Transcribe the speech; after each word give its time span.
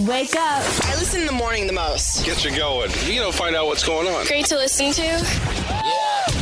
Wake 0.00 0.34
up. 0.34 0.62
I 0.86 0.94
listen 0.98 1.20
in 1.20 1.26
the 1.26 1.32
morning 1.32 1.68
the 1.68 1.72
most. 1.72 2.24
Get 2.24 2.44
you 2.44 2.56
going. 2.56 2.90
You 3.06 3.20
know, 3.20 3.30
find 3.30 3.54
out 3.54 3.66
what's 3.66 3.86
going 3.86 4.08
on. 4.08 4.26
Great 4.26 4.46
to 4.46 4.56
listen 4.56 4.90
to. 4.92 5.02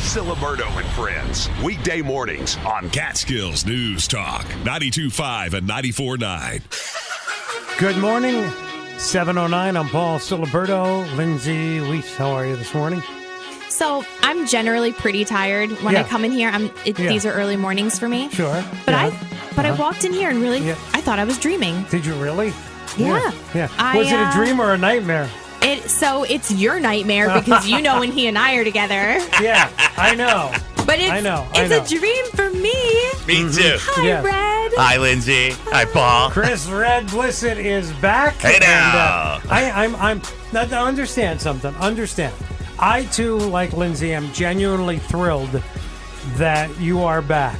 Ciliberto 0.09 0.67
and 0.79 0.87
Friends. 0.91 1.51
Weekday 1.62 2.01
mornings 2.01 2.57
on 2.59 2.88
Catskills 2.91 3.67
News 3.67 4.09
Talk 4.09 4.45
92.5 4.65 5.53
and 5.54 5.69
94.9. 5.69 7.79
Good 7.79 7.99
morning. 7.99 8.51
709. 8.99 9.76
I'm 9.76 9.88
Paul 9.88 10.19
Ciliberto. 10.19 11.14
Lindsay 11.16 11.80
Wheat, 11.80 12.06
how 12.16 12.30
are 12.30 12.46
you 12.46 12.56
this 12.56 12.72
morning? 12.72 13.03
So 13.69 14.03
I'm 14.22 14.46
generally 14.46 14.92
pretty 14.92 15.24
tired 15.26 15.71
when 15.82 15.92
Yeah. 15.94 16.00
I 16.00 16.05
come 16.05 16.24
in 16.24 16.32
here. 16.32 16.48
I'm 16.48 16.70
it, 16.87 16.98
Yeah. 16.98 17.09
these 17.09 17.27
are 17.27 17.32
early 17.32 17.56
mornings 17.56 17.98
for 17.98 18.09
me. 18.09 18.30
Sure. 18.30 18.64
But 18.87 18.92
Yeah. 18.92 19.06
I 19.06 19.10
but 19.55 19.66
Uh-huh. 19.66 19.74
I 19.74 19.78
walked 19.78 20.05
in 20.05 20.14
here 20.14 20.30
and 20.30 20.41
really 20.41 20.60
Yeah. 20.66 20.77
I 20.95 21.02
thought 21.02 21.19
I 21.19 21.24
was 21.24 21.37
dreaming. 21.38 21.84
Did 21.91 22.06
you 22.06 22.14
really? 22.14 22.55
Yeah. 22.97 23.33
Yeah. 23.55 23.69
I, 23.79 23.97
Was 23.98 24.09
it 24.09 24.15
a 24.15 24.19
uh, 24.19 24.33
dream 24.33 24.61
or 24.61 24.73
a 24.73 24.79
nightmare? 24.79 25.29
It 25.62 25.89
so 25.89 26.25
it's 26.25 26.51
your 26.51 26.80
nightmare 26.80 27.33
because 27.39 27.69
you 27.69 27.80
know 27.83 28.01
when 28.01 28.11
he 28.11 28.27
and 28.27 28.37
I 28.37 28.55
are 28.57 28.65
together. 28.65 29.19
Yeah, 29.41 29.71
I 29.97 30.15
know. 30.15 30.53
But 30.85 30.99
it's 30.99 31.11
I 31.11 31.21
know, 31.21 31.47
I 31.55 31.63
it's 31.63 31.71
know. 31.71 31.97
a 31.97 32.01
dream 32.01 32.25
for 32.35 32.51
me. 32.51 32.73
Me 33.29 33.49
too. 33.52 33.77
Hi, 33.79 34.05
Yes. 34.05 34.25
Red. 34.25 34.73
Hi, 34.77 34.97
Lindsay. 34.99 35.51
Hi, 35.66 35.85
Paul. 35.85 36.30
Chris 36.30 36.69
Red 36.69 37.07
Blisset 37.07 37.57
is 37.57 37.93
back. 37.95 38.35
Hey 38.35 38.55
and, 38.57 38.65
now. 38.65 38.97
uh, 38.97 39.41
I, 39.49 39.71
I'm 39.85 39.95
I'm 39.97 40.23
now, 40.52 40.65
now 40.65 40.85
understand 40.87 41.41
something. 41.41 41.73
Understand. 41.77 42.35
I 42.80 43.05
too, 43.05 43.38
like 43.38 43.73
Lindsay, 43.73 44.13
am 44.13 44.33
genuinely 44.33 44.99
thrilled 44.99 45.63
that 46.37 46.77
you 46.80 47.02
are 47.05 47.23
back. 47.23 47.59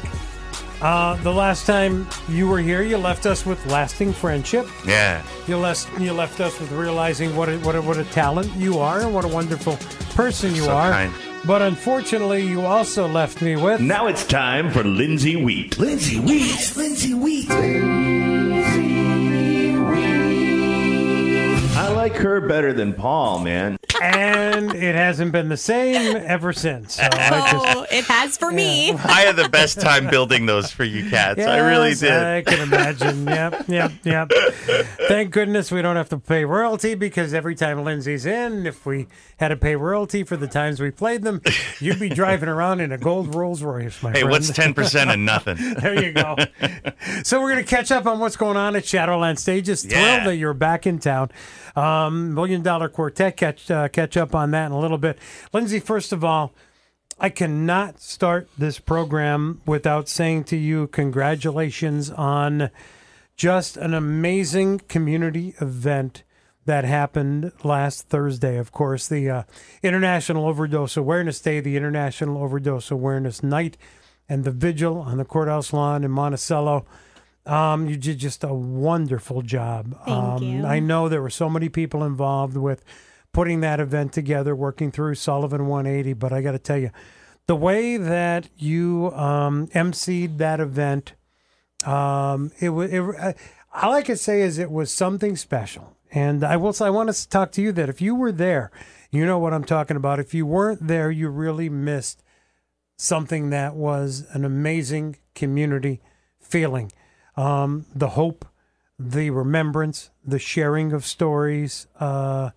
Uh, 0.83 1.15
the 1.23 1.33
last 1.33 1.65
time 1.65 2.09
you 2.29 2.49
were 2.49 2.59
here, 2.59 2.83
you 2.83 2.99
left 2.99 3.25
us 3.25 3.47
with 3.47 3.65
lasting 3.67 4.13
friendship. 4.13 4.67
Yeah. 4.85 5.23
You 5.47 5.57
left 5.57 5.89
you 6.01 6.13
left 6.13 6.41
us 6.41 6.59
with 6.59 6.73
realizing 6.73 7.37
what 7.37 7.49
a, 7.49 7.59
what 7.59 7.77
a, 7.77 7.83
what 7.83 7.99
a 7.99 8.05
talent 8.05 8.53
you 8.57 8.79
are 8.81 9.01
and 9.01 9.15
what 9.15 9.25
a 9.25 9.29
wonderful 9.29 9.77
person 10.17 10.55
you 10.55 10.65
So 10.65 10.73
are. 10.73 10.91
kind. 10.91 11.13
But 11.45 11.63
unfortunately, 11.63 12.43
you 12.47 12.63
also 12.63 13.07
left 13.07 13.43
me 13.43 13.57
with 13.57 13.81
Now 13.81 14.07
it's 14.09 14.25
time 14.27 14.71
for 14.71 14.83
Lindsay 14.85 15.37
Wheat. 15.37 15.79
Lindsay 15.79 16.19
Wheat. 16.19 16.77
Lindsay 16.77 17.15
Wheat. 17.15 18.22
Like 21.93 22.15
her 22.15 22.41
better 22.41 22.73
than 22.73 22.95
Paul, 22.95 23.41
man. 23.41 23.79
and 24.01 24.75
it 24.75 24.95
hasn't 24.95 25.33
been 25.33 25.49
the 25.49 25.57
same 25.57 26.17
ever 26.17 26.53
since. 26.53 26.95
So 26.95 27.03
I 27.03 27.09
oh, 27.33 27.53
just, 27.53 27.77
Oh, 27.77 27.87
it 27.91 28.05
has 28.07 28.37
for 28.37 28.51
me. 28.51 28.93
I 28.93 29.21
had 29.23 29.37
the 29.37 29.49
best 29.49 29.81
time 29.81 30.09
building 30.09 30.47
those 30.47 30.71
for 30.71 30.85
you 30.85 31.09
cats. 31.11 31.41
I 31.41 31.59
really 31.59 31.95
did. 31.95 32.13
I 32.13 32.43
can 32.43 32.61
imagine. 32.61 33.27
yep, 33.27 33.69
yep, 33.69 33.93
yep. 34.05 34.31
Thank 35.09 35.31
goodness 35.33 35.71
we 35.71 35.83
don't 35.83 35.97
have 35.97 36.09
to 36.11 36.19
pay 36.19 36.45
royalty 36.45 36.95
because 36.95 37.33
every 37.35 37.55
time 37.55 37.85
Lindsay's 37.85 38.27
in, 38.27 38.67
if 38.67 38.85
we 38.87 39.07
had 39.39 39.49
to 39.49 39.57
pay 39.57 39.77
royalty 39.77 40.25
for 40.25 40.37
the 40.37 40.49
times 40.49 40.81
we 40.81 40.91
played 40.91 41.23
them, 41.23 41.41
you'd 41.81 42.01
be 42.01 42.09
driving 42.09 42.49
around 42.49 42.81
in 42.81 42.93
a 42.93 42.99
gold 42.99 43.35
Rolls 43.35 43.63
Royce, 43.63 44.03
my 44.03 44.11
hey, 44.11 44.21
friend. 44.21 44.31
what's 44.31 44.51
10% 44.51 45.13
of 45.13 45.19
nothing? 45.19 45.59
There 45.83 46.01
you 46.01 46.13
go. 46.13 46.37
so 47.25 47.41
we're 47.41 47.53
going 47.53 47.65
to 47.65 47.69
catch 47.69 47.91
up 47.91 48.07
on 48.07 48.21
what's 48.21 48.37
going 48.37 48.57
on 48.57 48.77
at 48.77 48.85
Shadowland 48.85 49.39
Stages. 49.39 49.83
Thrilled 49.83 50.27
that 50.27 50.37
you're 50.37 50.55
back 50.55 50.87
in 50.87 50.99
town. 50.99 51.31
Um, 51.83 52.35
Million 52.35 52.63
Dollar 52.63 52.89
Quartet. 52.89 53.37
Catch 53.37 53.69
uh, 53.69 53.89
catch 53.89 54.17
up 54.17 54.37
on 54.37 54.53
that 54.53 54.67
in 54.67 54.73
a 54.73 54.79
little 54.79 54.99
bit. 54.99 55.19
Lindsay, 55.53 55.81
first 55.81 56.13
of 56.13 56.23
all, 56.23 56.53
I 57.19 57.29
cannot 57.29 58.01
start 58.01 58.49
this 58.57 58.79
program 58.79 59.61
without 59.67 60.09
saying 60.09 60.45
to 60.45 60.57
you 60.57 60.87
congratulations 60.87 62.09
on 62.11 62.71
just 63.37 63.77
an 63.77 63.95
amazing 63.95 64.79
community 64.81 65.55
event 65.61 66.23
that 66.67 66.85
happened 66.85 67.51
last 67.65 68.09
Thursday. 68.09 68.59
Of 68.59 68.71
course, 68.71 69.09
the 69.09 69.29
uh, 69.29 69.43
International 69.83 70.47
Overdose 70.47 70.97
Awareness 70.97 71.41
Day, 71.41 71.59
the 71.59 71.77
International 71.77 72.45
Overdose 72.45 72.93
Awareness 72.93 73.43
Night, 73.43 73.77
and 74.29 74.45
the 74.45 74.53
vigil 74.53 74.99
on 74.99 75.19
the 75.19 75.25
courthouse 75.25 75.73
lawn 75.73 76.05
in 76.05 76.13
Monticello. 76.13 76.87
Um, 77.45 77.89
you 77.89 77.97
did 77.97 78.19
just 78.19 78.45
a 78.45 78.55
wonderful 78.55 79.43
job. 79.43 79.97
Thank 80.05 80.09
um, 80.09 80.43
you. 80.43 80.65
I 80.65 80.79
know 80.79 81.09
there 81.09 81.23
were 81.23 81.31
so 81.31 81.49
many 81.49 81.69
people 81.69 82.05
involved 82.05 82.57
with 82.57 82.85
putting 83.33 83.61
that 83.61 83.81
event 83.81 84.13
together, 84.13 84.55
working 84.55 84.93
through 84.93 85.17
Sullivan 85.17 85.67
180. 85.67 86.13
But 86.13 86.33
I 86.33 86.43
got 86.43 86.53
to 86.53 86.59
tell 86.59 86.79
you, 86.79 86.91
the 87.47 87.57
way 87.57 87.97
that 87.97 88.49
you 88.57 89.11
um, 89.15 89.67
emceed 89.69 90.39
that 90.39 90.61
event, 90.61 91.15
um, 91.85 92.53
it 92.61 92.71
was. 92.71 92.93
It, 92.93 93.01
uh, 93.01 93.33
all 93.75 93.95
I 93.95 94.03
could 94.03 94.19
say 94.19 94.43
is 94.43 94.59
it 94.59 94.71
was 94.71 94.93
something 94.93 95.35
special. 95.35 95.97
And 96.13 96.45
I 96.45 96.57
will. 96.57 96.73
say 96.73 96.87
I 96.87 96.91
want 96.91 97.13
to 97.13 97.29
talk 97.29 97.53
to 97.53 97.63
you 97.63 97.73
that 97.73 97.89
if 97.89 98.01
you 98.01 98.15
were 98.15 98.33
there, 98.33 98.71
you 99.11 99.27
know 99.27 99.39
what 99.39 99.55
I'm 99.55 99.65
talking 99.65 99.97
about. 99.97 100.21
If 100.21 100.35
you 100.35 100.47
weren't 100.47 100.87
there, 100.87 101.11
you 101.11 101.29
really 101.29 101.69
missed 101.69 102.23
something 102.97 103.51
that 103.51 103.75
was 103.75 104.27
an 104.33 104.45
amazing 104.45 105.17
community 105.35 106.01
feeling. 106.39 106.93
Um, 107.37 107.87
the 107.95 108.11
hope, 108.11 108.45
the 108.99 109.31
remembrance, 109.31 110.11
the 110.25 110.39
sharing 110.39 110.93
of 110.93 111.05
stories. 111.05 111.87
Uh, 111.99 112.51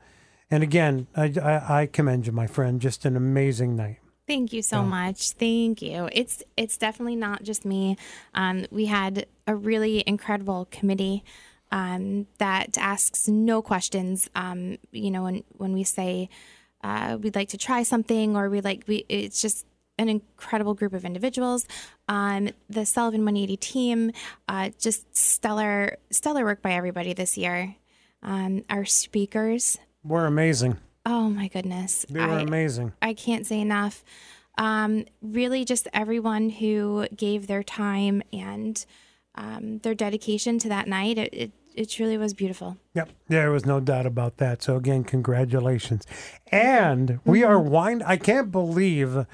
and 0.51 0.63
again, 0.63 1.07
I, 1.15 1.33
I, 1.41 1.81
I 1.81 1.85
commend 1.87 2.27
you, 2.27 2.31
my 2.31 2.47
friend. 2.47 2.79
Just 2.81 3.05
an 3.05 3.15
amazing 3.15 3.75
night. 3.75 3.99
Thank 4.27 4.53
you 4.53 4.63
so 4.63 4.81
much. 4.81 5.31
Thank 5.31 5.83
you. 5.83 6.09
It's 6.11 6.41
it's 6.57 6.77
definitely 6.77 7.15
not 7.15 7.43
just 7.43 7.63
me. 7.63 7.95
Um, 8.33 8.65
we 8.71 8.85
had 8.87 9.27
a 9.45 9.55
really 9.55 10.03
incredible 10.07 10.67
committee 10.71 11.23
um, 11.71 12.25
that 12.39 12.75
asks 12.77 13.27
no 13.27 13.61
questions. 13.61 14.27
Um, 14.33 14.77
you 14.91 15.11
know, 15.11 15.23
when 15.23 15.43
when 15.57 15.73
we 15.73 15.83
say 15.83 16.29
uh, 16.83 17.17
we'd 17.21 17.35
like 17.35 17.49
to 17.49 17.57
try 17.57 17.83
something 17.83 18.35
or 18.35 18.49
we 18.49 18.61
like 18.61 18.83
we, 18.87 19.05
it's 19.09 19.41
just 19.41 19.65
an 19.97 20.09
incredible 20.09 20.73
group 20.73 20.93
of 20.93 21.05
individuals. 21.05 21.67
Um, 22.07 22.49
the 22.69 22.85
Sullivan 22.85 23.21
180 23.21 23.57
team, 23.57 24.11
uh, 24.47 24.69
just 24.79 25.15
stellar 25.15 25.97
stellar 26.09 26.43
work 26.43 26.61
by 26.61 26.73
everybody 26.73 27.13
this 27.13 27.37
year. 27.37 27.75
Um, 28.21 28.63
our 28.69 28.85
speakers, 28.85 29.77
We're 30.03 30.25
amazing. 30.25 30.77
oh 31.05 31.29
my 31.29 31.47
goodness, 31.47 32.05
They 32.09 32.19
were 32.19 32.25
I- 32.33 32.41
amazing. 32.41 32.93
I 33.01 33.13
can't 33.13 33.45
say 33.45 33.59
enough. 33.61 34.03
Um, 34.57 35.05
really, 35.21 35.65
just 35.65 35.87
everyone 35.93 36.49
who 36.49 37.07
gave 37.15 37.47
their 37.47 37.61
time 37.61 38.21
and 38.31 38.83
um, 39.35 39.79
their 39.79 39.93
dedication 39.93 40.59
to 40.59 40.69
that 40.69 40.87
night. 40.87 41.17
It, 41.17 41.33
it, 41.33 41.51
it 41.75 41.89
truly 41.89 42.17
was 42.17 42.33
beautiful. 42.33 42.77
Yep, 42.93 43.09
there 43.27 43.51
was 43.51 43.65
no 43.65 43.81
doubt 43.81 44.05
about 44.05 44.37
that. 44.37 44.63
So 44.63 44.77
again, 44.77 45.03
congratulations. 45.03 46.05
And 46.53 47.19
we 47.25 47.43
are 47.43 47.59
wind. 47.59 48.01
I 48.05 48.15
can't 48.15 48.49
believe 48.49 49.25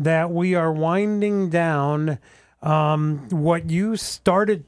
that 0.00 0.30
we 0.30 0.54
are 0.54 0.72
winding 0.72 1.50
down 1.50 2.18
um, 2.62 3.28
what 3.28 3.68
you 3.68 3.96
started 3.96 4.64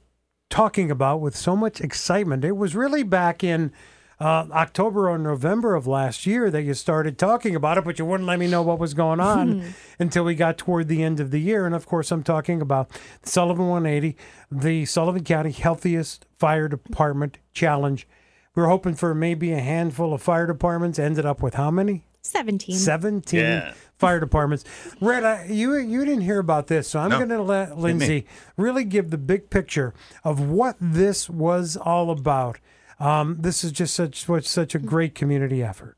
talking 0.50 0.90
about 0.90 1.22
with 1.22 1.34
so 1.34 1.56
much 1.56 1.80
excitement. 1.80 2.44
It 2.44 2.56
was 2.56 2.76
really 2.76 3.02
back 3.02 3.42
in 3.42 3.72
uh, 4.20 4.46
October 4.52 5.08
or 5.10 5.16
November 5.16 5.74
of 5.74 5.86
last 5.86 6.26
year 6.26 6.50
that 6.50 6.62
you 6.62 6.74
started 6.74 7.18
talking 7.18 7.56
about 7.56 7.78
it, 7.78 7.84
but 7.84 7.98
you 7.98 8.04
wouldn't 8.04 8.26
let 8.26 8.38
me 8.38 8.46
know 8.46 8.60
what 8.60 8.78
was 8.78 8.92
going 8.92 9.20
on 9.20 9.74
until 9.98 10.22
we 10.24 10.34
got 10.34 10.58
toward 10.58 10.88
the 10.88 11.02
end 11.02 11.18
of 11.18 11.30
the 11.30 11.40
year. 11.40 11.64
And 11.64 11.74
of 11.74 11.86
course, 11.86 12.12
I'm 12.12 12.22
talking 12.22 12.60
about 12.60 12.90
Sullivan 13.24 13.68
180, 13.68 14.16
the 14.50 14.84
Sullivan 14.84 15.24
County 15.24 15.50
Healthiest 15.50 16.26
Fire 16.38 16.68
Department 16.68 17.38
Challenge. 17.54 18.06
We 18.54 18.62
were 18.62 18.68
hoping 18.68 18.94
for 18.94 19.14
maybe 19.14 19.52
a 19.52 19.60
handful 19.60 20.12
of 20.12 20.20
fire 20.20 20.46
departments. 20.46 20.98
Ended 20.98 21.24
up 21.24 21.40
with 21.42 21.54
how 21.54 21.70
many? 21.70 22.04
17. 22.20 22.76
17 22.76 23.40
Yeah. 23.40 23.72
Fire 24.02 24.20
departments. 24.20 24.64
Red, 25.00 25.24
I, 25.24 25.44
you 25.46 25.76
you 25.76 26.04
didn't 26.04 26.22
hear 26.22 26.38
about 26.40 26.66
this, 26.66 26.88
so 26.88 26.98
I'm 27.00 27.10
No. 27.10 27.18
going 27.18 27.28
to 27.30 27.42
let 27.42 27.78
Lindsay 27.78 28.26
really 28.56 28.84
give 28.84 29.10
the 29.10 29.16
big 29.18 29.48
picture 29.48 29.94
of 30.24 30.40
what 30.40 30.76
this 30.80 31.30
was 31.30 31.76
all 31.76 32.10
about. 32.10 32.58
Um, 32.98 33.36
this 33.40 33.64
is 33.64 33.72
just 33.72 33.94
such 33.94 34.28
was 34.28 34.48
such 34.48 34.74
a 34.74 34.78
great 34.78 35.14
community 35.14 35.62
effort. 35.62 35.96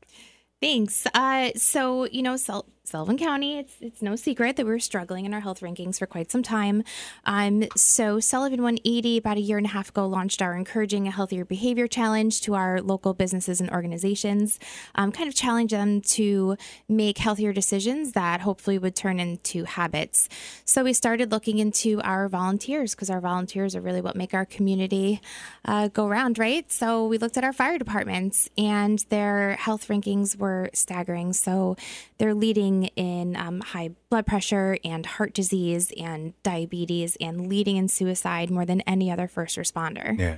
Thanks. 0.61 1.05
Uh, 1.13 1.49
so, 1.55 2.05
you 2.05 2.21
know, 2.23 2.37
Sul- 2.37 2.67
Sullivan 2.87 3.17
County, 3.17 3.57
it's, 3.57 3.73
it's 3.81 4.01
no 4.01 4.15
secret 4.15 4.55
that 4.55 4.65
we 4.65 4.71
were 4.71 4.79
struggling 4.79 5.25
in 5.25 5.33
our 5.33 5.39
health 5.39 5.61
rankings 5.61 5.97
for 5.97 6.05
quite 6.05 6.31
some 6.31 6.43
time. 6.43 6.83
Um, 7.25 7.65
so, 7.75 8.19
Sullivan 8.19 8.61
180, 8.61 9.17
about 9.17 9.37
a 9.37 9.41
year 9.41 9.57
and 9.57 9.65
a 9.65 9.69
half 9.69 9.89
ago, 9.89 10.07
launched 10.07 10.41
our 10.41 10.55
Encouraging 10.55 11.07
a 11.07 11.11
Healthier 11.11 11.45
Behavior 11.45 11.87
Challenge 11.87 12.39
to 12.41 12.53
our 12.53 12.81
local 12.81 13.13
businesses 13.13 13.59
and 13.59 13.71
organizations, 13.71 14.59
um, 14.95 15.11
kind 15.11 15.27
of 15.27 15.33
challenge 15.33 15.71
them 15.71 16.01
to 16.01 16.57
make 16.87 17.17
healthier 17.17 17.53
decisions 17.53 18.11
that 18.11 18.41
hopefully 18.41 18.77
would 18.77 18.95
turn 18.95 19.19
into 19.19 19.63
habits. 19.63 20.29
So, 20.65 20.83
we 20.83 20.93
started 20.93 21.31
looking 21.31 21.57
into 21.57 22.01
our 22.01 22.29
volunteers 22.29 22.93
because 22.93 23.09
our 23.09 23.21
volunteers 23.21 23.75
are 23.75 23.81
really 23.81 24.01
what 24.01 24.15
make 24.15 24.33
our 24.33 24.45
community 24.45 25.21
uh, 25.65 25.87
go 25.87 26.07
round, 26.07 26.37
right? 26.37 26.71
So, 26.71 27.07
we 27.07 27.17
looked 27.17 27.37
at 27.37 27.43
our 27.43 27.53
fire 27.53 27.79
departments 27.79 28.49
and 28.57 28.99
their 29.09 29.55
health 29.55 29.87
rankings 29.87 30.37
were 30.37 30.69
staggering. 30.73 31.33
So, 31.33 31.77
they're 32.17 32.33
leading 32.33 32.74
in 32.83 33.35
um, 33.35 33.61
high 33.61 33.91
blood 34.09 34.25
pressure 34.25 34.77
and 34.83 35.05
heart 35.05 35.33
disease 35.33 35.91
and 35.97 36.33
diabetes 36.43 37.17
and 37.19 37.47
leading 37.47 37.77
in 37.77 37.87
suicide 37.87 38.51
more 38.51 38.65
than 38.65 38.81
any 38.81 39.09
other 39.09 39.27
first 39.27 39.57
responder. 39.57 40.17
Yeah. 40.17 40.37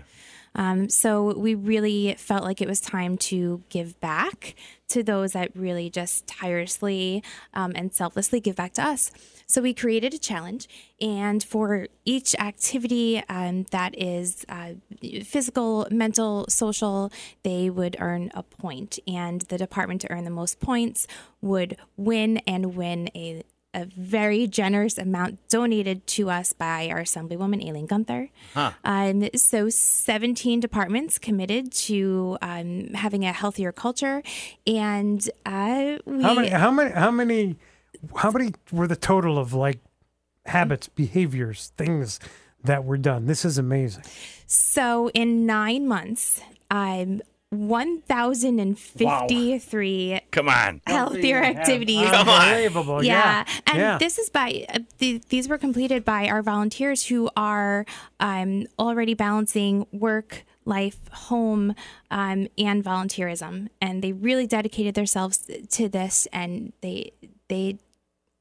Um, 0.57 0.89
so 0.89 1.38
we 1.38 1.56
really 1.56 2.15
felt 2.18 2.44
like 2.44 2.62
it 2.62 2.68
was 2.68 2.81
time 2.81 3.18
to 3.19 3.63
give 3.69 4.00
back 4.01 4.56
to 4.89 5.04
those 5.04 5.33
that 5.33 5.51
really 5.56 5.89
just 5.89 6.27
tirelessly 6.27 7.24
um, 7.54 7.74
and 7.75 7.94
selflessly 7.94 8.39
give 8.39 8.56
back 8.56 8.74
to 8.74 8.86
us. 8.86 9.12
So 9.45 9.62
we 9.62 9.74
created 9.74 10.13
a 10.13 10.18
challenge, 10.18 10.68
and 11.00 11.42
for 11.42 11.88
each 12.04 12.36
activity 12.36 13.24
um, 13.30 13.63
that 13.71 13.98
is 13.98 14.45
uh, 14.50 14.71
physical, 15.24 15.88
mental, 15.89 16.45
social, 16.50 17.12
they 17.44 17.69
would 17.69 17.95
earn 18.00 18.30
a 18.33 18.44
point, 18.44 19.00
and 19.07 19.42
the 19.44 19.57
department 19.57 20.01
to 20.01 20.12
earn 20.12 20.25
the 20.25 20.31
most 20.31 20.59
points 20.59 21.07
would 21.42 21.77
win 21.95 22.38
and 22.39 22.75
win 22.75 23.09
a 23.15 23.44
a 23.78 23.86
very 23.86 24.48
generous 24.48 24.98
amount 24.98 25.48
donated 25.50 26.08
to 26.08 26.30
us 26.30 26.52
by 26.52 26.90
our 26.90 27.02
Assemblywoman 27.02 27.64
Aileen 27.66 27.86
Gunther. 27.86 28.30
Huh. 28.56 28.72
Um, 28.84 29.30
so, 29.36 29.70
17 29.70 30.60
departments 30.60 31.20
committed 31.20 31.72
to 31.74 32.38
um, 32.42 32.90
having 32.96 33.24
a 33.24 33.32
healthier 33.32 33.72
culture, 33.72 34.24
and 34.66 35.30
uh, 35.46 35.98
we. 36.06 36.24
How 36.24 36.34
many? 36.34 36.50
How 36.50 36.72
many? 36.72 36.92
How 36.92 37.12
many? 37.12 37.56
How 38.16 38.32
many 38.32 38.54
were 38.72 38.88
the 38.88 38.96
total 38.96 39.38
of 39.38 39.54
like 39.54 39.80
habits, 40.46 40.88
behaviors, 40.88 41.72
things 41.78 42.20
that 42.64 42.84
were 42.84 42.98
done? 42.98 43.28
This 43.28 43.46
is 43.46 43.60
amazing. 43.60 44.04
So, 44.48 45.10
in 45.14 45.46
nine 45.46 45.88
months, 45.88 46.42
um, 46.72 47.22
1,053 47.52 50.22
Come 50.32 50.50
on. 50.50 50.82
healthier 50.86 51.42
activities. 51.44 52.10
Come 52.10 52.28
on. 52.28 52.48
Unbelievable. 52.48 53.04
yeah. 53.04 53.18
Yeah. 53.18 53.46
And 53.68 53.78
yeah. 53.78 53.98
this 53.98 54.18
is 54.18 54.30
by, 54.30 54.66
uh, 54.70 54.80
th- 55.00 55.24
these 55.30 55.48
were 55.48 55.58
completed 55.58 56.04
by 56.04 56.28
our 56.28 56.42
volunteers 56.42 57.08
who 57.08 57.30
are 57.38 57.86
um, 58.20 58.66
already 58.78 59.14
balancing 59.14 59.88
work, 59.92 60.44
life, 60.66 61.00
home, 61.12 61.74
um, 62.12 62.48
and 62.58 62.84
volunteerism. 62.84 63.70
And 63.82 64.04
they 64.04 64.12
really 64.12 64.48
dedicated 64.48 64.96
themselves 64.96 65.50
to 65.70 65.88
this 65.88 66.28
and 66.34 66.74
they, 66.82 67.14
they, 67.48 67.78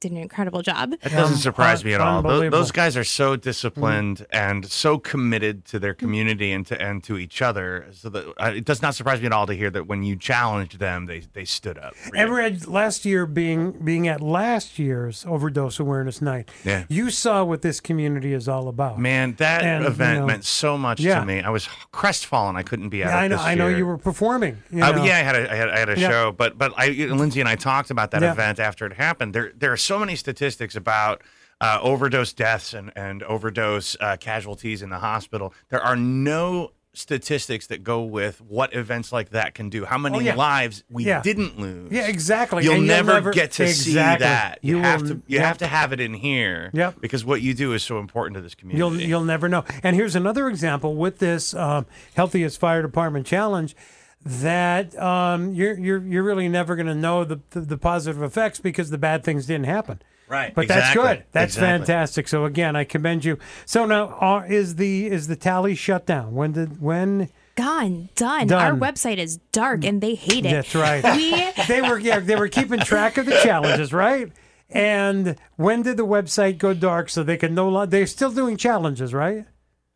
did 0.00 0.12
an 0.12 0.18
incredible 0.18 0.60
job. 0.62 0.90
That 1.02 1.12
doesn't 1.12 1.38
surprise 1.38 1.80
un- 1.80 1.86
me 1.86 1.94
at 1.94 2.00
all. 2.02 2.20
Tho- 2.22 2.50
Those 2.50 2.70
guys 2.70 2.96
are 2.98 3.04
so 3.04 3.34
disciplined 3.36 4.26
and 4.30 4.66
so 4.70 4.98
committed 4.98 5.64
to 5.66 5.78
their 5.78 5.94
community 5.94 6.52
and 6.52 6.66
to 6.66 6.80
and 6.80 7.02
to 7.04 7.16
each 7.16 7.40
other. 7.40 7.86
So 7.92 8.10
that 8.10 8.26
uh, 8.38 8.52
it 8.54 8.64
does 8.66 8.82
not 8.82 8.94
surprise 8.94 9.20
me 9.20 9.26
at 9.26 9.32
all 9.32 9.46
to 9.46 9.54
hear 9.54 9.70
that 9.70 9.86
when 9.86 10.02
you 10.02 10.16
challenged 10.16 10.78
them, 10.78 11.06
they 11.06 11.20
they 11.32 11.44
stood 11.46 11.78
up. 11.78 11.94
for 11.94 12.14
you. 12.16 12.56
Last 12.66 13.04
year 13.06 13.24
being 13.26 13.72
being 13.72 14.06
at 14.06 14.20
last 14.20 14.78
year's 14.78 15.24
overdose 15.26 15.80
awareness 15.80 16.20
night, 16.20 16.50
Yeah. 16.64 16.84
you 16.88 17.10
saw 17.10 17.42
what 17.44 17.62
this 17.62 17.80
community 17.80 18.34
is 18.34 18.48
all 18.48 18.68
about. 18.68 18.98
Man, 18.98 19.34
that 19.38 19.62
And, 19.62 19.82
you 19.84 19.88
event 19.90 20.20
know, 20.20 20.26
meant 20.26 20.44
so 20.44 20.76
much 20.76 21.00
yeah. 21.00 21.20
to 21.20 21.26
me. 21.26 21.40
I 21.40 21.48
was 21.50 21.68
crestfallen. 21.92 22.56
I 22.56 22.62
couldn't 22.62 22.90
be 22.90 23.02
at 23.02 23.08
Yeah, 23.08 23.16
it 23.20 23.24
I 23.24 23.28
know. 23.28 23.36
this 23.36 23.44
I 23.46 23.54
know 23.54 23.68
year. 23.68 23.78
you 23.78 23.86
were 23.86 23.98
performing. 23.98 24.62
you 24.70 24.82
Uh, 24.82 25.02
yeah, 25.04 25.16
I 25.16 25.20
had 25.20 25.36
a, 25.36 25.52
I 25.52 25.54
had, 25.56 25.68
I 25.70 25.78
had 25.78 25.88
a 25.88 25.98
Yeah. 25.98 26.10
show, 26.10 26.32
but 26.32 26.58
but 26.58 26.72
I 26.76 26.88
Lindsay 26.90 27.40
and 27.40 27.48
I 27.48 27.56
talked 27.56 27.90
about 27.90 28.10
that 28.10 28.20
Yeah. 28.22 28.32
event 28.32 28.60
after 28.60 28.84
it 28.86 28.92
happened. 28.92 29.32
There 29.34 29.52
there 29.56 29.72
are 29.72 29.76
so 29.86 29.98
many 29.98 30.16
statistics 30.16 30.76
about 30.76 31.22
uh, 31.60 31.78
overdose 31.80 32.32
deaths 32.34 32.74
and 32.74 32.92
and 32.96 33.22
overdose 33.22 33.96
uh, 34.00 34.16
casualties 34.18 34.82
in 34.82 34.90
the 34.90 34.98
hospital. 34.98 35.54
There 35.70 35.80
are 35.80 35.96
no 35.96 36.72
statistics 36.92 37.66
that 37.66 37.84
go 37.84 38.02
with 38.02 38.40
what 38.40 38.74
events 38.74 39.12
like 39.12 39.28
that 39.28 39.54
can 39.54 39.68
do. 39.68 39.84
How 39.84 39.98
many 39.98 40.16
Oh, 40.16 40.20
yeah. 40.20 40.34
lives 40.34 40.82
we 40.88 41.04
Yeah. 41.04 41.20
didn't 41.20 41.60
lose. 41.60 41.92
Yeah, 41.92 42.06
exactly. 42.06 42.64
You'll, 42.64 42.76
And 42.76 42.86
never, 42.86 43.32
get 43.32 43.52
to 43.52 43.68
see 43.68 43.92
that. 43.94 44.58
You, 44.62 44.78
You 44.78 44.82
have 44.82 45.02
will- 45.02 45.08
to 45.10 45.22
you 45.26 45.40
have 45.40 45.58
to 45.58 45.66
have 45.66 45.92
it 45.92 46.00
in 46.00 46.14
here. 46.14 46.70
Yep. 46.72 47.00
Because 47.02 47.22
what 47.22 47.42
you 47.42 47.52
do 47.52 47.74
is 47.74 47.82
so 47.82 47.98
important 47.98 48.34
to 48.36 48.40
this 48.40 48.54
community. 48.54 48.78
You'll 48.78 49.08
you'll 49.08 49.24
never 49.24 49.46
know. 49.48 49.64
And 49.82 49.94
here's 49.94 50.16
another 50.16 50.48
example 50.48 50.94
with 50.96 51.18
this 51.18 51.52
um, 51.54 51.84
healthiest 52.14 52.58
fire 52.58 52.80
department 52.80 53.26
challenge 53.26 53.76
that 54.24 54.96
um, 54.98 55.54
you're 55.54 55.78
you're 55.78 56.02
you're 56.04 56.22
really 56.22 56.48
never 56.48 56.74
going 56.76 56.86
to 56.86 56.94
know 56.94 57.24
the, 57.24 57.40
the 57.50 57.60
the 57.60 57.78
positive 57.78 58.22
effects 58.22 58.58
because 58.60 58.90
the 58.90 58.98
bad 58.98 59.24
things 59.24 59.46
didn't 59.46 59.66
happen. 59.66 60.00
Right, 60.28 60.52
But 60.52 60.66
that's 60.66 60.92
good. 60.92 61.24
That's 61.30 61.54
exactly. 61.54 61.86
fantastic. 61.86 62.26
So 62.26 62.46
again, 62.46 62.74
I 62.74 62.82
commend 62.82 63.24
you. 63.24 63.38
So 63.64 63.86
now 63.86 64.08
uh, 64.20 64.44
is 64.48 64.74
the 64.74 65.06
is 65.06 65.28
the 65.28 65.36
tally 65.36 65.76
shut 65.76 66.04
down? 66.04 66.34
When 66.34 66.50
did 66.52 66.82
when? 66.82 67.28
Gone, 67.54 68.08
done. 68.16 68.48
Done. 68.48 68.60
Our 68.60 68.76
website 68.76 69.18
is 69.18 69.36
dark 69.52 69.84
and 69.84 70.00
they 70.00 70.14
hate 70.16 70.44
it. 70.44 70.50
That's 70.50 70.74
right. 70.74 71.02
We 71.16 71.52
they 71.68 71.80
were 71.80 71.98
yeah 71.98 72.18
they 72.18 72.34
were 72.34 72.48
keeping 72.48 72.80
track 72.80 73.18
of 73.18 73.26
the 73.26 73.38
challenges, 73.42 73.92
right? 73.92 74.32
And 74.68 75.36
when 75.54 75.82
did 75.82 75.96
the 75.96 76.04
website 76.06 76.58
go 76.58 76.74
dark 76.74 77.08
so 77.08 77.22
they 77.22 77.36
can 77.36 77.54
no 77.54 77.68
longer? 77.68 77.86
They're 77.88 78.06
still 78.06 78.32
doing 78.32 78.56
challenges, 78.56 79.14
right? 79.14 79.44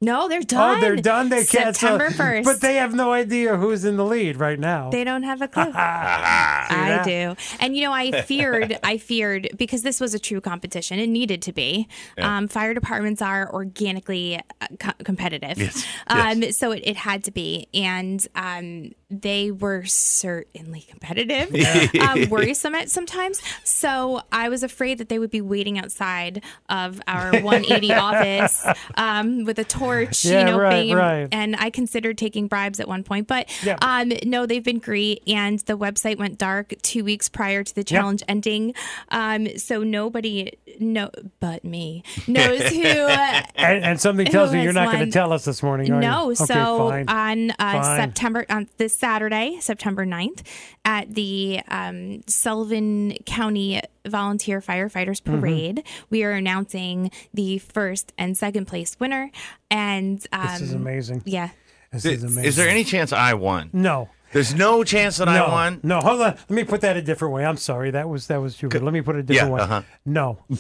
No, 0.01 0.29
they're 0.29 0.41
done. 0.41 0.79
Oh, 0.79 0.81
they're 0.81 0.97
done. 0.97 1.29
They 1.29 1.45
can't. 1.45 1.77
so- 1.77 1.81
September 1.89 2.11
first. 2.11 2.45
But 2.47 2.61
they 2.61 2.77
have 2.77 2.95
no 2.95 3.13
idea 3.13 3.57
who's 3.57 3.85
in 3.85 3.97
the 3.97 4.05
lead 4.05 4.37
right 4.37 4.59
now. 4.59 4.91
They 4.91 5.05
don't 5.05 5.23
have 5.25 5.43
a 5.43 5.49
clue. 5.49 5.71
I 5.75 7.03
do. 7.05 7.37
And 7.61 7.77
you 7.77 7.83
know, 7.83 7.93
I 7.93 8.23
feared, 8.23 8.79
I 8.83 8.97
feared 8.99 9.51
because 9.57 9.83
this 9.83 10.01
was 10.01 10.15
a 10.15 10.19
true 10.19 10.41
competition. 10.41 10.99
It 10.99 11.09
needed 11.09 11.43
to 11.43 11.53
be. 11.53 11.89
Um, 12.19 12.49
fire 12.49 12.75
departments 12.75 13.21
are 13.23 13.53
organically 13.53 14.41
uh, 14.61 14.67
co- 14.79 14.93
competitive. 15.05 15.59
Yes, 15.59 15.87
Um, 16.07 16.51
so 16.53 16.73
it, 16.73 16.83
it 16.85 16.97
had 16.97 17.25
to 17.25 17.31
be. 17.31 17.69
And 17.75 18.27
um, 18.35 18.93
they 19.11 19.51
were 19.51 19.85
certainly 19.85 20.83
competitive, 20.83 21.53
um, 22.01 22.29
worrisome 22.31 22.75
at 22.75 22.89
sometimes. 22.91 23.41
So 23.65 24.23
I 24.31 24.49
was 24.49 24.63
afraid 24.63 24.99
that 24.99 25.09
they 25.09 25.19
would 25.19 25.31
be 25.31 25.41
waiting 25.41 25.79
outside 25.79 26.43
of 26.69 27.01
our 27.07 27.33
180 27.41 27.93
office 27.93 28.65
um, 28.97 29.45
with 29.45 29.59
a 29.59 29.65
torch, 29.65 30.25
Yeah, 30.25 30.41
you 30.41 30.45
know, 30.47 30.59
right, 30.61 30.71
banging- 30.71 30.97
right. 30.97 31.29
and 31.33 31.57
I 31.57 31.71
considered 31.71 32.19
taking 32.19 32.47
bribes 32.47 32.79
at 32.81 32.87
one 32.89 33.03
point, 33.03 33.27
but 33.27 33.49
Yeah. 33.65 33.79
um, 33.83 34.13
no, 34.25 34.47
they've 34.47 34.63
been 34.65 34.79
great. 34.79 35.23
And 35.27 35.59
the 35.61 35.77
website 35.77 36.19
went 36.19 36.39
dark 36.39 36.75
two 36.83 37.03
weeks 37.05 37.29
prior 37.29 37.65
to 37.65 37.75
the 37.75 37.85
challenge 37.85 38.23
ending, 38.29 38.75
um, 39.09 39.49
so 39.59 39.83
nobody, 39.83 40.53
no, 40.79 41.11
but 41.41 41.65
me 41.65 42.05
knows 42.29 42.63
who. 42.69 42.83
Uh, 42.83 43.43
and, 43.57 43.85
and 43.85 44.01
something 44.01 44.27
tells 44.27 44.53
me 44.53 44.63
you're 44.63 44.73
not 44.73 44.93
going 44.93 45.05
to 45.05 45.11
tell 45.11 45.33
us 45.33 45.45
this 45.45 45.63
morning, 45.63 45.91
are 45.93 46.01
no, 46.01 46.27
you? 46.27 46.33
Okay, 46.33 46.45
so 46.45 46.89
fine. 46.91 47.09
on 47.09 47.51
uh, 47.53 47.55
Fine. 47.83 48.01
September 48.01 48.47
on 48.49 48.69
this 48.77 48.97
Saturday, 49.01 49.57
September 49.61 50.05
9th, 50.05 50.43
at 50.85 51.15
the 51.15 51.61
um, 51.69 52.21
Sullivan 52.27 53.15
County 53.25 53.81
Volunteer 54.07 54.61
Firefighters 54.61 55.21
Mm-hmm. 55.23 55.41
Parade, 55.41 55.83
we 56.11 56.23
are 56.23 56.33
announcing 56.33 57.11
the 57.33 57.59
first 57.59 58.13
and 58.19 58.37
second 58.37 58.67
place 58.67 58.99
winner. 59.01 59.31
And 59.71 60.25
um, 60.33 60.47
this 60.49 60.61
is 60.61 60.73
amazing. 60.75 61.23
Yeah. 61.25 61.49
This 61.93 62.05
Is, 62.05 62.23
is 62.25 62.37
amazing. 62.37 62.63
there 62.63 62.71
any 62.71 62.85
chance 62.85 63.13
I 63.13 63.35
won? 63.35 63.71
No. 63.73 64.11
There's 64.33 64.55
no 64.55 64.85
chance 64.85 65.17
that 65.17 65.25
no, 65.25 65.47
I 65.47 65.51
won. 65.51 65.81
No, 65.83 66.01
hold 66.01 66.21
on. 66.21 66.35
Let 66.37 66.51
me 66.51 66.63
put 66.65 66.83
that 66.83 66.97
a 66.97 67.03
different 67.03 67.35
way. 67.35 67.45
I'm 67.45 67.57
sorry. 67.57 67.91
That 67.91 68.09
was 68.09 68.29
that 68.29 68.37
was 68.41 68.57
too 68.57 68.69
good. 68.69 68.83
Let 68.83 68.93
me 68.93 69.01
put 69.01 69.17
it 69.17 69.21
a 69.21 69.23
different 69.25 69.49
Yeah, 69.51 69.55
way. 69.57 69.61
uh-huh. 69.63 69.83
No. 70.05 70.39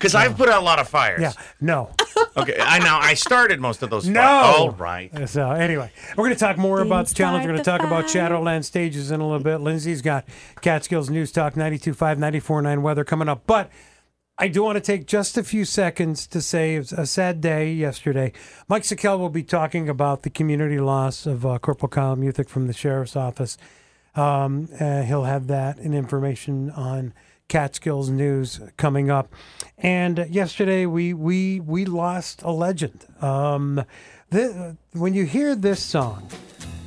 Because 0.00 0.14
I've 0.14 0.34
put 0.36 0.48
out 0.48 0.62
a 0.62 0.64
lot 0.64 0.78
of 0.78 0.88
fires. 0.88 1.20
Yeah. 1.20 1.32
No. 1.60 1.90
Okay. 2.36 2.56
I 2.60 2.78
know. 2.78 2.96
I 2.96 3.14
started 3.14 3.60
most 3.60 3.82
of 3.82 3.90
those. 3.90 4.06
No. 4.06 4.20
Fires. 4.20 4.54
All 4.54 4.70
right. 4.70 5.28
So 5.28 5.50
anyway, 5.50 5.90
we're 6.16 6.24
going 6.26 6.36
to 6.36 6.38
talk 6.38 6.56
more 6.58 6.80
about 6.80 7.08
the 7.08 7.14
challenge. 7.14 7.44
We're 7.44 7.52
going 7.52 7.64
to 7.64 7.68
talk 7.68 7.80
the 7.80 7.88
about. 7.88 8.08
Shadowland 8.08 8.64
stages 8.64 9.10
in 9.10 9.20
a 9.20 9.24
little 9.24 9.42
bit. 9.42 9.58
Lindsay's 9.58 10.00
got 10.00 10.26
Catskills 10.60 11.10
News 11.10 11.32
Talk 11.32 11.54
92.5, 11.54 12.18
94.9 12.18 12.82
weather 12.82 13.04
coming 13.04 13.28
up. 13.28 13.42
But 13.46 13.70
I 14.38 14.48
do 14.48 14.62
want 14.62 14.76
to 14.76 14.80
take 14.80 15.06
just 15.06 15.36
a 15.36 15.42
few 15.42 15.64
seconds 15.64 16.26
to 16.28 16.40
say 16.40 16.76
it's 16.76 16.92
a 16.92 17.04
sad 17.04 17.40
day 17.40 17.72
yesterday. 17.72 18.32
Mike 18.68 18.84
Sakel 18.84 19.18
will 19.18 19.28
be 19.28 19.42
talking 19.42 19.88
about 19.88 20.22
the 20.22 20.30
community 20.30 20.78
loss 20.78 21.26
of 21.26 21.44
uh, 21.44 21.58
Corporal 21.58 21.88
Kyle 21.88 22.16
Muthick 22.16 22.48
from 22.48 22.68
the 22.68 22.72
Sheriff's 22.72 23.16
Office. 23.16 23.58
Um, 24.14 24.68
uh, 24.80 25.02
he'll 25.02 25.24
have 25.24 25.48
that 25.48 25.78
and 25.78 25.94
information 25.94 26.70
on 26.70 27.12
Catskills 27.50 28.08
News 28.08 28.60
coming 28.78 29.10
up. 29.10 29.34
And 29.76 30.26
yesterday 30.30 30.86
we 30.86 31.12
we 31.12 31.60
we 31.60 31.84
lost 31.84 32.42
a 32.42 32.50
legend. 32.50 33.04
Um, 33.20 33.84
when 34.92 35.14
you 35.14 35.26
hear 35.26 35.54
this 35.54 35.82
song, 35.82 36.28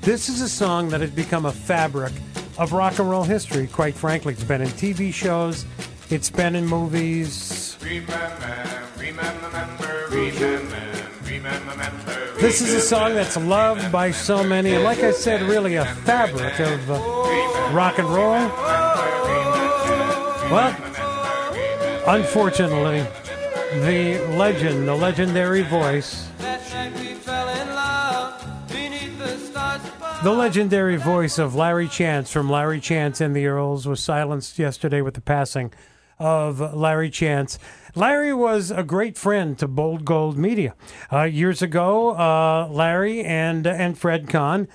this 0.01 0.29
is 0.29 0.41
a 0.41 0.49
song 0.49 0.89
that 0.89 1.01
has 1.01 1.11
become 1.11 1.45
a 1.45 1.51
fabric 1.51 2.13
of 2.57 2.71
rock 2.71 2.97
and 2.97 3.09
roll 3.09 3.23
history. 3.23 3.67
Quite 3.67 3.93
frankly, 3.95 4.33
it's 4.33 4.43
been 4.43 4.61
in 4.61 4.69
TV 4.69 5.13
shows, 5.13 5.65
it's 6.09 6.29
been 6.29 6.55
in 6.55 6.65
movies. 6.65 7.77
This 12.39 12.61
is 12.61 12.73
a 12.73 12.81
song 12.81 13.15
that's 13.15 13.35
loved 13.37 13.91
by 13.91 14.11
so 14.11 14.43
many, 14.43 14.73
and 14.73 14.83
like 14.83 14.99
I 14.99 15.11
said, 15.11 15.41
really 15.41 15.75
a 15.75 15.85
fabric 15.85 16.59
of 16.59 16.91
uh, 16.91 16.95
rock 17.73 17.99
and 17.99 18.07
roll. 18.07 18.72
Well, 20.53 20.69
unfortunately, 22.05 22.99
the 23.81 24.23
legend, 24.37 24.87
the 24.87 24.93
legendary 24.93 25.63
voice, 25.63 26.29
the 30.21 30.31
legendary 30.31 30.97
voice 30.97 31.39
of 31.39 31.55
Larry 31.55 31.87
Chance 31.87 32.31
from 32.31 32.51
Larry 32.51 32.79
Chance 32.79 33.19
and 33.19 33.35
the 33.35 33.47
Earls 33.47 33.87
was 33.87 33.99
silenced 33.99 34.59
yesterday 34.59 35.01
with 35.01 35.15
the 35.15 35.21
passing 35.21 35.73
of 36.19 36.59
Larry 36.75 37.09
Chance. 37.09 37.57
Larry 37.95 38.31
was 38.31 38.69
a 38.69 38.83
great 38.83 39.17
friend 39.17 39.57
to 39.57 39.67
Bold 39.67 40.05
Gold 40.05 40.37
Media. 40.37 40.75
Uh, 41.11 41.23
years 41.23 41.63
ago, 41.63 42.11
uh, 42.11 42.67
Larry 42.69 43.23
and 43.23 43.65
and 43.65 43.97
Fred 43.97 44.29
Kahn 44.29 44.67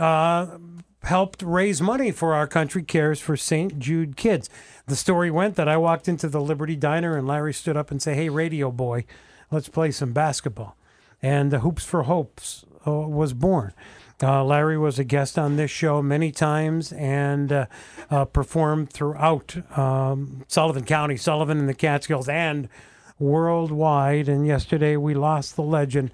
uh, 0.00 0.56
helped 1.02 1.42
raise 1.42 1.80
money 1.80 2.10
for 2.10 2.34
our 2.34 2.46
country 2.46 2.82
cares 2.82 3.20
for 3.20 3.36
St. 3.36 3.78
Jude 3.78 4.16
kids. 4.16 4.48
The 4.88 4.94
story 4.94 5.32
went 5.32 5.56
that 5.56 5.66
I 5.66 5.76
walked 5.76 6.06
into 6.06 6.28
the 6.28 6.40
Liberty 6.40 6.76
Diner 6.76 7.16
and 7.16 7.26
Larry 7.26 7.52
stood 7.52 7.76
up 7.76 7.90
and 7.90 8.00
said, 8.00 8.14
"Hey, 8.14 8.28
radio 8.28 8.70
boy, 8.70 9.04
let's 9.50 9.68
play 9.68 9.90
some 9.90 10.12
basketball." 10.12 10.76
And 11.20 11.50
the 11.50 11.58
Hoops 11.58 11.84
for 11.84 12.04
Hopes 12.04 12.64
uh, 12.86 12.92
was 12.92 13.32
born. 13.32 13.72
Uh, 14.22 14.44
Larry 14.44 14.78
was 14.78 15.00
a 15.00 15.04
guest 15.04 15.40
on 15.40 15.56
this 15.56 15.72
show 15.72 16.02
many 16.02 16.30
times 16.30 16.92
and 16.92 17.50
uh, 17.50 17.66
uh, 18.10 18.26
performed 18.26 18.92
throughout 18.92 19.56
um, 19.76 20.44
Sullivan 20.46 20.84
County, 20.84 21.16
Sullivan 21.16 21.58
and 21.58 21.68
the 21.68 21.74
Catskills, 21.74 22.28
and 22.28 22.68
worldwide. 23.18 24.28
And 24.28 24.46
yesterday 24.46 24.96
we 24.96 25.14
lost 25.14 25.56
the 25.56 25.62
legend, 25.62 26.12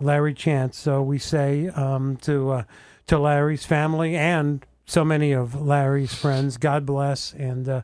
Larry 0.00 0.32
Chance. 0.32 0.78
So 0.78 1.02
we 1.02 1.18
say 1.18 1.68
um, 1.68 2.16
to 2.22 2.50
uh, 2.50 2.64
to 3.06 3.18
Larry's 3.18 3.66
family 3.66 4.16
and 4.16 4.64
so 4.86 5.04
many 5.04 5.32
of 5.32 5.60
Larry's 5.60 6.14
friends, 6.14 6.56
God 6.56 6.86
bless 6.86 7.34
and 7.34 7.68
uh, 7.68 7.82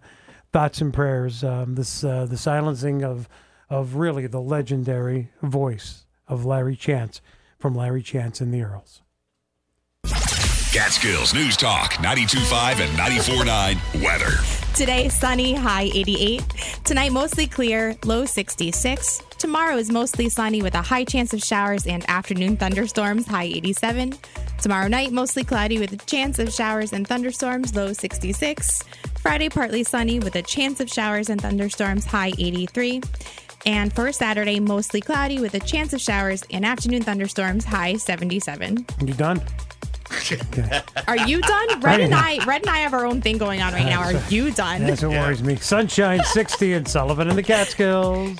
thoughts 0.53 0.81
and 0.81 0.93
prayers. 0.93 1.45
Um, 1.45 1.75
this 1.75 2.05
uh, 2.05 2.27
the 2.27 2.37
silencing 2.37 3.03
of 3.05 3.29
of 3.69 3.95
really 3.97 4.27
the 4.27 4.41
legendary 4.41 5.31
voice 5.43 6.07
of 6.27 6.45
Larry 6.45 6.77
Chance 6.77 7.21
from 7.59 7.75
Larry 7.75 8.03
Chance 8.03 8.41
and 8.41 8.53
the 8.53 8.63
Earls. 8.63 9.03
Catskills 10.73 11.35
News 11.35 11.57
Talk 11.57 11.95
92.5 11.95 12.81
and 12.81 12.97
94.9 12.97 14.05
weather. 14.05 14.37
Today, 14.77 15.09
sunny, 15.09 15.53
high 15.53 15.91
88. 15.93 16.45
Tonight, 16.85 17.11
mostly 17.11 17.49
clear, 17.49 17.97
low 18.05 18.25
66. 18.25 19.23
Tomorrow 19.37 19.77
is 19.77 19.91
mostly 19.91 20.29
sunny 20.29 20.63
with 20.63 20.77
a 20.77 20.83
high 20.83 21.03
chance 21.03 21.35
of 21.35 21.43
showers 21.43 21.89
and 21.89 22.09
afternoon 22.09 22.57
thunderstorms, 22.57 23.27
high 23.27 23.45
87. 23.45 24.15
Tomorrow 24.63 24.87
night, 24.87 25.11
mostly 25.11 25.43
cloudy 25.43 25.81
with 25.81 25.93
a 25.93 25.97
chance 25.97 26.39
of 26.39 26.53
showers 26.53 26.93
and 26.93 27.07
thunderstorms, 27.07 27.75
low 27.75 27.93
66. 27.93 28.85
Friday, 29.21 29.51
partly 29.51 29.85
sunny 29.85 30.19
with 30.19 30.35
a 30.37 30.43
chance 30.43 30.81
of 30.81 30.89
showers 30.89 31.29
and 31.29 31.39
thunderstorms, 31.41 32.07
high 32.07 32.33
83. 32.39 33.03
And 33.67 33.93
for 33.93 34.13
Saturday, 34.13 34.59
mostly 34.61 35.03
cloudy 35.03 35.41
with 35.41 35.55
a 35.55 35.61
chance 35.61 35.93
of 35.93 36.01
showers 36.01 36.43
and 36.51 36.65
afternoon 36.65 37.03
thunderstorms, 37.03 37.67
high 37.67 37.97
77. 37.97 38.87
You 39.05 39.13
done? 39.13 39.43
Are 41.07 41.19
you 41.19 41.41
done? 41.43 41.69
Red 41.81 42.01
and 42.01 42.15
I, 42.15 42.43
Red 42.47 42.63
and 42.63 42.71
I 42.71 42.79
have 42.79 42.95
our 42.95 43.05
own 43.05 43.21
thing 43.21 43.37
going 43.37 43.61
on 43.61 43.75
right 43.75 43.85
now. 43.85 44.01
Are 44.01 44.15
you 44.31 44.51
done? 44.53 44.85
That's 44.85 45.03
what 45.03 45.11
worries 45.13 45.43
me. 45.43 45.57
Sunshine 45.57 46.25
60 46.25 46.73
in 46.73 46.87
Sullivan 46.87 47.29
and 47.29 47.37
the 47.37 47.43
Catskills. 47.43 48.39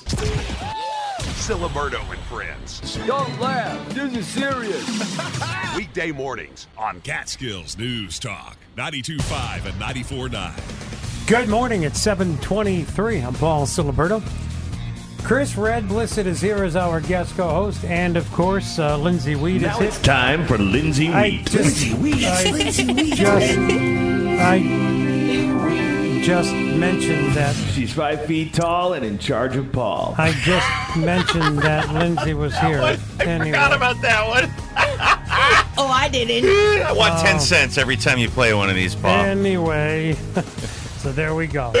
Ciliberto 1.33 1.99
and 2.11 2.19
Friends. 2.21 2.97
Don't 3.07 3.39
laugh. 3.39 3.89
This 3.93 4.15
is 4.15 4.27
serious. 4.27 5.75
Weekday 5.75 6.11
mornings 6.11 6.67
on 6.77 7.01
Catskills 7.01 7.77
News 7.77 8.19
Talk 8.19 8.57
92.5 8.77 9.65
and 9.65 9.75
94.9. 9.81 11.27
Good 11.27 11.49
morning. 11.49 11.83
It's 11.83 11.99
723. 12.01 13.19
I'm 13.21 13.33
Paul 13.33 13.65
Ciliberto. 13.65 14.21
Chris 15.23 15.55
Red 15.55 15.85
Blisset 15.85 16.25
is 16.25 16.41
here 16.41 16.63
as 16.63 16.75
our 16.75 16.99
guest 16.99 17.35
co-host, 17.35 17.83
and 17.85 18.17
of 18.17 18.29
course, 18.31 18.79
uh, 18.79 18.97
Lindsay 18.97 19.35
Wheat 19.35 19.61
Now 19.61 19.79
is 19.79 19.87
it's 19.87 19.97
here. 19.97 20.05
time 20.05 20.47
for 20.47 20.57
Lindsay 20.57 21.09
I 21.09 21.29
Wheat. 21.29 21.45
just- 21.45 21.55
Lindsay 21.55 21.93
Wheat. 21.93 22.23
I 22.25 22.51
Lindsay 22.51 22.93
Wheat. 22.93 23.13
just, 23.13 23.57
I 24.41 24.59
just 26.23 26.53
mentioned 26.81 27.33
that. 27.33 27.55
She's 27.73 27.93
five 27.93 28.25
feet 28.25 28.55
tall 28.55 28.93
and 28.93 29.05
in 29.05 29.19
charge 29.19 29.55
of 29.55 29.71
Paul. 29.71 30.15
I 30.17 30.31
just 30.31 30.67
mentioned 30.97 31.59
that 31.59 31.93
Lindsay 31.93 32.33
was 32.33 32.57
here. 32.57 32.97
Anyway, 33.19 33.51
Forgot 33.51 33.73
about 33.73 34.01
that 34.01 34.27
one. 34.27 34.49
Oh, 35.77 35.87
I 35.87 36.09
didn't. 36.09 36.45
I 36.85 36.91
want 36.91 37.17
10 37.19 37.39
cents 37.39 37.77
every 37.77 37.95
time 37.95 38.17
you 38.19 38.29
play 38.29 38.53
one 38.53 38.69
of 38.69 38.75
these, 38.75 38.93
Paul. 38.93 39.21
Anyway, 39.21 40.13
so 40.97 41.11
there 41.11 41.33
we 41.33 41.47
go. 41.47 41.67
All 41.67 41.73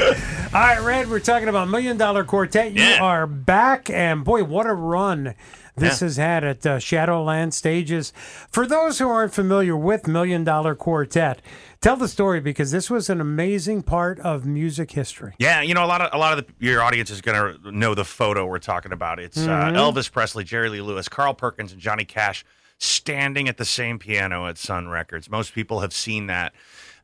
right, 0.53 0.79
Red, 0.81 1.09
we're 1.09 1.19
talking 1.19 1.49
about 1.49 1.67
Million 1.67 1.97
Dollar 1.97 2.23
Quartet. 2.23 2.71
You 2.71 2.81
Yeah. 2.81 3.03
are 3.03 3.27
back, 3.27 3.89
and 3.89 4.23
boy, 4.23 4.43
what 4.45 4.65
a 4.65 4.73
run 4.73 5.35
this 5.77 6.01
Yeah. 6.01 6.05
has 6.05 6.17
had 6.17 6.43
at 6.43 6.65
uh, 6.65 6.79
Shadowland 6.79 7.53
Stages. 7.53 8.11
For 8.51 8.65
those 8.67 8.99
who 8.99 9.09
aren't 9.09 9.33
familiar 9.33 9.75
with 9.75 10.07
Million 10.07 10.43
Dollar 10.43 10.75
Quartet, 10.75 11.41
tell 11.81 11.95
the 11.95 12.07
story 12.07 12.39
because 12.39 12.71
this 12.71 12.89
was 12.89 13.09
an 13.09 13.21
amazing 13.21 13.83
part 13.83 14.19
of 14.19 14.45
music 14.45 14.91
history. 14.91 15.33
Yeah, 15.39 15.61
you 15.61 15.73
know, 15.73 15.83
a 15.83 15.87
lot 15.87 16.01
of 16.01 16.09
a 16.13 16.17
lot 16.17 16.37
of 16.37 16.45
the, 16.45 16.53
your 16.65 16.81
audience 16.83 17.09
is 17.09 17.21
going 17.21 17.37
to 17.61 17.71
know 17.71 17.95
the 17.95 18.05
photo 18.05 18.45
we're 18.45 18.59
talking 18.59 18.91
about. 18.91 19.19
It's 19.19 19.37
Mm-hmm. 19.37 19.75
uh, 19.75 19.79
Elvis 19.79 20.11
Presley, 20.11 20.43
Jerry 20.43 20.69
Lee 20.69 20.81
Lewis, 20.81 21.07
Carl 21.07 21.33
Perkins, 21.33 21.71
and 21.71 21.79
Johnny 21.81 22.05
Cash 22.05 22.43
standing 22.77 23.47
at 23.47 23.57
the 23.57 23.65
same 23.65 23.99
piano 23.99 24.47
at 24.47 24.57
Sun 24.57 24.87
Records. 24.89 25.29
Most 25.29 25.53
people 25.53 25.81
have 25.81 25.93
seen 25.93 26.27
that, 26.27 26.53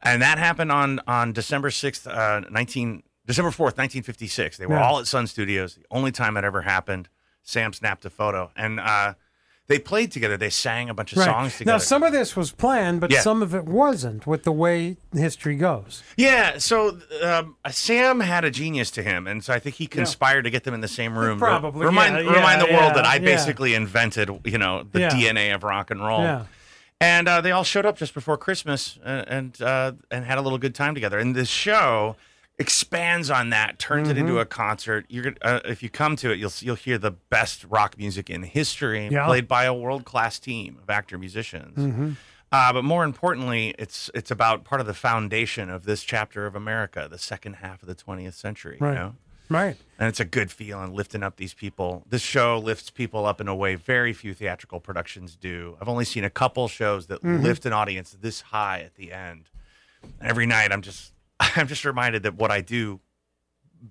and 0.01 0.21
that 0.21 0.37
happened 0.39 0.71
on 0.71 0.99
on 1.07 1.31
December 1.33 1.71
sixth, 1.71 2.07
uh, 2.07 2.41
nineteen 2.49 3.03
December 3.25 3.51
fourth, 3.51 3.77
nineteen 3.77 4.03
fifty 4.03 4.27
six. 4.27 4.57
They 4.57 4.65
were 4.65 4.75
Yeah. 4.75 4.85
all 4.87 4.99
at 4.99 5.07
Sun 5.07 5.27
Studios. 5.27 5.75
The 5.75 5.85
only 5.91 6.11
time 6.11 6.35
it 6.37 6.43
ever 6.43 6.63
happened. 6.63 7.09
Sam 7.47 7.71
snapped 7.71 8.03
a 8.03 8.09
photo, 8.09 8.51
and 8.57 8.77
uh, 8.77 9.13
they 9.67 9.79
played 9.79 10.11
together. 10.11 10.35
They 10.35 10.49
sang 10.49 10.89
a 10.89 10.93
bunch 10.93 11.13
of 11.13 11.23
songs 11.23 11.57
together. 11.57 11.75
Now, 11.75 11.77
some 11.77 12.03
of 12.03 12.11
this 12.11 12.35
was 12.35 12.51
planned, 12.51 12.99
but 12.99 13.09
Yeah. 13.09 13.21
some 13.21 13.41
of 13.41 13.55
it 13.55 13.63
wasn't 13.63 14.27
with 14.27 14.43
the 14.43 14.51
way 14.51 14.97
history 15.13 15.55
goes. 15.55 16.03
Yeah, 16.17 16.57
so 16.57 16.99
um, 17.23 17.55
Sam 17.71 18.19
had 18.19 18.43
a 18.43 18.51
genius 18.51 18.91
to 18.91 19.01
him, 19.01 19.27
and 19.27 19.41
so 19.45 19.53
I 19.53 19.59
think 19.59 19.75
he 19.77 19.87
conspired 19.87 20.41
to 20.43 20.49
get 20.49 20.65
them 20.65 20.73
in 20.73 20.81
the 20.81 20.89
same 20.89 21.17
room. 21.17 21.39
Probably, 21.39 21.85
remind 21.85 22.15
yeah, 22.15 22.33
remind 22.33 22.61
the 22.61 22.67
yeah, 22.67 22.79
world 22.81 22.95
that 22.95 23.05
I 23.05 23.13
yeah. 23.15 23.19
basically 23.19 23.73
invented, 23.75 24.29
you 24.43 24.57
know, 24.57 24.83
the 24.91 24.99
Yeah. 24.99 25.09
DNA 25.11 25.55
of 25.55 25.63
rock 25.63 25.89
and 25.89 26.05
roll. 26.05 26.21
Yeah. 26.23 26.45
And 26.99 27.29
uh, 27.29 27.39
they 27.39 27.51
all 27.51 27.63
showed 27.63 27.85
up 27.85 27.95
just 27.97 28.13
before 28.13 28.37
Christmas 28.37 28.99
and 29.05 29.27
and, 29.29 29.61
uh, 29.61 29.91
and 30.11 30.25
had 30.25 30.37
a 30.37 30.41
little 30.41 30.57
good 30.59 30.75
time 30.75 30.95
together. 30.95 31.17
And 31.17 31.33
this 31.33 31.47
show 31.47 32.17
expands 32.59 33.29
on 33.29 33.49
that, 33.51 33.79
turns 33.79 34.09
it 34.09 34.17
Mm-hmm. 34.17 34.27
into 34.27 34.39
a 34.39 34.45
concert. 34.45 35.05
You're 35.09 35.23
gonna, 35.31 35.35
uh, 35.41 35.59
if 35.65 35.83
you 35.83 35.89
come 35.89 36.15
to 36.17 36.31
it, 36.31 36.39
you'll 36.39 36.51
you'll 36.59 36.75
hear 36.75 36.97
the 36.97 37.11
best 37.11 37.65
rock 37.69 37.97
music 37.97 38.29
in 38.29 38.43
history, 38.43 39.07
Yeah. 39.11 39.25
played 39.25 39.47
by 39.47 39.65
a 39.65 39.73
world 39.73 40.05
class 40.05 40.39
team 40.39 40.77
of 40.81 40.89
actor 40.89 41.17
musicians. 41.17 41.77
Mm-hmm. 41.77 42.11
Uh, 42.51 42.71
but 42.73 42.83
more 42.83 43.03
importantly, 43.03 43.75
it's 43.77 44.09
it's 44.15 44.31
about 44.31 44.63
part 44.63 44.81
of 44.81 44.87
the 44.87 44.93
foundation 44.93 45.69
of 45.69 45.83
this 45.85 46.03
chapter 46.03 46.45
of 46.45 46.55
America, 46.55 47.07
the 47.09 47.17
second 47.17 47.57
half 47.57 47.81
of 47.83 47.87
the 47.87 47.95
20th 47.95 48.33
century. 48.33 48.77
Right. 48.79 48.89
You 48.93 48.95
know, 48.95 49.15
Right. 49.49 49.77
and 49.99 50.09
it's 50.09 50.19
a 50.19 50.25
good 50.25 50.51
feeling 50.51 50.93
lifting 50.93 51.23
up 51.23 51.37
these 51.37 51.53
people. 51.53 52.03
This 52.09 52.21
show 52.21 52.57
lifts 52.57 52.89
people 52.89 53.25
up 53.25 53.39
in 53.39 53.47
a 53.47 53.55
way 53.55 53.75
very 53.75 54.11
few 54.13 54.33
theatrical 54.33 54.79
productions 54.81 55.35
do. 55.37 55.77
I've 55.79 55.87
only 55.87 56.03
seen 56.05 56.23
a 56.25 56.29
couple 56.29 56.67
shows 56.67 57.07
that 57.07 57.21
Mm-hmm. 57.21 57.43
lift 57.43 57.65
an 57.65 57.71
audience 57.73 58.15
this 58.19 58.41
high 58.41 58.79
at 58.81 58.95
the 58.95 59.13
end. 59.13 59.49
And 60.19 60.29
every 60.29 60.45
night, 60.45 60.71
I'm 60.71 60.81
just 60.81 61.13
I'm 61.55 61.67
just 61.67 61.85
reminded 61.85 62.23
that 62.23 62.35
what 62.35 62.51
I 62.51 62.61
do 62.61 63.01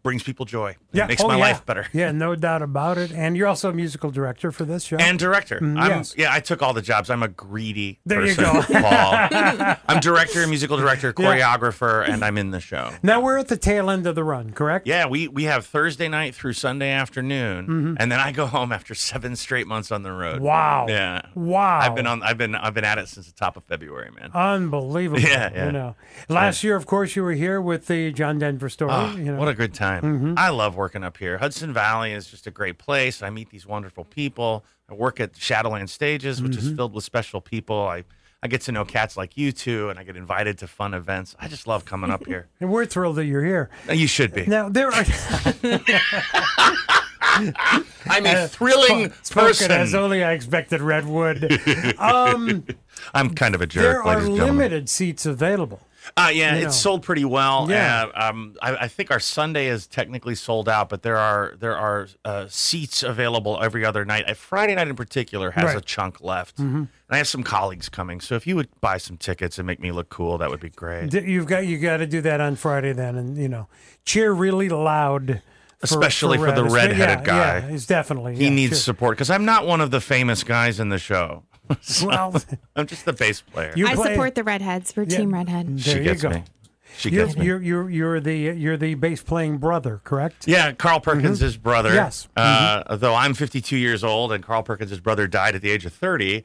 brings 0.02 0.22
people 0.22 0.44
joy. 0.46 0.70
It 0.70 0.76
Yeah. 0.92 1.06
makes 1.06 1.22
oh, 1.22 1.28
my 1.28 1.34
yeah. 1.36 1.40
life 1.40 1.66
better. 1.66 1.86
Yeah, 1.92 2.12
no 2.12 2.34
doubt 2.36 2.62
about 2.62 2.98
it. 2.98 3.12
And 3.12 3.36
you're 3.36 3.46
also 3.48 3.70
a 3.70 3.72
musical 3.72 4.10
director 4.10 4.52
for 4.52 4.64
this 4.64 4.84
show. 4.84 4.96
And 4.96 5.18
director. 5.18 5.58
Mm, 5.60 5.78
I'm, 5.80 5.90
yes. 5.90 6.14
Yeah, 6.16 6.32
I 6.32 6.40
took 6.40 6.62
all 6.62 6.72
the 6.72 6.82
jobs. 6.82 7.10
I'm 7.10 7.22
a 7.22 7.28
greedy 7.28 8.00
There 8.06 8.24
you 8.24 8.34
go. 8.36 8.62
Paul. 8.70 9.76
I'm 9.88 10.00
director, 10.00 10.46
musical 10.46 10.76
director, 10.76 11.12
Yeah. 11.18 11.26
choreographer, 11.26 12.08
and 12.08 12.24
I'm 12.24 12.38
in 12.38 12.50
the 12.50 12.60
show. 12.60 12.90
now 13.02 13.20
we're 13.20 13.38
at 13.38 13.48
the 13.48 13.56
tail 13.56 13.90
end 13.90 14.06
of 14.06 14.14
the 14.14 14.24
run, 14.24 14.52
correct? 14.52 14.86
Yeah, 14.86 15.06
we, 15.06 15.28
we 15.28 15.44
have 15.44 15.66
Thursday 15.66 16.08
night 16.08 16.34
through 16.34 16.52
Sunday 16.52 16.90
afternoon, 16.90 17.96
and 17.98 18.12
then 18.12 18.20
I 18.20 18.32
go 18.32 18.46
home 18.46 18.72
after 18.72 18.94
seven 18.94 19.34
straight 19.36 19.66
months 19.66 19.90
on 19.90 20.02
the 20.02 20.12
road. 20.12 20.36
Mm-hmm. 20.36 20.44
Wow. 20.44 20.86
Yeah. 20.88 21.22
Wow. 21.34 21.78
I've 21.80 21.94
been 21.94 22.06
on. 22.06 22.22
I've 22.22 22.38
been. 22.38 22.54
I've 22.54 22.74
been 22.74 22.84
at 22.84 22.98
it 22.98 23.08
since 23.08 23.26
the 23.26 23.32
top 23.32 23.56
of 23.56 23.64
February, 23.64 24.10
man. 24.10 24.30
Unbelievable. 24.32 25.20
Yeah, 25.20 25.50
yeah. 25.52 25.66
You 25.66 25.72
know, 25.72 25.94
last 26.28 26.62
year, 26.64 26.76
of 26.76 26.86
course, 26.86 27.16
you 27.16 27.22
were 27.22 27.32
here 27.32 27.60
with 27.60 27.86
the 27.86 28.12
John 28.12 28.38
Denver 28.38 28.68
story. 28.68 28.92
Oh, 28.92 29.16
you 29.16 29.24
know. 29.32 29.36
What 29.38 29.48
a 29.48 29.54
good 29.54 29.74
time! 29.76 30.02
Mm-hmm. 30.02 30.34
I 30.36 30.48
love 30.48 30.74
working 30.76 31.04
up 31.04 31.16
here. 31.18 31.38
Hudson 31.38 31.72
Valley 31.72 32.12
is 32.12 32.26
just 32.28 32.46
a 32.46 32.50
great 32.50 32.78
place. 32.78 33.22
I 33.22 33.30
meet 33.30 33.50
these 33.50 33.66
wonderful 33.66 34.04
people. 34.04 34.64
I 34.90 34.94
work 34.94 35.20
at 35.20 35.36
Shadowland 35.36 35.90
Stages, 35.90 36.42
which 36.42 36.52
Mm-hmm. 36.52 36.70
is 36.70 36.76
filled 36.76 36.94
with 36.94 37.04
special 37.04 37.40
people. 37.40 37.86
I 37.86 38.04
I 38.42 38.48
get 38.48 38.60
to 38.62 38.72
know 38.72 38.84
cats 38.84 39.16
like 39.16 39.36
you 39.36 39.50
two, 39.50 39.88
and 39.88 39.98
I 39.98 40.04
get 40.04 40.16
invited 40.16 40.58
to 40.58 40.66
fun 40.68 40.94
events. 40.94 41.34
I 41.40 41.48
just 41.48 41.66
love 41.66 41.84
coming 41.84 42.10
up 42.10 42.26
here. 42.26 42.46
and 42.60 42.70
we're 42.70 42.84
thrilled 42.86 43.16
that 43.16 43.24
you're 43.24 43.44
here. 43.44 43.70
You 43.90 44.06
should 44.06 44.32
be. 44.34 44.46
Now 44.46 44.68
there 44.68 44.88
are 44.92 45.04
I'm 48.08 48.24
a 48.26 48.48
thrilling 48.48 49.12
spoken 49.22 49.48
person. 49.48 49.70
as 49.72 49.94
only 49.94 50.22
I 50.22 50.32
expected. 50.32 50.80
Redwood. 50.80 51.50
Um, 51.98 52.64
I'm 53.14 53.34
kind 53.34 53.54
of 53.54 53.60
a 53.60 53.66
jerk, 53.66 53.82
there 53.82 54.02
are 54.02 54.14
ladies 54.16 54.28
and 54.28 54.36
limited 54.38 54.88
seats 54.88 55.26
available. 55.26 55.80
Uh, 56.16 56.30
yeah, 56.32 56.54
you 56.54 56.60
know. 56.62 56.66
it's 56.68 56.76
sold 56.76 57.02
pretty 57.02 57.24
well. 57.24 57.66
Yeah. 57.70 58.06
Uh, 58.14 58.30
um, 58.30 58.54
I, 58.62 58.76
I 58.76 58.88
think 58.88 59.10
our 59.10 59.20
Sunday 59.20 59.66
is 59.68 59.86
technically 59.86 60.34
sold 60.34 60.68
out, 60.68 60.88
but 60.88 61.02
there 61.02 61.16
are 61.16 61.54
there 61.58 61.76
are 61.76 62.08
uh, 62.24 62.46
seats 62.48 63.02
available 63.02 63.58
every 63.62 63.84
other 63.84 64.04
night. 64.04 64.28
Uh, 64.28 64.34
Friday 64.34 64.74
night 64.74 64.88
in 64.88 64.96
particular 64.96 65.50
has 65.52 65.64
Right. 65.64 65.76
a 65.76 65.80
chunk 65.80 66.20
left. 66.20 66.58
And 66.58 66.88
I 67.10 67.18
have 67.18 67.28
some 67.28 67.42
colleagues 67.42 67.88
coming, 67.88 68.20
so 68.20 68.34
if 68.34 68.46
you 68.46 68.56
would 68.56 68.68
buy 68.80 68.98
some 68.98 69.16
tickets 69.16 69.58
and 69.58 69.66
make 69.66 69.78
me 69.80 69.92
look 69.92 70.08
cool, 70.08 70.38
that 70.38 70.50
would 70.50 70.60
be 70.60 70.70
great. 70.70 71.12
You've 71.14 71.46
got 71.46 71.66
you 71.66 71.78
got 71.78 71.98
to 71.98 72.06
do 72.06 72.20
that 72.22 72.40
on 72.40 72.56
Friday 72.56 72.92
then, 72.92 73.16
and 73.16 73.36
you 73.36 73.48
know, 73.48 73.68
cheer 74.04 74.32
really 74.32 74.68
loud 74.68 75.40
Especially 75.82 76.38
for 76.38 76.44
Red. 76.44 76.56
the 76.56 76.64
redheaded 76.64 77.18
yeah, 77.18 77.24
guy. 77.24 77.58
Yeah, 77.58 77.68
he's 77.70 77.86
definitely. 77.86 78.34
He 78.36 78.44
yeah, 78.44 78.50
needs 78.50 78.70
sure. 78.72 78.78
support 78.94 79.16
because 79.16 79.30
I'm 79.30 79.44
not 79.44 79.66
one 79.66 79.80
of 79.80 79.90
the 79.90 80.00
famous 80.00 80.42
guys 80.42 80.80
in 80.80 80.88
the 80.88 80.98
show. 80.98 81.42
So, 81.80 82.06
Well, 82.06 82.42
I'm 82.74 82.86
just 82.86 83.04
the 83.04 83.12
bass 83.12 83.40
player. 83.40 83.72
you 83.76 83.86
I 83.86 83.94
play- 83.94 84.12
support 84.12 84.34
the 84.34 84.44
redheads. 84.44 84.94
We're 84.96 85.04
Yeah. 85.04 85.16
Team 85.18 85.32
Redhead. 85.34 85.78
There 85.78 85.94
she 85.94 85.98
you 85.98 86.04
gets 86.04 86.22
go. 86.22 86.30
me. 86.30 86.44
She 86.98 87.10
You're, 87.10 87.26
gets 87.26 87.36
me. 87.38 87.44
you're 87.46 87.60
you're 87.62 87.90
you're 87.90 88.20
the 88.20 88.34
you're 88.34 88.76
the 88.78 88.94
bass 88.94 89.22
playing 89.22 89.58
brother, 89.58 90.00
correct? 90.04 90.48
Yeah, 90.48 90.72
Carl 90.72 91.00
Perkins' 91.00 91.40
his 91.40 91.56
brother. 91.58 91.90
Mm-hmm. 91.90 91.96
Yes. 91.96 92.28
Mm-hmm. 92.36 92.92
Uh, 92.92 92.96
though 92.96 93.14
I'm 93.14 93.34
52 93.34 93.76
years 93.76 94.02
old 94.02 94.32
and 94.32 94.42
Carl 94.42 94.62
Perkins' 94.62 94.98
brother 95.00 95.26
died 95.26 95.54
at 95.54 95.60
the 95.62 95.70
age 95.70 95.84
of 95.84 95.92
30, 95.92 96.42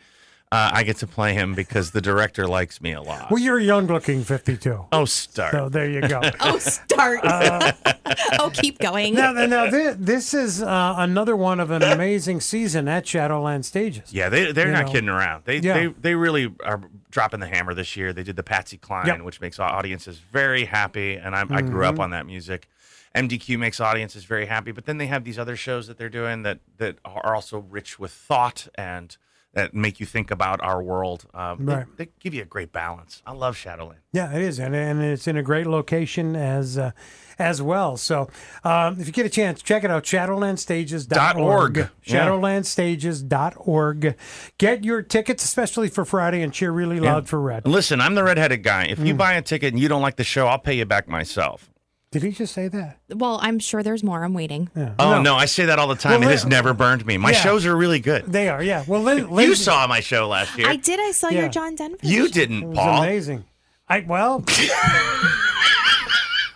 uh, 0.51 0.70
I 0.74 0.84
get 0.84 0.98
to 0.98 1.08
play 1.08 1.34
him 1.34 1.55
because 1.55 1.91
the 1.91 2.01
director 2.01 2.46
likes 2.46 2.81
me 2.81 2.91
a 2.91 3.01
lot. 3.01 3.31
Well, 3.31 3.39
you're 3.41 3.58
a 3.60 3.63
young 3.63 3.88
looking 3.88 4.24
52. 4.24 4.86
oh, 4.91 5.05
start. 5.05 5.53
So 5.53 5.70
there 5.70 5.89
you 5.89 6.01
go. 6.01 6.20
Oh, 6.41 6.58
start. 6.58 7.20
Uh, 7.24 7.72
oh, 8.39 8.51
keep 8.53 8.77
going. 8.79 9.13
now, 9.13 9.31
now 9.31 9.70
this, 9.70 9.96
this 9.98 10.34
is 10.34 10.62
uh, 10.62 10.96
another 10.98 11.36
one 11.38 11.60
of 11.62 11.72
an 11.72 11.84
amazing 11.84 12.41
season 12.41 12.88
at 12.89 13.05
Shadowland 13.08 13.65
Stages. 13.65 14.12
yeah, 14.13 14.27
they, 14.27 14.51
they're 14.51 14.67
You 14.67 14.74
not 14.74 14.86
know. 14.88 14.91
kidding 14.91 15.10
around. 15.10 15.43
They, 15.46 15.58
Yeah. 15.60 15.74
they 15.74 15.88
they 15.88 16.15
really 16.15 16.53
are 16.65 16.81
dropping 17.12 17.39
the 17.39 17.48
hammer 17.48 17.74
this 17.74 17.96
year. 17.96 18.12
They 18.12 18.24
did 18.24 18.36
the 18.36 18.43
Patsy 18.43 18.77
Cline, 18.77 19.08
Yep. 19.08 19.22
which 19.22 19.39
makes 19.41 19.60
audiences 19.60 20.17
very 20.20 20.65
happy, 20.65 21.15
and 21.15 21.36
I, 21.36 21.46
I 21.50 21.62
grew 21.62 21.86
up 21.86 21.93
Mm-hmm. 21.93 22.01
on 22.01 22.10
that 22.12 22.25
music. 22.25 22.67
MDQ 23.15 23.58
makes 23.60 23.79
audiences 23.79 24.24
very 24.25 24.46
happy, 24.46 24.72
but 24.72 24.86
then 24.86 24.98
they 24.98 25.08
have 25.08 25.24
these 25.24 25.38
other 25.39 25.55
shows 25.58 25.88
that 25.88 25.98
they're 25.98 26.10
doing 26.10 26.43
that 26.43 26.60
that 26.77 26.98
are 27.05 27.36
also 27.36 27.60
rich 27.70 28.00
with 28.00 28.12
thought 28.12 28.67
and 28.75 29.17
that 29.53 29.74
make 29.74 30.00
you 30.00 30.05
think 30.05 30.31
about 30.31 30.62
our 30.62 30.81
world. 30.81 31.25
Um, 31.34 31.65
they- 31.65 31.74
Right. 31.75 31.86
they, 31.98 32.08
give 32.20 32.34
you 32.34 32.41
a 32.43 32.46
great 32.46 32.72
balance. 32.72 33.22
I 33.25 33.34
love 33.34 33.58
Shadowland. 33.58 34.00
Yeah, 34.13 34.34
it 34.34 34.41
is, 34.41 34.60
and, 34.60 34.74
and 34.75 35.01
it's 35.01 35.27
in 35.27 35.36
a 35.38 35.43
great 35.43 35.67
location 35.67 36.36
as 36.36 36.77
uh, 36.77 36.91
as 37.39 37.62
well. 37.62 37.98
So, 37.98 38.29
um, 38.63 39.00
if 39.00 39.08
you 39.08 39.13
get 39.13 39.25
a 39.25 39.29
chance, 39.29 39.62
check 39.63 39.84
it 39.84 39.89
out. 39.91 40.03
Shadowlandstages.org. 40.03 41.77
.org. 41.77 41.89
Shadowlandstages.org. 42.05 44.15
Get 44.58 44.84
your 44.84 45.01
tickets, 45.01 45.43
especially 45.43 45.88
for 45.89 46.05
Friday, 46.05 46.41
and 46.43 46.53
cheer 46.53 46.72
really 46.72 47.00
loud 47.00 47.27
for 47.27 47.39
Red. 47.41 47.65
Listen, 47.67 48.00
I'm 48.01 48.15
the 48.15 48.24
redheaded 48.24 48.63
guy. 48.63 48.86
If 48.86 49.00
Mm. 49.00 49.08
you 49.08 49.13
buy 49.15 49.34
a 49.34 49.41
ticket 49.41 49.74
and 49.74 49.81
you 49.81 49.88
don't 49.88 50.01
like 50.01 50.17
the 50.17 50.24
show, 50.24 50.48
I'll 50.48 50.60
pay 50.60 50.74
you 50.75 50.86
back 50.86 51.08
myself. 51.08 51.71
Did 52.12 52.24
he 52.24 52.32
just 52.32 52.53
say 52.53 52.68
that? 52.68 52.98
Well, 53.10 53.39
I'm 53.41 53.58
sure 53.58 53.84
there's 53.84 54.03
more. 54.03 54.25
I'm 54.25 54.34
waiting. 54.34 54.70
Yeah. 54.75 54.96
Oh 55.00 55.22
no, 55.22 55.36
I 55.36 55.46
say 55.46 55.65
that 55.68 55.80
all 55.80 55.88
the 55.88 55.96
time. 55.96 56.20
Well, 56.20 56.27
it 56.30 56.32
has 56.34 56.46
never 56.46 56.74
burned 56.74 57.06
me. 57.06 57.18
My 57.18 57.32
Yeah. 57.32 57.39
shows 57.39 57.65
are 57.65 57.74
really 57.75 58.00
good. 58.01 58.25
They 58.25 58.50
are, 58.50 58.62
yeah. 58.62 58.84
Well, 58.86 59.01
Lin- 59.01 59.30
You 59.39 59.56
saw 59.56 59.88
my 59.88 60.01
show 60.01 60.27
last 60.27 60.58
year. 60.58 60.68
I 60.68 60.75
did. 60.75 61.00
I 61.00 61.12
saw 61.12 61.30
Yeah. 61.30 61.41
your 61.41 61.50
John 61.50 61.75
Denver. 61.75 61.96
you 62.01 62.25
show. 62.27 62.34
didn't, 62.34 62.63
It 62.63 62.68
was 62.68 62.77
Paul. 62.77 63.03
amazing. 63.03 63.46
I 63.88 64.01
well, 64.06 64.44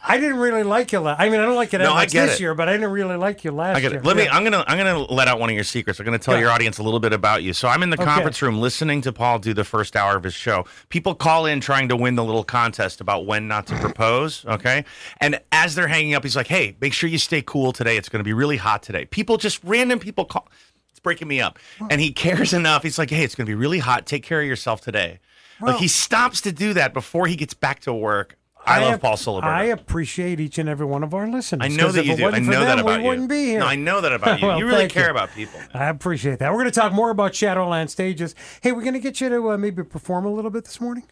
I 0.08 0.18
didn't 0.18 0.38
really 0.38 0.64
like 0.64 0.92
you. 0.92 1.00
La- 1.00 1.16
I 1.18 1.30
mean, 1.30 1.40
I 1.40 1.46
don't 1.46 1.56
like 1.56 1.74
you 1.74 1.80
that 1.80 1.86
No, 1.86 1.94
I 1.94 2.06
get 2.06 2.28
this 2.28 2.36
it. 2.36 2.42
year, 2.42 2.54
but 2.54 2.70
I 2.70 2.74
didn't 2.74 2.92
really 2.92 3.16
like 3.16 3.44
you 3.44 3.52
last 3.52 3.78
I 3.78 3.80
get 3.82 3.92
year. 3.92 4.00
it. 4.02 4.06
Let 4.06 4.16
me. 4.16 4.24
Yeah. 4.24 4.36
I'm 4.36 4.44
gonna. 4.44 4.64
I'm 4.68 4.78
gonna 4.78 5.00
let 5.00 5.28
out 5.28 5.40
one 5.40 5.50
of 5.50 5.56
your 5.56 5.64
secrets. 5.64 6.00
I'm 6.00 6.06
gonna 6.06 6.20
tell 6.20 6.36
Yeah. 6.36 6.42
your 6.42 6.52
audience 6.52 6.78
a 6.78 6.84
little 6.84 7.00
bit 7.00 7.12
about 7.14 7.42
you. 7.44 7.54
So 7.54 7.68
I'm 7.68 7.82
in 7.84 7.90
the 7.90 7.96
Okay. 8.00 8.06
conference 8.06 8.42
room 8.42 8.60
listening 8.60 9.02
to 9.02 9.12
Paul 9.12 9.40
do 9.40 9.54
the 9.54 9.64
first 9.64 9.96
hour 9.96 10.16
of 10.16 10.24
his 10.24 10.34
show. 10.34 10.66
People 10.90 11.16
call 11.16 11.46
in 11.46 11.60
trying 11.60 11.90
to 11.90 11.96
win 11.96 12.16
the 12.16 12.24
little 12.24 12.44
contest 12.44 13.02
about 13.02 13.26
when 13.26 13.48
not 13.48 13.68
to 13.68 13.76
propose. 13.80 14.46
Okay, 14.56 14.86
and 15.20 15.40
as 15.52 15.76
they're 15.76 15.88
hanging 15.88 16.14
up, 16.14 16.24
he's 16.24 16.36
like, 16.36 16.48
"Hey, 16.48 16.76
make 16.80 16.94
sure 16.94 17.10
you 17.10 17.18
stay 17.18 17.42
cool 17.42 17.74
today. 17.74 17.98
It's 17.98 18.10
gonna 18.10 18.24
be 18.24 18.34
really 18.34 18.58
hot 18.58 18.84
today." 18.84 19.06
People 19.06 19.38
just 19.38 19.60
random 19.64 20.00
people 20.00 20.26
call. 20.26 20.48
It's 20.92 21.00
breaking 21.00 21.28
me 21.28 21.42
up, 21.42 21.58
and 21.90 22.00
he 22.00 22.12
cares 22.14 22.54
enough. 22.54 22.84
He's 22.84 22.98
like, 22.98 23.10
"Hey, 23.10 23.24
it's 23.24 23.36
gonna 23.36 23.48
be 23.48 23.56
really 23.56 23.80
hot. 23.80 24.06
Take 24.06 24.24
care 24.24 24.40
of 24.42 24.48
yourself 24.48 24.82
today." 24.82 25.20
like 25.62 25.78
he 25.78 25.88
stops 25.88 26.42
to 26.42 26.52
do 26.52 26.74
that 26.74 26.94
before 26.94 27.28
he 27.28 27.36
gets 27.38 27.54
back 27.54 27.80
to 27.80 27.94
work. 27.94 28.36
I, 28.66 28.82
love 28.82 28.94
ap- 28.96 29.02
Paul 29.02 29.16
Ciliberto. 29.16 29.44
I 29.44 29.64
appreciate 29.66 30.40
each 30.40 30.58
and 30.58 30.68
every 30.68 30.86
one 30.86 31.04
of 31.04 31.14
our 31.14 31.28
listeners. 31.28 31.62
I 31.64 31.68
know 31.76 31.92
that 31.92 32.06
you 32.06 32.16
do. 32.18 32.26
I 32.28 32.40
know 32.40 32.52
them, 32.52 32.64
that 32.66 32.80
about 32.80 32.98
we 32.98 33.04
you. 33.04 33.10
wouldn't 33.10 33.30
be 33.30 33.46
here. 33.46 33.60
No, 33.60 33.68
I 33.68 33.76
know 33.76 34.02
that 34.02 34.14
about 34.14 34.40
you. 34.42 34.48
Well, 34.48 34.60
you 34.60 34.66
really 34.68 34.88
care 34.88 35.06
you. 35.06 35.12
about 35.12 35.32
people. 35.32 35.60
I 35.74 35.86
appreciate 35.86 36.40
that. 36.40 36.52
We're 36.52 36.60
going 36.60 36.72
to 36.72 36.80
talk 36.80 36.94
more 36.94 37.10
about 37.12 37.34
Shadowland 37.36 37.90
stages. 37.92 38.36
Hey, 38.62 38.72
we're 38.72 38.82
going 38.82 38.94
to 38.94 39.00
get 39.00 39.22
you 39.22 39.30
to 39.30 39.52
uh, 39.52 39.58
maybe 39.58 39.84
perform 39.84 40.26
a 40.26 40.32
little 40.34 40.52
bit 40.52 40.66
this 40.66 40.80
morning. 40.82 41.04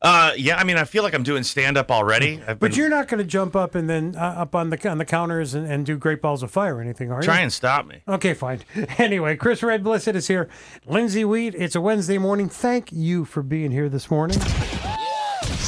Uh, 0.00 0.30
yeah, 0.36 0.56
I 0.56 0.62
mean, 0.62 0.76
I 0.76 0.84
feel 0.84 1.02
like 1.02 1.12
I'm 1.12 1.24
doing 1.24 1.42
stand 1.42 1.76
up 1.76 1.90
already. 1.90 2.40
I've 2.46 2.60
But 2.60 2.70
been 2.70 2.78
you're 2.78 2.88
not 2.88 3.08
going 3.08 3.18
to 3.18 3.24
jump 3.26 3.56
up 3.56 3.74
and 3.74 3.90
then 3.90 4.14
uh, 4.16 4.20
up 4.38 4.54
on 4.54 4.70
the 4.70 4.88
on 4.88 4.98
the 4.98 5.04
counters 5.04 5.54
and, 5.54 5.66
and 5.66 5.84
do 5.84 5.96
Great 5.96 6.22
Balls 6.22 6.44
of 6.44 6.52
Fire 6.52 6.76
or 6.76 6.80
anything, 6.80 7.10
are 7.10 7.16
you? 7.18 7.24
try 7.24 7.40
and 7.40 7.52
stop 7.52 7.84
me. 7.84 8.02
Okay, 8.06 8.32
fine. 8.32 8.60
Anyway, 8.98 9.34
Chris 9.34 9.60
Red 9.60 9.82
Blisset 9.82 10.14
is 10.14 10.28
here. 10.28 10.48
Lindsay 10.86 11.24
Wheat, 11.24 11.56
it's 11.56 11.74
a 11.74 11.80
Wednesday 11.80 12.18
morning. 12.18 12.48
Thank 12.48 12.92
you 12.92 13.24
for 13.24 13.42
being 13.42 13.72
here 13.72 13.88
this 13.88 14.08
morning. 14.08 14.38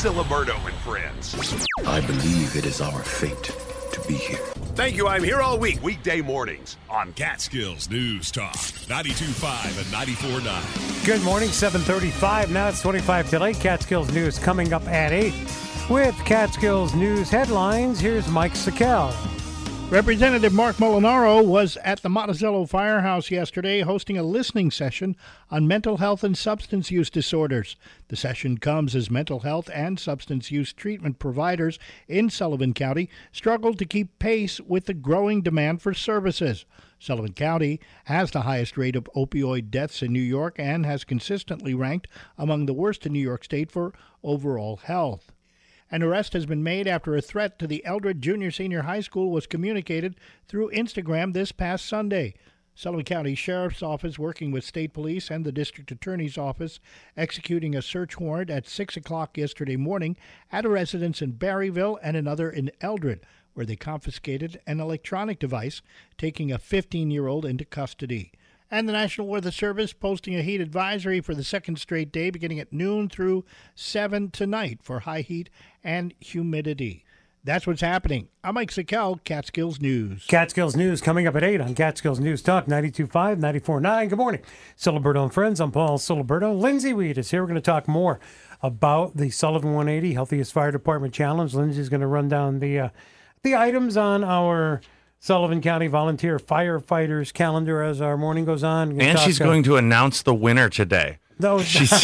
Ciliberto 0.01 0.57
and 0.67 0.75
Friends. 0.77 1.35
I 1.87 2.01
believe 2.01 2.57
it 2.57 2.65
is 2.65 2.81
our 2.81 3.03
fate 3.03 3.55
to 3.93 4.01
be 4.09 4.15
here. 4.15 4.39
Thank 4.75 4.97
you. 4.97 5.07
I'm 5.07 5.23
here 5.23 5.43
all 5.43 5.59
week. 5.59 5.83
Weekday 5.83 6.23
mornings 6.23 6.79
on 6.89 7.13
Catskills 7.13 7.91
News 7.91 8.31
Talk 8.31 8.55
92.5 8.55 9.77
and 9.77 9.87
94.9. 10.43 11.05
Good 11.05 11.23
morning, 11.23 11.51
735. 11.51 12.51
Now 12.51 12.69
it's 12.69 12.81
25 12.81 13.29
till 13.29 13.45
8. 13.45 13.57
Catskills 13.57 14.11
News 14.15 14.39
coming 14.39 14.73
up 14.73 14.89
at 14.89 15.13
8. 15.13 15.35
With 15.91 16.17
Catskills 16.25 16.95
News 16.95 17.29
headlines, 17.29 18.01
here's 18.01 18.27
Mike 18.27 18.55
Sakel. 18.55 19.13
Representative 19.91 20.53
Marc 20.53 20.77
Molinaro 20.77 21.45
was 21.45 21.77
at 21.79 22.01
the 22.01 22.09
Monticello 22.09 22.65
Firehouse 22.65 23.29
yesterday 23.29 23.81
hosting 23.81 24.17
a 24.17 24.23
listening 24.23 24.71
session 24.71 25.17
on 25.51 25.67
mental 25.67 25.97
health 25.97 26.23
and 26.23 26.39
substance 26.39 26.93
use 26.93 27.11
disorders. 27.11 27.75
The 28.07 28.15
session 28.15 28.59
comes 28.59 28.95
as 28.95 29.11
mental 29.11 29.41
health 29.41 29.69
and 29.75 29.99
substance 29.99 30.53
use 30.53 30.73
treatment 30.73 31.19
providers 31.19 31.77
in 32.07 32.31
Sullivan 32.31 32.73
County 32.73 33.11
struggle 33.33 33.75
to 33.75 33.85
keep 33.85 34.21
pace 34.21 34.61
with 34.61 34.85
the 34.85 34.95
growing 34.95 35.43
demand 35.43 35.83
for 35.83 35.93
services. 35.93 36.67
Sullivan 37.01 37.33
County 37.33 37.81
has 38.05 38.31
the 38.31 38.43
highest 38.43 38.79
rate 38.79 38.95
of 38.95 39.11
opioid 39.17 39.73
deaths 39.73 40.03
in 40.03 40.13
New 40.13 40.21
York 40.21 40.55
and 40.57 40.87
has 40.87 41.03
consistently 41.03 41.75
ranked 41.75 42.07
among 42.39 42.67
the 42.67 42.73
worst 42.73 43.07
in 43.07 43.13
New 43.13 43.19
York 43.19 43.43
State 43.43 43.73
for 43.73 43.93
overall 44.23 44.77
health. 44.77 45.33
An 45.93 46.05
arrest 46.05 46.35
has 46.35 46.47
been 46.47 46.63
made 46.63 46.87
after 46.87 47.17
a 47.17 47.21
threat 47.21 47.59
to 47.59 47.67
the 47.67 47.85
Eldred 47.85 48.23
Junior 48.23 48.53
Senior 48.53 48.83
High 48.83 49.01
School 49.01 49.33
was 49.33 49.49
communicated 49.49 50.15
through 50.47 50.71
Instagram 50.71 51.33
this 51.33 51.51
past 51.51 51.85
Sunday. 51.85 52.35
Sullivan 52.77 53.05
County 53.05 53.35
Sheriff's 53.35 53.83
Office, 53.83 54.17
working 54.17 54.53
with 54.53 54.63
state 54.63 54.93
police 54.93 55.33
and 55.33 55.45
the 55.45 55.51
district 55.51 55.91
attorney's 55.91 56.39
office, 56.39 56.79
executing 57.17 57.75
a 57.75 57.83
search 57.83 58.21
warrant 58.21 58.51
at 58.51 58.69
6 58.69 58.97
o'clock 58.97 59.37
yesterday 59.37 59.75
morning 59.75 60.17
at 60.53 60.65
a 60.65 60.69
residence 60.69 61.21
in 61.21 61.33
Barryville 61.33 61.99
and 62.05 62.17
another 62.17 62.49
in 62.49 62.71
Eldred, 62.81 63.27
where 63.55 63.67
they 63.67 63.75
confiscated 63.75 64.61
an 64.69 64.79
electronic 64.79 65.41
device, 65.41 65.83
taking 66.17 66.53
a 66.53 66.59
15 66.59 67.11
year 67.11 67.27
old 67.27 67.45
into 67.45 67.65
custody 67.65 68.31
and 68.71 68.89
the 68.89 68.93
National 68.93 69.27
Weather 69.27 69.51
Service 69.51 69.93
posting 69.93 70.37
a 70.37 70.43
heat 70.43 70.61
advisory 70.61 71.21
for 71.21 71.35
the 71.35 71.45
second 71.45 71.79
straight 71.79 72.13
day 72.13 72.31
beginning 72.31 72.61
at 72.61 72.73
noon 72.73 73.09
through 73.09 73.45
7 73.75 74.31
tonight 74.31 74.81
for 74.83 75.01
high 75.01 75.23
heat 75.23 75.51
and 75.83 76.15
humidity. 76.21 77.05
That's 77.43 77.67
what's 77.67 77.81
happening. 77.81 78.29
I'm 78.45 78.55
Mike 78.55 78.71
Sakel, 78.71 79.25
Catskills 79.25 79.81
News. 79.81 80.27
Catskills 80.29 80.77
News 80.77 81.01
coming 81.01 81.27
up 81.27 81.35
at 81.37 81.43
8 81.43 81.63
on 81.63 81.75
Catskills 81.75 82.21
News 82.21 82.43
Talk 82.43 82.67
92.5, 82.67 83.41
94.9. 83.41 84.09
Good 84.11 84.19
morning. 84.19 84.43
Ciliberto 84.77 85.23
and 85.23 85.33
friends. 85.33 85.59
I'm 85.59 85.73
Paul 85.73 85.99
Ciliberto. 85.99 86.59
Lindsay 86.59 86.93
Wheat 86.93 87.17
is 87.17 87.31
here. 87.31 87.43
We're 87.43 87.49
going 87.49 87.55
to 87.55 87.63
talk 87.63 87.89
more 87.89 88.21
about 88.63 89.17
the 89.17 89.31
Sullivan 89.31 89.73
180 89.73 90.13
Healthiest 90.13 90.53
Fire 90.53 90.71
Department 90.71 91.15
Challenge. 91.15 91.55
Lindsay's 91.55 91.89
going 91.89 92.03
to 92.03 92.07
run 92.07 92.29
down 92.29 92.59
the 92.59 92.79
uh, 92.79 92.89
the 93.43 93.57
items 93.57 93.97
on 93.97 94.23
our 94.23 94.83
Sullivan 95.23 95.61
County 95.61 95.87
Volunteer 95.87 96.39
Firefighters 96.39 97.31
calendar 97.35 97.83
as 97.83 98.01
our 98.01 98.17
morning 98.17 98.47
goes 98.47 98.65
on. 98.65 98.97
We're 98.97 99.03
And 99.03 99.19
she's 99.19 99.39
uh, 99.39 99.45
going 99.45 99.63
to 99.65 99.77
announce 99.77 100.23
the 100.23 100.33
winner 100.35 100.71
today. 100.71 101.19
No, 101.39 101.61
She's 101.61 101.91
God. 101.91 102.01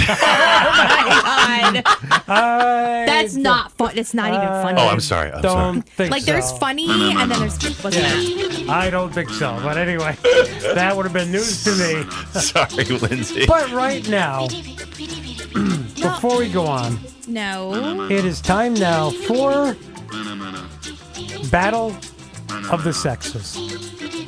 I 2.29 3.05
That's 3.07 3.33
don't- 3.35 3.43
not 3.43 3.73
fun. 3.73 3.97
It's 3.99 4.13
not 4.15 4.29
even 4.35 4.47
funny. 4.63 4.81
Oh, 4.81 4.89
I'm 4.89 5.01
sorry. 5.01 5.31
I'm 5.31 5.41
don't 5.43 5.53
sorry. 5.53 5.81
think 5.83 6.11
like 6.11 6.25
there's 6.25 6.49
so. 6.49 6.57
funny 6.57 6.89
and 6.91 7.31
then 7.31 7.39
there's 7.41 7.55
what's 7.83 7.97
that? 7.97 8.67
I 8.69 8.89
don't 8.91 9.13
think 9.15 9.31
so. 9.31 9.59
But 9.63 9.77
anyway, 9.79 10.17
that 10.75 10.93
would 10.97 11.05
have 11.05 11.13
been 11.13 11.31
news 11.33 11.65
to 11.65 11.71
me. 11.73 12.05
Sorry, 12.41 12.85
Lindsay. 12.85 13.47
But 13.47 13.71
right 13.73 14.07
now, 14.09 14.47
before 15.95 16.39
we 16.39 16.51
go 16.51 16.67
on, 16.67 16.99
No. 17.29 18.09
it 18.11 18.25
is 18.27 18.41
time 18.43 18.73
now 18.75 19.11
for 19.11 19.75
Battle 21.51 21.95
of 22.71 22.85
the 22.85 22.93
Sexes. 22.93 23.57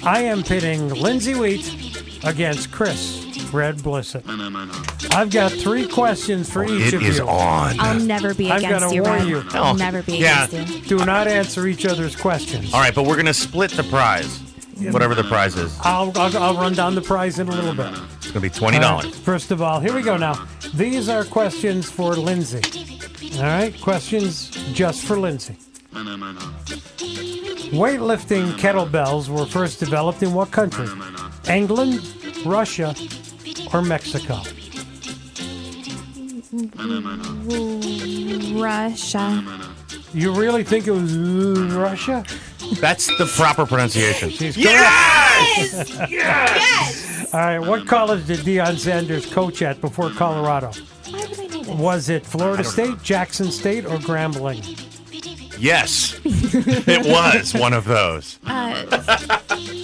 I 0.04 0.20
am 0.22 0.42
pitting 0.42 0.88
Lindsay 0.90 1.34
Wheat 1.34 2.24
against 2.24 2.70
Chris 2.72 3.24
Red 3.52 3.76
Blisset. 3.78 4.22
I've 5.14 5.30
got 5.30 5.52
three 5.52 5.86
questions 5.88 6.50
for 6.50 6.64
oh, 6.64 6.68
each 6.68 6.88
It 6.92 6.94
of 6.94 7.02
is 7.02 7.18
you. 7.18 7.28
on. 7.28 7.78
I'll 7.80 7.98
never 7.98 8.34
be 8.34 8.50
I'm 8.50 8.58
against 8.58 8.80
gonna 8.84 8.94
you, 8.94 9.02
warn 9.02 9.18
Red. 9.18 9.28
you. 9.28 9.42
I'll 9.52 9.72
Oh, 9.74 9.76
never 9.76 10.02
be 10.02 10.18
yeah. 10.18 10.46
against 10.46 10.74
you. 10.90 10.98
Do 10.98 11.04
not 11.04 11.26
answer 11.28 11.66
each 11.66 11.86
other's 11.86 12.14
questions. 12.14 12.72
All 12.74 12.80
right, 12.80 12.94
but 12.94 13.04
we're 13.04 13.14
going 13.16 13.26
to 13.26 13.34
split 13.34 13.70
the 13.72 13.84
prize, 13.84 14.40
whatever 14.92 15.14
the 15.14 15.24
prize 15.24 15.56
is. 15.56 15.76
I'll, 15.82 16.12
I'll, 16.16 16.36
I'll 16.38 16.54
run 16.56 16.74
down 16.74 16.94
the 16.94 17.00
prize 17.02 17.38
in 17.38 17.48
a 17.48 17.52
little 17.52 17.74
bit. 17.74 17.86
It's 18.18 18.30
going 18.30 18.34
to 18.34 18.40
be 18.40 18.50
$20. 18.50 18.82
All 18.84 19.02
right, 19.02 19.14
First 19.14 19.50
of 19.50 19.62
all, 19.62 19.80
here 19.80 19.94
we 19.94 20.02
go 20.02 20.16
now. 20.16 20.46
These 20.74 21.08
are 21.08 21.24
questions 21.24 21.90
for 21.90 22.14
Lindsay. 22.14 22.62
All 23.38 23.42
right, 23.44 23.80
questions 23.80 24.50
just 24.74 25.04
for 25.04 25.16
Lindsay. 25.18 25.56
Weightlifting 27.70 28.52
kettlebells 28.58 29.28
were 29.28 29.44
first 29.46 29.78
developed 29.80 30.22
in 30.22 30.32
what 30.32 30.50
country? 30.50 30.86
England, 31.48 32.00
Russia, 32.46 32.94
or 33.72 33.82
Mexico? 33.82 34.40
Russia. 38.60 39.44
You 40.14 40.32
really 40.34 40.64
think 40.64 40.86
it 40.86 40.90
was 40.92 41.12
Russia? 41.14 42.24
That's 42.80 43.06
the 43.18 43.26
proper 43.36 43.66
pronunciation. 43.66 44.30
She's 44.30 44.56
Yes! 44.56 45.84
correct. 45.92 46.10
Yes! 46.10 47.26
All 47.34 47.40
right. 47.40 47.58
What 47.58 47.86
college 47.86 48.26
did 48.26 48.40
Deion 48.40 48.78
Sanders 48.78 49.26
coach 49.26 49.60
at 49.62 49.80
before 49.80 50.10
Colorado? 50.10 50.72
Why 51.10 51.20
would 51.26 51.38
I 51.38 51.46
know 51.46 51.62
this? 51.62 51.76
Was 51.76 52.08
it 52.08 52.24
Florida 52.26 52.64
State, 52.64 53.02
Jackson 53.02 53.50
State, 53.50 53.84
or 53.84 53.98
Grambling? 53.98 54.62
Yes, 55.58 56.18
it 56.24 57.06
was 57.06 57.54
one 57.54 57.72
of 57.72 57.84
those. 57.84 58.38
Uh, 58.46 58.84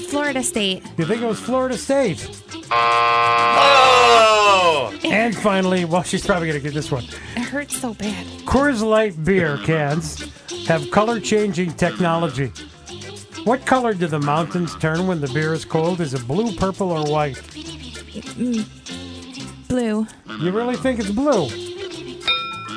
Florida 0.09 0.43
State. 0.43 0.83
You 0.97 1.05
think 1.05 1.23
it 1.23 1.27
was 1.27 1.41
Florida 1.41 1.77
State? 1.77 2.41
Oh! 2.71 4.97
And 5.05 5.37
finally, 5.37 5.85
well, 5.85 6.03
she's 6.03 6.25
probably 6.25 6.49
going 6.49 6.61
to 6.61 6.65
get 6.65 6.75
this 6.75 6.91
one. 6.93 7.05
It 7.37 7.43
hurts 7.43 7.81
so 7.81 7.95
bad. 7.95 8.27
Coors 8.47 8.83
Light 8.83 9.23
beer 9.25 9.59
cans 9.65 10.23
have 10.67 10.91
color 10.91 11.21
changing 11.21 11.73
technology. 11.75 12.53
What 13.45 13.67
color 13.67 13.93
do 13.95 14.07
the 14.07 14.21
mountains 14.21 14.75
turn 14.77 15.07
when 15.07 15.21
the 15.21 15.29
beer 15.29 15.53
is 15.53 15.65
cold? 15.65 16.01
Is 16.01 16.15
it 16.15 16.27
blue, 16.27 16.55
purple, 16.57 16.91
or 16.93 17.05
white? 17.11 17.37
Mm. 17.37 18.65
Blue. 19.69 20.07
You 20.41 20.51
really 20.53 20.77
think 20.77 21.01
it's 21.01 21.11
blue? 21.11 21.49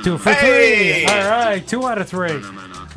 Two 0.04 0.18
for 0.18 0.32
Hey! 0.34 1.06
three. 1.06 1.14
All 1.14 1.30
right, 1.30 1.66
two 1.68 1.88
out 1.88 2.00
of 2.00 2.10
three. 2.10 2.42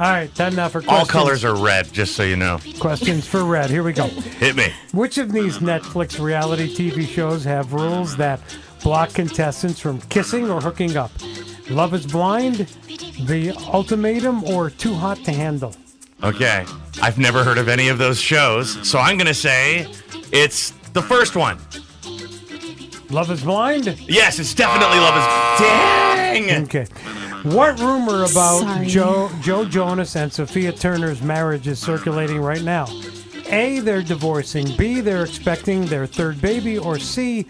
All 0.01 0.07
right, 0.07 0.35
time 0.35 0.55
now 0.55 0.67
for 0.67 0.81
questions. 0.81 0.99
All 0.99 1.05
colors 1.05 1.45
are 1.45 1.55
red, 1.55 1.93
just 1.93 2.17
so 2.17 2.23
you 2.23 2.35
know. 2.35 2.59
Questions 2.79 3.27
for 3.27 3.45
Red. 3.45 3.69
Here 3.69 3.83
we 3.83 3.93
go. 3.93 4.07
Hit 4.07 4.57
me. 4.57 4.73
Which 4.93 5.19
of 5.19 5.31
these 5.31 5.59
Netflix 5.59 6.19
reality 6.19 6.75
TV 6.75 7.07
shows 7.07 7.45
have 7.45 7.75
rules 7.75 8.17
that 8.17 8.41
block 8.83 9.13
contestants 9.13 9.79
from 9.79 10.01
kissing 10.01 10.49
or 10.49 10.59
hooking 10.59 10.97
up? 10.97 11.11
Love 11.69 11.93
is 11.93 12.07
Blind, 12.07 12.67
The 13.27 13.55
Ultimatum, 13.75 14.43
or 14.45 14.71
Too 14.71 14.95
Hot 14.95 15.19
to 15.25 15.33
Handle? 15.33 15.77
Okay. 16.23 16.65
I've 17.03 17.19
never 17.19 17.45
heard 17.45 17.59
of 17.59 17.69
any 17.69 17.89
of 17.89 17.99
those 17.99 18.19
shows, 18.19 18.89
so 18.89 18.99
I'm 18.99 19.19
going 19.19 19.27
to 19.27 19.35
say 19.35 19.87
it's 20.33 20.71
the 20.95 21.03
first 21.03 21.37
one. 21.37 21.59
Love 23.11 23.31
is 23.31 23.43
Blind? 23.43 24.01
Yes, 24.09 24.39
it's 24.39 24.55
definitely 24.55 24.97
Love 24.97 25.19
is. 25.19 25.61
Dang! 25.61 26.65
Okay. 26.65 26.87
What 27.43 27.79
rumor 27.81 28.25
about 28.25 28.61
Sorry. 28.61 28.87
Joe 28.87 29.31
Joe 29.41 29.65
Jonas 29.65 30.15
and 30.17 30.33
Sophia 30.33 30.73
Turner's 30.73 31.23
marriage 31.23 31.67
is 31.67 31.79
circulating 31.79 32.41
right 32.41 32.63
now? 32.63 32.87
A, 33.47 33.81
they're 33.81 34.03
divorcing. 34.03 34.77
B, 34.77 35.01
they're 35.01 35.25
expecting 35.25 35.87
their 35.87 36.07
third 36.07 36.41
baby. 36.41 36.79
Or 36.79 36.99
C, 36.99 37.47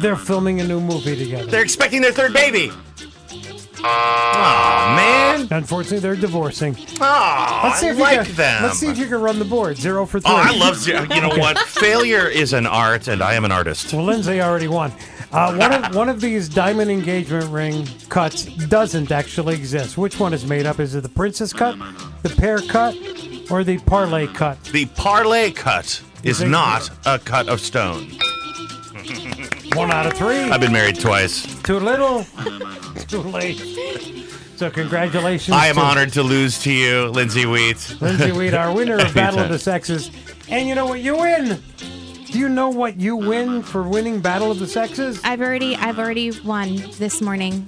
they're 0.00 0.16
filming 0.16 0.60
a 0.60 0.64
new 0.64 0.80
movie 0.80 1.16
together. 1.16 1.46
They're 1.46 1.62
expecting 1.62 2.02
their 2.02 2.12
third 2.12 2.32
baby. 2.32 2.72
Oh 3.80 4.92
man! 4.96 5.46
Unfortunately, 5.52 6.00
they're 6.00 6.16
divorcing. 6.16 6.76
Oh, 7.00 7.60
Let's 7.62 7.78
see 7.78 7.86
I 7.86 7.90
if 7.90 7.96
you 7.96 8.02
like 8.02 8.26
can, 8.26 8.34
them. 8.34 8.62
Let's 8.64 8.78
see 8.78 8.88
if 8.88 8.98
you 8.98 9.06
can 9.06 9.20
run 9.20 9.38
the 9.38 9.44
board. 9.44 9.76
Zero 9.76 10.04
for 10.04 10.18
three. 10.18 10.32
Oh, 10.32 10.36
I 10.36 10.50
love 10.56 10.76
zero. 10.76 11.02
You 11.02 11.20
know 11.20 11.28
what? 11.28 11.56
Failure 11.58 12.26
is 12.26 12.52
an 12.52 12.66
art, 12.66 13.06
and 13.06 13.22
I 13.22 13.34
am 13.34 13.44
an 13.44 13.52
artist. 13.52 13.92
Well, 13.92 14.04
Lindsay 14.04 14.42
already 14.42 14.66
won. 14.66 14.92
Uh, 15.30 15.54
one 15.56 15.72
of 15.72 15.94
one 15.94 16.08
of 16.08 16.20
these 16.20 16.48
diamond 16.48 16.90
engagement 16.90 17.44
ring 17.50 17.86
cuts 18.08 18.44
doesn't 18.68 19.12
actually 19.12 19.54
exist. 19.54 19.98
Which 19.98 20.18
one 20.18 20.32
is 20.32 20.46
made 20.46 20.64
up? 20.64 20.80
Is 20.80 20.94
it 20.94 21.02
the 21.02 21.08
princess 21.08 21.52
cut, 21.52 21.76
the 22.22 22.30
pear 22.30 22.58
cut, 22.60 22.96
or 23.50 23.62
the 23.62 23.78
parlay 23.78 24.26
cut? 24.26 24.62
The 24.64 24.86
parlay 24.86 25.50
cut 25.50 26.02
is 26.22 26.42
not 26.42 26.90
a 27.04 27.18
cut 27.18 27.48
of 27.48 27.60
stone. 27.60 28.10
One 29.74 29.92
out 29.92 30.06
of 30.06 30.14
three. 30.14 30.38
I've 30.38 30.60
been 30.60 30.72
married 30.72 30.98
twice. 30.98 31.44
Too 31.62 31.78
little, 31.78 32.24
too 33.08 33.20
late. 33.20 33.58
So 34.56 34.70
congratulations. 34.70 35.54
I 35.54 35.66
am 35.66 35.76
to 35.76 35.82
honored 35.82 36.12
to 36.14 36.22
lose 36.22 36.58
to 36.62 36.72
you, 36.72 37.08
Lindsay 37.08 37.44
Wheat. 37.44 37.96
Lindsay 38.00 38.32
Wheat, 38.32 38.54
our 38.54 38.72
winner 38.72 38.98
of 38.98 39.14
Battle 39.14 39.40
of 39.40 39.50
the 39.50 39.58
Sexes. 39.58 40.10
And 40.48 40.66
you 40.66 40.74
know 40.74 40.86
what? 40.86 41.00
You 41.00 41.18
win. 41.18 41.62
Do 42.30 42.38
you 42.38 42.48
know 42.48 42.68
what 42.68 43.00
you 43.00 43.16
win 43.16 43.62
for 43.62 43.82
winning 43.82 44.20
Battle 44.20 44.50
of 44.50 44.58
the 44.58 44.66
Sexes? 44.66 45.20
I've 45.24 45.40
already 45.40 45.74
I've 45.76 45.98
already 45.98 46.30
won 46.42 46.76
this 46.98 47.20
morning. 47.22 47.66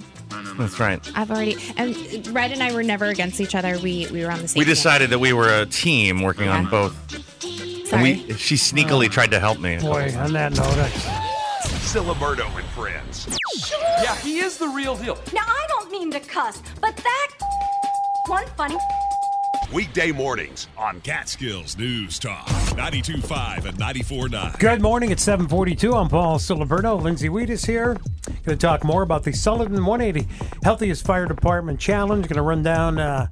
That's 0.57 0.79
right. 0.79 0.99
I've 1.15 1.31
already 1.31 1.57
and 1.77 2.27
Red 2.27 2.51
and 2.51 2.61
I 2.61 2.71
were 2.73 2.83
never 2.83 3.05
against 3.05 3.41
each 3.41 3.55
other. 3.55 3.79
We 3.79 4.07
we 4.11 4.23
were 4.23 4.31
on 4.31 4.41
the 4.41 4.47
same. 4.47 4.59
We 4.59 4.65
team. 4.65 4.71
decided 4.73 5.09
that 5.09 5.19
we 5.19 5.33
were 5.33 5.49
a 5.61 5.65
team 5.65 6.21
working 6.21 6.47
on 6.47 6.65
Yeah. 6.65 6.69
both. 6.69 7.43
And 7.43 7.87
Sorry. 7.87 8.03
we, 8.27 8.33
she 8.35 8.55
sneakily 8.55 9.09
tried 9.09 9.31
to 9.31 9.39
help 9.39 9.59
me. 9.59 9.77
Boy, 9.79 10.13
on 10.17 10.31
that 10.33 10.53
note, 10.53 10.65
I- 10.77 11.27
Ciliberto 11.81 12.45
and 12.57 12.65
friends. 12.69 13.27
Yeah, 14.01 14.15
he 14.17 14.39
is 14.39 14.57
the 14.57 14.67
real 14.67 14.95
deal. 14.95 15.17
Now, 15.33 15.41
I 15.45 15.65
don't 15.69 15.91
mean 15.91 16.09
to 16.11 16.19
cuss, 16.21 16.61
but 16.79 16.95
that 16.95 17.27
one 18.27 18.45
funny. 18.55 18.77
Weekday 19.73 20.11
mornings 20.11 20.67
on 20.77 20.99
Catskills 20.99 21.77
News 21.77 22.19
Talk 22.19 22.45
92.5 22.47 23.65
and 23.65 23.77
94.9. 23.77 24.59
Good 24.59 24.81
morning. 24.81 25.11
It's 25.11 25.23
742. 25.23 25.93
I'm 25.93 26.09
Paul 26.09 26.39
Ciliberto. 26.39 27.01
Lindsay 27.01 27.29
Wheat 27.29 27.49
is 27.49 27.63
here. 27.63 27.93
Going 28.25 28.41
to 28.45 28.55
talk 28.57 28.83
more 28.83 29.01
about 29.01 29.23
the 29.23 29.31
Sullivan 29.31 29.85
180 29.85 30.27
Healthiest 30.63 31.05
Fire 31.05 31.25
Department 31.25 31.79
Challenge. 31.79 32.23
Going 32.27 32.35
to 32.35 32.41
run 32.41 32.63
down 32.63 32.99
uh, 32.99 33.27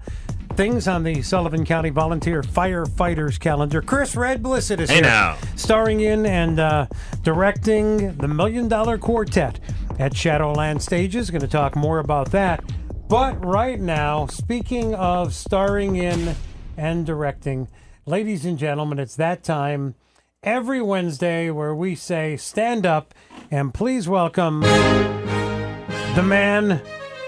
things 0.56 0.88
on 0.88 1.04
the 1.04 1.22
Sullivan 1.22 1.66
County 1.66 1.90
Volunteer 1.90 2.42
Firefighters 2.42 3.38
calendar. 3.38 3.82
Chris 3.82 4.16
Red 4.16 4.42
Blisset 4.42 4.80
is 4.80 4.90
Hey 4.90 4.96
here. 4.96 5.04
now. 5.04 5.38
Starring 5.58 6.00
in 6.00 6.26
and 6.26 6.58
uh, 6.60 6.88
directing 7.22 8.16
the 8.16 8.30
Million 8.30 8.70
Dollar 8.70 8.98
Quartet 8.98 9.60
at 10.00 10.16
Shadowland 10.16 10.82
Stages. 10.82 11.32
Going 11.32 11.42
to 11.42 11.48
talk 11.50 11.76
more 11.76 12.00
about 12.00 12.32
that. 12.32 12.64
But 13.10 13.44
right 13.44 13.80
now, 13.80 14.28
speaking 14.28 14.94
of 14.94 15.34
starring 15.34 15.96
in 15.96 16.36
and 16.78 17.08
directing, 17.08 17.68
ladies 18.06 18.46
and 18.46 18.56
gentlemen, 18.56 19.00
it's 19.00 19.16
that 19.16 19.44
time 19.44 19.96
every 20.44 20.80
Wednesday 20.80 21.50
where 21.50 21.74
we 21.74 21.96
say 21.96 22.38
stand 22.38 22.86
up 22.86 23.16
and 23.50 23.74
please 23.74 24.08
welcome 24.08 24.62
the 24.62 26.24
man, 26.24 26.84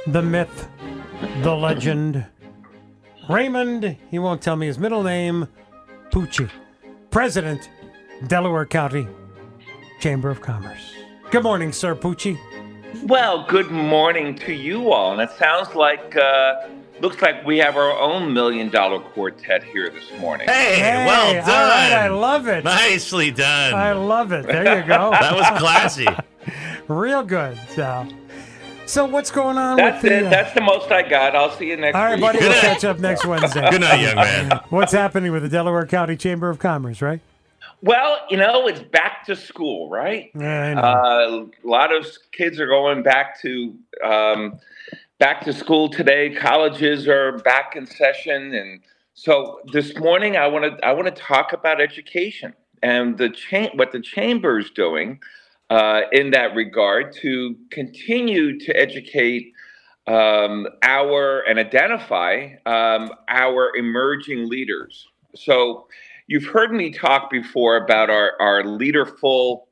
the 0.05 0.21
myth, 0.21 0.69
the 1.41 1.55
legend, 1.55 2.27
Raymond, 3.27 3.97
he 4.11 4.19
won't 4.19 4.43
tell 4.43 4.55
me 4.55 4.67
his 4.67 4.77
middle 4.77 5.01
name, 5.01 5.47
Pucci, 6.11 6.47
President, 7.09 7.71
Delaware 8.27 8.67
County 8.67 9.07
Chamber 9.99 10.29
of 10.29 10.41
Commerce. 10.41 10.93
Good 11.31 11.41
morning, 11.41 11.71
Sir 11.71 11.95
Pucci. 11.95 12.37
Well, 13.03 13.45
good 13.47 13.71
morning 13.71 14.35
to 14.39 14.53
you 14.53 14.91
all. 14.91 15.13
And 15.13 15.21
it 15.21 15.35
sounds 15.37 15.73
like, 15.75 16.15
uh, 16.15 16.67
looks 16.99 17.21
like 17.21 17.45
we 17.45 17.57
have 17.57 17.75
our 17.77 17.97
own 17.97 18.33
million 18.33 18.69
dollar 18.69 18.99
quartet 18.99 19.63
here 19.63 19.89
this 19.89 20.11
morning. 20.19 20.47
Hey, 20.47 20.75
Hey, 20.79 21.05
well 21.05 21.33
done. 21.33 21.45
right, 21.47 21.93
I 21.93 22.07
love 22.09 22.47
it. 22.47 22.63
Nicely 22.63 23.31
done. 23.31 23.73
I 23.73 23.93
love 23.93 24.31
it. 24.31 24.45
There 24.45 24.79
you 24.81 24.87
go. 24.87 25.09
that 25.19 25.33
was 25.35 25.59
classy. 25.59 26.07
Real 26.87 27.23
good. 27.23 27.57
So, 27.69 28.07
so 28.85 29.05
what's 29.05 29.31
going 29.31 29.57
on 29.57 29.77
That's 29.77 30.03
with 30.03 30.11
the? 30.11 30.17
it. 30.19 30.25
uh, 30.25 30.29
That's 30.29 30.53
the 30.53 30.61
most 30.61 30.91
I 30.91 31.01
got. 31.07 31.35
I'll 31.35 31.51
see 31.51 31.69
you 31.69 31.77
next 31.77 31.95
all 31.95 32.03
right, 32.03 32.15
week. 32.15 32.21
buddy. 32.21 32.39
We'll 32.39 32.59
catch 32.61 32.83
up 32.83 32.99
next 32.99 33.25
Wednesday. 33.25 33.69
Good 33.71 33.81
night, 33.81 34.01
young 34.01 34.15
man. 34.15 34.59
What's 34.69 34.91
happening 34.91 35.31
with 35.31 35.43
the 35.43 35.49
Delaware 35.49 35.85
County 35.87 36.17
Chamber 36.17 36.49
of 36.49 36.59
Commerce, 36.59 37.01
right? 37.01 37.21
Well, 37.81 38.19
you 38.29 38.37
know, 38.37 38.67
it's 38.67 38.79
back 38.79 39.25
to 39.25 39.35
school, 39.35 39.89
right? 39.89 40.31
Yeah, 40.39 40.79
Uh, 40.79 41.45
a 41.63 41.67
lot 41.67 41.93
of 41.93 42.05
kids 42.31 42.59
are 42.59 42.67
going 42.67 43.01
back 43.01 43.41
to 43.41 43.75
um, 44.03 44.59
back 45.19 45.41
to 45.45 45.53
school 45.53 45.89
today. 45.89 46.29
Colleges 46.35 47.07
are 47.07 47.39
back 47.39 47.75
in 47.75 47.87
session, 47.87 48.53
and 48.53 48.81
so 49.15 49.61
this 49.71 49.97
morning 49.97 50.37
I 50.37 50.47
want 50.47 50.65
to 50.65 50.85
I 50.85 50.93
want 50.93 51.07
to 51.13 51.21
talk 51.21 51.53
about 51.53 51.81
education 51.81 52.53
and 52.83 53.17
the 53.17 53.29
cha- 53.29 53.71
what 53.73 53.91
the 53.91 53.99
chamber 53.99 54.59
is 54.59 54.69
doing 54.69 55.19
uh, 55.71 56.01
in 56.11 56.31
that 56.31 56.53
regard 56.53 57.13
to 57.21 57.55
continue 57.71 58.59
to 58.59 58.77
educate 58.77 59.53
um, 60.05 60.67
our 60.83 61.39
and 61.47 61.57
identify 61.57 62.49
um, 62.67 63.11
our 63.27 63.75
emerging 63.75 64.47
leaders. 64.49 65.07
So 65.35 65.87
you've 66.31 66.45
heard 66.45 66.71
me 66.71 66.89
talk 66.89 67.29
before 67.29 67.75
about 67.75 68.09
our, 68.09 68.31
our 68.39 68.63
Leaderful 68.63 69.67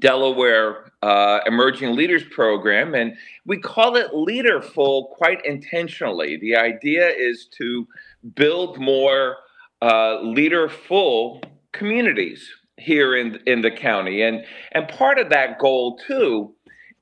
Delaware 0.00 0.90
uh, 1.02 1.38
Emerging 1.46 1.94
Leaders 1.94 2.24
Program, 2.32 2.96
and 2.96 3.14
we 3.46 3.58
call 3.58 3.94
it 3.94 4.08
Leaderful 4.12 5.14
quite 5.16 5.38
intentionally. 5.46 6.36
The 6.36 6.56
idea 6.56 7.08
is 7.10 7.46
to 7.58 7.86
build 8.34 8.80
more 8.80 9.36
uh, 9.82 10.20
leaderful 10.20 11.40
communities 11.70 12.50
here 12.76 13.14
in 13.14 13.38
in 13.46 13.60
the 13.60 13.70
county, 13.70 14.22
and 14.22 14.44
and 14.72 14.88
part 14.88 15.20
of 15.20 15.28
that 15.30 15.60
goal 15.60 15.96
too 16.08 16.52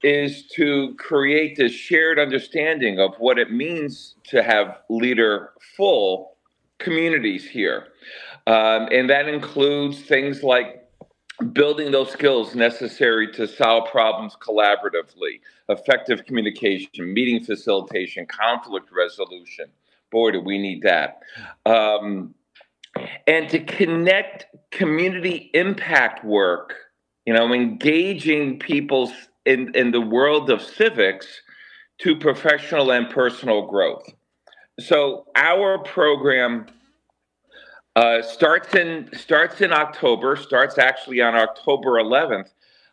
is 0.02 0.46
to 0.57 0.94
create 0.98 1.57
this 1.57 1.72
shared 1.72 2.18
understanding 2.18 2.98
of 2.98 3.14
what 3.18 3.38
it 3.38 3.50
means 3.50 4.16
to 4.24 4.42
have 4.42 4.81
leaderful 4.90 6.37
communities 6.78 7.48
here. 7.48 7.87
Um, 8.46 8.88
and 8.90 9.09
that 9.11 9.28
includes 9.28 10.00
things 10.00 10.42
like 10.42 10.83
building 11.52 11.90
those 11.90 12.11
skills 12.11 12.55
necessary 12.55 13.33
to 13.33 13.46
solve 13.46 13.90
problems 13.90 14.37
collaboratively, 14.40 15.40
effective 15.68 16.24
communication, 16.24 17.12
meeting 17.12 17.42
facilitation, 17.42 18.26
conflict 18.26 18.90
resolution. 18.92 19.66
Boy, 20.11 20.33
do 20.33 20.40
we 20.40 20.59
need 20.59 20.83
that. 20.83 21.20
Um, 21.64 22.35
and 23.26 23.48
to 23.48 23.59
connect 23.61 24.46
community 24.70 25.50
impact 25.55 26.24
work, 26.24 26.74
you 27.24 27.33
know, 27.33 27.52
engaging 27.52 28.59
people 28.59 29.11
in, 29.46 29.74
in 29.74 29.90
the 29.90 30.00
world 30.00 30.50
of 30.50 30.61
civics 30.61 31.26
to 31.98 32.16
professional 32.16 32.90
and 32.90 33.09
personal 33.09 33.66
growth. 33.66 34.05
So 34.81 35.26
our 35.37 35.78
program 35.78 36.66
uh, 37.96 38.22
starts 38.22 38.74
in 38.74 39.09
starts 39.12 39.61
in 39.61 39.72
October. 39.72 40.37
Starts 40.37 40.78
actually 40.78 41.20
on 41.20 41.35
October 41.35 42.02
11th, 42.02 42.48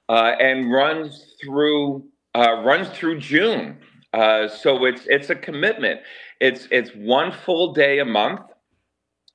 uh, 0.09 0.35
and 0.39 0.71
runs 0.71 1.35
through 1.41 2.05
uh, 2.35 2.62
runs 2.63 2.89
through 2.89 3.19
June. 3.19 3.77
Uh, 4.13 4.47
so 4.47 4.85
it's 4.85 5.03
it's 5.07 5.29
a 5.29 5.35
commitment. 5.35 6.01
It's 6.41 6.67
it's 6.71 6.91
one 6.91 7.31
full 7.31 7.73
day 7.73 7.99
a 7.99 8.05
month 8.05 8.41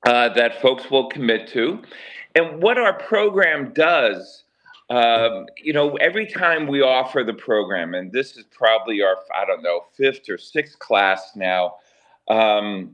uh, 0.05 0.29
that 0.29 0.61
folks 0.61 0.91
will 0.91 1.09
commit 1.09 1.47
to, 1.49 1.81
and 2.35 2.61
what 2.61 2.77
our 2.77 2.93
program 2.93 3.73
does. 3.73 4.43
Um, 4.87 5.47
you 5.57 5.73
know, 5.73 5.95
every 5.95 6.27
time 6.27 6.67
we 6.67 6.83
offer 6.83 7.23
the 7.23 7.33
program, 7.33 7.95
and 7.95 8.11
this 8.11 8.37
is 8.37 8.43
probably 8.51 9.01
our, 9.01 9.15
I 9.35 9.43
don't 9.43 9.63
know, 9.63 9.81
fifth 9.97 10.29
or 10.29 10.37
sixth 10.37 10.77
class 10.77 11.31
now, 11.35 11.77
um, 12.27 12.93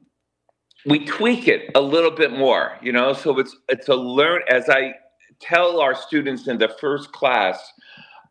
we 0.86 1.06
tweak 1.06 1.48
it 1.48 1.72
a 1.76 1.82
little 1.82 2.12
bit 2.12 2.32
more, 2.32 2.78
you 2.82 2.92
know. 2.92 3.14
So 3.14 3.38
it's 3.40 3.56
it's 3.70 3.88
a 3.90 3.96
learn 3.96 4.42
as 4.50 4.70
I 4.70 4.96
tell 5.40 5.80
our 5.80 5.96
students 5.96 6.48
in 6.48 6.58
the 6.58 6.70
first 6.80 7.12
class 7.12 7.72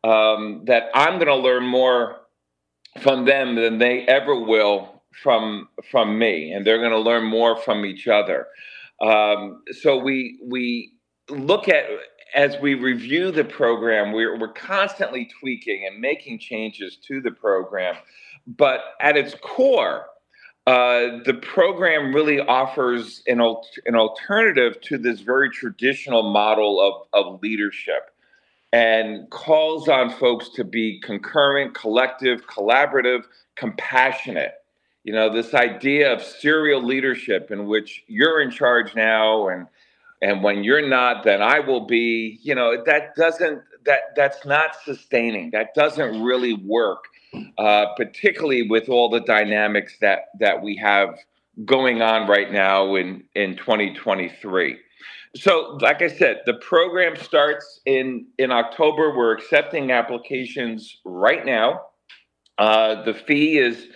um, 0.04 0.62
that 0.66 0.84
I'm 0.94 1.14
going 1.14 1.26
to 1.26 1.36
learn 1.36 1.64
more 1.64 2.16
from 3.00 3.24
them 3.24 3.54
than 3.54 3.78
they 3.78 4.02
ever 4.06 4.38
will 4.38 5.02
from 5.22 5.68
from 5.90 6.18
me, 6.18 6.52
and 6.52 6.66
they're 6.66 6.78
going 6.78 6.90
to 6.90 6.98
learn 6.98 7.24
more 7.24 7.56
from 7.56 7.84
each 7.84 8.08
other. 8.08 8.46
Um, 9.00 9.62
so 9.80 9.96
we 9.96 10.40
we 10.44 10.92
look 11.28 11.68
at 11.68 11.86
as 12.34 12.56
we 12.60 12.74
review 12.74 13.30
the 13.30 13.44
program, 13.44 14.12
we're 14.12 14.38
we're 14.38 14.52
constantly 14.52 15.28
tweaking 15.40 15.86
and 15.90 16.00
making 16.00 16.38
changes 16.38 16.98
to 17.08 17.20
the 17.20 17.30
program, 17.30 17.96
but 18.46 18.80
at 19.00 19.16
its 19.16 19.34
core 19.42 20.06
uh, 20.70 21.18
the 21.24 21.34
program 21.34 22.14
really 22.14 22.38
offers 22.38 23.24
an, 23.26 23.40
al- 23.40 23.66
an 23.86 23.96
alternative 23.96 24.80
to 24.82 24.98
this 24.98 25.18
very 25.18 25.50
traditional 25.50 26.30
model 26.30 26.80
of, 26.80 27.08
of 27.34 27.42
leadership 27.42 28.14
and 28.72 29.28
calls 29.30 29.88
on 29.88 30.10
folks 30.10 30.50
to 30.50 30.62
be 30.62 31.00
concurrent, 31.00 31.74
collective, 31.74 32.46
collaborative, 32.46 33.24
compassionate. 33.56 34.54
You 35.02 35.12
know, 35.12 35.28
this 35.28 35.54
idea 35.54 36.12
of 36.12 36.22
serial 36.22 36.84
leadership 36.84 37.50
in 37.50 37.66
which 37.66 38.04
you're 38.06 38.40
in 38.40 38.52
charge 38.52 38.94
now 38.94 39.48
and 39.48 39.66
and 40.22 40.44
when 40.44 40.62
you're 40.62 40.86
not, 40.86 41.24
then 41.24 41.42
I 41.42 41.60
will 41.60 41.86
be, 41.86 42.38
you 42.42 42.54
know, 42.54 42.80
that 42.84 43.16
doesn't 43.16 43.60
that 43.86 44.14
that's 44.14 44.46
not 44.46 44.76
sustaining. 44.84 45.50
That 45.50 45.74
doesn't 45.74 46.22
really 46.22 46.54
work 46.54 47.06
uh, 47.58 47.86
particularly 47.96 48.68
with 48.68 48.88
all 48.88 49.08
the 49.08 49.20
dynamics 49.20 49.96
that 50.00 50.26
that 50.38 50.62
we 50.62 50.76
have 50.76 51.18
going 51.64 52.02
on 52.02 52.28
right 52.28 52.50
now 52.52 52.94
in 52.94 53.24
in 53.34 53.56
2023. 53.56 54.76
So, 55.36 55.78
like 55.80 56.02
I 56.02 56.08
said, 56.08 56.40
the 56.44 56.54
program 56.54 57.16
starts 57.16 57.80
in 57.86 58.26
in 58.38 58.50
October. 58.50 59.16
We're 59.16 59.32
accepting 59.32 59.92
applications 59.92 60.98
right 61.04 61.46
now. 61.46 61.82
Uh, 62.58 63.02
the 63.04 63.14
fee 63.14 63.58
is 63.58 63.86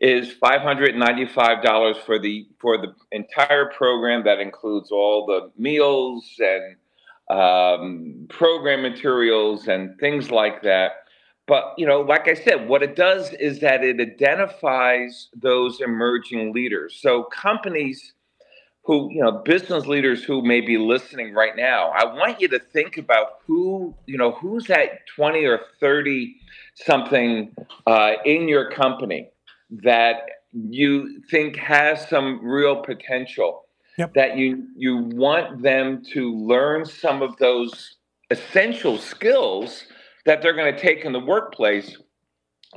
is 0.00 0.32
five 0.32 0.62
hundred 0.62 0.96
ninety 0.96 1.26
five 1.26 1.62
dollars 1.62 1.98
for 2.06 2.18
the 2.18 2.48
for 2.60 2.78
the 2.78 2.94
entire 3.12 3.70
program. 3.76 4.24
That 4.24 4.40
includes 4.40 4.90
all 4.90 5.26
the 5.26 5.52
meals 5.60 6.24
and 6.38 6.76
um, 7.38 8.26
program 8.30 8.80
materials 8.80 9.68
and 9.68 9.98
things 10.00 10.30
like 10.30 10.62
that. 10.62 10.92
But 11.46 11.74
you 11.76 11.86
know, 11.86 12.00
like 12.00 12.28
I 12.28 12.34
said, 12.34 12.68
what 12.68 12.82
it 12.82 12.94
does 12.94 13.32
is 13.34 13.60
that 13.60 13.82
it 13.82 14.00
identifies 14.00 15.28
those 15.34 15.80
emerging 15.80 16.52
leaders. 16.52 16.98
So 17.00 17.24
companies 17.24 18.12
who, 18.84 19.10
you 19.12 19.22
know, 19.22 19.32
business 19.32 19.86
leaders 19.86 20.24
who 20.24 20.42
may 20.42 20.60
be 20.60 20.78
listening 20.78 21.34
right 21.34 21.54
now, 21.56 21.90
I 21.90 22.04
want 22.06 22.40
you 22.40 22.48
to 22.48 22.58
think 22.58 22.96
about 22.96 23.40
who, 23.46 23.94
you 24.06 24.16
know, 24.16 24.32
who's 24.32 24.66
that 24.66 25.06
20 25.14 25.44
or 25.44 25.60
30 25.78 26.34
something 26.74 27.54
uh, 27.86 28.12
in 28.24 28.48
your 28.48 28.70
company 28.70 29.30
that 29.82 30.22
you 30.52 31.22
think 31.30 31.56
has 31.56 32.08
some 32.08 32.44
real 32.44 32.82
potential. 32.82 33.64
Yep. 33.98 34.14
That 34.14 34.36
you 34.38 34.66
you 34.76 34.96
want 34.96 35.62
them 35.62 36.02
to 36.12 36.34
learn 36.34 36.86
some 36.86 37.22
of 37.22 37.36
those 37.36 37.96
essential 38.30 38.96
skills 38.96 39.84
that 40.30 40.40
they're 40.40 40.54
going 40.54 40.72
to 40.72 40.80
take 40.80 41.04
in 41.04 41.12
the 41.12 41.18
workplace, 41.18 41.96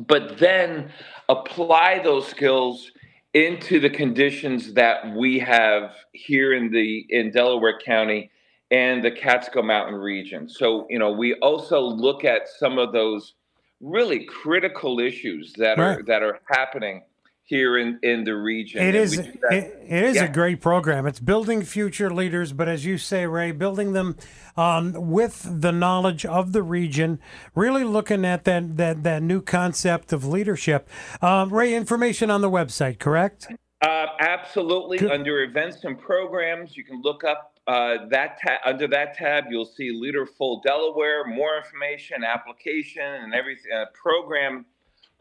but 0.08 0.40
then 0.40 0.92
apply 1.30 2.00
those 2.04 2.28
skills 2.28 2.90
into 3.36 3.80
the 3.80 3.92
conditions 3.92 4.74
that 4.74 5.16
we 5.16 5.38
have 5.38 5.92
here 6.14 6.56
in 6.56 6.72
the 6.72 7.06
in 7.10 7.30
Delaware 7.30 7.78
County 7.78 8.32
and 8.72 9.06
the 9.06 9.12
Catskill 9.12 9.62
Mountain 9.62 9.94
region. 9.94 10.50
So, 10.50 10.88
you 10.90 10.98
know, 10.98 11.12
we 11.12 11.36
also 11.44 11.80
look 11.80 12.26
at 12.26 12.48
some 12.58 12.80
of 12.80 12.92
those 12.92 13.36
really 13.82 14.26
critical 14.26 15.00
issues 15.00 15.54
that 15.58 15.78
right. 15.78 16.00
are 16.00 16.04
that 16.08 16.24
are 16.24 16.40
happening 16.50 17.04
here 17.46 17.78
in, 17.78 18.00
in 18.04 18.24
the 18.24 18.36
region. 18.36 18.82
It 18.82 18.96
is 18.96 19.18
it, 19.18 19.40
it 19.52 20.04
is 20.04 20.16
yeah. 20.16 20.24
a 20.26 20.32
great 20.32 20.62
program. 20.62 21.06
It's 21.06 21.20
building 21.20 21.64
future 21.64 22.14
leaders, 22.14 22.54
but 22.54 22.70
as 22.70 22.86
you 22.86 22.98
say, 22.98 23.26
Ray, 23.26 23.52
building 23.52 23.94
them 23.94 24.16
um, 24.56 24.94
with 25.12 25.62
the 25.62 25.72
knowledge 25.72 26.26
of 26.26 26.54
the 26.54 26.64
region, 26.64 27.20
really 27.54 27.84
looking 27.84 28.24
at 28.26 28.46
that 28.46 28.78
that 28.78 29.04
that 29.04 29.22
new 29.22 29.42
concept 29.42 30.14
of 30.14 30.26
leadership. 30.26 30.90
Um, 31.22 31.54
Ray, 31.54 31.74
information 31.74 32.32
on 32.32 32.42
the 32.42 32.50
website, 32.50 33.00
correct? 33.00 33.48
Uh, 33.82 34.06
absolutely. 34.20 34.98
Good. 34.98 35.12
Under 35.12 35.44
events 35.44 35.84
and 35.84 36.00
programs, 36.00 36.78
you 36.78 36.86
can 36.86 37.02
look 37.02 37.26
up 37.26 37.60
uh, 37.68 38.08
that 38.10 38.40
ta- 38.42 38.60
under 38.66 38.88
that 38.88 39.16
tab. 39.16 39.46
You'll 39.50 39.66
see 39.66 39.92
Leaderful 39.92 40.62
Delaware, 40.62 41.26
more 41.26 41.58
information, 41.58 42.24
application, 42.24 43.04
and 43.04 43.34
everything. 43.34 43.72
Uh, 43.74 43.86
program 43.94 44.66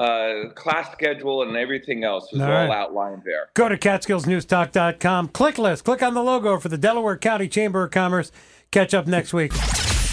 uh, 0.03 0.49
class 0.55 0.91
schedule 0.93 1.43
and 1.43 1.57
everything 1.57 2.05
else 2.05 2.33
is 2.33 2.41
all, 2.41 2.47
all 2.47 2.53
right. 2.53 2.71
outlined 2.71 3.23
there. 3.25 3.49
Go 3.55 3.69
to 3.69 3.77
CatskillsNewsTalk.com. 3.77 5.29
Click 5.29 5.59
list. 5.59 5.85
Click 5.85 6.03
on 6.03 6.15
the 6.15 6.23
logo 6.23 6.59
for 6.59 6.69
the 6.69 6.79
Delaware 6.79 7.17
County 7.17 7.49
Chamber 7.49 7.85
of 7.85 7.91
Commerce. 7.91 8.33
Catch 8.71 8.95
up 8.95 9.07
next 9.07 9.33
week. 9.33 9.53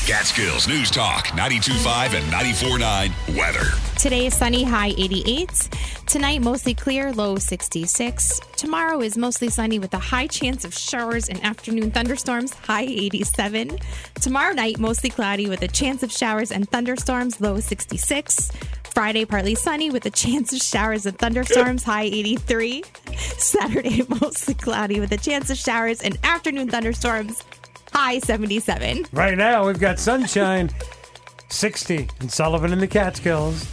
Catskills 0.09 0.67
News 0.67 0.89
Talk 0.89 1.27
92.5 1.27 2.15
and 2.15 2.25
94.9 2.33 3.37
weather. 3.37 3.69
Today 3.99 4.25
is 4.25 4.35
sunny, 4.35 4.63
high 4.63 4.93
88. 4.97 5.69
Tonight, 6.07 6.41
mostly 6.41 6.73
clear, 6.73 7.13
low 7.13 7.35
66. 7.35 8.39
Tomorrow 8.55 9.01
is 9.01 9.15
mostly 9.15 9.49
sunny 9.49 9.77
with 9.77 9.93
a 9.93 9.99
high 9.99 10.25
chance 10.25 10.65
of 10.65 10.73
showers 10.73 11.29
and 11.29 11.39
afternoon 11.45 11.91
thunderstorms, 11.91 12.55
high 12.55 12.85
87. 12.85 13.77
Tomorrow 14.15 14.53
night, 14.53 14.79
mostly 14.79 15.11
cloudy 15.11 15.47
with 15.47 15.61
a 15.61 15.67
chance 15.67 16.01
of 16.01 16.11
showers 16.11 16.51
and 16.51 16.67
thunderstorms, 16.71 17.39
low 17.39 17.59
66. 17.59 18.51
Friday, 18.99 19.23
partly 19.23 19.55
sunny 19.55 19.89
with 19.89 20.05
a 20.05 20.09
chance 20.09 20.51
of 20.51 20.59
showers 20.59 21.05
and 21.05 21.17
thunderstorms, 21.17 21.83
high 21.83 22.03
83. 22.03 22.83
Saturday, 23.15 24.03
mostly 24.21 24.53
cloudy 24.53 24.99
with 24.99 25.13
a 25.13 25.17
chance 25.17 25.49
of 25.49 25.55
showers 25.55 26.01
and 26.01 26.17
afternoon 26.25 26.67
thunderstorms, 26.67 27.45
high 27.93 28.19
77. 28.19 29.05
Right 29.13 29.37
now, 29.37 29.65
we've 29.65 29.79
got 29.79 29.99
sunshine, 29.99 30.69
60 31.47 32.09
in 32.19 32.27
Sullivan 32.27 32.73
in 32.73 32.79
the 32.79 32.87
Catskills. 32.87 33.63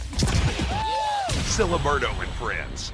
Ciliberto 1.43 2.09
and 2.23 2.31
friends. 2.35 2.93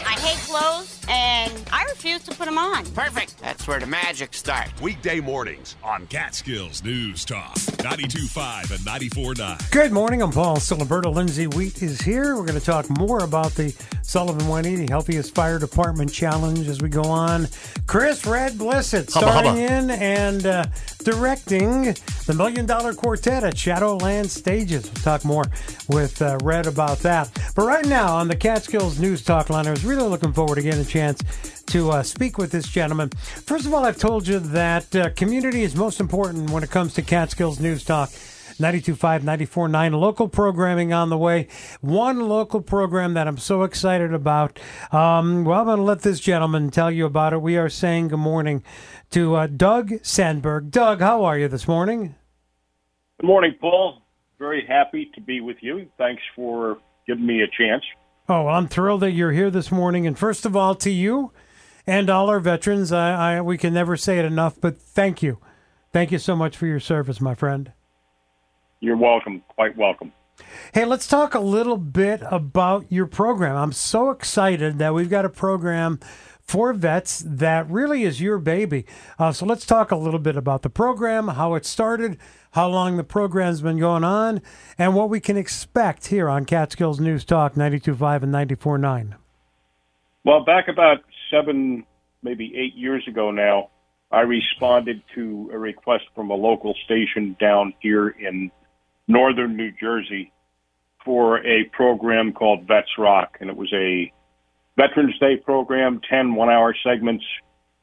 I 0.00 0.12
hate 0.20 0.38
clothes 0.48 1.00
and 1.08 1.52
I 1.72 1.84
refuse 1.84 2.22
to 2.24 2.34
put 2.34 2.46
them 2.46 2.58
on. 2.58 2.84
Perfect. 2.92 3.38
That's 3.40 3.66
where 3.66 3.80
the 3.80 3.86
magic 3.86 4.34
starts. 4.34 4.80
Weekday 4.80 5.20
mornings 5.20 5.76
on 5.82 6.06
Catskills 6.06 6.82
News 6.84 7.24
Talk. 7.24 7.54
92.5 7.56 8.70
and 8.70 8.80
94.9. 8.80 9.70
Good 9.70 9.92
morning. 9.92 10.22
I'm 10.22 10.32
Paul 10.32 10.56
Ciliberto. 10.56 11.12
Lindsay 11.14 11.46
Wheat 11.46 11.82
is 11.82 12.00
here. 12.00 12.36
We're 12.36 12.46
going 12.46 12.58
to 12.58 12.64
talk 12.64 12.88
more 12.98 13.24
about 13.24 13.52
the 13.52 13.74
Sullivan 14.02 14.46
180 14.48 14.90
Healthiest 14.90 15.34
Fire 15.34 15.58
Department 15.58 16.12
Challenge 16.12 16.66
as 16.68 16.80
we 16.80 16.88
go 16.88 17.02
on. 17.02 17.48
Chris 17.86 18.24
Red 18.26 18.52
Blisset 18.54 19.12
Hubba, 19.12 19.26
starring 19.26 19.56
hubba. 19.62 19.74
in 19.74 19.90
and 19.90 20.46
uh, 20.46 20.64
directing 21.04 21.94
the 22.26 22.34
Million 22.36 22.66
Dollar 22.66 22.92
Quartet 22.94 23.44
at 23.44 23.56
Shadowland 23.56 24.30
Stages. 24.30 24.84
We'll 24.84 25.02
talk 25.02 25.24
more 25.24 25.44
with 25.88 26.20
uh, 26.22 26.38
Red 26.42 26.66
about 26.66 26.98
that. 27.00 27.30
But 27.54 27.66
right 27.66 27.86
now 27.86 28.14
on 28.16 28.28
the 28.28 28.36
Catskills 28.36 28.98
News 28.98 29.22
Talk 29.22 29.50
line, 29.50 29.66
I 29.66 29.70
was 29.70 29.84
really 29.88 30.08
looking 30.08 30.32
forward 30.32 30.56
to 30.56 30.62
getting 30.62 30.80
a 30.80 30.84
chance 30.84 31.22
to 31.66 31.90
uh, 31.90 32.02
speak 32.02 32.36
with 32.36 32.52
this 32.52 32.68
gentleman. 32.68 33.08
First 33.08 33.64
of 33.64 33.72
all, 33.72 33.86
I've 33.86 33.96
told 33.96 34.28
you 34.28 34.38
that 34.38 34.94
uh, 34.94 35.10
community 35.10 35.62
is 35.62 35.74
most 35.74 35.98
important 35.98 36.50
when 36.50 36.62
it 36.62 36.70
comes 36.70 36.92
to 36.94 37.02
Catskills 37.02 37.58
News 37.58 37.84
Talk. 37.84 38.10
92.5, 38.58 39.20
94.9, 39.20 40.00
local 40.00 40.28
programming 40.28 40.92
on 40.92 41.10
the 41.10 41.16
way. 41.16 41.46
One 41.80 42.28
local 42.28 42.60
program 42.60 43.14
that 43.14 43.28
I'm 43.28 43.38
so 43.38 43.62
excited 43.62 44.12
about. 44.12 44.58
Um, 44.90 45.44
well, 45.44 45.60
I'm 45.60 45.66
going 45.66 45.76
to 45.76 45.84
let 45.84 46.02
this 46.02 46.18
gentleman 46.18 46.70
tell 46.70 46.90
you 46.90 47.06
about 47.06 47.32
it. 47.32 47.40
We 47.40 47.56
are 47.56 47.68
saying 47.68 48.08
good 48.08 48.18
morning 48.18 48.64
to 49.10 49.36
uh, 49.36 49.46
Doug 49.46 49.92
Sandberg. 50.02 50.72
Doug, 50.72 50.98
how 50.98 51.24
are 51.24 51.38
you 51.38 51.46
this 51.46 51.68
morning? 51.68 52.16
Good 53.20 53.28
morning, 53.28 53.54
Paul. 53.60 54.02
Very 54.40 54.66
happy 54.66 55.08
to 55.14 55.20
be 55.20 55.40
with 55.40 55.58
you. 55.60 55.88
Thanks 55.96 56.22
for 56.34 56.78
giving 57.06 57.26
me 57.26 57.42
a 57.42 57.46
chance. 57.46 57.84
Oh, 58.30 58.42
well, 58.42 58.54
I'm 58.54 58.68
thrilled 58.68 59.00
that 59.00 59.12
you're 59.12 59.32
here 59.32 59.50
this 59.50 59.72
morning. 59.72 60.06
And 60.06 60.18
first 60.18 60.44
of 60.44 60.54
all, 60.54 60.74
to 60.74 60.90
you 60.90 61.32
and 61.86 62.10
all 62.10 62.28
our 62.28 62.40
veterans, 62.40 62.92
I, 62.92 63.38
I 63.38 63.40
we 63.40 63.56
can 63.56 63.72
never 63.72 63.96
say 63.96 64.18
it 64.18 64.26
enough, 64.26 64.60
but 64.60 64.78
thank 64.78 65.22
you. 65.22 65.38
Thank 65.94 66.12
you 66.12 66.18
so 66.18 66.36
much 66.36 66.54
for 66.54 66.66
your 66.66 66.78
service, 66.80 67.22
my 67.22 67.34
friend. 67.34 67.72
You're 68.80 68.98
welcome. 68.98 69.42
Quite 69.48 69.78
welcome. 69.78 70.12
Hey, 70.74 70.84
let's 70.84 71.06
talk 71.06 71.34
a 71.34 71.40
little 71.40 71.78
bit 71.78 72.20
about 72.30 72.92
your 72.92 73.06
program. 73.06 73.56
I'm 73.56 73.72
so 73.72 74.10
excited 74.10 74.78
that 74.78 74.92
we've 74.92 75.08
got 75.08 75.24
a 75.24 75.30
program 75.30 75.98
for 76.42 76.74
vets 76.74 77.24
that 77.26 77.68
really 77.70 78.04
is 78.04 78.20
your 78.20 78.38
baby. 78.38 78.84
Uh, 79.18 79.32
so 79.32 79.46
let's 79.46 79.64
talk 79.64 79.90
a 79.90 79.96
little 79.96 80.20
bit 80.20 80.36
about 80.36 80.60
the 80.60 80.70
program, 80.70 81.28
how 81.28 81.54
it 81.54 81.64
started, 81.64 82.18
how 82.52 82.68
long 82.68 82.96
the 82.96 83.04
program's 83.04 83.60
been 83.60 83.78
going 83.78 84.04
on, 84.04 84.42
and 84.78 84.94
what 84.94 85.10
we 85.10 85.20
can 85.20 85.36
expect 85.36 86.06
here 86.06 86.28
on 86.28 86.44
Catskills 86.44 87.00
News 87.00 87.24
Talk 87.24 87.54
92.5 87.54 88.22
and 88.22 88.34
94.9. 88.34 89.14
Well, 90.24 90.44
back 90.44 90.68
about 90.68 90.98
seven, 91.30 91.84
maybe 92.22 92.52
eight 92.56 92.74
years 92.74 93.06
ago 93.08 93.30
now, 93.30 93.70
I 94.10 94.20
responded 94.20 95.02
to 95.14 95.50
a 95.52 95.58
request 95.58 96.04
from 96.14 96.30
a 96.30 96.34
local 96.34 96.74
station 96.84 97.36
down 97.38 97.74
here 97.80 98.08
in 98.08 98.50
northern 99.06 99.56
New 99.56 99.72
Jersey 99.72 100.32
for 101.04 101.38
a 101.46 101.64
program 101.72 102.32
called 102.32 102.66
Vets 102.66 102.98
Rock. 102.98 103.38
And 103.40 103.50
it 103.50 103.56
was 103.56 103.72
a 103.72 104.12
Veterans 104.76 105.18
Day 105.18 105.36
program, 105.36 106.00
10 106.08 106.34
one 106.34 106.48
hour 106.48 106.74
segments. 106.84 107.24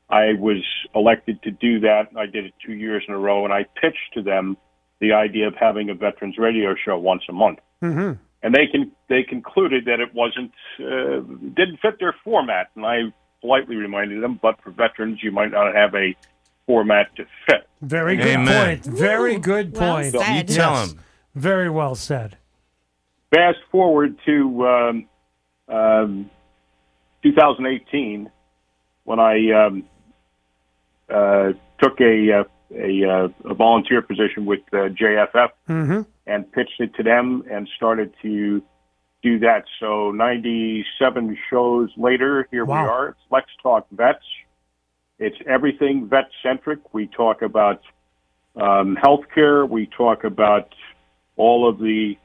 I 0.10 0.34
was 0.34 0.64
elected 0.94 1.42
to 1.44 1.52
do 1.52 1.80
that. 1.82 2.10
I 2.16 2.26
did 2.28 2.46
it 2.46 2.54
two 2.66 2.74
years 2.74 3.04
in 3.08 3.14
a 3.14 3.18
row, 3.18 3.44
and 3.44 3.54
I 3.54 3.64
pitched 3.82 4.14
to 4.14 4.22
them 4.22 4.56
the 5.02 5.14
idea 5.14 5.48
of 5.48 5.56
having 5.56 5.90
a 5.90 5.94
veterans 5.96 6.38
radio 6.38 6.76
show 6.76 6.98
once 6.98 7.24
a 7.28 7.34
month. 7.34 7.60
Mm-hmm. 7.84 8.14
And 8.44 8.54
they 8.54 8.68
can 8.72 8.92
they 9.10 9.24
concluded 9.24 9.86
that 9.86 10.00
it 10.00 10.14
wasn't 10.14 10.52
uh, 10.80 11.22
didn't 11.56 11.80
fit 11.82 12.00
their 12.00 12.16
format, 12.24 12.70
and 12.76 12.86
I 12.86 13.00
politely 13.42 13.76
reminded 13.76 14.22
them, 14.22 14.40
but 14.42 14.62
for 14.62 14.70
veterans, 14.72 15.20
you 15.24 15.32
might 15.32 15.52
not 15.52 15.74
have 15.74 15.96
a 15.96 16.16
format 16.68 17.16
to 17.16 17.26
fit. 17.48 17.68
Very 17.82 18.16
good 18.18 18.28
Amen. 18.28 18.80
point. 18.82 18.86
Very 18.86 19.38
good 19.40 19.74
Well 19.76 19.96
point. 19.96 20.12
said. 20.14 20.36
You 20.50 20.56
tell 20.56 20.74
Yes. 20.74 20.92
him. 20.94 21.00
Very 21.34 21.70
well 21.70 21.96
said. 21.96 22.38
Fast 23.34 23.58
forward 23.72 24.18
to 24.26 24.68
um, 24.68 25.06
um, 25.68 26.30
2018 27.24 28.30
when 29.04 29.20
I 29.20 29.66
um, 29.66 29.84
uh, 31.10 31.54
took 31.82 32.00
a 32.02 32.32
uh, 32.40 32.44
a, 32.76 33.06
uh, 33.06 33.28
a 33.52 33.54
volunteer 33.54 34.02
position 34.02 34.46
with 34.46 34.62
uh, 34.74 34.90
JFF 34.90 35.50
Mm-hmm. 35.70 36.02
and 36.28 36.52
pitched 36.52 36.80
it 36.80 36.94
to 36.96 37.04
them 37.04 37.44
and 37.50 37.70
started 37.76 38.14
to 38.24 38.62
do 39.22 39.40
that. 39.40 39.66
So 39.80 40.12
97 40.12 41.38
shows 41.50 41.90
later, 41.98 42.48
here 42.52 42.66
Wow. 42.66 42.84
we 42.84 42.90
are. 42.90 43.08
It's 43.10 43.20
Let's 43.32 43.50
Talk 43.62 43.88
Vets. 43.92 44.26
It's 45.20 45.38
everything 45.48 46.08
vet 46.10 46.30
centric. 46.44 46.94
We 46.94 47.08
talk 47.08 47.42
about 47.42 47.82
um, 48.56 48.98
healthcare. 49.02 49.68
We 49.70 49.86
talk 49.88 50.24
about 50.24 50.74
all 51.38 51.68
of 51.70 51.78
the 51.80 52.16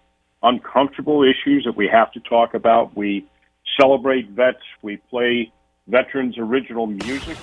uncomfortable 0.42 1.22
issues 1.22 1.64
that 1.64 1.76
we 1.76 1.86
have 1.88 2.10
to 2.12 2.20
talk 2.20 2.54
about. 2.54 2.96
We 2.96 3.26
celebrate 3.78 4.30
vets. 4.30 4.62
We 4.82 4.96
play 5.10 5.52
veterans' 5.86 6.36
original 6.38 6.86
music. 6.86 7.36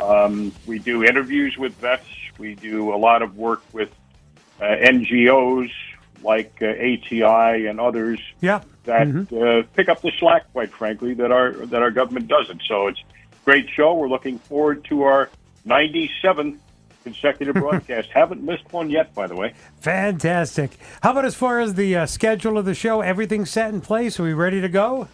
Um, 0.00 0.52
we 0.66 0.78
do 0.78 1.04
interviews 1.04 1.56
with 1.56 1.74
vets. 1.74 2.06
We 2.38 2.54
do 2.54 2.92
a 2.94 2.96
lot 2.96 3.22
of 3.22 3.36
work 3.36 3.62
with 3.72 3.90
uh, 4.60 4.64
NGOs 4.64 5.70
like 6.22 6.54
uh, 6.62 6.66
ATI 6.66 7.66
and 7.66 7.78
others 7.80 8.18
Yeah. 8.40 8.62
that 8.84 9.06
Mm-hmm. 9.06 9.36
uh, 9.36 9.62
pick 9.74 9.88
up 9.88 10.00
the 10.00 10.10
slack, 10.18 10.50
quite 10.52 10.72
frankly, 10.72 11.14
that 11.14 11.30
our 11.30 11.52
that 11.52 11.82
our 11.82 11.90
government 11.90 12.28
doesn't. 12.28 12.62
So 12.66 12.86
it's 12.88 13.00
a 13.00 13.44
great 13.44 13.68
show. 13.70 13.94
We're 13.94 14.08
looking 14.08 14.38
forward 14.38 14.84
to 14.86 15.02
our 15.02 15.28
97th 15.66 16.58
consecutive 17.04 17.54
broadcast. 17.64 18.08
Haven't 18.10 18.42
missed 18.42 18.72
one 18.72 18.90
yet, 18.90 19.14
by 19.14 19.26
the 19.26 19.36
way. 19.36 19.52
Fantastic. 19.80 20.78
How 21.02 21.12
about 21.12 21.24
as 21.26 21.34
far 21.34 21.60
as 21.60 21.74
the 21.74 21.94
uh, 21.96 22.06
schedule 22.06 22.56
of 22.58 22.64
the 22.64 22.74
show? 22.74 23.00
Everything 23.02 23.44
set 23.44 23.72
in 23.72 23.80
place? 23.82 24.18
Are 24.18 24.22
we 24.24 24.32
ready 24.32 24.60
to 24.62 24.68
go? 24.68 25.08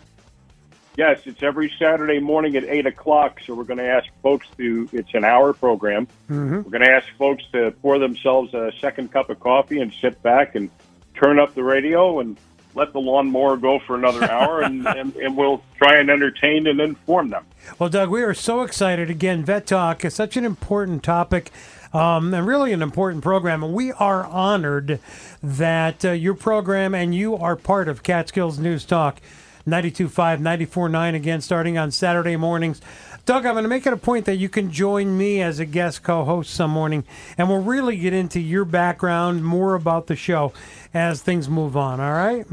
Yes, 0.96 1.20
it's 1.24 1.42
every 1.42 1.72
Saturday 1.79 2.18
morning 2.18 2.57
at 2.57 2.64
eight 2.64 2.87
o'clock. 2.87 3.40
So 3.46 3.55
we're 3.55 3.64
going 3.64 3.79
to 3.79 3.88
ask 3.88 4.09
folks 4.22 4.46
to. 4.59 4.88
It's 4.92 5.14
an 5.14 5.24
hour 5.24 5.53
program. 5.53 6.07
Mm-hmm. 6.29 6.57
We're 6.57 6.62
going 6.62 6.83
to 6.83 6.90
ask 6.90 7.07
folks 7.16 7.44
to 7.53 7.70
pour 7.83 7.98
themselves 7.98 8.53
a 8.55 8.72
second 8.81 9.12
cup 9.12 9.31
of 9.31 9.38
coffee 9.40 9.81
and 9.81 9.92
sit 10.00 10.20
back 10.22 10.57
and 10.57 10.70
turn 11.14 11.38
up 11.38 11.55
the 11.55 11.62
radio 11.62 12.20
and 12.20 12.37
let 12.74 12.92
the 12.92 13.00
lawnmower 13.00 13.57
go 13.57 13.79
for 13.79 13.96
another 13.96 14.24
hour, 14.31 14.62
and, 14.62 14.87
and, 14.87 15.14
and 15.16 15.37
we'll 15.37 15.62
try 15.76 15.98
and 15.98 16.11
entertain 16.11 16.66
and 16.66 16.81
inform 16.81 17.31
them. 17.31 17.44
Well, 17.79 17.88
Doug, 17.88 18.11
we 18.11 18.22
are 18.22 18.35
so 18.35 18.62
excited. 18.62 19.11
Again, 19.11 19.44
Vet 19.44 19.66
Talk 19.66 20.05
is 20.05 20.14
such 20.14 20.37
an 20.37 20.44
important 20.44 21.03
topic 21.03 21.50
um, 21.92 22.33
and 22.33 22.46
really 22.46 22.72
an 22.72 22.83
important 22.83 23.22
program. 23.22 23.62
And 23.62 23.74
we 23.74 23.92
are 23.92 24.24
honored 24.26 25.00
that 25.42 26.05
uh, 26.05 26.12
your 26.12 26.35
program 26.35 26.94
and 26.94 27.14
you 27.14 27.37
are 27.37 27.57
part 27.57 27.88
of 27.88 28.03
Catskills 28.03 28.59
News 28.59 28.85
Talk 28.85 29.20
92.5, 29.66 30.40
94.9 30.40 31.14
again, 31.14 31.40
starting 31.40 31.77
on 31.79 31.90
Saturday 31.90 32.37
mornings. 32.37 32.81
Doug, 33.27 33.44
I'm 33.46 33.53
going 33.55 33.64
to 33.64 33.68
make 33.68 33.87
it 33.87 33.92
a 33.92 33.96
point 33.99 34.25
that 34.27 34.37
you 34.37 34.49
can 34.49 34.70
join 34.73 35.16
me 35.16 35.42
as 35.42 35.59
a 35.59 35.64
guest 35.66 36.03
co 36.03 36.25
host 36.25 36.53
some 36.55 36.70
morning, 36.70 37.05
and 37.37 37.49
we'll 37.49 37.62
really 37.62 37.96
get 37.96 38.12
into 38.12 38.40
your 38.40 38.64
background, 38.64 39.44
more 39.44 39.75
about 39.75 40.07
the 40.07 40.16
show 40.16 40.53
as 40.94 41.23
things 41.23 41.49
move 41.49 41.77
on, 41.77 42.01
all 42.01 42.12
right? 42.12 42.46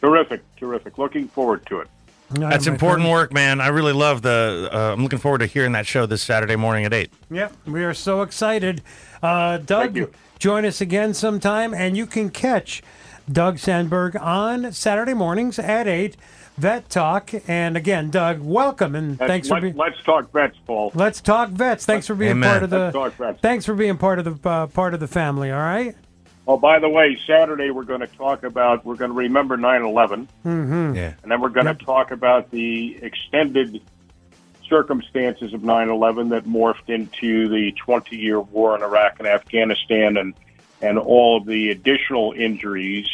Terrific, 0.00 0.42
terrific. 0.56 0.98
Looking 0.98 1.28
forward 1.28 1.64
to 1.66 1.80
it. 1.80 1.88
All 2.36 2.42
right, 2.42 2.50
That's 2.50 2.66
important 2.66 3.04
friend. 3.06 3.12
work, 3.12 3.32
man. 3.32 3.60
I 3.60 3.68
really 3.68 3.94
love 3.94 4.20
the. 4.22 4.68
Uh, 4.70 4.92
I'm 4.92 5.02
looking 5.02 5.18
forward 5.18 5.38
to 5.38 5.46
hearing 5.46 5.72
that 5.72 5.86
show 5.86 6.04
this 6.04 6.22
Saturday 6.22 6.56
morning 6.56 6.84
at 6.84 6.92
eight. 6.92 7.10
Yep, 7.30 7.54
we 7.66 7.82
are 7.84 7.94
so 7.94 8.20
excited. 8.22 8.82
Uh, 9.22 9.56
Doug, 9.58 9.98
join 10.38 10.66
us 10.66 10.80
again 10.82 11.14
sometime, 11.14 11.72
and 11.72 11.96
you 11.96 12.04
can 12.04 12.28
catch 12.28 12.82
Doug 13.30 13.58
Sandberg 13.58 14.16
on 14.16 14.72
Saturday 14.72 15.14
mornings 15.14 15.58
at 15.58 15.86
8, 15.86 16.16
Vet 16.56 16.88
Talk. 16.88 17.30
And 17.48 17.76
again, 17.76 18.10
Doug, 18.10 18.40
welcome, 18.40 18.94
and 18.94 19.18
Let's, 19.20 19.28
thanks 19.30 19.48
for 19.48 19.60
being. 19.60 19.76
let's 19.76 20.02
talk 20.02 20.32
vets, 20.32 20.56
Paul. 20.66 20.92
Let's 20.94 21.20
talk 21.20 21.50
vets. 21.50 21.84
Thanks 21.86 22.06
for 22.06 22.14
being 22.14 22.32
Amen. 22.32 22.50
part 22.50 22.62
of 22.62 22.70
the. 22.70 22.78
Let's 22.78 22.94
talk 22.94 23.12
vets. 23.14 23.40
Thanks 23.40 23.64
for 23.66 23.74
being 23.74 23.96
part 23.98 24.18
of 24.18 24.42
the 24.42 24.48
uh, 24.48 24.66
part 24.68 24.94
of 24.94 25.00
the 25.00 25.06
family. 25.08 25.50
All 25.50 25.58
right. 25.58 25.94
Oh, 26.46 26.56
by 26.56 26.78
the 26.78 26.88
way, 26.88 27.18
Saturday 27.26 27.70
we're 27.70 27.82
going 27.84 28.00
to 28.00 28.06
talk 28.06 28.42
about, 28.42 28.82
we're 28.82 28.96
going 28.96 29.10
to 29.10 29.16
remember 29.16 29.58
9 29.58 29.82
11, 29.82 30.28
Mm-hmm. 30.46 30.94
Yeah. 30.96 31.12
and 31.22 31.30
then 31.30 31.42
we're 31.42 31.50
going 31.50 31.66
to 31.66 31.74
talk 31.74 32.10
about 32.10 32.50
the 32.50 32.96
extended 33.02 33.82
circumstances 34.66 35.52
of 35.52 35.62
9 35.62 35.88
11 35.90 36.30
that 36.30 36.44
morphed 36.44 36.88
into 36.88 37.48
the 37.48 37.72
20 37.72 38.16
year 38.16 38.40
war 38.40 38.74
in 38.74 38.82
Iraq 38.82 39.18
and 39.18 39.28
Afghanistan 39.28 40.16
and, 40.16 40.34
and 40.80 40.98
all 40.98 41.36
of 41.38 41.46
the 41.46 41.70
additional 41.70 42.32
injuries 42.32 43.08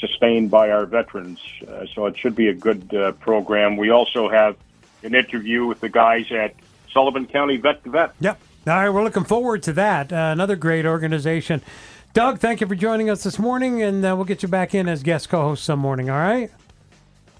sustained 0.00 0.50
by 0.50 0.70
our 0.70 0.86
veterans. 0.86 1.40
Uh, 1.66 1.86
so 1.94 2.06
it 2.06 2.18
should 2.18 2.34
be 2.34 2.48
a 2.48 2.54
good 2.54 2.92
uh, 2.94 3.12
program. 3.12 3.76
We 3.76 3.90
also 3.90 4.28
have 4.28 4.56
an 5.02 5.14
interview 5.14 5.66
with 5.66 5.80
the 5.80 5.88
guys 5.88 6.30
at 6.30 6.54
Sullivan 6.92 7.26
County 7.26 7.56
Vet 7.56 7.82
to 7.84 7.90
Vet. 7.90 8.14
Yep. 8.20 8.40
All 8.66 8.74
right, 8.74 8.88
we're 8.88 9.04
looking 9.04 9.24
forward 9.24 9.62
to 9.64 9.72
that. 9.74 10.12
Uh, 10.12 10.30
another 10.32 10.56
great 10.56 10.86
organization. 10.86 11.62
Doug, 12.14 12.40
thank 12.40 12.60
you 12.60 12.66
for 12.66 12.74
joining 12.74 13.10
us 13.10 13.22
this 13.22 13.38
morning, 13.38 13.82
and 13.82 14.04
uh, 14.04 14.16
we'll 14.16 14.24
get 14.24 14.42
you 14.42 14.48
back 14.48 14.74
in 14.74 14.88
as 14.88 15.02
guest 15.02 15.28
co-host 15.28 15.64
some 15.64 15.78
morning. 15.78 16.10
All 16.10 16.18
right. 16.18 16.50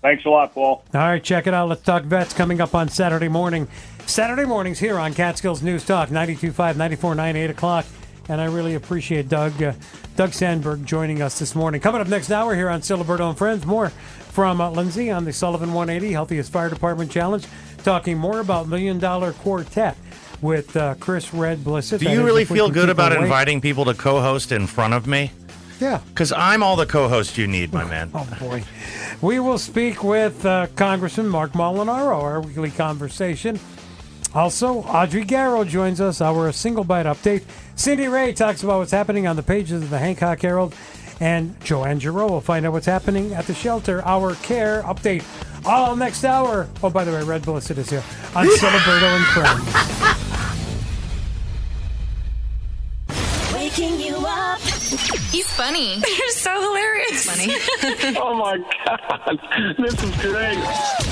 Thanks 0.02 0.24
a 0.24 0.28
lot, 0.28 0.54
Paul. 0.54 0.84
All 0.94 1.00
right, 1.00 1.22
check 1.22 1.46
it 1.46 1.54
out. 1.54 1.68
Let's 1.68 1.82
talk 1.82 2.04
vets 2.04 2.32
coming 2.32 2.60
up 2.60 2.74
on 2.74 2.88
Saturday 2.88 3.28
morning. 3.28 3.66
Saturday 4.06 4.44
mornings 4.44 4.78
here 4.78 4.98
on 4.98 5.14
Catskills 5.14 5.62
News 5.62 5.84
Talk 5.84 6.10
92.5, 6.10 6.74
94.9, 6.74 7.34
8 7.34 7.50
o'clock. 7.50 7.86
And 8.28 8.40
I 8.40 8.46
really 8.46 8.74
appreciate 8.74 9.28
Doug 9.28 9.62
uh, 9.62 9.72
Doug 10.16 10.32
Sandberg 10.32 10.84
joining 10.84 11.22
us 11.22 11.38
this 11.38 11.54
morning. 11.54 11.80
Coming 11.80 12.00
up 12.00 12.08
next 12.08 12.30
hour 12.30 12.54
here 12.54 12.68
on 12.68 12.80
Ciliberto 12.80 13.28
and 13.28 13.38
Friends, 13.38 13.64
more 13.64 13.90
from 13.90 14.60
uh, 14.60 14.70
Lindsay 14.70 15.10
on 15.10 15.24
the 15.24 15.32
Sullivan 15.32 15.72
180 15.72 16.12
Healthiest 16.12 16.50
Fire 16.52 16.68
Department 16.68 17.10
Challenge, 17.10 17.46
talking 17.84 18.18
more 18.18 18.40
about 18.40 18.68
Million 18.68 18.98
Dollar 18.98 19.32
Quartet 19.32 19.96
with 20.42 20.76
uh, 20.76 20.94
Chris 20.96 21.32
Red 21.32 21.58
Blisset. 21.58 22.00
Do 22.00 22.10
you 22.10 22.24
really 22.24 22.44
feel 22.44 22.68
good 22.68 22.90
about 22.90 23.12
awake. 23.12 23.24
inviting 23.24 23.60
people 23.60 23.84
to 23.86 23.94
co-host 23.94 24.52
in 24.52 24.66
front 24.66 24.94
of 24.94 25.06
me? 25.06 25.30
Yeah. 25.80 26.00
Because 26.08 26.32
I'm 26.32 26.62
all 26.62 26.76
the 26.76 26.86
co-host 26.86 27.36
you 27.38 27.46
need, 27.46 27.72
my 27.72 27.84
man. 27.84 28.10
Oh 28.14 28.26
boy. 28.40 28.64
We 29.20 29.40
will 29.40 29.58
speak 29.58 30.02
with 30.02 30.44
uh, 30.44 30.66
Congressman 30.76 31.28
Marc 31.28 31.52
Molinaro, 31.52 32.20
our 32.20 32.40
weekly 32.40 32.70
conversation. 32.70 33.58
Also, 34.36 34.82
Audrey 34.82 35.24
Garro 35.24 35.66
joins 35.66 35.98
us, 35.98 36.20
our 36.20 36.52
single 36.52 36.84
bite 36.84 37.06
update. 37.06 37.42
Cindy 37.74 38.06
Ray 38.06 38.34
talks 38.34 38.62
about 38.62 38.80
what's 38.80 38.92
happening 38.92 39.26
on 39.26 39.34
the 39.34 39.42
pages 39.42 39.82
of 39.82 39.88
the 39.88 39.96
Hancock 39.96 40.42
Herald. 40.42 40.74
And 41.20 41.58
Joanne 41.64 41.98
Giroux 41.98 42.28
will 42.28 42.42
find 42.42 42.66
out 42.66 42.72
what's 42.72 42.84
happening 42.84 43.32
at 43.32 43.46
the 43.46 43.54
shelter, 43.54 44.04
our 44.04 44.34
care 44.34 44.82
update. 44.82 45.24
All 45.64 45.96
next 45.96 46.22
hour. 46.22 46.68
Oh, 46.82 46.90
by 46.90 47.04
the 47.04 47.12
way, 47.12 47.22
Red 47.22 47.44
Blisset 47.44 47.78
is 47.78 47.88
here 47.88 48.04
on 48.34 48.46
Ciliberto 48.46 49.16
and 49.16 49.24
Friends. 49.28 49.95
Funny. 55.56 55.94
You're 56.18 56.28
so 56.30 56.60
hilarious. 56.60 57.24
Funny. 57.24 57.54
oh 58.20 58.34
my 58.34 58.58
God. 58.84 59.40
This 59.78 59.94
is 60.02 60.10
great. 60.20 60.58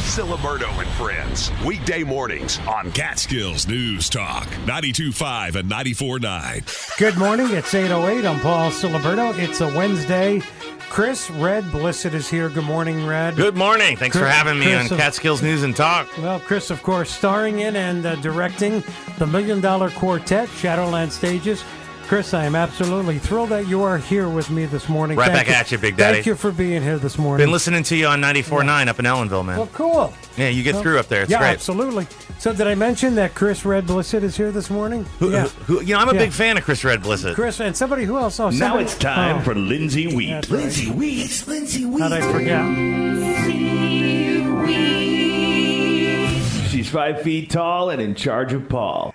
Ciliberto 0.05 0.69
and 0.79 0.89
Friends. 0.91 1.51
Weekday 1.65 2.05
mornings 2.05 2.59
on 2.69 2.93
Catskills 2.93 3.67
News 3.67 4.11
Talk 4.11 4.47
92.5 4.67 5.55
and 5.55 5.71
94.9. 5.71 6.99
Good 6.99 7.17
morning. 7.17 7.47
It's 7.53 7.73
8.08. 7.73 8.29
I'm 8.29 8.39
Paul 8.41 8.71
Ciliberto. 8.71 9.37
It's 9.39 9.63
a 9.63 9.69
Wednesday. 9.69 10.43
Chris 10.91 11.31
Red 11.31 11.65
Blisset 11.65 12.13
is 12.13 12.29
here. 12.29 12.51
Good 12.51 12.65
morning, 12.65 13.07
Red. 13.07 13.37
Good 13.37 13.57
morning. 13.57 13.97
Thanks 13.97 14.17
for 14.17 14.27
having 14.27 14.59
me 14.59 14.67
Chris 14.67 14.87
on 14.87 14.93
of- 14.93 14.99
Catskills 14.99 15.43
News 15.43 15.63
and 15.63 15.75
Talk. 15.75 16.07
Well, 16.19 16.39
Chris, 16.41 16.71
of 16.71 16.83
course, 16.83 17.11
starring 17.11 17.61
in 17.61 17.77
and 17.77 18.05
uh, 18.05 18.17
directing 18.17 18.85
the 19.19 19.27
Million 19.27 19.63
Dollar 19.63 19.89
Quartet, 19.91 20.51
Shadowland 20.51 21.13
Stages. 21.13 21.65
Chris, 22.07 22.35
I 22.35 22.45
am 22.45 22.55
absolutely 22.55 23.19
thrilled 23.19 23.49
that 23.49 23.67
you 23.67 23.83
are 23.83 23.97
here 23.97 24.29
with 24.29 24.51
me 24.51 24.67
this 24.67 24.89
morning. 24.91 25.17
Right 25.17 25.27
Thank 25.33 25.39
back 25.39 25.49
you- 25.49 25.55
at 25.55 25.73
you, 25.73 25.79
Big 25.79 25.97
Daddy. 25.97 26.17
Thank 26.17 26.27
you 26.27 26.35
for 26.37 26.53
being 26.53 26.83
here 26.83 26.99
this 26.99 27.17
morning. 27.19 27.45
Been 27.45 27.51
listening 27.53 27.83
to 27.85 27.97
you 27.97 28.07
on 28.07 28.21
94.9 28.21 28.89
up 28.89 28.99
in 28.99 29.07
Ellenville, 29.07 29.45
man. 29.45 29.57
Well, 29.57 29.69
cool. 29.73 30.13
Yeah, 30.37 30.49
you 30.49 30.63
get 30.63 30.75
Well, 30.75 30.83
through 30.83 30.99
up 31.01 31.09
there. 31.09 31.23
It's 31.23 31.31
yeah, 31.31 31.39
great. 31.39 31.49
absolutely. 31.53 32.07
So, 32.39 32.53
did 32.53 32.67
I 32.67 32.75
mention 32.75 33.15
that 33.15 33.35
Chris 33.35 33.65
Red 33.65 33.87
Blisset 33.87 34.23
is 34.23 34.37
here 34.37 34.53
this 34.53 34.69
morning? 34.69 35.07
Who, 35.19 35.31
yeah. 35.31 35.49
who, 35.67 35.81
you 35.81 35.95
know, 35.95 36.01
I'm 36.01 36.11
a 36.11 36.13
Yeah. 36.13 36.19
big 36.21 36.33
fan 36.33 36.59
of 36.59 36.65
Chris 36.65 36.85
Red 36.85 37.03
Blisset. 37.03 37.35
Chris 37.35 37.59
and 37.61 37.75
somebody 37.75 38.05
who 38.05 38.19
else? 38.19 38.39
Oh, 38.39 38.51
Now 38.51 38.59
somebody- 38.59 38.85
it's 38.85 38.97
time 38.99 39.39
oh, 39.39 39.41
for 39.43 39.55
Lindsay 39.55 40.15
Wheat. 40.15 40.31
That's 40.31 40.51
right. 40.51 40.61
Lindsay 40.61 40.91
Wheat. 40.91 41.45
Lindsay 41.49 41.85
Wheat. 41.87 42.01
How'd 42.03 42.13
I 42.13 42.21
forget? 42.21 42.65
She's 46.71 46.89
five 46.91 47.23
feet 47.23 47.49
tall 47.51 47.89
and 47.91 48.03
in 48.03 48.15
charge 48.15 48.53
of 48.53 48.69
Paul. 48.69 49.15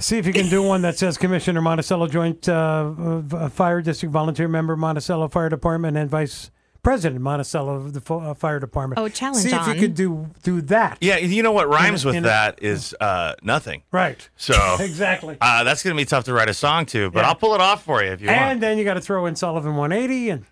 See 0.00 0.16
if 0.18 0.26
you 0.26 0.32
can 0.32 0.48
do 0.48 0.62
one 0.62 0.82
that 0.82 0.96
says 0.98 1.16
Commissioner 1.18 1.60
Monticello 1.60 2.06
Joint 2.08 2.48
uh, 2.48 2.92
uh, 3.32 3.48
Fire 3.50 3.82
District 3.82 4.10
Volunteer 4.12 4.48
Member, 4.48 4.74
Monticello 4.76 5.28
Fire 5.28 5.48
Department, 5.50 5.96
and 5.96 6.08
Vice 6.10 6.50
President 6.82 7.20
Monticello 7.20 7.74
of 7.74 7.92
the 7.92 8.00
fo- 8.00 8.20
uh, 8.20 8.32
Fire 8.34 8.58
Department. 8.58 8.98
Oh, 8.98 9.06
challenge 9.10 9.42
See 9.42 9.48
if 9.54 9.66
you 9.66 9.72
on. 9.72 9.78
could 9.78 9.94
do 9.94 10.30
do 10.42 10.62
that. 10.62 10.96
Yeah, 11.02 11.18
you 11.18 11.42
know 11.42 11.52
what 11.52 11.68
rhymes 11.68 12.04
In 12.04 12.08
with 12.08 12.16
in 12.16 12.24
a- 12.24 12.28
that 12.28 12.62
is 12.62 12.94
uh, 13.00 13.34
nothing. 13.42 13.82
Right. 13.92 14.26
So 14.36 14.54
Exactly. 14.80 15.36
uh, 15.40 15.64
that's 15.64 15.82
going 15.82 15.94
to 15.94 16.00
be 16.00 16.06
tough 16.06 16.24
to 16.24 16.32
write 16.32 16.48
a 16.48 16.54
song 16.54 16.86
to, 16.86 17.10
but 17.10 17.20
Yeah. 17.20 17.28
I'll 17.28 17.34
pull 17.34 17.54
it 17.54 17.60
off 17.60 17.84
for 17.84 18.02
you 18.02 18.10
if 18.12 18.22
you 18.22 18.28
And 18.30 18.36
want. 18.40 18.52
And 18.52 18.62
then 18.62 18.78
you 18.78 18.84
got 18.84 18.94
to 18.94 19.02
throw 19.02 19.26
in 19.26 19.36
Sullivan 19.36 19.76
180 19.76 20.30
and 20.30 20.46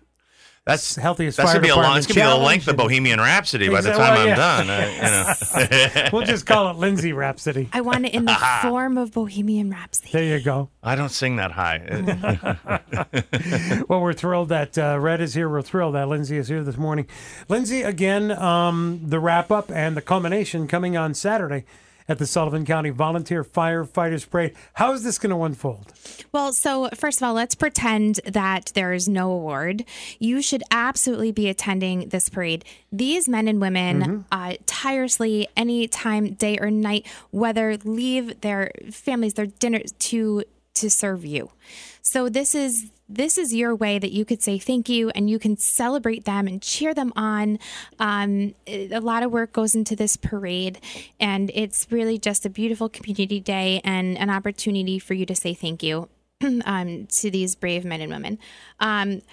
That's 0.65 0.95
healthiest 0.95 1.37
That's 1.37 1.51
fire 1.51 1.59
gonna 1.59 1.67
be 1.67 1.69
a 1.69 1.75
long. 1.75 1.83
department 1.83 2.05
It's 2.05 2.15
gonna 2.15 2.35
be 2.35 2.39
the 2.39 2.45
length 2.45 2.67
of 2.67 2.77
Bohemian 2.77 3.19
Rhapsody 3.19 3.69
by 3.69 3.81
the 3.81 3.89
time 3.89 3.99
well, 3.99 4.21
I'm 4.21 4.27
yeah. 4.27 4.35
done. 4.35 4.69
I, 4.69 4.95
you 4.95 6.03
know. 6.03 6.09
we'll 6.13 6.25
just 6.25 6.45
call 6.45 6.69
it 6.69 6.75
Lindsay 6.77 7.11
Rhapsody. 7.11 7.69
I 7.73 7.81
want 7.81 8.05
it 8.05 8.13
in 8.13 8.25
the 8.25 8.35
form 8.61 8.97
of 8.97 9.11
Bohemian 9.11 9.71
Rhapsody. 9.71 10.11
There 10.11 10.23
you 10.23 10.39
go. 10.43 10.69
I 10.83 10.95
don't 10.95 11.09
sing 11.09 11.37
that 11.37 11.51
high. 11.51 11.79
well, 13.89 14.01
we're 14.01 14.13
thrilled 14.13 14.49
that 14.49 14.77
uh, 14.77 14.99
Red 14.99 15.21
is 15.21 15.33
here. 15.33 15.49
We're 15.49 15.61
thrilled 15.61 15.95
that 15.95 16.07
Lindsay 16.07 16.37
is 16.37 16.47
here 16.47 16.63
this 16.63 16.77
morning. 16.77 17.07
Lindsay, 17.47 17.81
again, 17.81 18.31
um, 18.31 19.01
the 19.03 19.19
wrap 19.19 19.51
up 19.51 19.71
and 19.71 19.97
the 19.97 20.01
culmination 20.01 20.67
coming 20.67 20.95
on 20.95 21.13
Saturday 21.13 21.65
at 22.09 22.17
the 22.17 22.25
Sullivan 22.25 22.65
County 22.65 22.89
Volunteer 22.89 23.43
Firefighters 23.43 24.27
Parade. 24.27 24.55
How 24.73 24.91
is 24.93 25.03
this 25.03 25.19
going 25.19 25.29
to 25.29 25.43
unfold? 25.43 25.93
Well, 26.31 26.51
so 26.51 26.89
first 26.95 27.21
of 27.21 27.27
all, 27.27 27.33
let's 27.35 27.53
pretend 27.55 28.19
that 28.25 28.71
there 28.73 28.91
is 28.93 29.07
no 29.07 29.31
award. 29.31 29.85
You 30.17 30.41
should 30.41 30.63
absolutely 30.71 31.31
be 31.31 31.47
attending 31.47 32.09
this 32.09 32.27
parade. 32.27 32.65
These 32.91 33.29
men 33.29 33.47
and 33.47 33.61
women, 33.61 34.25
uh, 34.31 34.55
tirelessly, 34.65 35.47
any 35.55 35.87
time, 35.87 36.33
day 36.33 36.57
or 36.57 36.71
night, 36.71 37.05
whether 37.29 37.77
leave 37.77 38.41
their 38.41 38.71
families, 38.91 39.35
their 39.35 39.45
dinners 39.45 39.91
to 39.99 40.43
to 40.75 40.89
serve 40.89 41.25
you. 41.25 41.51
So 42.01 42.29
this 42.29 42.55
is 42.55 42.91
this 43.11 43.39
is 43.39 43.53
your 43.55 43.75
way 43.75 43.97
that 43.97 44.11
you 44.11 44.23
could 44.23 44.43
say 44.43 44.59
thank 44.59 44.87
you 44.87 45.09
and 45.09 45.29
you 45.29 45.39
can 45.39 45.57
celebrate 45.57 46.25
them 46.25 46.47
and 46.47 46.61
cheer 46.61 46.93
them 46.93 47.11
on. 47.15 47.57
Um, 47.97 48.53
a 48.67 48.99
lot 48.99 49.23
of 49.23 49.31
work 49.31 49.51
goes 49.51 49.73
into 49.73 49.95
this 49.95 50.15
parade, 50.15 50.79
and 51.19 51.49
it's 51.55 51.87
really 51.89 52.19
just 52.19 52.45
a 52.45 52.49
beautiful 52.51 52.87
community 52.87 53.39
day 53.39 53.81
and 53.83 54.15
an 54.19 54.29
opportunity 54.29 54.99
for 54.99 55.15
you 55.15 55.25
to 55.25 55.35
say 55.35 55.55
thank 55.55 55.81
you 55.81 56.07
um, 56.65 57.07
to 57.07 57.31
these 57.31 57.55
brave 57.55 57.83
men 57.83 58.01
and 58.01 58.11
women. 58.11 58.37
Um, 58.79 59.23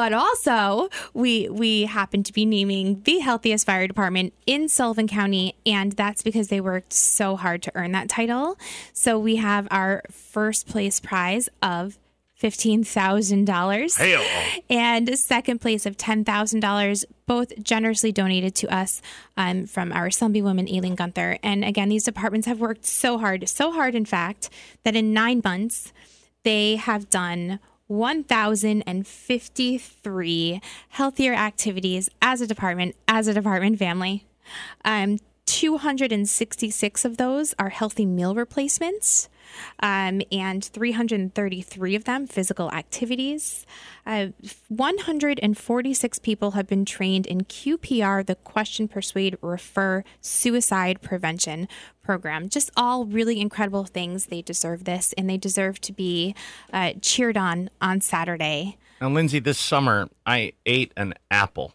but 0.00 0.14
also, 0.14 0.88
we 1.12 1.46
we 1.50 1.82
happen 1.82 2.22
to 2.22 2.32
be 2.32 2.46
naming 2.46 3.02
the 3.02 3.18
healthiest 3.18 3.66
fire 3.66 3.86
department 3.86 4.32
in 4.46 4.66
Sullivan 4.66 5.06
County, 5.06 5.56
and 5.66 5.92
that's 5.92 6.22
because 6.22 6.48
they 6.48 6.58
worked 6.58 6.94
so 6.94 7.36
hard 7.36 7.62
to 7.64 7.72
earn 7.74 7.92
that 7.92 8.08
title. 8.08 8.56
So 8.94 9.18
we 9.18 9.36
have 9.36 9.68
our 9.70 10.02
first 10.10 10.66
place 10.66 11.00
prize 11.00 11.50
of 11.60 11.98
fifteen 12.34 12.82
thousand 12.82 13.44
dollars 13.44 13.98
and 14.70 15.18
second 15.18 15.60
place 15.60 15.84
of 15.84 15.98
$10,000, 15.98 17.04
both 17.26 17.62
generously 17.62 18.10
donated 18.10 18.54
to 18.54 18.74
us 18.74 19.02
um, 19.36 19.66
from 19.66 19.92
our 19.92 20.08
Assemblywoman, 20.08 20.74
Aileen 20.74 20.94
Gunther. 20.94 21.38
And 21.42 21.62
again, 21.62 21.90
these 21.90 22.04
departments 22.04 22.46
have 22.46 22.58
worked 22.58 22.86
so 22.86 23.18
hard, 23.18 23.46
so 23.50 23.70
hard, 23.70 23.94
in 23.94 24.06
fact, 24.06 24.48
that 24.82 24.96
in 24.96 25.12
nine 25.12 25.42
months, 25.44 25.92
they 26.42 26.76
have 26.76 27.10
done 27.10 27.60
1,053 27.90 30.60
healthier 30.90 31.34
activities 31.34 32.08
as 32.22 32.40
a 32.40 32.46
department, 32.46 32.94
as 33.08 33.26
a 33.26 33.34
department 33.34 33.80
family. 33.80 34.28
Um, 34.84 35.18
266 35.60 37.04
of 37.04 37.18
those 37.18 37.54
are 37.58 37.68
healthy 37.68 38.06
meal 38.06 38.34
replacements, 38.34 39.28
um, 39.80 40.22
and 40.32 40.64
333 40.64 41.94
of 41.94 42.04
them 42.04 42.26
physical 42.26 42.72
activities. 42.72 43.66
Uh, 44.06 44.28
146 44.68 46.18
people 46.20 46.52
have 46.52 46.66
been 46.66 46.86
trained 46.86 47.26
in 47.26 47.42
QPR, 47.42 48.24
the 48.24 48.36
Question, 48.36 48.88
Persuade, 48.88 49.36
Refer 49.42 50.02
Suicide 50.22 51.02
Prevention 51.02 51.68
Program. 52.02 52.48
Just 52.48 52.70
all 52.74 53.04
really 53.04 53.38
incredible 53.38 53.84
things. 53.84 54.26
They 54.26 54.40
deserve 54.40 54.84
this, 54.84 55.12
and 55.18 55.28
they 55.28 55.36
deserve 55.36 55.78
to 55.82 55.92
be 55.92 56.34
uh, 56.72 56.94
cheered 57.02 57.36
on 57.36 57.68
on 57.82 58.00
Saturday. 58.00 58.78
Now, 58.98 59.10
Lindsay, 59.10 59.40
this 59.40 59.58
summer 59.58 60.08
I 60.24 60.54
ate 60.64 60.94
an 60.96 61.12
apple 61.30 61.74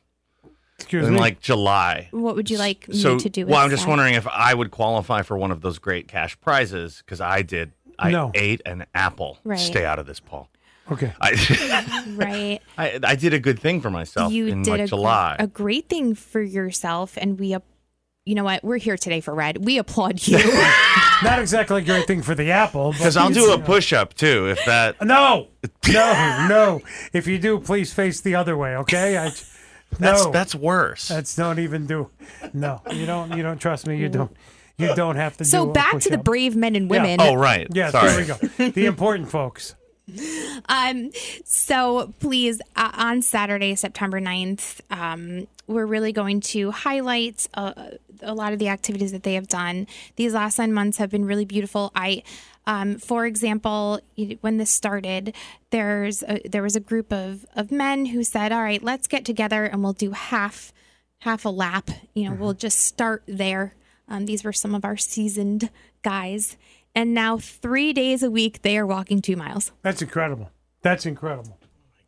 Excuse 0.79 1.07
in 1.07 1.13
me. 1.13 1.19
like 1.19 1.39
July. 1.39 2.09
What 2.11 2.35
would 2.35 2.49
you 2.49 2.57
like 2.57 2.87
me 2.89 2.97
So, 2.97 3.17
to 3.17 3.29
do? 3.29 3.45
well, 3.45 3.59
I'm 3.59 3.69
just 3.69 3.83
that? 3.83 3.89
wondering 3.89 4.13
if 4.15 4.27
I 4.27 4.53
would 4.53 4.71
qualify 4.71 5.21
for 5.21 5.37
one 5.37 5.51
of 5.51 5.61
those 5.61 5.79
great 5.79 6.07
cash 6.07 6.39
prizes 6.41 6.97
because 7.05 7.21
I 7.21 7.41
did. 7.43 7.71
I 7.97 8.11
No. 8.11 8.31
ate 8.35 8.61
an 8.65 8.85
apple. 8.93 9.39
Right. 9.45 9.57
Stay 9.59 9.85
out 9.85 9.99
of 9.99 10.05
this, 10.05 10.19
Paul. 10.19 10.49
Okay. 10.91 11.13
I, 11.21 12.03
right. 12.15 12.59
I 12.77 12.99
I 13.03 13.15
did 13.15 13.33
a 13.33 13.39
good 13.39 13.57
thing 13.59 13.81
for 13.81 13.89
myself 13.89 14.31
you 14.33 14.47
in 14.47 14.63
did 14.63 14.69
like 14.71 14.79
a, 14.81 14.83
gr- 14.83 14.87
July. 14.89 15.35
a 15.39 15.47
great 15.47 15.87
thing 15.89 16.13
for 16.13 16.41
yourself, 16.41 17.17
and 17.17 17.39
we, 17.39 17.53
ap- 17.53 17.63
you 18.25 18.35
know 18.35 18.43
what? 18.43 18.63
We're 18.63 18.77
here 18.77 18.97
today 18.97 19.21
for 19.21 19.33
Red. 19.33 19.63
We 19.65 19.77
applaud 19.77 20.27
you. 20.27 20.37
Not 21.23 21.39
exactly 21.39 21.81
a 21.81 21.85
great 21.85 22.05
thing 22.05 22.21
for 22.21 22.35
the 22.35 22.51
apple. 22.51 22.91
Because 22.91 23.15
I'll 23.15 23.29
do 23.31 23.53
a 23.53 23.57
push 23.59 23.93
up 23.93 24.13
too 24.13 24.49
if 24.49 24.63
that. 24.65 25.01
No, 25.01 25.47
no, 25.87 26.47
no. 26.49 26.81
If 27.13 27.25
you 27.27 27.39
do, 27.39 27.59
please 27.59 27.93
face 27.93 28.19
the 28.21 28.35
other 28.35 28.57
way. 28.57 28.75
Okay. 28.77 29.17
I, 29.17 29.31
That's 29.99 30.25
no, 30.25 30.31
that's 30.31 30.55
worse. 30.55 31.07
that's 31.07 31.35
don't 31.35 31.59
even 31.59 31.85
do. 31.87 32.09
No, 32.53 32.81
you 32.91 33.05
don't. 33.05 33.35
You 33.35 33.43
don't 33.43 33.59
trust 33.59 33.87
me. 33.87 33.97
You 33.97 34.09
don't. 34.09 34.35
You 34.77 34.93
don't 34.95 35.15
have 35.15 35.37
to. 35.37 35.45
so 35.45 35.65
do 35.65 35.69
a 35.69 35.73
back 35.73 35.99
to 36.01 36.09
the 36.09 36.17
brave 36.17 36.55
men 36.55 36.75
and 36.75 36.89
Yeah. 36.91 37.01
women. 37.01 37.21
Oh 37.21 37.33
right. 37.35 37.67
Yeah. 37.71 37.91
Sorry. 37.91 38.23
there 38.23 38.37
we 38.57 38.65
go. 38.65 38.71
The 38.71 38.85
important 38.93 39.29
folks. 39.29 39.75
Um, 40.69 41.09
so 41.45 42.13
please, 42.19 42.61
uh, 42.75 42.91
on 42.93 43.21
Saturday, 43.21 43.73
September 43.75 44.19
9th, 44.21 44.81
um, 44.91 45.47
we're 45.67 45.85
really 45.85 46.11
going 46.11 46.41
to 46.41 46.69
highlight 46.71 47.47
uh, 47.55 47.73
a 48.21 48.33
lot 48.33 48.53
of 48.53 48.59
the 48.59 48.67
activities 48.69 49.11
that 49.13 49.23
they 49.23 49.33
have 49.33 49.47
done. 49.47 49.87
These 50.15 50.33
last 50.33 50.59
nine 50.59 50.73
months 50.73 50.97
have 50.97 51.09
been 51.09 51.25
really 51.25 51.45
beautiful. 51.45 51.91
I, 51.95 52.21
um, 52.67 52.97
for 52.97 53.25
example, 53.25 53.99
when 54.41 54.57
this 54.57 54.71
started, 54.71 55.35
there's 55.69 56.23
a, 56.23 56.41
there 56.47 56.63
was 56.63 56.75
a 56.75 56.79
group 56.79 57.13
of, 57.13 57.45
of 57.55 57.71
men 57.71 58.07
who 58.07 58.23
said, 58.23 58.51
"All 58.51 58.63
right, 58.63 58.81
let's 58.81 59.07
get 59.07 59.25
together 59.25 59.65
and 59.65 59.83
we'll 59.83 59.93
do 59.93 60.11
half 60.11 60.73
half 61.19 61.45
a 61.45 61.49
lap. 61.49 61.89
You 62.13 62.29
know, 62.29 62.35
we'll 62.35 62.53
just 62.53 62.79
start 62.79 63.23
there." 63.27 63.75
Um, 64.07 64.25
these 64.25 64.43
were 64.43 64.53
some 64.53 64.75
of 64.75 64.85
our 64.85 64.97
seasoned 64.97 65.69
guys, 66.01 66.57
and 66.93 67.13
now 67.13 67.37
three 67.37 67.93
days 67.93 68.23
a 68.23 68.31
week 68.31 68.61
they 68.61 68.77
are 68.77 68.85
walking 68.85 69.21
two 69.21 69.35
miles. 69.35 69.71
That's 69.81 70.01
incredible. 70.01 70.51
That's 70.81 71.05
incredible. 71.05 71.59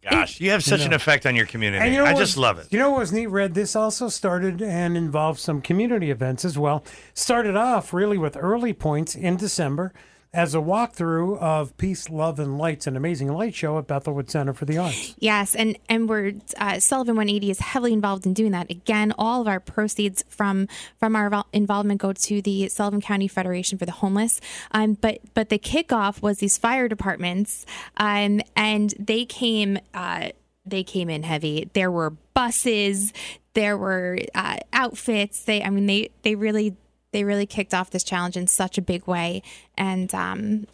Gosh, 0.09 0.39
you 0.39 0.51
have 0.51 0.63
such 0.63 0.81
an 0.81 0.91
know. 0.91 0.95
effect 0.95 1.25
on 1.25 1.35
your 1.35 1.45
community. 1.45 1.89
You 1.91 1.97
know 1.97 2.05
I 2.05 2.13
just 2.13 2.37
love 2.37 2.59
it. 2.59 2.67
You 2.71 2.79
know 2.79 2.91
what 2.91 2.99
was 2.99 3.11
neat, 3.11 3.27
Red? 3.27 3.55
This 3.55 3.75
also 3.75 4.07
started 4.07 4.61
and 4.61 4.95
involved 4.95 5.39
some 5.39 5.61
community 5.61 6.11
events 6.11 6.45
as 6.45 6.57
well. 6.57 6.83
Started 7.13 7.55
off 7.57 7.93
really 7.93 8.17
with 8.17 8.37
early 8.37 8.71
points 8.73 9.15
in 9.15 9.35
December 9.35 9.93
as 10.33 10.53
a 10.53 10.59
walkthrough 10.59 11.37
of 11.39 11.75
Peace, 11.77 12.09
Love, 12.09 12.39
and 12.39 12.57
Lights, 12.57 12.87
an 12.87 12.95
amazing 12.95 13.31
light 13.31 13.55
show 13.55 13.77
at 13.77 13.87
Bethel 13.87 14.13
Woods 14.13 14.31
Center 14.31 14.53
for 14.53 14.65
the 14.65 14.77
Arts. 14.77 15.15
Yes, 15.19 15.55
and 15.55 15.77
and 15.89 16.07
we're 16.07 16.33
uh, 16.57 16.79
Sullivan 16.79 17.15
180 17.15 17.51
is 17.51 17.59
heavily 17.59 17.93
involved 17.93 18.25
in 18.25 18.33
doing 18.33 18.51
that. 18.51 18.69
Again, 18.69 19.13
all 19.17 19.41
of 19.41 19.47
our 19.47 19.59
proceeds 19.59 20.23
from 20.29 20.67
from 20.97 21.15
our 21.15 21.43
involvement 21.53 22.01
go 22.01 22.13
to 22.13 22.41
the 22.41 22.69
Sullivan 22.69 23.01
County 23.01 23.27
Federation 23.27 23.77
for 23.77 23.85
the 23.85 23.91
Homeless. 23.93 24.39
Um, 24.71 24.93
but 24.93 25.19
but 25.33 25.49
the 25.49 25.59
kickoff 25.59 26.21
was 26.21 26.39
these 26.39 26.57
fire 26.57 26.87
departments, 26.87 27.65
um, 27.97 28.41
and 28.55 28.93
they 28.99 29.25
came. 29.25 29.79
Uh, 29.93 30.29
they 30.65 30.83
came 30.83 31.09
in 31.09 31.23
heavy. 31.23 31.69
There 31.71 31.89
were 31.89 32.09
buses, 32.09 33.13
there 33.53 33.77
were 33.77 34.19
uh, 34.35 34.57
outfits. 34.73 35.43
They, 35.43 35.63
I 35.63 35.69
mean, 35.69 35.85
they 35.85 36.09
they 36.23 36.35
really 36.35 36.75
they 37.11 37.23
really 37.23 37.45
kicked 37.45 37.73
off 37.73 37.89
this 37.89 38.03
challenge 38.03 38.37
in 38.37 38.47
such 38.47 38.77
a 38.77 38.81
big 38.81 39.07
way, 39.07 39.41
and 39.77 40.13
um, 40.13 40.67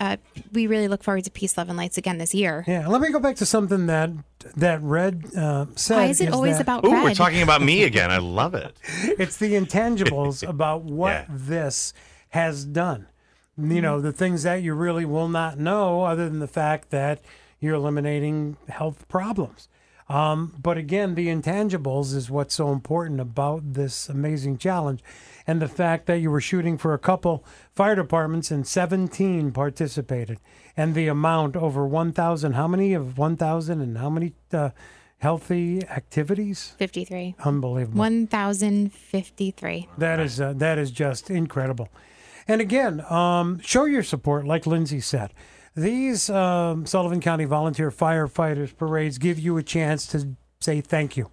uh, 0.00 0.16
we 0.52 0.66
really 0.66 0.88
look 0.88 1.02
forward 1.02 1.24
to 1.24 1.30
Peace, 1.30 1.56
Love, 1.58 1.68
and 1.68 1.76
Lights 1.76 1.98
again 1.98 2.18
this 2.18 2.34
year. 2.34 2.64
Yeah, 2.66 2.86
let 2.86 3.00
me 3.00 3.10
go 3.10 3.18
back 3.18 3.36
to 3.36 3.46
something 3.46 3.86
that 3.86 4.10
that 4.56 4.80
Red 4.82 5.24
uh, 5.36 5.66
said. 5.74 5.96
Why 5.96 6.04
is 6.06 6.20
it 6.20 6.32
always 6.32 6.56
that- 6.56 6.62
about 6.62 6.84
Ooh, 6.84 7.02
we're 7.02 7.14
talking 7.14 7.42
about 7.42 7.62
me 7.62 7.84
again. 7.84 8.10
I 8.10 8.18
love 8.18 8.54
it. 8.54 8.76
it's 9.02 9.36
the 9.36 9.54
intangibles 9.54 10.46
about 10.48 10.82
what 10.82 11.26
this 11.28 11.92
has 12.30 12.64
done. 12.64 13.06
You 13.60 13.80
know, 13.80 14.00
the 14.00 14.12
things 14.12 14.44
that 14.44 14.62
you 14.62 14.72
really 14.74 15.04
will 15.04 15.28
not 15.28 15.58
know, 15.58 16.04
other 16.04 16.28
than 16.28 16.38
the 16.38 16.46
fact 16.46 16.90
that 16.90 17.20
you're 17.58 17.74
eliminating 17.74 18.56
health 18.68 19.08
problems. 19.08 19.68
Um, 20.08 20.54
but 20.62 20.78
again, 20.78 21.16
the 21.16 21.26
intangibles 21.26 22.14
is 22.14 22.30
what's 22.30 22.54
so 22.54 22.70
important 22.72 23.20
about 23.20 23.74
this 23.74 24.08
amazing 24.08 24.58
challenge. 24.58 25.02
And 25.48 25.62
the 25.62 25.68
fact 25.68 26.04
that 26.06 26.18
you 26.18 26.30
were 26.30 26.42
shooting 26.42 26.76
for 26.76 26.92
a 26.92 26.98
couple 26.98 27.42
fire 27.74 27.94
departments 27.94 28.50
and 28.50 28.66
17 28.66 29.50
participated. 29.50 30.38
And 30.76 30.94
the 30.94 31.08
amount 31.08 31.56
over 31.56 31.86
1,000, 31.86 32.52
how 32.52 32.68
many 32.68 32.92
of 32.92 33.16
1,000 33.16 33.80
and 33.80 33.96
how 33.96 34.10
many 34.10 34.34
uh, 34.52 34.70
healthy 35.16 35.82
activities? 35.88 36.74
53. 36.78 37.34
Unbelievable. 37.44 37.98
1,053. 37.98 39.88
That 39.96 40.20
is 40.20 40.38
uh, 40.38 40.52
that 40.52 40.76
is 40.76 40.90
just 40.90 41.30
incredible. 41.30 41.88
And 42.46 42.60
again, 42.60 43.00
um, 43.10 43.58
show 43.60 43.86
your 43.86 44.02
support, 44.02 44.46
like 44.46 44.66
Lindsay 44.66 45.00
said. 45.00 45.32
These 45.74 46.28
um, 46.28 46.84
Sullivan 46.84 47.20
County 47.20 47.46
Volunteer 47.46 47.90
Firefighters 47.90 48.76
parades 48.76 49.16
give 49.16 49.38
you 49.38 49.56
a 49.56 49.62
chance 49.62 50.06
to 50.08 50.36
say 50.60 50.82
thank 50.82 51.16
you. 51.16 51.30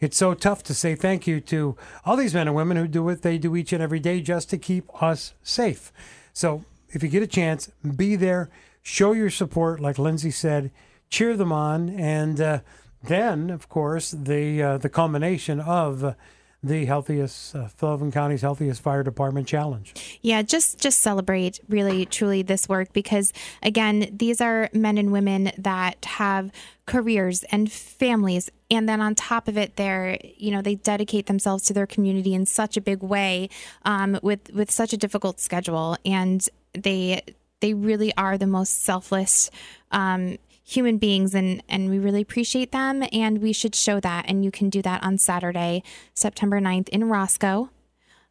It's 0.00 0.16
so 0.16 0.34
tough 0.34 0.62
to 0.64 0.74
say 0.74 0.94
thank 0.94 1.26
you 1.26 1.40
to 1.42 1.76
all 2.04 2.16
these 2.16 2.34
men 2.34 2.48
and 2.48 2.56
women 2.56 2.76
who 2.76 2.86
do 2.86 3.02
what 3.02 3.22
they 3.22 3.38
do 3.38 3.56
each 3.56 3.72
and 3.72 3.82
every 3.82 4.00
day 4.00 4.20
just 4.20 4.50
to 4.50 4.58
keep 4.58 4.90
us 5.02 5.32
safe. 5.42 5.92
So 6.32 6.64
if 6.90 7.02
you 7.02 7.08
get 7.08 7.22
a 7.22 7.26
chance, 7.26 7.70
be 7.96 8.16
there, 8.16 8.50
show 8.82 9.12
your 9.12 9.30
support, 9.30 9.80
like 9.80 9.98
Lindsay 9.98 10.30
said, 10.30 10.70
cheer 11.08 11.36
them 11.36 11.52
on, 11.52 11.88
and 11.88 12.40
uh, 12.40 12.60
then, 13.02 13.50
of 13.50 13.68
course, 13.68 14.10
the 14.10 14.62
uh, 14.62 14.78
the 14.78 14.88
culmination 14.88 15.60
of 15.60 16.04
uh, 16.04 16.14
the 16.62 16.84
healthiest 16.84 17.54
uh, 17.54 17.68
Sullivan 17.78 18.10
County's 18.10 18.42
healthiest 18.42 18.82
fire 18.82 19.02
department 19.02 19.46
challenge. 19.46 20.18
Yeah, 20.22 20.42
just 20.42 20.78
just 20.78 21.00
celebrate 21.00 21.60
really 21.68 22.06
truly 22.06 22.42
this 22.42 22.68
work 22.68 22.92
because 22.92 23.32
again, 23.62 24.08
these 24.12 24.40
are 24.40 24.68
men 24.72 24.98
and 24.98 25.12
women 25.12 25.52
that 25.58 26.04
have 26.04 26.50
careers 26.86 27.42
and 27.44 27.70
families. 27.70 28.50
And 28.70 28.88
then 28.88 29.00
on 29.00 29.14
top 29.14 29.48
of 29.48 29.58
it 29.58 29.76
they're 29.76 30.18
you 30.36 30.50
know 30.50 30.62
they 30.62 30.76
dedicate 30.76 31.26
themselves 31.26 31.64
to 31.64 31.72
their 31.72 31.86
community 31.86 32.34
in 32.34 32.46
such 32.46 32.76
a 32.76 32.80
big 32.80 33.02
way 33.02 33.48
um, 33.84 34.18
with 34.22 34.52
with 34.52 34.70
such 34.70 34.92
a 34.92 34.96
difficult 34.96 35.40
schedule. 35.40 35.96
And 36.04 36.46
they 36.72 37.22
they 37.60 37.74
really 37.74 38.14
are 38.16 38.38
the 38.38 38.46
most 38.46 38.82
selfless 38.82 39.50
um, 39.90 40.36
human 40.64 40.98
beings. 40.98 41.34
And 41.34 41.62
and 41.68 41.90
we 41.90 41.98
really 41.98 42.22
appreciate 42.22 42.72
them. 42.72 43.04
And 43.12 43.42
we 43.42 43.52
should 43.52 43.74
show 43.74 44.00
that. 44.00 44.26
And 44.28 44.44
you 44.44 44.50
can 44.50 44.70
do 44.70 44.82
that 44.82 45.02
on 45.02 45.18
Saturday 45.18 45.82
September 46.14 46.60
9th 46.60 46.88
in 46.90 47.08
Roscoe 47.08 47.70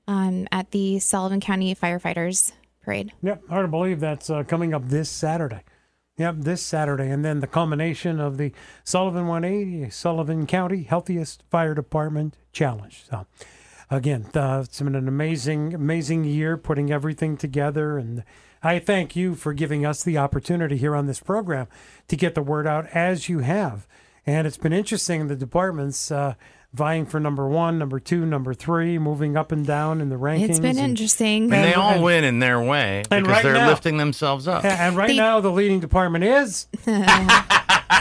um, 0.07 0.47
at 0.51 0.71
the 0.71 0.99
Sullivan 0.99 1.39
County 1.39 1.75
Firefighters 1.75 2.53
Parade. 2.81 3.11
Yep, 3.23 3.47
hard 3.49 3.63
to 3.63 3.67
believe 3.67 3.99
that's 3.99 4.29
uh, 4.29 4.43
coming 4.43 4.73
up 4.73 4.87
this 4.87 5.09
Saturday. 5.09 5.61
Yep, 6.17 6.35
this 6.39 6.61
Saturday. 6.61 7.09
And 7.09 7.25
then 7.25 7.41
the 7.41 7.47
culmination 7.47 8.21
of 8.21 8.37
the 8.37 8.53
Sullivan 8.85 9.27
180, 9.27 9.89
Sullivan 9.89 10.47
County 10.47 10.83
Healthiest 10.83 11.43
Fire 11.49 11.73
Department 11.73 12.37
Challenge. 12.53 13.03
So, 13.09 13.25
again, 13.91 14.27
uh, 14.33 14.61
it's 14.63 14.79
been 14.79 14.95
an 14.95 15.09
amazing, 15.09 15.73
amazing 15.73 16.23
year 16.23 16.55
putting 16.55 16.89
everything 16.89 17.35
together. 17.35 17.97
And 17.97 18.23
I 18.63 18.79
thank 18.79 19.17
you 19.17 19.35
for 19.35 19.53
giving 19.53 19.85
us 19.85 20.03
the 20.03 20.17
opportunity 20.17 20.77
here 20.77 20.95
on 20.95 21.05
this 21.05 21.19
program 21.19 21.67
to 22.07 22.15
get 22.15 22.33
the 22.33 22.41
word 22.41 22.65
out 22.65 22.87
as 22.93 23.27
you 23.27 23.39
have. 23.39 23.85
And 24.25 24.47
it's 24.47 24.57
been 24.57 24.73
interesting, 24.73 25.27
the 25.27 25.35
departments 25.35 26.11
uh, 26.11 26.35
vying 26.75 27.05
for 27.05 27.19
number 27.19 27.47
one, 27.47 27.79
number 27.79 27.99
two, 27.99 28.25
number 28.25 28.53
three, 28.53 28.97
moving 28.99 29.37
up 29.37 29.51
and 29.51 29.65
down 29.65 30.01
in 30.01 30.09
the 30.09 30.17
rankings. 30.17 30.49
It's 30.49 30.59
been 30.59 30.77
and- 30.77 30.89
interesting. 30.89 31.43
And 31.43 31.63
they 31.63 31.73
all 31.73 31.93
and- 31.93 32.03
win 32.03 32.23
in 32.23 32.39
their 32.39 32.61
way 32.61 33.03
and 33.09 33.23
because 33.23 33.27
right 33.27 33.43
they're 33.43 33.53
now- 33.53 33.67
lifting 33.69 33.97
themselves 33.97 34.47
up. 34.47 34.63
And 34.65 34.95
right 34.95 35.15
now, 35.15 35.39
the 35.39 35.51
leading 35.51 35.79
department 35.79 36.23
is 36.25 36.67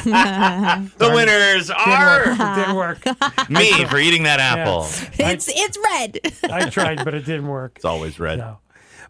The 0.05 1.11
winners 1.15 1.71
are 1.71 1.85
Didn't 1.85 2.01
are 2.01 2.27
work. 2.27 2.57
Didn't 2.57 2.75
work. 2.77 3.05
me 3.51 3.85
for 3.87 3.99
eating 3.99 4.25
that 4.25 4.41
apple. 4.41 4.83
It's 5.19 5.49
it's 5.49 5.79
red. 5.93 6.19
I 6.53 6.69
tried, 6.69 7.05
but 7.05 7.15
it 7.15 7.25
didn't 7.25 7.49
work. 7.49 7.75
It's 7.77 7.85
always 7.85 8.19
red. 8.19 8.39
No. 8.39 8.59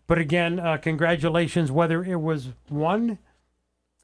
But 0.07 0.19
again, 0.19 0.61
uh, 0.61 0.77
congratulations. 0.77 1.73
Whether 1.73 2.05
it 2.05 2.21
was 2.21 2.49
one 2.69 3.19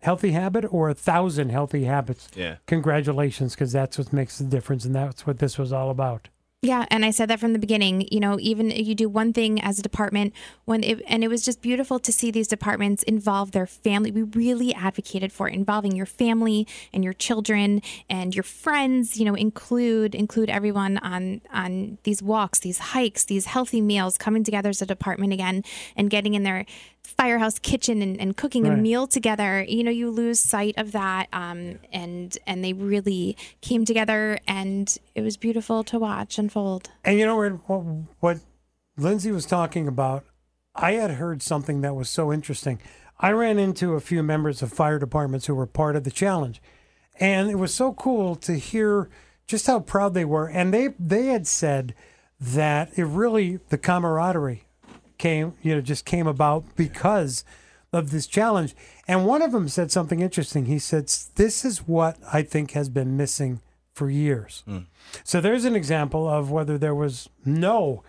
healthy 0.01 0.33
habit 0.33 0.65
or 0.73 0.89
a 0.89 0.95
thousand 0.95 1.51
healthy 1.51 1.85
habits, 1.85 2.29
Yeah. 2.35 2.57
congratulations, 2.67 3.55
because 3.55 3.73
that's 3.73 3.99
what 3.99 4.13
makes 4.13 4.39
the 4.39 4.45
difference, 4.45 4.85
and 4.85 4.95
that's 4.95 5.27
what 5.27 5.39
this 5.39 5.59
was 5.59 5.73
all 5.73 5.91
about. 5.91 6.29
Yeah, 6.63 6.85
and 6.91 7.07
I 7.07 7.11
said 7.11 7.31
that 7.31 7.41
from 7.41 7.55
the 7.55 7.59
beginning. 7.59 8.07
You 8.13 8.21
know, 8.21 8.37
even 8.39 8.69
you 8.71 8.95
do 8.95 9.09
one 9.09 9.33
thing 9.33 9.63
as 9.63 9.79
a 9.79 9.83
department 9.83 10.35
when 10.67 10.85
it, 10.85 11.01
and 11.09 11.25
it 11.25 11.29
was 11.29 11.43
just 11.43 11.63
beautiful 11.63 11.99
to 11.99 12.13
see 12.13 12.31
these 12.31 12.49
departments 12.49 13.03
involve 13.05 13.53
their 13.53 13.65
family. 13.67 14.11
We 14.11 14.25
really 14.25 14.75
advocated 14.75 15.33
for 15.33 15.49
involving 15.49 15.97
your 15.97 16.05
family 16.05 16.67
and 16.93 17.03
your 17.03 17.15
children 17.15 17.81
and 18.11 18.35
your 18.35 18.43
friends. 18.43 19.17
You 19.17 19.25
know, 19.25 19.35
include 19.35 20.15
include 20.15 20.51
everyone 20.51 20.99
on 20.99 21.41
on 21.51 21.97
these 22.03 22.23
walks, 22.23 22.59
these 22.59 22.77
hikes, 22.79 23.25
these 23.25 23.47
healthy 23.47 23.81
meals, 23.81 24.19
coming 24.19 24.45
together 24.45 24.69
as 24.69 24.83
a 24.83 24.87
department 24.87 25.33
again 25.33 25.63
and 25.97 26.11
getting 26.11 26.35
in 26.35 26.43
their 26.43 26.67
firehouse 27.11 27.59
kitchen 27.59 28.03
and, 28.03 28.21
and 28.21 28.37
cooking 28.37 28.67
a 28.67 28.77
meal 28.77 29.07
together. 29.07 29.63
You 29.63 29.85
know, 29.85 29.91
you 29.91 30.11
lose 30.11 30.41
sight 30.41 30.75
of 30.77 30.93
that, 30.93 31.29
um, 31.33 31.79
and 31.93 32.37
and 32.47 32.65
they 32.65 32.73
really 32.73 33.37
came 33.61 33.85
together, 33.85 34.39
and 34.47 34.97
it 35.15 35.23
was 35.23 35.37
beautiful 35.37 35.85
to 35.85 35.99
watch 35.99 36.39
unfold. 36.39 36.91
And 37.05 37.19
you 37.19 37.27
know 37.27 37.37
what, 37.37 37.69
what, 37.69 37.85
what 38.21 38.39
Lindsay 38.97 39.33
was 39.33 39.47
talking 39.47 39.89
about? 39.89 40.25
I 40.75 40.93
had 40.93 41.13
heard 41.13 41.43
something 41.43 41.81
that 41.81 41.95
was 41.95 42.09
so 42.09 42.33
interesting. 42.33 42.81
I 43.19 43.33
ran 43.33 43.59
into 43.59 43.95
a 43.95 44.01
few 44.01 44.23
members 44.23 44.63
of 44.63 44.73
fire 44.73 44.99
departments 44.99 45.47
who 45.47 45.55
were 45.55 45.67
part 45.67 45.97
of 45.97 46.05
the 46.05 46.11
challenge, 46.11 46.63
and 47.19 47.51
it 47.51 47.57
was 47.57 47.75
so 47.75 47.93
cool 47.93 48.35
to 48.37 48.55
hear 48.55 49.11
just 49.47 49.67
how 49.67 49.81
proud 49.81 50.15
they 50.15 50.25
were. 50.25 50.49
And 50.49 50.73
they 50.73 50.95
they 50.99 51.27
had 51.27 51.47
said 51.47 51.95
that 52.41 52.97
it 52.97 53.05
really 53.05 53.59
the 53.69 53.77
camaraderie 53.77 54.65
came 55.21 55.55
you 55.63 55.75
know 55.75 55.81
just 55.81 56.05
came 56.05 56.27
about 56.27 56.65
because 56.77 57.45
of 57.93 58.11
this 58.11 58.27
challenge. 58.27 58.75
And 59.07 59.27
one 59.27 59.43
of 59.43 59.53
them 59.53 59.69
said 59.69 59.91
something 59.91 60.21
interesting. 60.21 60.67
He 60.67 60.79
said, 60.79 61.05
"This 61.35 61.65
is 61.65 61.87
what 61.87 62.17
I 62.33 62.43
think 62.43 62.73
has 62.73 62.89
been 62.89 63.17
missing 63.17 63.61
for 63.93 64.09
years." 64.11 64.63
So 65.25 65.41
there's 65.41 65.65
an 65.65 65.77
example 65.77 66.29
of 66.29 66.51
whether 66.51 66.79
there 66.79 66.95
was 66.95 67.29
no, 67.45 68.03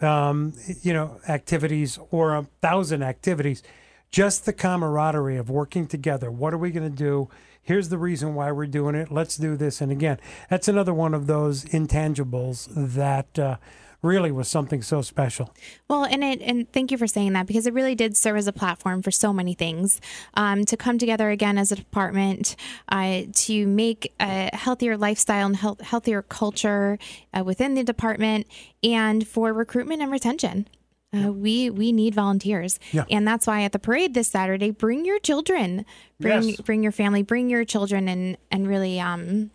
um, 0.00 0.54
you 0.82 0.92
know, 0.92 1.20
activities 1.28 1.98
or 2.10 2.34
a 2.34 2.46
thousand 2.60 3.02
activities, 3.02 3.62
just 4.10 4.46
the 4.46 4.52
camaraderie 4.52 5.36
of 5.36 5.50
working 5.50 5.86
together. 5.86 6.30
What 6.30 6.54
are 6.54 6.58
we 6.58 6.70
going 6.70 6.90
to 6.90 6.96
do? 6.96 7.28
Here's 7.62 7.90
the 7.90 7.98
reason 7.98 8.34
why 8.34 8.50
we're 8.50 8.66
doing 8.66 8.96
it. 8.96 9.12
Let's 9.12 9.36
do 9.36 9.56
this. 9.56 9.80
And 9.80 9.92
again, 9.92 10.18
that's 10.50 10.68
another 10.68 10.92
one 10.92 11.14
of 11.14 11.26
those 11.28 11.64
intangibles 11.66 12.68
that 12.74 13.38
uh, 13.38 13.56
really 14.02 14.32
was 14.32 14.48
something 14.48 14.82
so 14.82 15.00
special. 15.02 15.54
Well, 15.88 16.04
and 16.04 16.22
it 16.24 16.40
and 16.42 16.70
thank 16.72 16.90
you 16.90 16.98
for 16.98 17.06
saying 17.06 17.32
that 17.34 17.46
because 17.46 17.66
it 17.66 17.72
really 17.72 17.94
did 17.94 18.16
serve 18.16 18.36
as 18.36 18.46
a 18.46 18.52
platform 18.52 19.00
for 19.02 19.10
so 19.10 19.32
many 19.32 19.54
things. 19.54 20.00
Um, 20.34 20.64
to 20.66 20.76
come 20.76 20.98
together 20.98 21.30
again 21.30 21.56
as 21.58 21.70
a 21.72 21.76
department, 21.76 22.56
uh, 22.88 23.22
to 23.32 23.66
make 23.66 24.12
a 24.20 24.54
healthier 24.54 24.96
lifestyle 24.96 25.46
and 25.46 25.56
health, 25.56 25.80
healthier 25.80 26.22
culture 26.22 26.98
uh, 27.32 27.44
within 27.44 27.74
the 27.74 27.84
department, 27.84 28.46
and 28.82 29.26
for 29.26 29.52
recruitment 29.52 30.02
and 30.02 30.10
retention. 30.10 30.66
Uh, 31.14 31.30
we 31.30 31.68
we 31.68 31.92
need 31.92 32.14
volunteers, 32.14 32.80
Yeah. 32.90 33.04
and 33.10 33.28
that's 33.28 33.46
why 33.46 33.64
at 33.64 33.72
the 33.72 33.78
parade 33.78 34.14
this 34.14 34.28
Saturday, 34.28 34.70
bring 34.70 35.04
your 35.04 35.18
children, 35.18 35.84
bring 36.18 36.42
Yes. 36.48 36.60
bring 36.62 36.82
your 36.82 36.90
family, 36.92 37.22
bring 37.22 37.50
your 37.50 37.66
children, 37.66 38.08
and 38.08 38.38
and 38.50 38.66
really 38.66 38.98
um, 38.98 39.50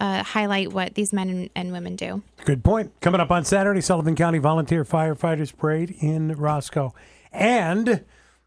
uh, 0.00 0.22
highlight 0.24 0.72
what 0.72 0.94
these 0.94 1.12
men 1.12 1.28
and, 1.28 1.50
and 1.54 1.72
women 1.72 1.94
do. 1.96 2.22
Good 2.44 2.64
point. 2.64 2.92
Coming 3.00 3.20
up 3.20 3.30
on 3.30 3.44
Saturday, 3.44 3.80
Sullivan 3.80 4.16
County 4.16 4.38
Volunteer 4.38 4.84
Firefighters 4.84 5.56
Parade 5.56 5.94
in 6.00 6.32
Roscoe. 6.32 6.94
And 7.32 8.04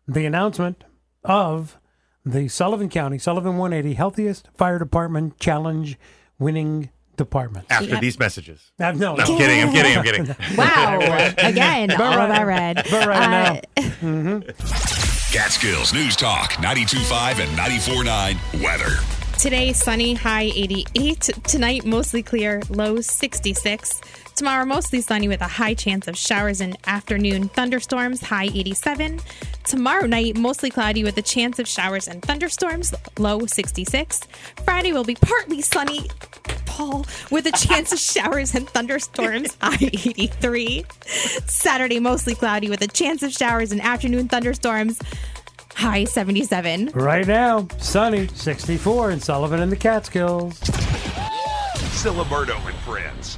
the 0.08 0.26
announcement 0.26 0.84
of 1.24 1.78
the 2.26 2.48
Sullivan 2.48 2.90
County, 2.90 3.18
Sullivan 3.18 3.58
180 3.58 3.96
Healthiest 3.96 4.50
Fire 4.56 4.80
Department 4.80 5.38
Challenge 5.40 5.98
winning 6.40 6.90
department. 7.16 7.68
After 7.70 7.90
Yep. 7.92 8.02
these 8.02 8.18
messages. 8.20 8.72
Uh, 8.80 8.92
no, 8.94 9.16
No, 9.16 9.24
I'm 9.24 9.38
kidding. 9.38 9.62
I'm 9.62 9.72
kidding. 9.72 9.98
I'm 9.98 10.04
kidding. 10.04 10.36
Wow! 10.58 11.00
Again, 11.38 11.90
But 11.90 12.02
all 12.02 12.18
right- 12.18 12.28
that 12.30 12.48
red. 12.48 12.76
But 12.90 13.08
right 13.08 13.24
Uh, 13.78 13.84
now. 13.84 13.90
Mhm. 14.02 15.32
Catskills 15.32 15.94
News 15.94 16.16
Talk 16.16 16.52
92.5 16.54 17.40
and 17.40 17.58
94.9 17.58 18.64
weather. 18.64 18.98
Today, 19.44 19.74
sunny, 19.74 20.14
high 20.14 20.54
88. 20.56 21.30
Tonight, 21.44 21.86
mostly 21.86 22.24
clear, 22.24 22.62
low 22.70 23.02
66. 23.02 24.00
Tomorrow, 24.38 24.64
mostly 24.64 25.02
sunny 25.02 25.28
with 25.28 25.42
a 25.42 25.48
high 25.50 25.74
chance 25.74 26.08
of 26.08 26.18
showers 26.18 26.62
and 26.62 26.78
afternoon 26.88 27.50
thunderstorms, 27.50 28.22
high 28.22 28.46
87. 28.46 29.20
Tomorrow 29.66 30.06
night, 30.06 30.38
mostly 30.38 30.70
cloudy 30.70 31.04
with 31.04 31.18
a 31.18 31.22
chance 31.22 31.60
of 31.60 31.68
showers 31.68 32.08
and 32.08 32.22
thunderstorms, 32.22 32.94
low 33.20 33.46
66. 33.46 34.22
Friday 34.64 34.94
will 34.94 35.04
be 35.04 35.16
partly 35.16 35.62
sunny, 35.62 36.10
Paul, 36.66 37.06
with 37.30 37.46
a 37.46 37.52
chance 37.52 37.92
of 37.92 38.00
showers 38.14 38.56
and 38.56 38.70
thunderstorms, 38.70 39.58
high 39.62 39.76
83. 39.76 40.86
Saturday, 41.48 42.00
mostly 42.00 42.34
cloudy 42.34 42.70
with 42.70 42.82
a 42.82 42.88
chance 42.88 43.22
of 43.24 43.34
showers 43.34 43.74
and 43.74 43.82
afternoon 43.82 44.30
thunderstorms, 44.30 45.02
high 45.76 46.04
77. 46.04 46.92
Right 46.94 47.28
now, 47.28 47.68
sunny, 47.80 48.28
64 48.28 49.12
in 49.12 49.20
Sullivan 49.20 49.62
and 49.62 49.72
the 49.72 49.76
Catskills. 49.76 50.60
Ciliberto 52.04 52.58
and 52.68 52.78
Friends. 52.80 53.38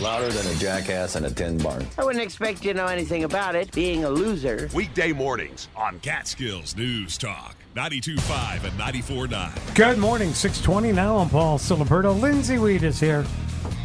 Louder 0.00 0.28
than 0.28 0.46
a 0.46 0.58
jackass 0.58 1.14
in 1.16 1.24
a 1.24 1.30
tin 1.30 1.58
barn. 1.58 1.86
I 1.96 2.04
wouldn't 2.04 2.24
expect 2.24 2.64
you 2.64 2.72
to 2.72 2.78
know 2.78 2.86
anything 2.86 3.24
about 3.24 3.54
it, 3.54 3.70
being 3.72 4.04
a 4.04 4.10
loser. 4.10 4.68
Weekday 4.74 5.12
mornings 5.12 5.68
on 5.76 6.00
Catskills 6.00 6.76
News 6.76 7.16
Talk 7.16 7.54
92.5 7.76 8.64
and 8.64 8.72
94.9. 8.80 9.74
Good 9.76 9.98
morning, 9.98 10.34
620 10.34 10.92
now. 10.92 11.18
I'm 11.18 11.28
Paul 11.28 11.56
Ciliberto. 11.58 12.18
Lindsay 12.20 12.58
Wheat 12.58 12.82
is 12.82 12.98
here. 12.98 13.24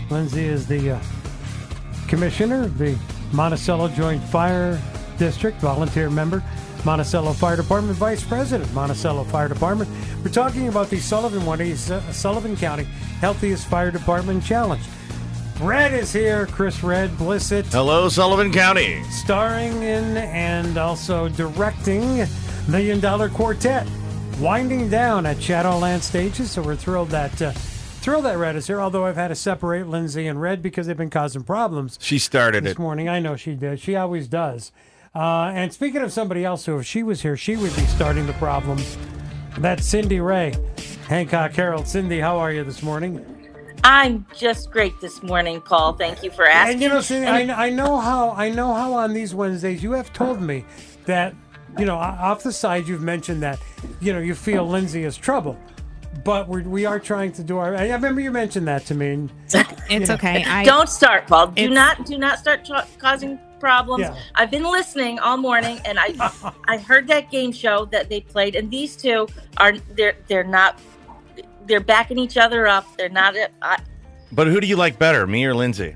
Lindsay 0.10 0.46
is 0.46 0.66
the 0.66 0.92
uh, 0.92 1.00
commissioner 2.08 2.64
of 2.64 2.80
the 2.80 2.98
Monticello 3.32 3.90
Joint 3.90 4.24
Fire 4.24 4.82
District, 5.20 5.60
volunteer 5.62 6.10
member, 6.10 6.44
Monticello 6.86 7.34
Fire 7.34 7.56
Department, 7.56 7.98
vice 7.98 8.24
president, 8.24 8.72
Monticello 8.74 9.24
Fire 9.24 9.48
Department. 9.50 9.90
We're 10.24 10.32
talking 10.32 10.68
about 10.68 10.90
the 10.92 11.00
Sullivan 11.00 11.44
180 11.46 11.94
uh, 11.94 12.12
Sullivan 12.12 12.56
County 12.56 12.84
Healthiest 13.22 13.68
Fire 13.68 13.90
Department 13.90 14.44
Challenge. 14.44 14.84
Red 15.62 15.94
is 15.94 16.14
here, 16.14 16.46
Chris 16.48 16.84
Red 16.84 17.10
Blisset. 17.12 17.66
Hello, 17.72 18.08
Sullivan 18.10 18.52
County. 18.52 19.02
starring 19.06 19.82
in 19.82 20.18
and 20.18 20.78
also 20.78 21.28
directing 21.30 22.26
Million 22.68 23.00
Dollar 23.00 23.30
Quartet, 23.30 23.88
winding 24.40 24.90
down 24.90 25.26
at 25.26 25.42
Shadowland 25.42 26.04
Stages. 26.04 26.52
So 26.52 26.62
we're 26.62 26.76
thrilled 26.76 27.10
that 27.10 27.42
uh, 27.42 27.52
thrilled 27.54 28.26
that 28.26 28.38
Red 28.38 28.56
is 28.58 28.68
here. 28.68 28.80
Although 28.82 29.06
I've 29.06 29.16
had 29.16 29.30
to 29.30 29.36
separate 29.36 29.88
Lindsay 29.88 30.28
and 30.28 30.40
Red 30.40 30.62
because 30.62 30.86
they've 30.86 30.96
been 30.98 31.10
causing 31.10 31.42
problems 31.44 31.98
She 32.02 32.20
started 32.20 32.60
it. 32.60 32.64
this 32.66 32.72
it. 32.74 32.80
morning. 32.80 33.10
I 33.10 33.20
know 33.20 33.36
she 33.36 33.56
did. 33.56 33.80
She 33.80 33.96
always 33.96 34.28
does. 34.28 34.72
Uh, 35.16 35.52
and 35.56 35.72
speaking 35.72 36.02
of 36.02 36.12
somebody 36.12 36.44
else 36.44 36.66
who, 36.66 36.78
if 36.78 36.86
she 36.86 37.02
was 37.02 37.22
here, 37.22 37.38
she 37.38 37.56
would 37.56 37.74
be 37.76 37.86
starting 37.86 38.26
the 38.28 38.34
problems. 38.34 38.98
That's 39.58 39.86
Cindy 39.86 40.20
Ray, 40.20 40.54
Hancock 41.08 41.54
Herald. 41.54 41.88
Cindy, 41.88 42.20
how 42.20 42.38
are 42.38 42.52
you 42.52 42.66
this 42.66 42.84
morning? 42.84 43.26
I'm 43.86 44.26
just 44.36 44.72
great 44.72 45.00
this 45.00 45.24
morning, 45.24 45.62
Paul. 45.62 45.94
Thank 45.94 46.22
you 46.22 46.32
for 46.32 46.46
asking. 46.46 46.74
And 46.74 46.82
you 46.82 46.90
know, 46.90 47.00
Cindy, 47.00 47.28
I, 47.28 47.68
I 47.68 47.70
know 47.70 47.98
how 47.98 48.32
I 48.32 48.50
know 48.50 48.74
how 48.74 48.94
on 48.94 49.14
these 49.14 49.34
Wednesdays 49.34 49.82
you 49.82 49.92
have 49.94 50.12
told 50.12 50.42
me 50.42 50.66
that 51.06 51.34
you 51.78 51.86
know 51.86 51.96
off 51.96 52.44
the 52.44 52.52
side 52.52 52.88
you've 52.88 53.04
mentioned 53.04 53.44
that 53.44 53.60
you 54.02 54.12
know 54.12 54.20
you 54.20 54.36
feel 54.36 54.68
Lindsay 54.68 55.04
is 55.04 55.16
trouble, 55.16 55.58
but 56.26 56.50
we're, 56.50 56.64
we 56.64 56.86
are 56.86 57.00
trying 57.00 57.32
to 57.34 57.44
do 57.44 57.58
our. 57.58 57.76
I 57.76 57.90
remember 57.92 58.20
you 58.22 58.32
mentioned 58.32 58.68
that 58.68 58.86
to 58.88 58.96
me. 58.96 59.12
And, 59.12 59.32
It's 59.90 60.10
okay. 60.10 60.44
I 60.44 60.66
don't 60.66 60.90
start, 60.90 61.28
Paul. 61.28 61.48
Do 61.48 61.70
not 61.70 62.06
do 62.06 62.18
not 62.18 62.40
start 62.40 62.66
tra- 62.66 62.88
causing 62.98 63.40
problems. 63.66 64.02
Yeah. 64.04 64.16
I've 64.36 64.52
been 64.52 64.68
listening 64.80 65.18
all 65.18 65.38
morning, 65.38 65.80
and 65.86 65.98
I 66.00 66.14
I 66.68 66.78
heard 66.78 67.08
that 67.08 67.32
game 67.32 67.52
show 67.52 67.86
that 67.86 68.10
they 68.10 68.22
played, 68.22 68.54
and 68.56 68.70
these 68.70 68.96
two 68.96 69.28
are 69.58 69.74
they're 69.98 70.16
they're 70.28 70.44
not 70.60 70.80
they're 71.66 71.88
backing 71.96 72.20
each 72.20 72.38
other 72.38 72.68
up. 72.68 72.86
They're 72.96 73.10
not. 73.10 73.36
I, 73.64 73.80
But 74.32 74.46
who 74.46 74.62
do 74.62 74.68
you 74.68 74.76
like 74.76 75.00
better, 75.00 75.26
me 75.26 75.46
or 75.46 75.56
Lindsay? 75.56 75.96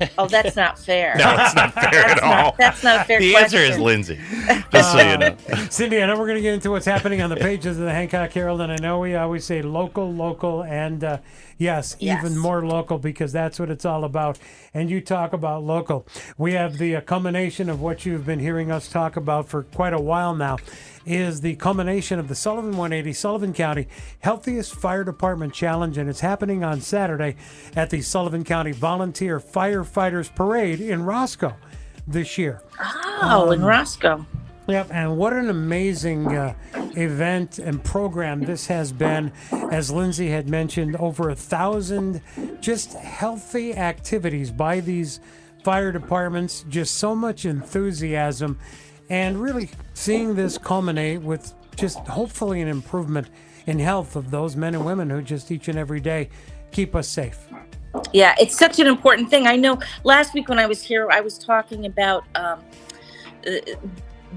oh, 0.18 0.26
that's 0.28 0.56
not 0.56 0.78
fair. 0.78 1.14
No, 1.16 1.36
it's 1.38 1.54
not 1.54 1.72
fair 1.72 1.84
at 1.86 1.92
That's 1.92 2.20
not- 2.22 2.44
all. 2.44 2.54
that's 2.58 2.82
not 2.84 3.00
a 3.00 3.04
fair 3.04 3.18
The 3.20 3.36
answer 3.36 3.58
is. 3.58 3.78
Lindsay. 3.78 4.18
Just 4.72 4.92
so 4.92 5.00
you 5.00 5.18
know. 5.18 5.36
Cindy, 5.70 6.02
I 6.02 6.06
know 6.06 6.18
we're 6.18 6.26
going 6.26 6.36
to 6.36 6.42
get 6.42 6.54
into 6.54 6.70
what's 6.70 6.86
happening 6.86 7.22
on 7.22 7.30
the 7.30 7.36
pages 7.36 7.78
of 7.78 7.84
the 7.84 7.92
Hancock 7.92 8.32
Herald, 8.32 8.60
and 8.60 8.72
I 8.72 8.76
know 8.76 8.98
we 9.00 9.14
always 9.14 9.44
say 9.44 9.62
local, 9.62 10.12
local, 10.12 10.62
and 10.64 11.02
uh, 11.04 11.18
yes, 11.58 11.96
Yes. 11.98 12.18
even 12.24 12.36
more 12.38 12.64
local 12.66 12.98
because 12.98 13.32
that's 13.32 13.58
what 13.58 13.70
it's 13.70 13.84
all 13.84 14.04
about. 14.04 14.38
And 14.74 14.90
you 14.90 15.00
talk 15.00 15.32
about 15.32 15.62
local. 15.64 16.06
We 16.36 16.52
have 16.52 16.78
the 16.78 16.96
uh, 16.96 17.00
culmination 17.00 17.68
of 17.70 17.80
what 17.80 18.04
you've 18.04 18.26
been 18.26 18.40
hearing 18.40 18.70
us 18.70 18.88
talk 18.88 19.16
about 19.16 19.48
for 19.48 19.62
quite 19.62 19.92
a 19.94 20.00
while 20.00 20.34
now. 20.34 20.58
Is 21.06 21.40
the 21.40 21.54
culmination 21.54 22.18
of 22.18 22.26
the 22.26 22.34
Sullivan 22.34 22.72
180 22.72 23.12
Sullivan 23.12 23.52
County 23.52 23.86
Healthiest 24.18 24.74
Fire 24.74 25.04
Department 25.04 25.54
Challenge, 25.54 25.96
and 25.98 26.10
it's 26.10 26.18
happening 26.18 26.64
on 26.64 26.80
Saturday 26.80 27.36
at 27.76 27.90
the 27.90 28.02
Sullivan 28.02 28.42
County 28.42 28.72
Volunteer 28.72 29.38
Firefighters 29.38 30.34
Parade 30.34 30.80
in 30.80 31.04
Roscoe 31.04 31.54
this 32.08 32.36
year. 32.36 32.60
Oh, 33.22 33.52
in 33.52 33.60
Um, 33.62 33.66
Roscoe. 33.68 34.26
Yep, 34.66 34.88
and 34.90 35.16
what 35.16 35.32
an 35.32 35.48
amazing 35.48 36.26
uh, 36.36 36.54
event 36.96 37.60
and 37.60 37.84
program 37.84 38.40
this 38.40 38.66
has 38.66 38.90
been. 38.90 39.30
As 39.70 39.92
Lindsay 39.92 40.28
had 40.28 40.48
mentioned, 40.48 40.96
over 40.96 41.30
a 41.30 41.36
thousand 41.36 42.20
just 42.60 42.94
healthy 42.94 43.76
activities 43.76 44.50
by 44.50 44.80
these 44.80 45.20
fire 45.62 45.92
departments, 45.92 46.64
just 46.68 46.96
so 46.96 47.14
much 47.14 47.44
enthusiasm, 47.44 48.58
and 49.08 49.40
really 49.40 49.70
seeing 49.94 50.34
this 50.34 50.58
culminate 50.58 51.22
with 51.22 51.52
just 51.76 51.98
hopefully 51.98 52.60
an 52.60 52.68
improvement 52.68 53.28
in 53.66 53.78
health 53.78 54.16
of 54.16 54.30
those 54.30 54.56
men 54.56 54.74
and 54.74 54.84
women 54.84 55.10
who 55.10 55.22
just 55.22 55.50
each 55.50 55.68
and 55.68 55.78
every 55.78 56.00
day 56.00 56.28
keep 56.70 56.94
us 56.94 57.08
safe. 57.08 57.46
Yeah, 58.12 58.34
it's 58.38 58.56
such 58.56 58.78
an 58.78 58.86
important 58.86 59.30
thing. 59.30 59.46
I 59.46 59.56
know 59.56 59.78
last 60.04 60.34
week 60.34 60.48
when 60.48 60.58
I 60.58 60.66
was 60.66 60.82
here, 60.82 61.08
I 61.10 61.20
was 61.20 61.38
talking 61.38 61.86
about 61.86 62.24
um, 62.34 62.60
uh, 63.46 63.56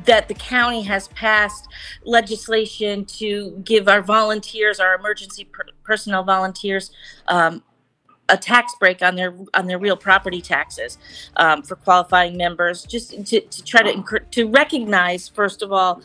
that 0.06 0.28
the 0.28 0.34
county 0.34 0.82
has 0.84 1.10
passed 1.10 1.68
legislation 2.04 3.06
to 3.06 3.62
give 3.64 3.88
our 3.88 4.02
volunteers, 4.02 4.80
our 4.80 4.96
emergency 4.96 5.44
per- 5.46 5.66
personnel 5.84 6.24
volunteers, 6.24 6.92
um, 7.28 7.64
a 8.30 8.38
tax 8.38 8.74
break 8.80 9.02
on 9.02 9.16
their 9.16 9.36
on 9.54 9.68
their 9.68 9.80
real 9.80 9.98
property 9.98 10.42
taxes 10.42 10.98
um, 11.38 11.62
for 11.62 11.76
qualifying 11.76 12.38
members, 12.38 12.84
just 12.84 13.12
to, 13.26 13.42
to 13.42 13.64
try 13.64 13.82
to 13.82 14.20
to 14.32 14.48
recognize 14.48 15.28
first 15.28 15.62
of 15.62 15.72
all 15.72 16.02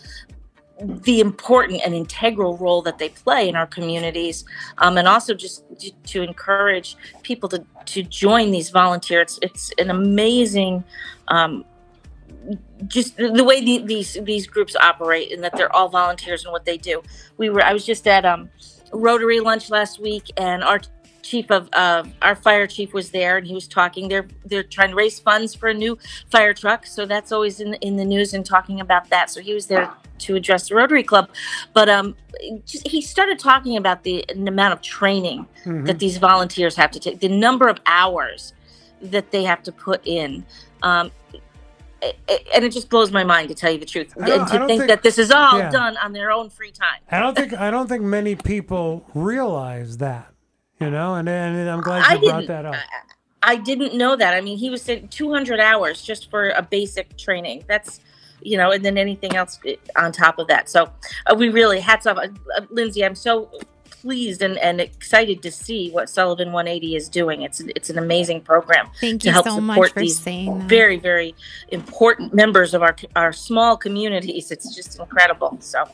the 0.80 1.20
important 1.20 1.80
and 1.84 1.94
integral 1.94 2.56
role 2.56 2.82
that 2.82 2.98
they 2.98 3.08
play 3.08 3.48
in 3.48 3.54
our 3.54 3.66
communities, 3.66 4.44
um, 4.78 4.98
and 4.98 5.06
also 5.06 5.32
just 5.32 5.64
to, 5.78 5.92
to 6.04 6.22
encourage 6.22 6.96
people 7.22 7.48
to 7.48 7.64
to 7.86 8.02
join 8.02 8.50
these 8.50 8.70
volunteers. 8.70 9.38
It's, 9.42 9.70
it's 9.70 9.80
an 9.80 9.90
amazing. 9.90 10.84
Um, 11.28 11.64
just 12.88 13.16
the 13.16 13.30
the 13.30 13.44
way 13.44 13.64
the, 13.64 13.78
these 13.78 14.18
these 14.24 14.46
groups 14.46 14.76
operate 14.76 15.32
and 15.32 15.42
that 15.42 15.56
they're 15.56 15.74
all 15.74 15.88
volunteers 15.88 16.44
and 16.44 16.52
what 16.52 16.64
they 16.64 16.76
do. 16.76 17.02
We 17.38 17.48
were 17.48 17.62
I 17.62 17.72
was 17.72 17.86
just 17.86 18.06
at 18.06 18.24
um 18.24 18.50
Rotary 18.92 19.40
lunch 19.40 19.70
last 19.70 19.98
week 19.98 20.30
and 20.36 20.62
our 20.62 20.80
chief 21.24 21.50
of 21.50 21.68
uh, 21.72 22.04
our 22.22 22.36
fire 22.36 22.66
chief 22.66 22.92
was 22.92 23.10
there 23.10 23.38
and 23.38 23.46
he 23.46 23.54
was 23.54 23.66
talking 23.66 24.08
they're 24.08 24.28
they're 24.44 24.62
trying 24.62 24.90
to 24.90 24.94
raise 24.94 25.18
funds 25.18 25.54
for 25.54 25.68
a 25.70 25.74
new 25.74 25.98
fire 26.30 26.52
truck 26.52 26.84
so 26.86 27.06
that's 27.06 27.32
always 27.32 27.60
in 27.60 27.74
in 27.74 27.96
the 27.96 28.04
news 28.04 28.34
and 28.34 28.44
talking 28.44 28.78
about 28.80 29.08
that 29.08 29.30
so 29.30 29.40
he 29.40 29.54
was 29.54 29.66
there 29.66 29.90
to 30.18 30.36
address 30.36 30.68
the 30.68 30.74
rotary 30.74 31.02
club 31.02 31.28
but 31.72 31.88
um 31.88 32.14
just, 32.66 32.86
he 32.86 33.00
started 33.00 33.38
talking 33.38 33.76
about 33.76 34.02
the, 34.04 34.24
the 34.34 34.48
amount 34.48 34.72
of 34.74 34.80
training 34.82 35.46
Mhm. 35.64 35.86
that 35.86 35.98
these 35.98 36.18
volunteers 36.18 36.76
have 36.76 36.90
to 36.90 37.00
take 37.00 37.20
the 37.20 37.28
number 37.28 37.68
of 37.68 37.78
hours 37.86 38.52
that 39.00 39.30
they 39.30 39.44
have 39.44 39.62
to 39.62 39.72
put 39.72 40.06
in 40.06 40.44
um 40.82 41.10
and 42.28 42.64
it 42.66 42.70
just 42.70 42.90
blows 42.90 43.10
my 43.10 43.24
mind 43.24 43.48
to 43.48 43.54
tell 43.54 43.72
you 43.72 43.78
the 43.78 43.86
truth 43.86 44.14
and 44.16 44.26
to 44.26 44.58
think 44.66 44.68
think- 44.68 44.88
that 44.88 45.02
this 45.02 45.16
is 45.16 45.30
all 45.30 45.58
yeah. 45.58 45.70
done 45.70 45.96
on 45.96 46.12
their 46.12 46.30
own 46.30 46.50
free 46.50 46.70
time 46.70 47.00
I 47.10 47.18
don't 47.18 47.34
think 47.34 47.54
I 47.54 47.70
don't 47.70 47.88
think 47.88 48.02
many 48.02 48.34
people 48.36 49.06
realize 49.14 49.96
that. 49.98 50.33
You 50.80 50.90
know, 50.90 51.14
and, 51.14 51.28
and 51.28 51.68
I'm 51.70 51.80
glad 51.80 52.04
I 52.06 52.14
you 52.14 52.28
brought 52.28 52.46
that 52.46 52.66
up. 52.66 52.74
I 53.42 53.56
didn't 53.56 53.94
know 53.94 54.16
that. 54.16 54.34
I 54.34 54.40
mean, 54.40 54.58
he 54.58 54.70
was 54.70 54.82
saying 54.82 55.08
200 55.08 55.60
hours 55.60 56.02
just 56.02 56.30
for 56.30 56.50
a 56.50 56.62
basic 56.62 57.16
training. 57.16 57.64
That's, 57.68 58.00
you 58.40 58.56
know, 58.56 58.72
and 58.72 58.84
then 58.84 58.96
anything 58.96 59.36
else 59.36 59.60
eh, 59.66 59.76
on 59.96 60.12
top 60.12 60.38
of 60.38 60.48
that. 60.48 60.68
So 60.68 60.90
uh, 61.26 61.34
we 61.36 61.50
really 61.50 61.80
hats 61.80 62.06
off, 62.06 62.16
uh, 62.16 62.28
uh, 62.56 62.62
Lindsay. 62.70 63.04
I'm 63.04 63.14
so 63.14 63.50
pleased 64.04 64.42
and, 64.42 64.58
and 64.58 64.80
excited 64.80 65.42
to 65.42 65.50
see 65.50 65.90
what 65.90 66.10
Sullivan 66.10 66.52
180 66.52 66.96
is 66.96 67.08
doing. 67.08 67.42
It's 67.42 67.60
it's 67.60 67.88
an 67.88 67.96
amazing 67.96 68.42
program 68.42 68.90
Thank 69.00 69.22
to 69.22 69.28
you 69.28 69.32
help 69.32 69.46
so 69.46 69.60
much 69.60 69.76
support 69.76 69.92
for 69.92 70.00
these 70.00 70.18
saying 70.18 70.68
very 70.68 70.98
very 70.98 71.34
important 71.68 72.34
members 72.34 72.74
of 72.74 72.82
our 72.82 72.94
our 73.16 73.32
small 73.32 73.78
communities. 73.78 74.50
It's 74.50 74.74
just 74.74 74.98
incredible. 74.98 75.56
So. 75.60 75.84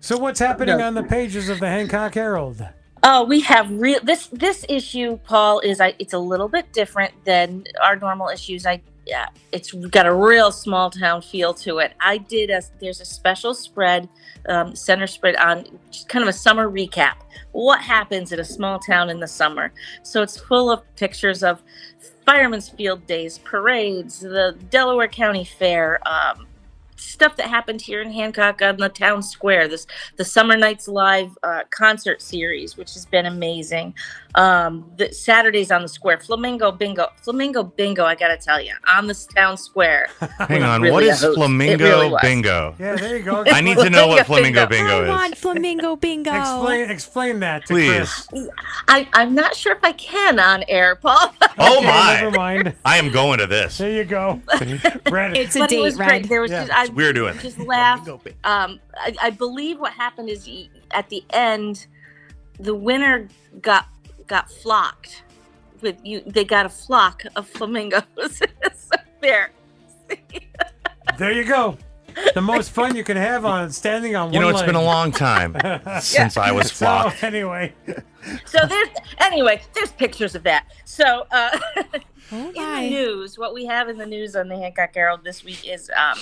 So 0.00 0.18
what's 0.18 0.40
happening 0.40 0.78
No. 0.78 0.86
on 0.86 0.94
the 0.94 1.04
pages 1.04 1.48
of 1.48 1.60
the 1.60 1.68
Hancock 1.68 2.14
Herald? 2.14 2.66
Oh, 3.06 3.22
we 3.22 3.40
have 3.42 3.70
real 3.70 4.00
this 4.02 4.28
this 4.28 4.64
issue, 4.66 5.18
Paul, 5.24 5.60
is 5.60 5.78
I 5.78 5.94
it's 5.98 6.14
a 6.14 6.18
little 6.18 6.48
bit 6.48 6.72
different 6.72 7.12
than 7.26 7.64
our 7.82 7.96
normal 7.96 8.30
issues. 8.30 8.64
I 8.64 8.80
yeah, 9.04 9.26
it's 9.52 9.72
got 9.72 10.06
a 10.06 10.14
real 10.14 10.50
small 10.50 10.88
town 10.88 11.20
feel 11.20 11.52
to 11.52 11.80
it. 11.80 11.92
I 12.00 12.16
did 12.16 12.48
a 12.48 12.62
there's 12.80 13.02
a 13.02 13.04
special 13.04 13.52
spread, 13.52 14.08
um, 14.48 14.74
center 14.74 15.06
spread 15.06 15.36
on 15.36 15.66
kind 16.08 16.22
of 16.22 16.30
a 16.30 16.32
summer 16.32 16.70
recap. 16.70 17.16
What 17.52 17.82
happens 17.82 18.32
in 18.32 18.40
a 18.40 18.44
small 18.44 18.78
town 18.78 19.10
in 19.10 19.20
the 19.20 19.28
summer? 19.28 19.74
So 20.02 20.22
it's 20.22 20.38
full 20.38 20.70
of 20.70 20.82
pictures 20.96 21.42
of 21.42 21.62
firemen's 22.24 22.70
field 22.70 23.06
days, 23.06 23.36
parades, 23.36 24.20
the 24.20 24.56
Delaware 24.70 25.08
County 25.08 25.44
Fair, 25.44 26.00
um, 26.08 26.46
stuff 27.14 27.36
that 27.36 27.46
happened 27.48 27.80
here 27.80 28.02
in 28.02 28.10
Hancock 28.12 28.60
on 28.60 28.76
the 28.76 28.88
town 28.90 29.22
square. 29.22 29.68
This 29.68 29.86
the 30.16 30.24
Summer 30.24 30.56
Nights 30.56 30.88
Live 30.88 31.30
uh, 31.42 31.62
concert 31.70 32.20
series, 32.20 32.76
which 32.76 32.92
has 32.94 33.06
been 33.06 33.24
amazing. 33.26 33.94
Um, 34.34 34.90
the 34.96 35.12
Saturdays 35.12 35.70
on 35.70 35.82
the 35.82 35.88
square, 35.88 36.18
Flamingo 36.18 36.72
Bingo, 36.72 37.06
Flamingo 37.22 37.62
Bingo. 37.62 38.04
I 38.04 38.16
gotta 38.16 38.36
tell 38.36 38.60
you, 38.60 38.74
on 38.92 39.06
this 39.06 39.26
town 39.26 39.56
square. 39.56 40.08
Hang 40.38 40.64
on, 40.64 40.82
really 40.82 40.92
what 40.92 41.04
a 41.04 41.06
is 41.08 41.20
hoot. 41.20 41.30
It 41.32 41.34
Flamingo 41.36 41.84
really. 41.84 42.18
Bingo? 42.20 42.74
Yeah, 42.78 42.96
there 42.96 43.16
you 43.16 43.22
go. 43.22 43.44
I 43.46 43.60
need 43.60 43.78
to 43.78 43.88
know 43.90 44.08
what 44.08 44.26
Flamingo 44.26 44.66
Flamingo 44.66 44.66
Bingo 44.66 45.00
I 45.00 45.04
is. 45.04 45.08
want 45.08 45.36
flamingo 45.38 45.96
bingo. 45.96 46.32
Explain 46.34 46.90
explain 46.90 47.40
that 47.40 47.66
to 47.66 47.74
Please. 47.74 48.26
Chris. 48.26 48.48
I, 48.88 49.08
I'm 49.12 49.34
not 49.36 49.54
sure 49.54 49.72
if 49.72 49.84
I 49.84 49.92
can 49.92 50.38
on 50.40 50.64
air, 50.68 50.96
Paul. 50.96 51.32
Oh 51.56 51.78
Okay, 51.78 51.86
my! 51.86 52.14
Never 52.20 52.36
mind. 52.36 52.74
I 52.84 52.96
am 52.98 53.12
going 53.12 53.38
to 53.38 53.46
this. 53.46 53.78
There 53.78 53.90
you 53.90 54.04
go. 54.04 54.40
Red. 55.08 55.36
It's 55.36 55.54
a 55.54 55.60
but 55.60 55.70
it 55.72 55.76
date, 55.76 55.82
was 55.82 55.96
Red. 55.96 56.08
great. 56.08 56.28
There 56.28 56.40
was 56.40 56.50
Yeah. 56.50 56.66
just 56.66 56.72
I 56.72 56.92
We're 57.04 57.12
doing 57.12 57.38
just 57.38 57.58
laughed. 57.58 58.08
Um, 58.08 58.80
I, 58.96 59.14
I 59.22 59.30
believe 59.30 59.78
what 59.78 59.92
happened 59.92 60.28
is 60.30 60.46
y- 60.46 60.68
at 60.90 61.08
the 61.08 61.22
end, 61.30 61.86
the 62.58 62.74
winner 62.74 63.28
got 63.60 63.86
got 64.26 64.50
flocked 64.50 65.22
with 65.80 65.96
you. 66.04 66.22
They 66.26 66.44
got 66.44 66.66
a 66.66 66.70
flock 66.70 67.22
of 67.36 67.46
flamingos. 67.48 68.02
there. 69.20 69.50
There 71.18 71.30
you 71.30 71.44
go. 71.44 71.78
The 72.34 72.40
most 72.40 72.70
fun 72.70 72.96
you 72.96 73.04
can 73.04 73.16
have 73.16 73.44
on 73.44 73.70
standing 73.70 74.16
on 74.16 74.32
You 74.32 74.40
one 74.40 74.48
know, 74.52 74.56
it's 74.58 74.62
been 74.66 74.74
a 74.74 74.82
long 74.82 75.12
time 75.12 75.54
since 76.00 76.36
I 76.36 76.50
was 76.50 76.72
So 76.72 76.84
flocked. 76.86 77.22
anyway, 77.22 77.72
So 78.46 78.58
there's 78.68 78.88
anyway. 79.18 79.62
There's 79.74 79.92
pictures 79.92 80.34
of 80.34 80.42
that. 80.44 80.66
So 80.84 81.26
uh, 81.30 81.56
Oh, 82.32 82.48
in 82.48 82.54
the 82.54 82.90
news, 82.90 83.38
what 83.38 83.52
we 83.54 83.64
have 83.66 83.88
in 83.88 83.96
the 83.98 84.06
news 84.06 84.34
on 84.34 84.48
the 84.48 84.56
Hancock 84.56 84.94
Herald 84.94 85.22
this 85.22 85.44
week 85.44 85.68
is 85.68 85.90
um, 85.96 86.18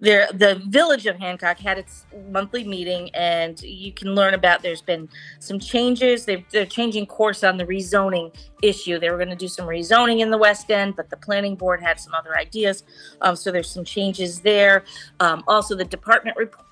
there 0.00 0.28
the 0.32 0.60
village 0.66 1.06
of 1.06 1.16
Hancock 1.16 1.58
had 1.58 1.78
its 1.78 2.04
monthly 2.30 2.64
meeting, 2.64 3.10
and 3.14 3.60
you 3.62 3.92
can 3.92 4.14
learn 4.14 4.34
about. 4.34 4.62
There's 4.62 4.82
been 4.82 5.08
some 5.38 5.58
changes. 5.58 6.24
They're, 6.24 6.44
they're 6.50 6.66
changing 6.66 7.06
course 7.06 7.44
on 7.44 7.56
the 7.56 7.64
rezoning 7.64 8.34
issue. 8.62 8.98
They 8.98 9.10
were 9.10 9.16
going 9.16 9.30
to 9.30 9.36
do 9.36 9.48
some 9.48 9.66
rezoning 9.66 10.20
in 10.20 10.30
the 10.30 10.38
West 10.38 10.70
End, 10.70 10.96
but 10.96 11.10
the 11.10 11.16
planning 11.16 11.54
board 11.54 11.80
had 11.80 11.98
some 12.00 12.12
other 12.14 12.36
ideas. 12.36 12.82
Um, 13.20 13.36
so 13.36 13.50
there's 13.50 13.70
some 13.70 13.84
changes 13.84 14.40
there. 14.40 14.84
Um, 15.20 15.44
also, 15.46 15.74
the 15.74 15.84
department 15.84 16.36
report 16.36 16.64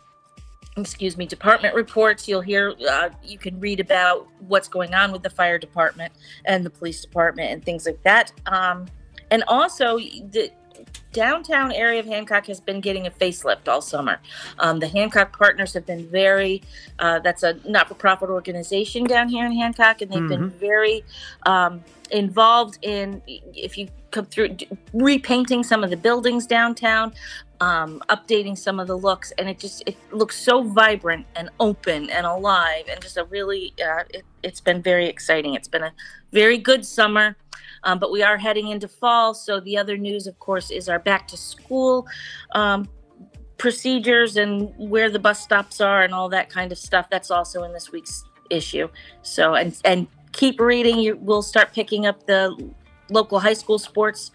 excuse 0.77 1.19
me, 1.19 1.27
department 1.27 1.75
reports. 1.75 2.27
You'll 2.27 2.41
hear, 2.41 2.75
uh, 2.89 3.11
you 3.23 3.39
can 3.39 3.61
read 3.61 3.81
about 3.81 4.27
what's 4.41 4.69
going 4.69 4.95
on 4.95 5.13
with 5.13 5.23
the 5.23 5.31
fire 5.31 5.59
department 5.59 6.13
and 6.47 6.65
the 6.65 6.71
police 6.71 7.03
department 7.03 7.51
and 7.51 7.65
things 7.65 7.87
like 7.87 8.03
that. 8.05 8.33
Um, 8.47 8.87
and 9.31 9.45
also, 9.49 9.99
the 9.99 10.51
downtown 11.13 11.73
area 11.73 12.01
of 12.01 12.07
Hancock 12.07 12.47
has 12.47 12.61
been 12.61 12.81
getting 12.81 13.07
a 13.07 13.11
facelift 13.11 13.69
all 13.69 13.83
summer. 13.83 14.19
Um, 14.59 14.79
the 14.79 14.89
Hancock 14.89 15.37
Partners 15.37 15.75
have 15.75 15.87
been 15.87 16.09
very, 16.09 16.63
uh, 16.99 17.19
that's 17.19 17.43
a 17.43 17.59
not 17.69 17.89
for 17.89 17.95
profit 17.95 18.31
organization 18.31 19.05
down 19.05 19.29
here 19.29 19.45
in 19.47 19.53
Hancock, 19.53 20.01
and 20.01 20.11
they've 20.11 20.29
been 20.29 20.51
Mhm. 20.51 20.59
very 20.59 21.05
um, 21.47 21.83
involved 22.11 22.79
in, 22.83 23.23
if 23.27 23.77
you 23.77 23.89
come 24.11 24.27
through, 24.27 24.57
repainting 24.93 25.63
some 25.65 25.83
of 25.83 25.91
the 25.91 25.97
buildings 25.97 26.47
downtown 26.47 27.13
um, 27.63 28.03
updating 28.09 28.59
some 28.59 28.81
of 28.81 28.89
the 28.89 28.99
looks, 28.99 29.31
and 29.39 29.49
it 29.49 29.57
just 29.57 29.85
it 29.87 29.97
looks 30.11 30.37
so 30.37 30.65
vibrant 30.65 31.25
and 31.37 31.49
open 31.61 32.11
and 32.11 32.27
alive, 32.27 32.87
and 32.91 33.01
just 33.01 33.17
a 33.17 33.25
really 33.25 33.73
uh, 33.81 34.03
it, 34.11 34.25
it's 34.43 34.61
been 34.61 34.83
very 34.83 35.07
exciting. 35.07 35.55
It's 35.55 35.69
been 35.69 35.85
a 35.85 35.93
very 36.33 36.59
good 36.59 36.85
summer, 36.85 37.37
um, 37.85 38.01
but 38.01 38.11
we 38.11 38.21
are 38.21 38.37
heading 38.37 38.69
into 38.69 38.89
fall. 38.89 39.33
So 39.33 39.61
the 39.61 39.79
other 39.79 39.97
news, 39.97 40.27
of 40.27 40.37
course, 40.41 40.73
is 40.73 40.89
our 40.89 40.99
back 40.99 41.29
to 41.29 41.37
school 41.37 42.05
um, 42.51 42.89
procedures 43.59 44.37
and 44.37 44.75
where 44.77 45.09
the 45.09 45.21
bus 45.21 45.39
stops 45.41 45.81
are 45.81 46.03
and 46.03 46.13
all 46.13 46.29
that 46.31 46.51
kind 46.51 46.73
of 46.73 46.79
stuff. 46.79 47.07
That's 47.11 47.31
also 47.31 47.63
in 47.63 47.73
this 47.73 47.93
week's 47.93 48.25
issue. 48.51 48.89
So 49.23 49.55
and 49.55 49.81
and 49.85 50.09
keep 50.33 50.59
reading. 50.59 50.99
You 50.99 51.15
will 51.15 51.43
start 51.43 51.73
picking 51.73 52.07
up 52.07 52.27
the 52.27 52.75
local 53.09 53.39
high 53.39 53.53
school 53.53 53.79
sports, 53.79 54.33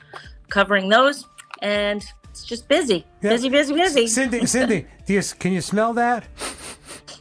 covering 0.48 0.88
those, 0.88 1.26
and 1.62 2.06
it's 2.40 2.46
just 2.46 2.68
busy, 2.68 3.06
Yeah. 3.22 3.32
busy, 3.32 3.50
busy, 3.50 3.74
busy. 3.74 4.08
Cindy, 4.08 4.46
Cindy, 4.46 4.86
do 5.06 5.14
you 5.14 5.22
can 5.40 5.54
you 5.54 5.62
smell 5.62 5.94
that? 5.94 6.26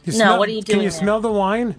You 0.03 0.13
No, 0.13 0.17
smell- 0.17 0.39
what 0.39 0.49
are 0.49 0.51
you 0.51 0.61
doing? 0.61 0.75
Can 0.79 0.83
you 0.83 0.89
there? 0.91 0.99
smell 0.99 1.19
the 1.21 1.31
wine? 1.31 1.75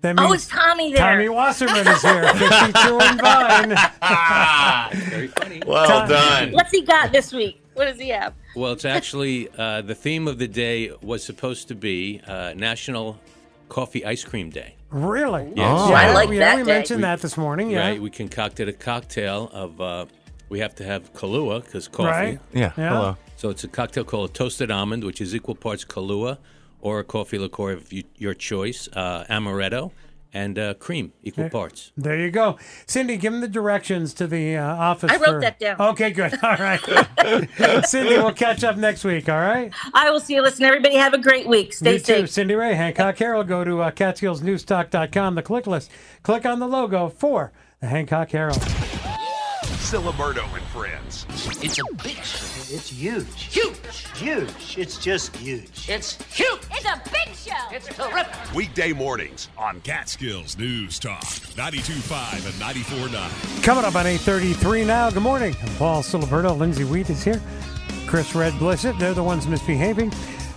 That 0.00 0.14
Oh, 0.18 0.32
it's 0.32 0.48
Tommy 0.48 0.92
there. 0.94 1.02
Tommy 1.12 1.28
Wasserman 1.28 1.86
is 1.86 2.00
here. 2.02 2.26
52 2.34 2.98
and 2.98 3.20
Vine. 3.20 3.68
Very 5.10 5.26
funny. 5.28 5.62
Well 5.66 6.08
done. 6.08 6.52
What's 6.52 6.70
he 6.70 6.80
got 6.82 7.12
this 7.12 7.32
week? 7.34 7.62
What 7.74 7.84
does 7.84 7.98
he 8.00 8.08
have? 8.08 8.32
Well, 8.56 8.72
it's 8.72 8.86
actually 8.86 9.48
uh, 9.58 9.82
the 9.82 9.94
theme 9.94 10.26
of 10.26 10.38
the 10.38 10.48
day 10.48 10.90
was 11.02 11.22
supposed 11.22 11.68
to 11.68 11.74
be 11.74 12.20
uh, 12.26 12.54
National 12.56 13.20
Coffee 13.68 14.04
Ice 14.06 14.24
Cream 14.24 14.48
Day. 14.48 14.76
Really? 14.90 15.52
Yes. 15.54 15.80
Oh, 15.80 15.90
Yeah, 15.90 15.96
I 15.96 16.12
like 16.14 16.30
we, 16.30 16.38
that 16.38 16.56
we 16.56 16.62
day. 16.64 16.72
mentioned 16.72 17.04
that 17.04 17.20
this 17.20 17.36
morning. 17.36 17.70
Yeah. 17.70 17.80
Right, 17.90 18.00
we 18.00 18.08
concocted 18.10 18.68
a 18.68 18.72
cocktail 18.72 19.50
of. 19.52 19.80
Uh, 19.80 20.06
we 20.50 20.58
have 20.58 20.74
to 20.74 20.84
have 20.84 21.14
Kahlua 21.14 21.64
because 21.64 21.88
coffee. 21.88 22.08
Right. 22.08 22.40
Yeah. 22.52 22.72
Yeah. 22.76 22.88
Hello. 22.90 23.16
So 23.36 23.48
it's 23.48 23.64
a 23.64 23.68
cocktail 23.68 24.04
called 24.04 24.30
a 24.30 24.32
toasted 24.34 24.70
almond, 24.70 25.02
which 25.04 25.20
is 25.22 25.34
equal 25.34 25.54
parts 25.54 25.84
Kahlua 25.86 26.36
or 26.82 26.98
a 26.98 27.04
coffee 27.04 27.38
liqueur 27.38 27.72
of 27.72 27.90
you, 27.92 28.04
your 28.16 28.34
choice, 28.34 28.88
uh, 28.94 29.24
amaretto, 29.30 29.92
and 30.32 30.58
uh, 30.58 30.74
cream, 30.74 31.12
equal 31.22 31.44
Yeah. 31.44 31.50
parts. 31.50 31.92
There 31.96 32.18
you 32.18 32.30
go. 32.30 32.56
Cindy, 32.86 33.16
give 33.16 33.32
him 33.34 33.40
the 33.40 33.48
directions 33.48 34.14
to 34.14 34.26
the 34.26 34.56
uh, 34.56 34.64
office. 34.76 35.10
I 35.10 35.16
wrote 35.16 35.26
for- 35.26 35.40
that 35.40 35.58
down. 35.58 35.80
Okay, 35.80 36.10
good. 36.10 36.32
All 36.42 36.56
right. 36.56 36.80
Cindy, 37.86 38.16
we'll 38.16 38.32
catch 38.32 38.62
up 38.64 38.76
next 38.76 39.04
week. 39.04 39.28
All 39.28 39.40
right. 39.40 39.72
I 39.94 40.10
will 40.10 40.20
see 40.20 40.34
you. 40.34 40.42
Listen, 40.42 40.64
everybody, 40.64 40.96
have 40.96 41.14
a 41.14 41.18
great 41.18 41.46
week. 41.48 41.72
Stay 41.72 41.94
you 41.94 41.98
safe. 41.98 42.20
too, 42.20 42.26
Cindy 42.26 42.54
Ray, 42.54 42.74
Hancock 42.74 43.18
Herald. 43.18 43.48
Go 43.48 43.64
to 43.64 43.82
uh, 43.82 43.90
CatskillsNewsTalk.com, 43.90 45.34
the 45.34 45.42
click 45.42 45.66
list. 45.66 45.90
Click 46.22 46.44
on 46.46 46.58
the 46.60 46.68
logo 46.68 47.08
for 47.08 47.52
the 47.80 47.86
Hancock 47.88 48.30
Herald. 48.30 48.62
Ciliberto 49.90 50.44
and 50.54 50.64
Friends. 50.68 51.26
It's 51.64 51.80
a 51.80 51.94
big 51.96 52.14
show. 52.22 52.46
It's 52.72 52.90
huge. 52.90 53.26
Huge. 53.34 53.76
Huge. 54.14 54.78
It's 54.78 54.96
just 54.98 55.34
huge. 55.34 55.88
It's 55.88 56.16
huge. 56.32 56.60
It's 56.70 56.84
a 56.84 57.02
big 57.10 57.34
show. 57.34 57.74
It's 57.74 57.88
terrific. 57.88 58.54
Weekday 58.54 58.92
mornings 58.92 59.48
on 59.58 59.80
Catskills 59.80 60.56
News 60.56 61.00
Talk 61.00 61.24
92.5 61.24 62.46
and 62.46 62.54
94.9. 62.78 63.64
Coming 63.64 63.84
up 63.84 63.96
on 63.96 64.06
8.33 64.06 64.86
now. 64.86 65.10
Good 65.10 65.24
morning. 65.24 65.56
I'm 65.60 65.74
Paul 65.74 66.04
Ciliberto. 66.04 66.56
Lindsay 66.56 66.84
Wheat 66.84 67.10
is 67.10 67.24
here. 67.24 67.42
Chris 68.06 68.32
Red 68.32 68.52
Blissett. 68.60 68.96
They're 68.96 69.12
the 69.12 69.24
ones 69.24 69.48
misbehaving. 69.48 70.12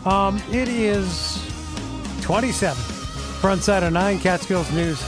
Um, 0.06 0.40
it 0.52 0.68
is 0.68 1.44
27. 2.22 2.78
Front 3.42 3.64
side 3.64 3.82
of 3.82 3.94
9. 3.94 4.20
Catskills 4.20 4.72
News 4.74 5.04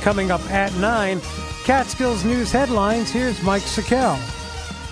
coming 0.00 0.32
up 0.32 0.40
at 0.50 0.74
9. 0.78 1.20
Catskills 1.68 2.24
News 2.24 2.50
headlines. 2.50 3.10
Here's 3.10 3.42
Mike 3.42 3.60
Sikel. 3.60 4.18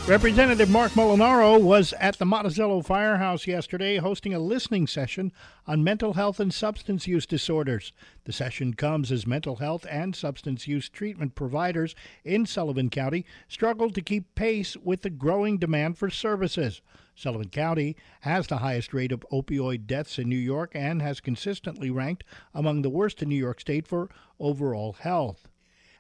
Representative 0.07 0.69
Marc 0.69 0.93
Molinaro 0.93 1.59
was 1.59 1.95
at 1.95 2.19
the 2.19 2.27
Monticello 2.27 2.83
Firehouse 2.83 3.47
yesterday 3.47 3.97
hosting 3.97 4.35
a 4.35 4.39
listening 4.39 4.87
session 4.87 5.33
on 5.67 5.83
mental 5.83 6.13
health 6.13 6.39
and 6.39 6.53
substance 6.53 7.07
use 7.07 7.25
disorders. 7.25 7.95
The 8.25 8.33
session 8.35 8.75
comes 8.75 9.11
as 9.11 9.27
mental 9.27 9.57
health 9.57 9.87
and 9.89 10.15
substance 10.15 10.69
use 10.69 10.91
treatment 10.91 11.35
providers 11.35 11.95
in 12.25 12.45
Sullivan 12.45 12.91
County 12.91 13.25
struggle 13.49 13.89
to 13.89 14.03
keep 14.03 14.35
pace 14.35 14.77
with 14.77 15.01
the 15.01 15.09
growing 15.09 15.57
demand 15.57 15.97
for 15.97 16.11
services. 16.11 16.83
Sullivan 17.15 17.49
County 17.49 17.97
has 18.21 18.49
the 18.49 18.59
highest 18.59 18.93
rate 18.93 19.13
of 19.13 19.25
opioid 19.33 19.87
deaths 19.87 20.19
in 20.19 20.29
New 20.29 20.37
York 20.37 20.73
and 20.75 21.01
has 21.01 21.21
consistently 21.21 21.89
ranked 21.91 22.25
among 22.53 22.83
the 22.83 22.91
worst 22.91 23.23
in 23.23 23.31
New 23.31 23.35
York 23.35 23.63
State 23.63 23.89
for 23.89 24.11
overall 24.39 24.93
health. 24.93 25.49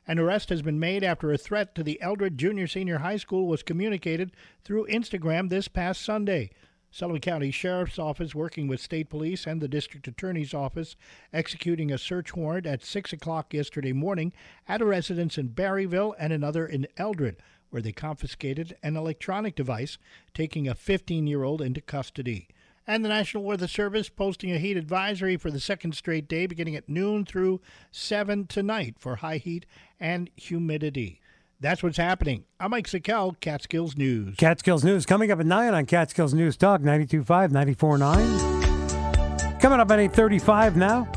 An 0.09 0.20
arrest 0.20 0.50
has 0.50 0.62
been 0.62 0.78
made 0.78 1.02
after 1.02 1.32
a 1.32 1.38
threat 1.38 1.74
to 1.74 1.82
the 1.82 2.00
Eldred 2.00 2.38
Junior 2.38 2.68
Senior 2.68 2.98
High 2.98 3.16
School 3.16 3.48
was 3.48 3.64
communicated 3.64 4.30
through 4.62 4.86
Instagram 4.86 5.48
this 5.48 5.66
past 5.66 6.00
Sunday. 6.00 6.50
Sullivan 6.92 7.20
County 7.20 7.50
Sheriff's 7.50 7.98
Office, 7.98 8.32
working 8.32 8.68
with 8.68 8.80
state 8.80 9.11
police 9.11 9.48
and 9.48 9.61
the 9.61 9.66
district 9.66 10.07
attorney's 10.07 10.54
office, 10.54 10.94
executing 11.32 11.90
a 11.90 11.98
search 11.98 12.36
warrant 12.36 12.66
at 12.66 12.84
6 12.84 13.12
o'clock 13.12 13.52
yesterday 13.52 13.92
morning 13.92 14.32
at 14.68 14.80
a 14.80 14.84
residence 14.84 15.38
in 15.38 15.48
Barryville 15.48 16.14
and 16.20 16.32
another 16.32 16.64
in 16.64 16.86
Eldred, 16.96 17.38
where 17.70 17.82
they 17.82 17.90
confiscated 17.90 18.76
an 18.84 18.96
electronic 18.96 19.57
device, 19.57 19.98
taking 20.32 20.68
a 20.68 20.76
15 20.76 21.26
year 21.26 21.42
old 21.42 21.61
into 21.61 21.80
custody 21.80 22.46
and 22.87 23.05
the 23.05 23.09
National 23.09 23.43
Weather 23.43 23.66
Service 23.66 24.09
posting 24.09 24.53
a 24.53 24.59
heat 24.59 24.76
advisory 24.76 25.37
for 25.37 25.51
the 25.51 25.61
second 25.61 25.95
straight 25.95 26.28
day 26.28 26.47
beginning 26.47 26.76
at 26.76 26.89
noon 26.89 27.24
through 27.24 27.61
7 27.91 28.47
tonight 28.47 28.97
for 28.99 29.16
high 29.16 29.39
heat 29.39 29.66
and 29.99 30.30
humidity. 30.37 31.20
That's 31.59 31.82
what's 31.82 31.97
happening. 31.97 32.45
I'm 32.61 32.70
Mike 32.70 32.87
Sikel, 32.87 33.41
Catskills 33.41 33.97
News. 33.97 34.37
Catskills 34.37 34.84
News 34.84 35.07
coming 35.07 35.32
up 35.32 35.41
at 35.41 35.47
9 35.47 35.74
on 35.74 35.87
Catskills 35.87 36.34
News 36.34 36.57
Talk 36.57 36.82
92.5, 36.82 37.51
94.9. 37.51 39.61
Coming 39.61 39.80
up 39.80 39.91
at 39.91 39.99
8.35 39.99 40.76
now. 40.76 41.09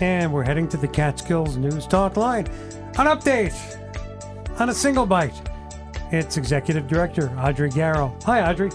And 0.00 0.32
we're 0.32 0.44
heading 0.44 0.68
to 0.68 0.76
the 0.76 0.86
Catskills 0.86 1.56
News 1.56 1.86
Talk 1.86 2.16
line. 2.16 2.46
An 2.98 3.06
update 3.06 3.54
on 4.60 4.68
a 4.68 4.74
single 4.74 5.06
bite. 5.06 5.34
It's 6.12 6.36
Executive 6.36 6.86
Director 6.86 7.34
Audrey 7.38 7.70
Garro. 7.70 8.22
Hi, 8.24 8.48
Audrey. 8.48 8.70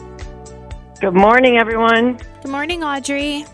Good 1.03 1.15
morning, 1.15 1.57
everyone. 1.57 2.17
Good 2.41 2.51
morning, 2.51 2.81
Audrey. 2.81 3.45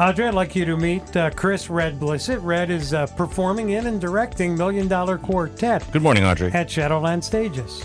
Audrey, 0.00 0.24
I'd 0.24 0.32
like 0.32 0.56
you 0.56 0.64
to 0.64 0.78
meet 0.78 1.14
uh, 1.14 1.28
Chris 1.28 1.68
Red 1.68 2.00
Blisset. 2.00 2.38
Red 2.42 2.70
is 2.70 2.94
uh, 2.94 3.06
performing 3.06 3.68
in 3.68 3.86
and 3.86 4.00
directing 4.00 4.56
Million 4.56 4.88
Dollar 4.88 5.18
Quartet. 5.18 5.86
Good 5.92 6.00
morning, 6.00 6.24
Audrey. 6.24 6.50
At 6.52 6.70
Shadowland 6.70 7.22
Stages. 7.22 7.84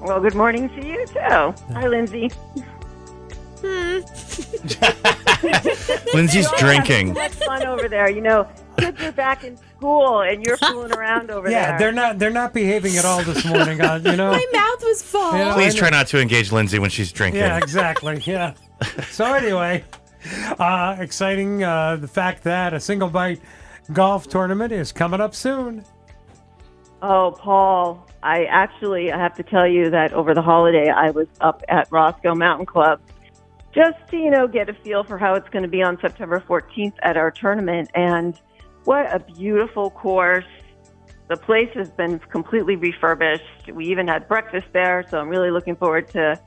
Well, 0.00 0.20
good 0.20 0.36
morning 0.36 0.68
to 0.68 0.86
you, 0.86 1.04
too. 1.08 1.18
Hi, 1.18 1.88
Lindsay. 1.88 2.28
Hmm. 3.60 3.98
Lindsay's 6.14 6.48
drinking. 6.58 7.14
So 7.16 7.20
much 7.20 7.32
fun 7.32 7.66
over 7.66 7.88
there. 7.88 8.08
You 8.08 8.20
know, 8.20 8.48
kids 8.78 9.02
are 9.02 9.10
back 9.10 9.42
in 9.42 9.58
school, 9.84 10.20
and 10.22 10.44
you're 10.44 10.56
fooling 10.56 10.92
around 10.96 11.30
over 11.30 11.50
yeah, 11.50 11.70
there. 11.70 11.78
they're 11.78 11.92
not 11.92 12.18
they're 12.18 12.30
not 12.30 12.54
behaving 12.54 12.96
at 12.96 13.04
all 13.04 13.22
this 13.22 13.44
morning. 13.44 13.80
Uh, 13.80 14.00
you 14.04 14.16
know. 14.16 14.30
My 14.32 14.46
mouth 14.52 14.82
was 14.82 15.02
full. 15.02 15.36
Yeah, 15.36 15.54
Please 15.54 15.74
try 15.74 15.90
not 15.90 16.06
to 16.08 16.20
engage 16.20 16.52
Lindsay 16.52 16.78
when 16.78 16.90
she's 16.90 17.12
drinking. 17.12 17.40
Yeah, 17.40 17.58
exactly. 17.58 18.22
Yeah. 18.24 18.54
so 19.10 19.32
anyway, 19.32 19.84
uh, 20.58 20.96
exciting 20.98 21.62
uh, 21.62 21.96
the 21.96 22.08
fact 22.08 22.44
that 22.44 22.72
a 22.72 22.80
single 22.80 23.08
bite 23.08 23.40
golf 23.92 24.28
tournament 24.28 24.72
is 24.72 24.92
coming 24.92 25.20
up 25.20 25.34
soon. 25.34 25.84
Oh, 27.02 27.36
Paul, 27.38 28.06
I 28.22 28.44
actually 28.46 29.12
I 29.12 29.18
have 29.18 29.34
to 29.34 29.42
tell 29.42 29.66
you 29.66 29.90
that 29.90 30.14
over 30.14 30.32
the 30.32 30.42
holiday 30.42 30.88
I 30.88 31.10
was 31.10 31.26
up 31.40 31.62
at 31.68 31.88
Roscoe 31.90 32.34
Mountain 32.34 32.66
Club 32.66 33.00
just 33.74 33.98
to, 34.08 34.16
you 34.16 34.30
know, 34.30 34.46
get 34.46 34.68
a 34.68 34.72
feel 34.72 35.02
for 35.02 35.18
how 35.18 35.34
it's 35.34 35.48
going 35.48 35.64
to 35.64 35.68
be 35.68 35.82
on 35.82 35.98
September 36.00 36.42
14th 36.48 36.94
at 37.02 37.16
our 37.16 37.30
tournament 37.30 37.90
and 37.94 38.40
what 38.84 39.12
a 39.14 39.18
beautiful 39.18 39.90
course. 39.90 40.44
The 41.28 41.36
place 41.36 41.70
has 41.74 41.90
been 41.90 42.18
completely 42.18 42.76
refurbished. 42.76 43.72
We 43.72 43.86
even 43.86 44.06
had 44.08 44.28
breakfast 44.28 44.66
there, 44.72 45.04
so 45.08 45.18
I'm 45.18 45.28
really 45.28 45.50
looking 45.50 45.74
forward 45.76 46.08
to 46.10 46.38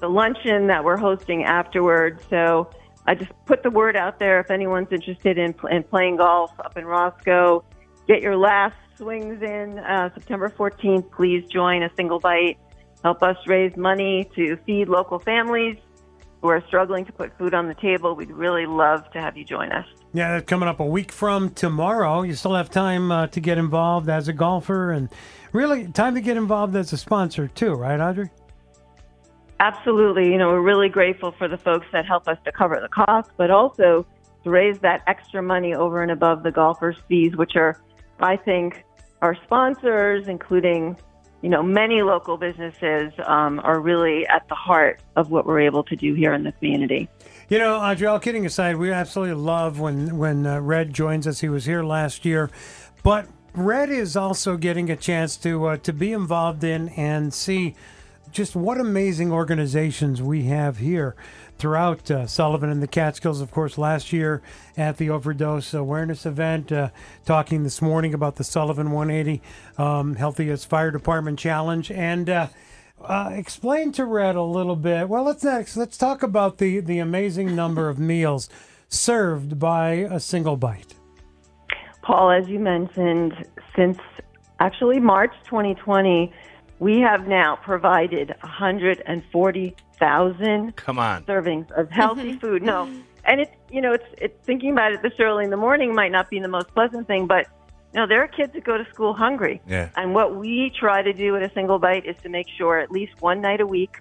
the 0.00 0.08
luncheon 0.08 0.66
that 0.66 0.84
we're 0.84 0.98
hosting 0.98 1.44
afterwards. 1.44 2.22
So 2.28 2.70
I 3.06 3.14
just 3.14 3.30
put 3.46 3.62
the 3.62 3.70
word 3.70 3.96
out 3.96 4.18
there 4.18 4.40
if 4.40 4.50
anyone's 4.50 4.88
interested 4.90 5.38
in, 5.38 5.54
in 5.70 5.82
playing 5.84 6.16
golf 6.16 6.50
up 6.58 6.76
in 6.76 6.84
Roscoe, 6.84 7.64
get 8.06 8.20
your 8.20 8.36
last 8.36 8.76
swings 8.98 9.42
in 9.42 9.78
uh, 9.78 10.12
September 10.14 10.50
14th. 10.50 11.10
Please 11.12 11.44
join 11.46 11.82
a 11.82 11.90
single 11.96 12.18
bite. 12.18 12.58
Help 13.02 13.22
us 13.22 13.36
raise 13.46 13.76
money 13.76 14.28
to 14.34 14.56
feed 14.66 14.88
local 14.88 15.18
families 15.18 15.76
who 16.42 16.48
are 16.48 16.62
struggling 16.66 17.04
to 17.04 17.12
put 17.12 17.36
food 17.38 17.54
on 17.54 17.68
the 17.68 17.74
table. 17.74 18.14
We'd 18.14 18.30
really 18.30 18.66
love 18.66 19.10
to 19.12 19.20
have 19.20 19.36
you 19.36 19.44
join 19.44 19.72
us. 19.72 19.86
Yeah, 20.12 20.32
that's 20.32 20.46
coming 20.46 20.68
up 20.68 20.80
a 20.80 20.86
week 20.86 21.12
from 21.12 21.50
tomorrow. 21.50 22.22
You 22.22 22.34
still 22.34 22.54
have 22.54 22.70
time 22.70 23.10
uh, 23.10 23.26
to 23.28 23.40
get 23.40 23.58
involved 23.58 24.08
as 24.08 24.28
a 24.28 24.32
golfer 24.32 24.90
and 24.92 25.08
really 25.52 25.88
time 25.88 26.14
to 26.14 26.20
get 26.20 26.36
involved 26.36 26.74
as 26.76 26.92
a 26.92 26.96
sponsor 26.96 27.48
too, 27.48 27.74
right, 27.74 28.00
Audrey? 28.00 28.30
Absolutely. 29.60 30.30
You 30.30 30.38
know, 30.38 30.48
we're 30.48 30.60
really 30.60 30.88
grateful 30.88 31.32
for 31.32 31.48
the 31.48 31.56
folks 31.56 31.86
that 31.92 32.04
help 32.06 32.28
us 32.28 32.38
to 32.44 32.52
cover 32.52 32.78
the 32.80 32.88
cost, 32.88 33.30
but 33.36 33.50
also 33.50 34.06
to 34.44 34.50
raise 34.50 34.78
that 34.80 35.02
extra 35.06 35.42
money 35.42 35.74
over 35.74 36.02
and 36.02 36.10
above 36.10 36.42
the 36.42 36.50
golfers' 36.50 36.96
fees, 37.08 37.36
which 37.36 37.56
are, 37.56 37.80
I 38.20 38.36
think, 38.36 38.84
our 39.22 39.34
sponsors, 39.44 40.28
including, 40.28 40.96
you 41.40 41.48
know, 41.48 41.62
many 41.62 42.02
local 42.02 42.36
businesses, 42.36 43.12
um, 43.26 43.60
are 43.60 43.80
really 43.80 44.26
at 44.26 44.46
the 44.48 44.54
heart 44.54 45.02
of 45.16 45.30
what 45.30 45.46
we're 45.46 45.60
able 45.60 45.82
to 45.84 45.96
do 45.96 46.14
here 46.14 46.34
in 46.34 46.44
the 46.44 46.52
community. 46.52 47.08
You 47.48 47.60
know, 47.60 47.76
Audrey, 47.76 48.08
all 48.08 48.18
kidding 48.18 48.44
aside, 48.44 48.74
we 48.74 48.90
absolutely 48.90 49.36
love 49.36 49.78
when 49.78 50.18
when 50.18 50.44
uh, 50.48 50.58
Red 50.58 50.92
joins 50.92 51.28
us. 51.28 51.38
He 51.38 51.48
was 51.48 51.64
here 51.64 51.84
last 51.84 52.24
year, 52.24 52.50
but 53.04 53.28
Red 53.54 53.88
is 53.88 54.16
also 54.16 54.56
getting 54.56 54.90
a 54.90 54.96
chance 54.96 55.36
to 55.36 55.66
uh, 55.66 55.76
to 55.76 55.92
be 55.92 56.12
involved 56.12 56.64
in 56.64 56.88
and 56.88 57.32
see 57.32 57.76
just 58.32 58.56
what 58.56 58.80
amazing 58.80 59.30
organizations 59.30 60.20
we 60.20 60.46
have 60.46 60.78
here 60.78 61.14
throughout 61.56 62.10
uh, 62.10 62.26
Sullivan 62.26 62.68
and 62.68 62.82
the 62.82 62.88
Catskills. 62.88 63.40
Of 63.40 63.52
course, 63.52 63.78
last 63.78 64.12
year 64.12 64.42
at 64.76 64.96
the 64.96 65.08
overdose 65.10 65.72
awareness 65.72 66.26
event, 66.26 66.72
uh, 66.72 66.88
talking 67.24 67.62
this 67.62 67.80
morning 67.80 68.12
about 68.12 68.34
the 68.34 68.44
Sullivan 68.44 68.90
180 68.90 69.40
um, 69.78 70.16
Healthiest 70.16 70.68
Fire 70.68 70.90
Department 70.90 71.38
Challenge, 71.38 71.92
and 71.92 72.28
uh, 73.02 73.30
explain 73.32 73.92
to 73.92 74.04
Red 74.04 74.36
a 74.36 74.42
little 74.42 74.76
bit. 74.76 75.08
Well, 75.08 75.24
let's 75.24 75.44
next 75.44 75.76
let's 75.76 75.96
talk 75.96 76.22
about 76.22 76.58
the 76.58 76.80
the 76.80 76.98
amazing 76.98 77.54
number 77.54 77.88
of 77.88 77.98
meals 77.98 78.48
served 78.88 79.58
by 79.58 79.92
a 80.10 80.20
single 80.20 80.56
bite. 80.56 80.94
Paul, 82.02 82.30
as 82.30 82.48
you 82.48 82.58
mentioned, 82.58 83.34
since 83.74 83.98
actually 84.60 85.00
March 85.00 85.32
2020, 85.44 86.32
we 86.78 87.00
have 87.00 87.26
now 87.26 87.56
provided 87.56 88.34
140,000 88.42 90.76
Come 90.76 90.98
on. 90.98 91.24
servings 91.24 91.70
of 91.72 91.90
healthy 91.90 92.38
food. 92.38 92.62
No, 92.62 92.88
and 93.24 93.40
it's 93.40 93.50
you 93.70 93.80
know 93.80 93.92
it's 93.92 94.04
it's 94.18 94.36
thinking 94.44 94.72
about 94.72 94.92
it 94.92 95.02
this 95.02 95.12
early 95.18 95.44
in 95.44 95.50
the 95.50 95.56
morning 95.56 95.94
might 95.94 96.12
not 96.12 96.30
be 96.30 96.38
the 96.38 96.48
most 96.48 96.68
pleasant 96.74 97.06
thing, 97.06 97.26
but 97.26 97.46
you 97.96 98.02
know 98.02 98.06
there 98.06 98.22
are 98.22 98.28
kids 98.28 98.52
that 98.52 98.62
go 98.62 98.76
to 98.76 98.84
school 98.92 99.14
hungry. 99.14 99.62
Yeah. 99.66 99.88
And 99.96 100.12
what 100.12 100.36
we 100.36 100.70
try 100.78 101.00
to 101.00 101.14
do 101.14 101.34
at 101.34 101.42
a 101.42 101.50
single 101.54 101.78
bite 101.78 102.04
is 102.04 102.14
to 102.24 102.28
make 102.28 102.46
sure 102.58 102.78
at 102.78 102.90
least 102.90 103.12
one 103.20 103.40
night 103.40 103.62
a 103.62 103.66
week 103.66 103.96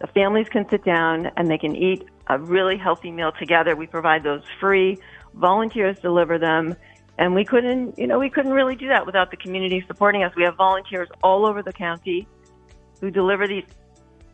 the 0.00 0.06
families 0.08 0.48
can 0.50 0.68
sit 0.68 0.84
down 0.84 1.30
and 1.34 1.48
they 1.48 1.56
can 1.56 1.74
eat 1.74 2.04
a 2.26 2.38
really 2.38 2.76
healthy 2.76 3.10
meal 3.10 3.32
together. 3.38 3.74
We 3.74 3.86
provide 3.86 4.22
those 4.22 4.42
free. 4.60 4.98
Volunteers 5.34 5.98
deliver 6.00 6.38
them. 6.38 6.76
And 7.16 7.34
we 7.34 7.46
couldn't, 7.46 7.98
you 7.98 8.06
know, 8.06 8.18
we 8.18 8.28
couldn't 8.28 8.52
really 8.52 8.76
do 8.76 8.88
that 8.88 9.06
without 9.06 9.30
the 9.30 9.38
community 9.38 9.82
supporting 9.88 10.22
us. 10.22 10.32
We 10.36 10.44
have 10.44 10.56
volunteers 10.56 11.08
all 11.22 11.46
over 11.46 11.62
the 11.62 11.72
county 11.72 12.28
who 13.00 13.10
deliver 13.10 13.48
these, 13.48 13.64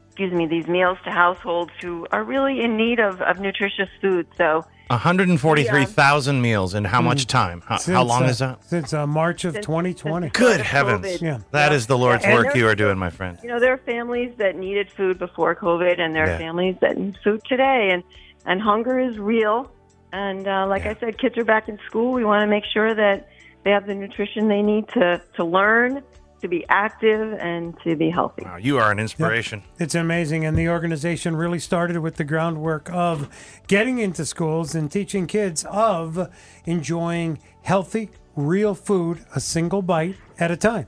excuse 0.08 0.32
me, 0.32 0.48
these 0.48 0.66
meals 0.66 0.98
to 1.04 1.10
households 1.10 1.70
who 1.80 2.04
are 2.10 2.24
really 2.24 2.60
in 2.60 2.76
need 2.76 2.98
of, 2.98 3.22
of 3.22 3.38
nutritious 3.38 3.88
food. 4.02 4.26
So 4.36 4.66
143,000 4.90 6.40
meals 6.40 6.74
in 6.74 6.84
how 6.84 7.00
much 7.00 7.26
time? 7.26 7.62
How, 7.66 7.78
how 7.80 8.02
long 8.04 8.24
uh, 8.24 8.28
is 8.28 8.38
that? 8.38 8.64
Since 8.64 8.92
uh, 8.92 9.06
March 9.06 9.44
of 9.44 9.54
Since- 9.54 9.66
2020. 9.66 10.26
since 10.26 10.36
Good 10.36 10.60
of 10.60 10.66
heavens. 10.66 11.06
COVID. 11.06 11.20
Yeah. 11.20 11.38
That 11.52 11.72
is 11.72 11.86
the 11.86 11.96
Lord's 11.98 12.24
And 12.24 12.34
work 12.34 12.48
there- 12.52 12.56
you 12.58 12.68
are 12.68 12.74
doing, 12.74 12.98
my 12.98 13.10
friend. 13.10 13.38
you 13.42 13.48
know, 13.48 13.58
there 13.60 13.72
are 13.72 13.78
families 13.78 14.34
that 14.38 14.56
needed 14.56 14.90
food 14.92 15.18
before 15.18 15.54
COVID, 15.56 15.98
and 16.00 16.14
there 16.14 16.24
are 16.24 16.28
Yeah. 16.30 16.38
families 16.38 16.76
that 16.80 16.96
need 16.98 17.16
food 17.24 17.42
today, 17.48 17.90
and 17.92 18.02
and 18.46 18.60
hunger 18.60 18.98
is 18.98 19.18
real. 19.18 19.70
And 20.12 20.46
uh, 20.46 20.66
like 20.68 20.84
I 20.86 20.94
said, 21.00 21.16
kids 21.18 21.36
are 21.38 21.44
back 21.44 21.68
in 21.68 21.78
school. 21.86 22.12
We 22.12 22.24
want 22.24 22.42
to 22.42 22.46
make 22.46 22.64
sure 22.72 22.94
that 22.94 23.28
they 23.64 23.70
have 23.70 23.86
the 23.86 23.94
nutrition 23.94 24.48
they 24.48 24.62
need 24.62 24.86
to 24.88 25.20
to 25.36 25.44
learn, 25.44 26.02
to 26.44 26.48
be 26.48 26.62
active, 26.68 27.32
and 27.40 27.74
to 27.80 27.96
be 27.96 28.10
healthy. 28.10 28.42
Wow, 28.44 28.58
you 28.58 28.76
are 28.76 28.92
an 28.92 28.98
inspiration. 28.98 29.62
It's 29.78 29.94
amazing. 29.94 30.44
And 30.44 30.58
the 30.58 30.68
organization 30.68 31.36
really 31.36 31.58
started 31.58 31.98
with 32.00 32.16
the 32.16 32.24
groundwork 32.24 32.90
of 32.92 33.30
getting 33.66 33.98
into 33.98 34.26
schools 34.26 34.74
and 34.74 34.92
teaching 34.92 35.26
kids 35.26 35.64
of 35.64 36.30
enjoying 36.66 37.38
healthy, 37.62 38.10
real 38.36 38.74
food, 38.74 39.24
a 39.34 39.40
single 39.40 39.80
bite 39.80 40.16
at 40.38 40.50
a 40.50 40.56
time. 40.58 40.86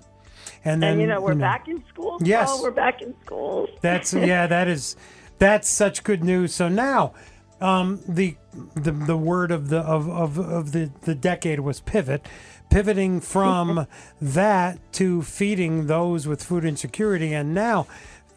And 0.62 0.82
then 0.82 0.92
and 0.92 1.00
you 1.00 1.06
know 1.06 1.22
we're 1.22 1.34
back 1.34 1.68
in 1.68 1.82
school. 1.88 2.18
Yes. 2.20 2.50
Oh, 2.52 2.62
we're 2.62 2.70
back 2.70 3.00
in 3.00 3.14
school. 3.24 3.66
That's 3.80 4.12
yeah, 4.32 4.46
that 4.46 4.68
is 4.68 4.94
that's 5.38 5.70
such 5.70 6.04
good 6.04 6.22
news. 6.22 6.54
So 6.54 6.68
now, 6.68 7.14
um, 7.62 8.02
the 8.06 8.36
the 8.74 8.92
the 8.92 9.16
word 9.16 9.50
of 9.50 9.70
the 9.70 9.78
of 9.78 10.06
of, 10.06 10.38
of 10.38 10.72
the 10.72 10.90
the 11.02 11.14
decade 11.14 11.60
was 11.60 11.80
pivot, 11.80 12.26
pivoting 12.70 13.20
from 13.20 13.86
that 14.20 14.78
to 14.94 15.22
feeding 15.22 15.86
those 15.86 16.26
with 16.26 16.42
food 16.42 16.64
insecurity, 16.64 17.32
and 17.32 17.54
now 17.54 17.86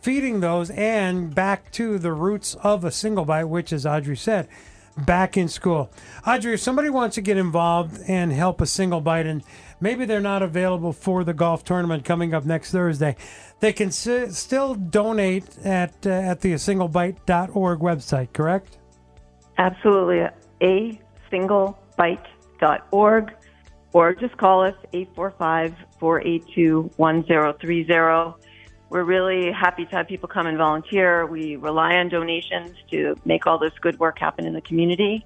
feeding 0.01 0.39
those 0.39 0.69
and 0.71 1.33
back 1.35 1.71
to 1.71 1.99
the 1.99 2.13
roots 2.13 2.55
of 2.55 2.83
a 2.83 2.91
single 2.91 3.25
bite, 3.25 3.45
which, 3.45 3.73
as 3.73 3.85
Audrey 3.85 4.15
said, 4.15 4.47
back 4.97 5.37
in 5.37 5.47
school. 5.47 5.89
Audrey, 6.25 6.53
if 6.53 6.59
somebody 6.59 6.89
wants 6.89 7.15
to 7.15 7.21
get 7.21 7.37
involved 7.37 7.99
and 8.07 8.31
help 8.31 8.61
a 8.61 8.65
single 8.65 9.01
bite 9.01 9.25
and 9.25 9.43
maybe 9.79 10.05
they're 10.05 10.19
not 10.19 10.41
available 10.41 10.93
for 10.93 11.23
the 11.23 11.33
golf 11.33 11.63
tournament 11.63 12.05
coming 12.05 12.33
up 12.33 12.45
next 12.45 12.71
Thursday, 12.71 13.15
they 13.59 13.73
can 13.73 13.89
s- 13.89 14.37
still 14.37 14.75
donate 14.75 15.57
at 15.63 15.93
uh, 16.05 16.09
at 16.09 16.41
the 16.41 16.53
singlebite.org 16.53 17.79
website, 17.79 18.33
correct? 18.33 18.77
Absolutely. 19.57 20.27
A 20.61 20.99
singlebite.org 21.31 23.33
or 23.93 24.13
just 24.13 24.37
call 24.37 24.63
us 24.63 24.75
845 24.93 25.75
482 25.99 26.91
1030. 26.97 28.45
We're 28.89 29.03
really 29.03 29.51
happy 29.51 29.85
to 29.85 29.95
have 29.95 30.07
people 30.07 30.27
come 30.27 30.47
and 30.47 30.57
volunteer. 30.57 31.25
We 31.25 31.57
rely 31.57 31.95
on 31.95 32.09
donations 32.09 32.71
to 32.89 33.15
make 33.23 33.45
all 33.45 33.59
this 33.59 33.73
good 33.81 33.99
work 33.99 34.17
happen 34.17 34.45
in 34.45 34.53
the 34.53 34.61
community. 34.61 35.25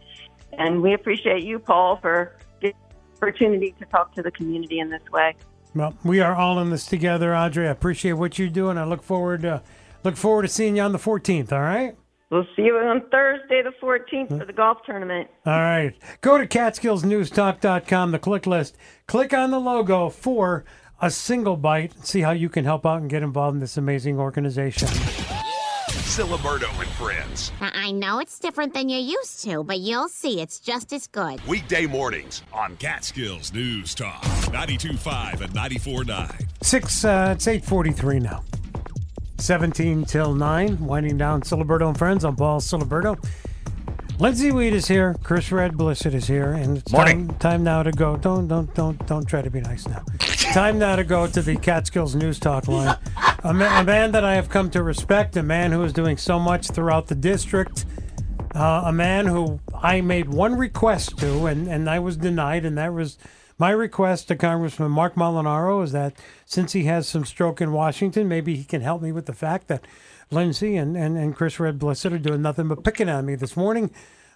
And 0.57 0.81
we 0.81 0.93
appreciate 0.93 1.43
you, 1.43 1.59
Paul, 1.59 1.97
for 1.97 2.35
the 2.61 2.73
opportunity 3.17 3.73
to 3.79 3.85
talk 3.85 4.13
to 4.15 4.21
the 4.21 4.31
community 4.31 4.79
in 4.79 4.89
this 4.89 5.03
way. 5.11 5.35
Well, 5.73 5.95
we 6.03 6.19
are 6.19 6.35
all 6.35 6.59
in 6.59 6.69
this 6.69 6.85
together, 6.85 7.35
Audrey. 7.35 7.67
I 7.67 7.71
appreciate 7.71 8.13
what 8.13 8.37
you're 8.37 8.49
doing. 8.49 8.77
I 8.77 8.83
look 8.83 9.01
forward 9.01 9.41
to 9.41 9.63
look 10.03 10.17
forward 10.17 10.43
to 10.43 10.47
seeing 10.49 10.75
you 10.75 10.83
on 10.83 10.91
the 10.91 10.99
14th. 10.99 11.51
All 11.51 11.61
right. 11.61 11.95
We'll 12.29 12.47
see 12.55 12.63
you 12.63 12.75
on 12.77 13.01
Thursday, 13.11 13.61
the 13.61 13.73
14th, 13.81 14.39
for 14.39 14.45
the 14.45 14.53
golf 14.53 14.79
tournament. 14.85 15.29
All 15.45 15.53
right. 15.53 15.93
Go 16.21 16.37
to 16.39 16.47
CatskillsNewsTalk.com, 16.47 18.11
the 18.11 18.19
click 18.19 18.47
list. 18.47 18.75
Click 19.07 19.33
on 19.33 19.51
the 19.51 19.59
logo 19.59 20.09
for 20.09 20.65
a 21.01 21.11
single 21.11 21.57
bite. 21.57 21.93
See 22.05 22.21
how 22.21 22.31
you 22.31 22.49
can 22.49 22.65
help 22.65 22.85
out 22.85 23.01
and 23.01 23.09
get 23.09 23.21
involved 23.23 23.55
in 23.55 23.59
this 23.59 23.77
amazing 23.77 24.19
organization. 24.19 24.87
Ciliberto 25.87 26.69
and 26.79 26.89
Friends. 26.91 27.51
I 27.59 27.91
know 27.91 28.19
it's 28.19 28.37
different 28.39 28.73
than 28.73 28.87
you're 28.89 28.99
used 28.99 29.43
to, 29.45 29.63
but 29.63 29.79
you'll 29.79 30.09
see 30.09 30.41
it's 30.41 30.59
just 30.59 30.93
as 30.93 31.07
good. 31.07 31.45
Weekday 31.47 31.85
mornings 31.87 32.43
on 32.53 32.75
Catskills 32.77 33.51
News 33.53 33.93
Talk 33.95 34.21
92.5 34.23 35.41
and 35.41 35.53
94.9. 35.53 36.45
Six. 36.63 37.03
Uh, 37.05 37.33
it's 37.35 37.47
eight 37.47 37.65
forty-three 37.65 38.19
now. 38.19 38.43
Seventeen 39.43 40.05
till 40.05 40.33
nine. 40.33 40.79
Winding 40.79 41.17
down. 41.17 41.41
Ciliberto 41.41 41.89
and 41.89 41.97
friends. 41.97 42.23
I'm 42.23 42.37
Paul 42.37 42.61
Ciliberto. 42.61 43.21
Lindsay 44.17 44.53
Wheat 44.53 44.71
is 44.71 44.87
here. 44.87 45.17
Chris 45.21 45.51
Red 45.51 45.73
Blisset 45.73 46.13
is 46.13 46.27
here, 46.27 46.53
and 46.53 46.77
it's 46.77 46.93
Morning. 46.93 47.27
Time, 47.27 47.39
time 47.39 47.63
now 47.65 47.83
to 47.83 47.91
go. 47.91 48.15
Don't 48.15 48.47
don't 48.47 48.73
don't 48.73 49.05
don't 49.05 49.25
try 49.25 49.41
to 49.41 49.49
be 49.49 49.59
nice 49.59 49.85
now. 49.85 50.01
time 50.53 50.79
now 50.79 50.95
to 50.95 51.03
go 51.03 51.27
to 51.27 51.41
the 51.41 51.57
Catskills 51.57 52.15
News 52.15 52.39
Talk 52.39 52.69
line. 52.69 52.97
A, 53.43 53.53
ma- 53.53 53.81
a 53.81 53.83
man 53.83 54.13
that 54.13 54.23
I 54.23 54.35
have 54.35 54.47
come 54.47 54.69
to 54.69 54.81
respect. 54.81 55.35
A 55.35 55.43
man 55.43 55.73
who 55.73 55.83
is 55.83 55.91
doing 55.91 56.15
so 56.15 56.39
much 56.39 56.69
throughout 56.69 57.07
the 57.07 57.15
district. 57.15 57.83
Uh, 58.55 58.83
a 58.85 58.93
man 58.93 59.25
who 59.25 59.59
I 59.73 59.99
made 59.99 60.29
one 60.29 60.55
request 60.55 61.17
to, 61.17 61.47
and, 61.47 61.67
and 61.67 61.89
I 61.89 61.99
was 61.99 62.15
denied, 62.15 62.63
and 62.63 62.77
that 62.77 62.93
was 62.93 63.17
my 63.57 63.71
request 63.71 64.27
to 64.29 64.35
Congressman 64.35 64.91
Marc 64.91 65.15
Molinaro 65.15 65.83
is 65.83 65.91
that 65.91 66.15
since 66.45 66.73
he 66.73 66.83
has 66.85 67.07
some 67.07 67.25
stroke 67.25 67.61
in 67.61 67.71
Washington, 67.71 68.27
maybe 68.27 68.55
he 68.55 68.63
can 68.63 68.81
help 68.81 69.01
me 69.01 69.11
with 69.11 69.25
the 69.25 69.33
fact 69.33 69.67
that 69.67 69.85
Lindsay 70.31 70.75
and, 70.75 70.97
and, 70.97 71.17
and 71.17 71.35
Chris 71.35 71.59
Red 71.59 71.79
Blisset 71.79 72.13
are 72.13 72.17
doing 72.17 72.41
nothing 72.41 72.67
but 72.67 72.83
picking 72.83 73.09
on 73.09 73.25
me 73.25 73.35
this 73.35 73.55
morning. 73.55 73.91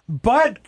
But 0.08 0.58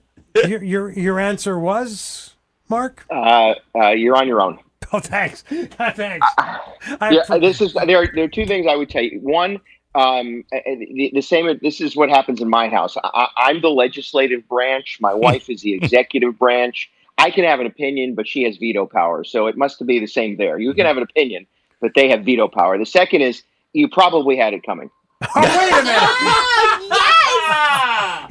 your, 0.46 0.62
your 0.62 0.90
your 0.90 1.20
answer 1.20 1.58
was, 1.58 2.34
Mark? 2.68 3.04
Uh, 3.10 3.54
uh, 3.74 3.90
you're 3.90 4.16
on 4.16 4.26
your 4.28 4.40
own. 4.40 4.58
Oh, 4.90 5.00
thanks. 5.00 5.42
thanks. 5.48 6.26
I- 6.38 7.10
yeah, 7.10 7.38
this 7.38 7.60
is 7.60 7.74
there. 7.74 8.04
Are, 8.04 8.08
there 8.14 8.24
are 8.24 8.28
two 8.28 8.46
things 8.46 8.66
I 8.66 8.74
would 8.74 8.88
tell 8.88 9.02
you. 9.02 9.18
One, 9.20 9.60
um, 9.94 10.44
uh, 10.50 10.60
the, 10.64 11.10
the 11.12 11.20
same. 11.20 11.58
This 11.60 11.82
is 11.82 11.94
what 11.94 12.08
happens 12.08 12.40
in 12.40 12.48
my 12.48 12.68
house. 12.70 12.96
I, 13.04 13.28
I'm 13.36 13.60
the 13.60 13.68
legislative 13.68 14.48
branch. 14.48 14.96
My 14.98 15.12
wife 15.12 15.50
is 15.50 15.60
the 15.60 15.74
executive 15.74 16.38
branch. 16.38 16.90
I 17.18 17.30
can 17.30 17.44
have 17.44 17.60
an 17.60 17.66
opinion, 17.66 18.14
but 18.14 18.26
she 18.26 18.44
has 18.44 18.56
veto 18.56 18.86
power. 18.86 19.24
So 19.24 19.48
it 19.48 19.56
must 19.56 19.84
be 19.84 19.98
the 19.98 20.06
same 20.06 20.36
there. 20.36 20.58
You 20.58 20.72
can 20.72 20.86
have 20.86 20.96
an 20.96 21.02
opinion, 21.02 21.46
but 21.80 21.92
they 21.94 22.08
have 22.08 22.24
veto 22.24 22.48
power. 22.48 22.78
The 22.78 22.86
second 22.86 23.22
is 23.22 23.42
you 23.72 23.88
probably 23.88 24.36
had 24.36 24.54
it 24.54 24.62
coming. 24.62 24.90
Oh, 25.34 25.42
wait 25.42 25.72
a 25.72 25.82
minute. 25.82 25.98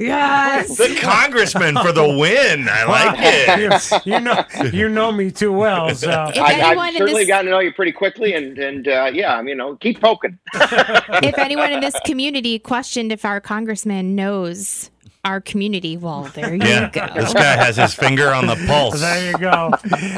yes. 0.00 0.68
Yes. 0.68 0.78
The 0.78 0.98
congressman 1.00 1.76
for 1.76 1.92
the 1.92 2.06
win. 2.06 2.68
I 2.68 2.84
like 2.84 3.18
it. 3.20 4.04
you, 4.04 4.12
you 4.14 4.20
know, 4.20 4.44
you 4.72 4.88
know 4.88 5.12
me 5.12 5.30
too 5.30 5.52
well. 5.52 5.94
So 5.94 6.10
I, 6.10 6.76
I've 6.76 6.94
certainly 6.96 7.26
gotten 7.26 7.46
to 7.46 7.52
know 7.52 7.58
you 7.58 7.72
pretty 7.72 7.92
quickly, 7.92 8.32
and 8.34 8.58
and 8.58 8.88
uh, 8.88 9.10
yeah, 9.12 9.36
I 9.36 9.42
mean, 9.42 9.50
you 9.50 9.54
know, 9.56 9.76
keep 9.76 10.00
poking. 10.00 10.38
if 10.54 11.38
anyone 11.38 11.72
in 11.72 11.80
this 11.80 11.94
community 12.06 12.58
questioned 12.58 13.12
if 13.12 13.24
our 13.24 13.40
congressman 13.40 14.14
knows 14.14 14.90
our 15.24 15.40
community, 15.40 15.96
well, 15.96 16.22
there 16.34 16.54
you 16.54 16.60
Yeah, 16.62 16.90
go. 16.90 17.06
this 17.14 17.34
guy 17.34 17.56
has 17.56 17.76
his 17.76 17.92
finger 17.92 18.32
on 18.32 18.46
the 18.46 18.54
pulse. 18.66 19.00
There 19.00 19.30
you 19.30 19.38
go. 19.38 19.70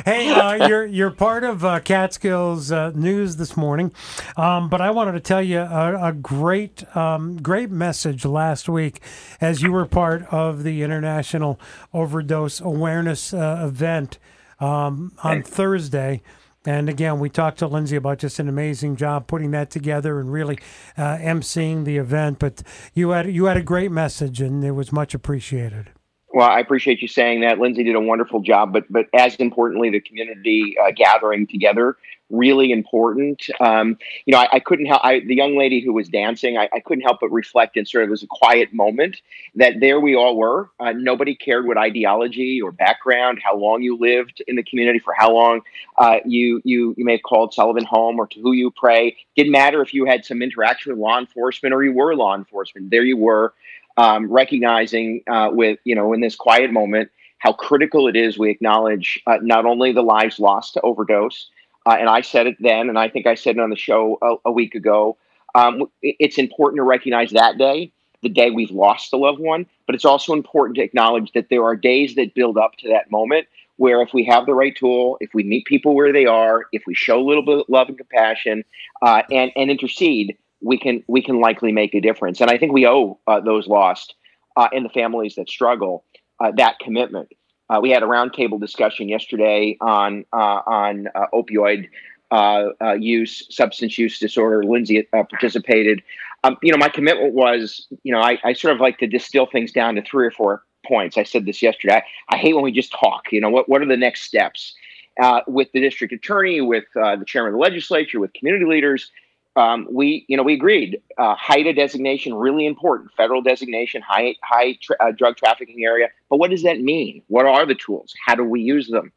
hey, 0.04 0.30
uh, 0.30 0.68
you're 0.68 0.84
you're 0.86 1.10
part 1.10 1.42
of 1.42 1.64
uh, 1.64 1.80
Catskills 1.80 2.70
uh, 2.70 2.92
News 2.94 3.36
this 3.36 3.56
morning, 3.56 3.92
um, 4.36 4.68
but 4.68 4.80
I 4.80 4.90
wanted 4.90 5.12
to 5.12 5.20
tell 5.20 5.42
you 5.42 5.60
a, 5.60 6.08
a 6.08 6.12
great 6.12 6.84
um, 6.96 7.40
great 7.42 7.70
message 7.70 8.24
last 8.24 8.68
week 8.68 9.00
as 9.40 9.62
you 9.62 9.72
were 9.72 9.86
part 9.86 10.22
of 10.30 10.62
the 10.64 10.82
International 10.82 11.58
Overdose 11.94 12.60
Awareness 12.60 13.32
uh, 13.32 13.62
event 13.66 14.18
um, 14.60 15.12
on 15.22 15.42
Thursday. 15.42 16.22
And 16.66 16.90
again, 16.90 17.18
we 17.18 17.30
talked 17.30 17.58
to 17.60 17.66
Lindsay 17.66 17.96
about 17.96 18.18
just 18.18 18.38
an 18.38 18.48
amazing 18.48 18.96
job 18.96 19.26
putting 19.26 19.50
that 19.52 19.70
together 19.70 20.20
and 20.20 20.30
really 20.30 20.58
uh, 20.96 21.16
emceeing 21.16 21.84
the 21.84 21.96
event. 21.96 22.38
But 22.38 22.62
you 22.92 23.10
had 23.10 23.32
you 23.32 23.46
had 23.46 23.56
a 23.56 23.62
great 23.62 23.90
message, 23.90 24.42
and 24.42 24.62
it 24.62 24.72
was 24.72 24.92
much 24.92 25.14
appreciated. 25.14 25.90
Well, 26.32 26.48
I 26.48 26.60
appreciate 26.60 27.00
you 27.00 27.08
saying 27.08 27.40
that. 27.40 27.58
Lindsay 27.58 27.82
did 27.82 27.96
a 27.96 28.00
wonderful 28.00 28.40
job, 28.40 28.74
but 28.74 28.84
but 28.90 29.06
as 29.14 29.36
importantly, 29.36 29.90
the 29.90 30.00
community 30.00 30.74
uh, 30.82 30.90
gathering 30.94 31.46
together 31.46 31.96
really 32.30 32.72
important. 32.72 33.46
Um, 33.60 33.98
you 34.24 34.32
know, 34.32 34.38
I, 34.38 34.48
I 34.52 34.60
couldn't 34.60 34.86
help 34.86 35.00
I, 35.04 35.20
the 35.20 35.34
young 35.34 35.56
lady 35.56 35.80
who 35.80 35.92
was 35.92 36.08
dancing. 36.08 36.56
I, 36.56 36.68
I 36.72 36.80
couldn't 36.80 37.02
help 37.02 37.18
but 37.20 37.30
reflect 37.30 37.76
and 37.76 37.86
sort 37.86 38.04
of 38.04 38.10
was 38.10 38.22
a 38.22 38.26
quiet 38.28 38.72
moment 38.72 39.20
that 39.54 39.80
there 39.80 40.00
we 40.00 40.14
all 40.14 40.36
were. 40.36 40.70
Uh, 40.78 40.92
nobody 40.92 41.34
cared 41.34 41.66
what 41.66 41.76
ideology 41.76 42.60
or 42.60 42.72
background, 42.72 43.40
how 43.42 43.56
long 43.56 43.82
you 43.82 43.96
lived 43.96 44.42
in 44.46 44.56
the 44.56 44.62
community, 44.62 44.98
for 44.98 45.14
how 45.14 45.32
long 45.32 45.60
uh, 45.98 46.18
you 46.24 46.60
you 46.64 46.94
you 46.96 47.04
may 47.04 47.12
have 47.12 47.22
called 47.22 47.52
Sullivan 47.52 47.84
home 47.84 48.18
or 48.18 48.26
to 48.28 48.40
who 48.40 48.52
you 48.52 48.70
pray. 48.70 49.16
Didn't 49.36 49.52
matter 49.52 49.82
if 49.82 49.92
you 49.92 50.04
had 50.04 50.24
some 50.24 50.42
interaction 50.42 50.92
with 50.92 51.00
law 51.00 51.18
enforcement 51.18 51.74
or 51.74 51.82
you 51.82 51.92
were 51.92 52.14
law 52.14 52.34
enforcement. 52.34 52.90
There 52.90 53.04
you 53.04 53.16
were 53.16 53.54
um, 53.96 54.30
recognizing 54.30 55.22
uh, 55.28 55.50
with 55.52 55.78
you 55.84 55.94
know 55.94 56.12
in 56.12 56.20
this 56.20 56.36
quiet 56.36 56.72
moment 56.72 57.10
how 57.40 57.52
critical 57.52 58.06
it 58.06 58.16
is 58.16 58.38
we 58.38 58.50
acknowledge 58.50 59.20
uh, 59.26 59.38
not 59.42 59.64
only 59.64 59.92
the 59.92 60.02
lives 60.02 60.38
lost 60.38 60.74
to 60.74 60.80
overdose, 60.82 61.50
uh, 61.90 61.96
and 61.98 62.08
I 62.08 62.20
said 62.20 62.46
it 62.46 62.56
then, 62.60 62.88
and 62.88 62.96
I 62.96 63.08
think 63.08 63.26
I 63.26 63.34
said 63.34 63.56
it 63.56 63.60
on 63.60 63.70
the 63.70 63.76
show 63.76 64.16
a, 64.22 64.48
a 64.50 64.52
week 64.52 64.76
ago. 64.76 65.16
Um, 65.56 65.90
it's 66.02 66.38
important 66.38 66.78
to 66.78 66.84
recognize 66.84 67.32
that 67.32 67.58
day, 67.58 67.90
the 68.22 68.28
day 68.28 68.50
we've 68.50 68.70
lost 68.70 69.12
a 69.12 69.16
loved 69.16 69.40
one, 69.40 69.66
but 69.86 69.96
it's 69.96 70.04
also 70.04 70.32
important 70.32 70.76
to 70.76 70.82
acknowledge 70.82 71.32
that 71.32 71.48
there 71.50 71.64
are 71.64 71.74
days 71.74 72.14
that 72.14 72.32
build 72.32 72.56
up 72.56 72.76
to 72.78 72.88
that 72.90 73.10
moment 73.10 73.48
where 73.74 74.02
if 74.02 74.14
we 74.14 74.24
have 74.24 74.46
the 74.46 74.54
right 74.54 74.76
tool, 74.76 75.16
if 75.20 75.30
we 75.34 75.42
meet 75.42 75.64
people 75.64 75.96
where 75.96 76.12
they 76.12 76.26
are, 76.26 76.66
if 76.70 76.84
we 76.86 76.94
show 76.94 77.18
a 77.18 77.26
little 77.26 77.44
bit 77.44 77.58
of 77.58 77.64
love 77.68 77.88
and 77.88 77.98
compassion, 77.98 78.62
uh, 79.02 79.22
and 79.32 79.50
and 79.56 79.68
intercede, 79.68 80.36
we 80.60 80.78
can 80.78 81.02
we 81.08 81.20
can 81.20 81.40
likely 81.40 81.72
make 81.72 81.92
a 81.94 82.00
difference. 82.00 82.40
And 82.40 82.50
I 82.52 82.56
think 82.56 82.72
we 82.72 82.86
owe 82.86 83.18
uh, 83.26 83.40
those 83.40 83.66
lost 83.66 84.14
uh, 84.56 84.68
and 84.72 84.84
the 84.84 84.90
families 84.90 85.34
that 85.34 85.48
struggle 85.48 86.04
uh, 86.38 86.52
that 86.56 86.78
commitment. 86.78 87.32
Uh, 87.70 87.78
we 87.80 87.90
had 87.90 88.02
a 88.02 88.06
roundtable 88.06 88.60
discussion 88.60 89.08
yesterday 89.08 89.76
on 89.80 90.24
uh, 90.32 90.60
on 90.66 91.06
uh, 91.14 91.26
opioid 91.32 91.88
uh, 92.32 92.94
use, 92.98 93.46
substance 93.54 93.96
use 93.96 94.18
disorder. 94.18 94.64
Lindsay 94.64 95.06
participated. 95.12 96.02
Um, 96.42 96.56
you 96.62 96.72
know, 96.72 96.78
my 96.78 96.88
commitment 96.88 97.34
was, 97.34 97.86
you 98.02 98.12
know, 98.12 98.20
I, 98.20 98.38
I 98.44 98.54
sort 98.54 98.74
of 98.74 98.80
like 98.80 98.98
to 98.98 99.06
distill 99.06 99.46
things 99.46 99.72
down 99.72 99.94
to 99.96 100.02
three 100.02 100.26
or 100.26 100.30
four 100.30 100.64
points. 100.86 101.18
I 101.18 101.22
said 101.22 101.44
this 101.44 101.60
yesterday. 101.62 101.96
I, 101.96 102.34
I 102.34 102.38
hate 102.38 102.54
when 102.54 102.64
we 102.64 102.72
just 102.72 102.92
talk. 102.92 103.24
You 103.30 103.40
know, 103.40 103.50
what 103.50 103.68
what 103.68 103.82
are 103.82 103.86
the 103.86 103.96
next 103.96 104.22
steps? 104.22 104.74
Uh, 105.20 105.40
with 105.46 105.70
the 105.72 105.80
district 105.80 106.14
attorney, 106.14 106.60
with 106.60 106.84
uh, 106.96 107.14
the 107.16 107.24
chairman 107.24 107.52
of 107.52 107.54
the 107.54 107.60
legislature, 107.60 108.20
with 108.20 108.32
community 108.32 108.64
leaders, 108.64 109.10
um, 109.56 109.86
we, 109.90 110.24
you 110.28 110.36
know, 110.36 110.42
we 110.42 110.54
agreed. 110.54 111.00
Uh, 111.18 111.34
HIDTA 111.36 111.74
designation 111.74 112.34
really 112.34 112.66
important, 112.66 113.10
federal 113.16 113.42
designation, 113.42 114.02
high 114.02 114.36
high 114.42 114.78
tra- 114.80 114.96
uh, 115.00 115.12
drug 115.12 115.36
trafficking 115.36 115.84
area. 115.84 116.08
But 116.28 116.38
what 116.38 116.50
does 116.50 116.62
that 116.62 116.80
mean? 116.80 117.22
What 117.28 117.46
are 117.46 117.66
the 117.66 117.74
tools? 117.74 118.14
How 118.24 118.34
do 118.34 118.44
we 118.44 118.60
use 118.60 118.88
them? 118.88 119.12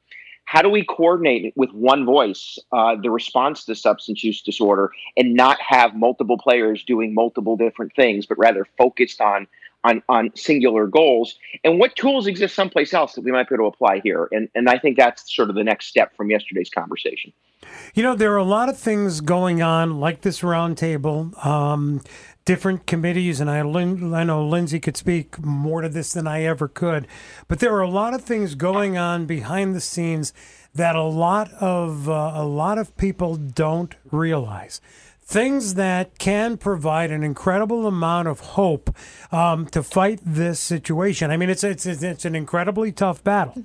how 0.46 0.62
do 0.62 0.70
we 0.70 0.84
coordinate 0.84 1.54
with 1.56 1.72
one 1.72 2.06
voice 2.06 2.60
uh, 2.72 2.96
the 3.02 3.10
response 3.10 3.66
to 3.66 3.76
substance 3.76 4.24
use 4.24 4.42
disorder 4.42 4.92
and 5.18 5.34
not 5.34 5.60
have 5.62 5.96
multiple 5.96 6.38
players 6.38 6.84
doing 6.84 7.14
multiple 7.14 7.56
different 7.56 7.94
things, 7.96 8.26
but 8.26 8.38
rather 8.38 8.66
focused 8.78 9.22
on 9.22 9.48
on, 9.86 10.02
on 10.08 10.32
singular 10.34 10.88
goals 10.88 11.38
and 11.66 11.78
what 11.78 11.94
tools 11.98 12.26
exist 12.26 12.56
someplace 12.56 12.94
else 12.94 13.16
that 13.16 13.22
we 13.22 13.34
might 13.34 13.50
be 13.50 13.56
able 13.56 13.70
to 13.70 13.76
apply 13.76 14.00
here 14.00 14.30
and 14.32 14.48
and 14.56 14.70
I 14.70 14.78
think 14.78 14.96
that's 14.96 15.36
sort 15.36 15.50
of 15.50 15.56
the 15.56 15.64
next 15.64 15.88
step 15.88 16.16
from 16.16 16.30
yesterday's 16.30 16.70
conversation. 16.70 17.34
You 17.94 18.04
know, 18.04 18.16
there 18.16 18.34
are 18.34 18.38
a 18.38 18.44
lot 18.44 18.70
of 18.70 18.78
things 18.78 19.22
going 19.22 19.62
on, 19.62 20.00
like 20.00 20.22
this 20.22 20.42
roundtable, 20.42 21.46
um, 21.46 22.02
different 22.46 22.86
committees, 22.86 23.40
and 23.40 23.50
I, 23.50 23.62
Lin- 23.62 24.14
I 24.14 24.24
know 24.24 24.46
Lindsay 24.46 24.80
could 24.80 24.98
speak 24.98 25.44
more 25.44 25.82
to 25.82 25.90
this 25.90 26.14
than 26.14 26.28
I 26.28 26.44
ever 26.44 26.68
could, 26.68 27.08
but 27.48 27.60
there 27.60 27.74
are 27.74 27.82
a 27.82 27.90
lot 27.90 28.14
of 28.14 28.24
things 28.24 28.56
going 28.56 28.98
on 28.98 29.26
behind 29.26 29.76
the 29.76 29.82
scenes 29.82 30.34
that 30.76 30.96
a 30.96 31.04
lot 31.04 31.52
of 31.54 32.10
uh, 32.10 32.32
a 32.36 32.44
lot 32.44 32.78
of 32.78 32.96
people 32.98 33.36
don't 33.36 33.96
realize. 34.12 34.82
Things 35.26 35.76
that 35.76 36.20
can 36.20 36.58
provide 36.58 37.10
an 37.10 37.24
incredible 37.24 37.88
amount 37.88 38.28
of 38.28 38.42
hope 38.42 38.94
um, 39.32 39.66
to 39.68 39.82
fight 39.82 40.20
this 40.26 40.60
situation. 40.60 41.32
I 41.32 41.38
mean, 41.38 41.50
it's 41.50 41.64
it's 41.64 41.86
it's 41.86 42.26
an 42.26 42.36
incredibly 42.36 42.92
tough 42.92 43.24
battle 43.24 43.64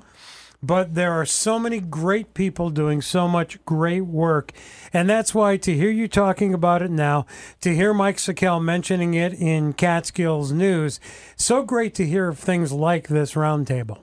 but 0.62 0.94
there 0.94 1.12
are 1.12 1.26
so 1.26 1.58
many 1.58 1.80
great 1.80 2.34
people 2.34 2.70
doing 2.70 3.00
so 3.00 3.28
much 3.28 3.64
great 3.64 4.02
work. 4.02 4.52
And 4.92 5.08
that's 5.08 5.34
why 5.34 5.56
to 5.58 5.74
hear 5.74 5.90
you 5.90 6.08
talking 6.08 6.54
about 6.54 6.82
it 6.82 6.90
now, 6.90 7.26
to 7.60 7.74
hear 7.74 7.94
Mike 7.94 8.16
Sakel 8.16 8.62
mentioning 8.62 9.14
it 9.14 9.34
in 9.34 9.72
Catskills 9.72 10.52
News, 10.52 11.00
so 11.36 11.62
great 11.62 11.94
to 11.96 12.06
hear 12.06 12.28
of 12.28 12.38
things 12.38 12.72
like 12.72 13.08
this 13.08 13.34
roundtable. 13.34 14.00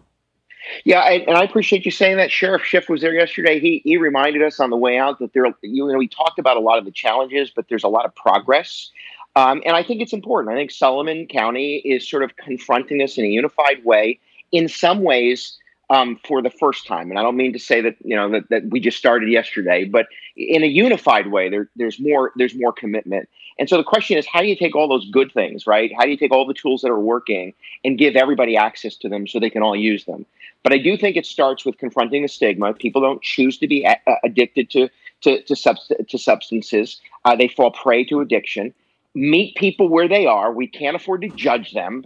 Yeah, 0.84 1.02
and 1.02 1.38
I 1.38 1.44
appreciate 1.44 1.86
you 1.86 1.92
saying 1.92 2.18
that. 2.18 2.32
Sheriff 2.32 2.64
Schiff 2.64 2.90
was 2.90 3.02
there 3.02 3.14
yesterday. 3.14 3.60
He 3.60 3.82
he 3.84 3.98
reminded 3.98 4.42
us 4.42 4.60
on 4.60 4.72
the 4.72 4.78
way 4.78 4.98
out 4.98 5.20
that 5.20 5.32
there, 5.34 5.46
you 5.62 5.88
know, 5.88 5.98
we 5.98 6.08
talked 6.08 6.40
about 6.40 6.58
a 6.58 6.60
lot 6.60 6.80
of 6.80 6.86
the 6.86 6.92
challenges, 6.92 7.52
but 7.56 7.68
there's 7.70 7.84
a 7.84 7.88
lot 7.88 8.06
of 8.06 8.16
progress. 8.16 8.90
Um, 9.36 9.62
and 9.66 9.76
I 9.76 9.84
think 9.84 10.02
it's 10.02 10.14
important. 10.14 10.56
I 10.56 10.58
think 10.58 10.72
Sullivan 10.72 11.28
County 11.28 11.78
is 11.86 12.10
sort 12.10 12.24
of 12.24 12.36
confronting 12.38 12.98
this 12.98 13.18
in 13.18 13.26
a 13.26 13.28
unified 13.28 13.84
way. 13.84 14.20
In 14.52 14.68
some 14.68 15.04
ways, 15.04 15.60
um, 15.90 16.20
for 16.28 16.42
the 16.42 16.50
first 16.50 16.88
time. 16.88 17.10
And 17.10 17.20
I 17.20 17.22
don't 17.22 17.38
mean 17.38 17.54
to 17.54 17.60
say 17.60 17.82
that 17.82 17.96
you 18.04 18.16
know 18.16 18.30
that, 18.32 18.50
that 18.50 18.64
we 18.70 18.80
just 18.80 18.98
started 18.98 19.30
yesterday, 19.30 19.86
but 19.86 20.08
in 20.36 20.64
a 20.64 20.68
unified 20.68 21.32
way, 21.32 21.50
there, 21.50 21.70
there's 21.76 22.00
more 22.00 22.32
there's 22.36 22.56
more 22.56 22.74
commitment. 22.74 23.30
And 23.58 23.70
so 23.70 23.78
the 23.78 23.84
question 23.84 24.18
is, 24.18 24.28
how 24.28 24.42
do 24.42 24.48
you 24.48 24.56
take 24.56 24.76
all 24.76 24.88
those 24.90 25.10
good 25.10 25.32
things, 25.32 25.66
right? 25.66 25.92
How 25.98 26.04
do 26.04 26.10
you 26.10 26.18
take 26.18 26.32
all 26.32 26.46
the 26.46 26.54
tools 26.54 26.82
that 26.82 26.92
are 26.92 27.00
working 27.00 27.54
and 27.86 27.98
give 27.98 28.16
everybody 28.16 28.58
access 28.58 28.98
to 28.98 29.10
them 29.10 29.28
so 29.28 29.40
they 29.40 29.50
can 29.50 29.64
all 29.64 29.76
use 29.76 30.06
them? 30.06 30.26
But 30.64 30.74
I 30.74 30.78
do 30.78 30.98
think 30.98 31.16
it 31.16 31.26
starts 31.26 31.66
with 31.66 31.78
confronting 31.78 32.24
the 32.24 32.28
stigma. 32.28 32.74
People 32.74 33.02
don't 33.02 33.22
choose 33.22 33.58
to 33.60 33.68
be 33.68 33.86
a- 33.86 34.00
addicted 34.24 34.70
to 34.72 34.90
to 35.22 35.42
to, 35.44 35.54
subst- 35.54 36.08
to 36.08 36.18
substances. 36.18 37.00
Uh, 37.24 37.36
they 37.36 37.48
fall 37.48 37.72
prey 37.72 38.04
to 38.06 38.20
addiction. 38.20 38.74
Meet 39.14 39.56
people 39.56 39.88
where 39.88 40.10
they 40.10 40.26
are. 40.26 40.52
We 40.52 40.68
can't 40.68 40.96
afford 40.96 41.22
to 41.22 41.30
judge 41.30 41.72
them 41.72 42.06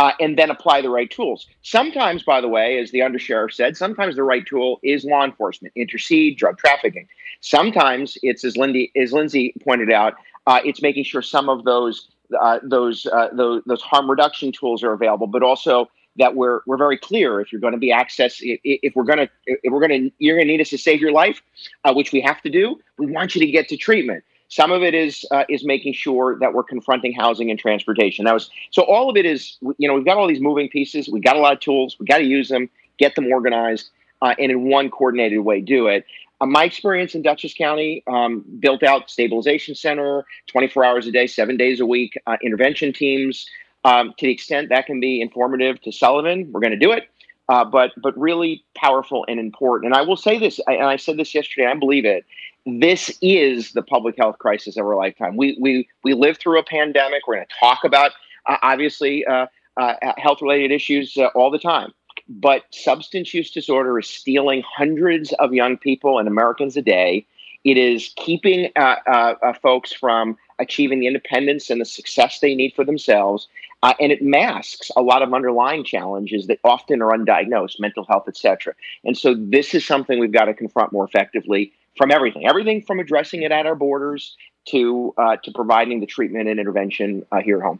uh, 0.00 0.12
and 0.18 0.38
then 0.38 0.48
apply 0.50 0.80
the 0.80 0.88
right 0.88 1.10
tools. 1.10 1.46
Sometimes, 1.60 2.22
by 2.22 2.40
the 2.40 2.48
way, 2.48 2.78
as 2.78 2.90
the 2.90 3.00
undersheriff 3.00 3.52
said, 3.52 3.76
sometimes 3.76 4.16
the 4.16 4.22
right 4.22 4.46
tool 4.46 4.80
is 4.82 5.04
law 5.04 5.22
enforcement, 5.22 5.74
intercede, 5.76 6.38
drug 6.38 6.56
trafficking. 6.56 7.06
Sometimes 7.42 8.16
it's, 8.22 8.42
as 8.42 8.56
Lindy, 8.56 8.90
as 8.96 9.12
Lindsay 9.12 9.52
pointed 9.62 9.92
out, 9.92 10.14
uh, 10.46 10.60
it's 10.64 10.80
making 10.80 11.04
sure 11.04 11.20
some 11.20 11.50
of 11.50 11.64
those 11.64 12.08
uh, 12.40 12.60
those, 12.62 13.06
uh, 13.06 13.28
those 13.32 13.60
those 13.66 13.82
harm 13.82 14.08
reduction 14.08 14.52
tools 14.52 14.82
are 14.82 14.92
available, 14.92 15.26
but 15.26 15.42
also 15.42 15.90
that 16.16 16.34
we're 16.34 16.60
we're 16.64 16.78
very 16.78 16.96
clear 16.96 17.40
if 17.40 17.52
you're 17.52 17.60
going 17.60 17.72
to 17.72 17.78
be 17.78 17.92
access 17.92 18.38
if, 18.40 18.58
if 18.64 18.94
we're 18.94 19.04
going 19.04 19.18
to 19.18 19.28
if 19.46 19.70
we're 19.72 19.86
going 19.86 20.04
to 20.04 20.10
you're 20.18 20.36
going 20.36 20.46
to 20.46 20.52
need 20.52 20.60
us 20.62 20.70
to 20.70 20.78
save 20.78 21.00
your 21.00 21.12
life, 21.12 21.42
uh, 21.84 21.92
which 21.92 22.10
we 22.12 22.20
have 22.22 22.40
to 22.40 22.48
do. 22.48 22.80
We 22.98 23.06
want 23.06 23.34
you 23.34 23.40
to 23.44 23.50
get 23.50 23.68
to 23.68 23.76
treatment. 23.76 24.24
Some 24.50 24.72
of 24.72 24.82
it 24.82 24.94
is 24.94 25.24
uh, 25.30 25.44
is 25.48 25.64
making 25.64 25.94
sure 25.94 26.36
that 26.40 26.52
we're 26.52 26.64
confronting 26.64 27.12
housing 27.12 27.50
and 27.50 27.58
transportation. 27.58 28.24
That 28.24 28.34
was 28.34 28.50
so 28.70 28.82
all 28.82 29.08
of 29.08 29.16
it 29.16 29.24
is 29.24 29.56
you 29.78 29.88
know 29.88 29.94
we've 29.94 30.04
got 30.04 30.18
all 30.18 30.26
these 30.26 30.40
moving 30.40 30.68
pieces. 30.68 31.08
We've 31.08 31.22
got 31.22 31.36
a 31.36 31.40
lot 31.40 31.52
of 31.52 31.60
tools. 31.60 31.96
We 31.98 32.06
got 32.06 32.18
to 32.18 32.24
use 32.24 32.48
them, 32.48 32.68
get 32.98 33.14
them 33.14 33.26
organized, 33.28 33.90
uh, 34.20 34.34
and 34.38 34.50
in 34.50 34.68
one 34.68 34.90
coordinated 34.90 35.40
way 35.40 35.60
do 35.60 35.86
it. 35.86 36.04
Uh, 36.40 36.46
my 36.46 36.64
experience 36.64 37.14
in 37.14 37.22
Dutchess 37.22 37.54
County 37.54 38.02
um, 38.08 38.44
built 38.58 38.82
out 38.82 39.08
stabilization 39.08 39.74
center, 39.76 40.24
24 40.48 40.84
hours 40.84 41.06
a 41.06 41.12
day, 41.12 41.28
seven 41.28 41.56
days 41.56 41.78
a 41.78 41.86
week, 41.86 42.18
uh, 42.26 42.36
intervention 42.42 42.92
teams. 42.92 43.46
Um, 43.84 44.12
to 44.18 44.26
the 44.26 44.32
extent 44.32 44.68
that 44.68 44.84
can 44.84 45.00
be 45.00 45.22
informative 45.22 45.80
to 45.82 45.92
Sullivan, 45.92 46.50
we're 46.52 46.60
going 46.60 46.72
to 46.72 46.78
do 46.78 46.92
it. 46.92 47.08
Uh, 47.50 47.64
but 47.64 47.90
but 48.00 48.16
really 48.16 48.64
powerful 48.76 49.24
and 49.28 49.40
important. 49.40 49.92
And 49.92 50.00
I 50.00 50.06
will 50.06 50.16
say 50.16 50.38
this, 50.38 50.60
and 50.66 50.84
I 50.84 50.96
said 50.96 51.16
this 51.16 51.34
yesterday. 51.34 51.66
I 51.66 51.74
believe 51.74 52.04
it 52.04 52.24
this 52.66 53.16
is 53.22 53.72
the 53.72 53.82
public 53.82 54.16
health 54.16 54.38
crisis 54.38 54.76
of 54.76 54.84
our 54.84 54.96
lifetime. 54.96 55.36
We 55.36 55.56
we 55.60 55.88
we 56.04 56.14
live 56.14 56.38
through 56.38 56.58
a 56.58 56.64
pandemic. 56.64 57.26
We're 57.26 57.36
going 57.36 57.46
to 57.46 57.54
talk 57.58 57.84
about 57.84 58.12
uh, 58.48 58.56
obviously 58.62 59.24
uh, 59.26 59.46
uh, 59.76 59.94
health 60.18 60.42
related 60.42 60.70
issues 60.70 61.16
uh, 61.16 61.26
all 61.34 61.50
the 61.50 61.58
time, 61.58 61.92
but 62.28 62.62
substance 62.70 63.32
use 63.32 63.50
disorder 63.50 63.98
is 63.98 64.08
stealing 64.08 64.62
hundreds 64.76 65.32
of 65.34 65.52
young 65.52 65.76
people 65.78 66.18
and 66.18 66.28
Americans 66.28 66.76
a 66.76 66.82
day. 66.82 67.26
It 67.64 67.76
is 67.76 68.12
keeping 68.16 68.70
uh, 68.76 69.34
folks 69.60 69.92
from 69.92 70.36
achieving 70.58 71.00
the 71.00 71.06
independence 71.06 71.68
and 71.68 71.80
the 71.80 71.84
success 71.84 72.40
they 72.40 72.54
need 72.54 72.74
for 72.74 72.84
themselves. 72.84 73.48
Uh, 73.82 73.94
and 73.98 74.12
it 74.12 74.22
masks 74.22 74.90
a 74.96 75.02
lot 75.02 75.22
of 75.22 75.32
underlying 75.32 75.84
challenges 75.84 76.46
that 76.48 76.58
often 76.64 77.00
are 77.00 77.12
undiagnosed, 77.12 77.80
mental 77.80 78.04
health, 78.04 78.24
et 78.28 78.36
cetera. 78.36 78.74
And 79.04 79.16
so 79.16 79.34
this 79.34 79.74
is 79.74 79.86
something 79.86 80.18
we've 80.18 80.32
got 80.32 80.44
to 80.44 80.54
confront 80.54 80.92
more 80.92 81.04
effectively 81.04 81.72
from 81.96 82.10
everything, 82.10 82.46
everything 82.46 82.82
from 82.82 83.00
addressing 83.00 83.42
it 83.42 83.52
at 83.52 83.66
our 83.66 83.74
borders 83.74 84.36
to 84.66 85.14
uh, 85.16 85.36
to 85.44 85.50
providing 85.52 86.00
the 86.00 86.06
treatment 86.06 86.48
and 86.48 86.60
intervention 86.60 87.24
uh, 87.32 87.40
here 87.40 87.58
at 87.58 87.64
home. 87.64 87.78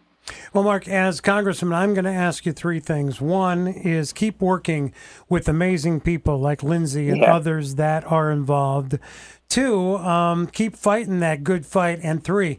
Well, 0.53 0.65
Marc, 0.65 0.89
as 0.89 1.21
Congressman, 1.21 1.73
I'm 1.73 1.93
going 1.95 2.05
to 2.05 2.11
ask 2.11 2.47
you 2.47 2.53
three 2.53 2.81
things. 2.81 3.21
One 3.21 3.67
is 3.69 4.13
keep 4.13 4.41
working 4.41 4.93
with 5.29 5.49
amazing 5.49 6.01
people 6.01 6.39
like 6.39 6.63
Lindsay 6.63 7.09
and 7.09 7.19
yeah. 7.19 7.35
others 7.35 7.75
that 7.77 8.05
are 8.11 8.31
involved. 8.31 8.99
Two, 9.49 9.97
um, 9.97 10.47
keep 10.47 10.77
fighting 10.77 11.21
that 11.21 11.43
good 11.43 11.67
fight. 11.67 12.01
And 12.03 12.23
three, 12.23 12.59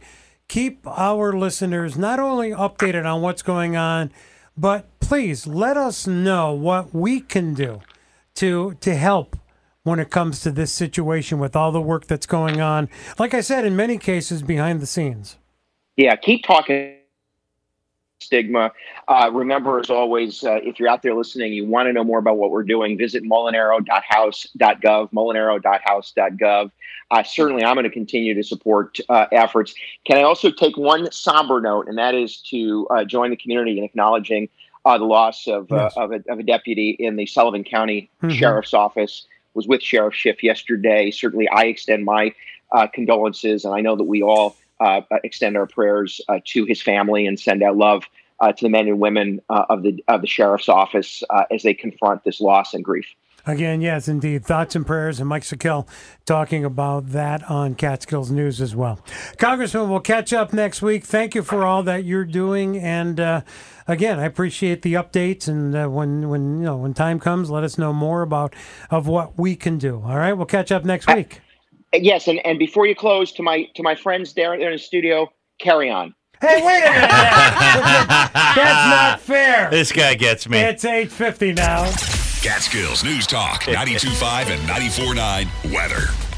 keep 0.51 0.85
our 0.85 1.31
listeners 1.31 1.97
not 1.97 2.19
only 2.19 2.51
updated 2.51 3.05
on 3.05 3.21
what's 3.21 3.41
going 3.41 3.77
on, 3.77 4.11
but 4.57 4.85
please 4.99 5.47
let 5.47 5.77
us 5.77 6.05
know 6.05 6.51
what 6.51 6.93
we 6.93 7.21
can 7.21 7.53
do 7.53 7.79
to 8.35 8.75
to 8.81 8.93
help 8.93 9.37
when 9.83 9.97
it 9.97 10.09
comes 10.09 10.41
to 10.41 10.51
this 10.51 10.69
situation 10.69 11.39
with 11.39 11.55
all 11.55 11.71
the 11.71 11.81
work 11.81 12.05
that's 12.05 12.25
going 12.25 12.59
on. 12.59 12.89
Like 13.17 13.33
I 13.33 13.39
said, 13.39 13.63
in 13.63 13.77
many 13.77 13.97
cases, 13.97 14.43
behind 14.43 14.81
the 14.81 14.85
scenes. 14.85 15.37
Yeah, 15.95 16.17
keep 16.17 16.43
talking 16.43 16.97
stigma. 18.21 18.71
Uh, 19.07 19.29
remember, 19.33 19.79
as 19.79 19.89
always, 19.89 20.43
uh, 20.43 20.59
if 20.63 20.79
you're 20.79 20.89
out 20.89 21.01
there 21.01 21.15
listening, 21.15 21.53
you 21.53 21.65
want 21.65 21.87
to 21.87 21.93
know 21.93 22.03
more 22.03 22.19
about 22.19 22.37
what 22.37 22.51
we're 22.51 22.63
doing, 22.63 22.97
visit 22.97 23.23
molinaro.house.gov, 23.23 25.11
molinaro.house.gov. 25.11 26.71
Uh, 27.11 27.23
certainly, 27.23 27.63
I'm 27.63 27.75
going 27.75 27.83
to 27.83 27.89
continue 27.89 28.33
to 28.33 28.43
support 28.43 28.99
uh, 29.09 29.25
efforts. 29.31 29.73
Can 30.05 30.17
I 30.17 30.23
also 30.23 30.49
take 30.49 30.77
one 30.77 31.11
somber 31.11 31.59
note, 31.59 31.87
and 31.87 31.97
that 31.97 32.15
is 32.15 32.37
to 32.43 32.87
uh, 32.89 33.03
join 33.03 33.31
the 33.31 33.37
community 33.37 33.77
in 33.77 33.83
acknowledging 33.83 34.47
uh, 34.85 34.97
the 34.97 35.05
loss 35.05 35.47
of, 35.47 35.67
yes. 35.69 35.93
of 35.97 36.11
a, 36.11 36.23
of, 36.29 36.39
a, 36.39 36.43
deputy 36.43 36.95
in 36.99 37.15
the 37.15 37.25
Sullivan 37.25 37.63
County 37.63 38.09
mm-hmm. 38.23 38.33
Sheriff's 38.33 38.73
Office 38.73 39.27
was 39.53 39.67
with 39.67 39.81
Sheriff 39.81 40.15
Schiff 40.15 40.41
yesterday. 40.41 41.11
Certainly, 41.11 41.49
I 41.49 41.65
extend 41.65 42.05
my 42.05 42.33
uh, 42.71 42.87
condolences, 42.87 43.65
and 43.65 43.75
I 43.75 43.81
know 43.81 43.95
that 43.95 44.05
we 44.05 44.23
all 44.23 44.55
extend 45.23 45.57
our 45.57 45.67
prayers 45.67 46.21
uh, 46.29 46.39
to 46.45 46.65
his 46.65 46.81
family 46.81 47.27
and 47.27 47.39
send 47.39 47.63
out 47.63 47.77
love 47.77 48.03
uh, 48.41 48.51
to 48.51 48.65
the 48.65 48.69
men 48.69 48.87
and 48.87 48.99
women 48.99 49.39
uh, 49.49 49.65
of 49.69 49.83
the 49.83 50.03
of 50.07 50.21
the 50.21 50.27
sheriff's 50.27 50.67
office 50.67 51.23
uh, 51.29 51.43
as 51.51 51.63
they 51.63 51.73
confront 51.73 52.23
this 52.23 52.41
loss 52.41 52.73
and 52.73 52.83
grief. 52.83 53.05
Again, 53.45 53.81
yes, 53.81 54.07
indeed. 54.07 54.45
Thoughts 54.45 54.75
and 54.75 54.85
prayers, 54.85 55.19
and 55.19 55.27
Mike 55.27 55.41
Sakel 55.41 55.87
talking 56.25 56.63
about 56.63 57.09
that 57.09 57.49
on 57.49 57.73
Catskills 57.73 58.29
News 58.29 58.61
as 58.61 58.75
well. 58.75 59.03
Congressman, 59.37 59.89
we'll 59.89 59.99
catch 59.99 60.31
up 60.31 60.53
next 60.53 60.83
week. 60.83 61.05
Thank 61.05 61.33
you 61.33 61.41
for 61.41 61.63
all 61.63 61.81
that 61.83 62.03
you're 62.03 62.25
doing, 62.25 62.77
and 62.77 63.19
uh, 63.19 63.41
again, 63.87 64.19
I 64.19 64.25
appreciate 64.25 64.83
the 64.83 64.93
updates. 64.93 65.47
And 65.47 65.75
uh, 65.75 65.87
when 65.87 66.29
when 66.29 66.59
you 66.59 66.65
know 66.65 66.77
when 66.77 66.93
time 66.93 67.19
comes, 67.19 67.49
let 67.49 67.63
us 67.63 67.77
know 67.77 67.93
more 67.93 68.21
about 68.21 68.55
of 68.91 69.07
what 69.07 69.39
we 69.39 69.55
can 69.55 69.79
do. 69.79 70.03
All 70.05 70.17
right, 70.17 70.33
we'll 70.33 70.45
catch 70.45 70.71
up 70.71 70.85
next 70.85 71.07
week. 71.07 71.41
Yes, 71.93 72.27
and, 72.27 72.45
and 72.45 72.57
before 72.57 72.85
you 72.87 72.95
close, 72.95 73.31
to 73.33 73.43
my 73.43 73.65
to 73.75 73.83
my 73.83 73.95
friends 73.95 74.33
there 74.33 74.53
in 74.53 74.71
the 74.71 74.77
studio, 74.77 75.31
carry 75.59 75.89
on. 75.89 76.15
Hey, 76.39 76.65
wait 76.65 76.83
a 76.83 76.89
minute! 76.91 77.09
That's 77.09 78.89
not 78.89 79.19
fair. 79.19 79.69
This 79.69 79.91
guy 79.91 80.15
gets 80.15 80.47
me. 80.49 80.59
It's 80.59 80.85
eight 80.85 81.11
fifty 81.11 81.53
now. 81.53 81.91
Catskills 82.41 83.03
News 83.03 83.27
Talk 83.27 83.61
92.5 83.65 84.49
and 84.49 84.67
94.9 84.67 85.71
weather. 85.71 86.30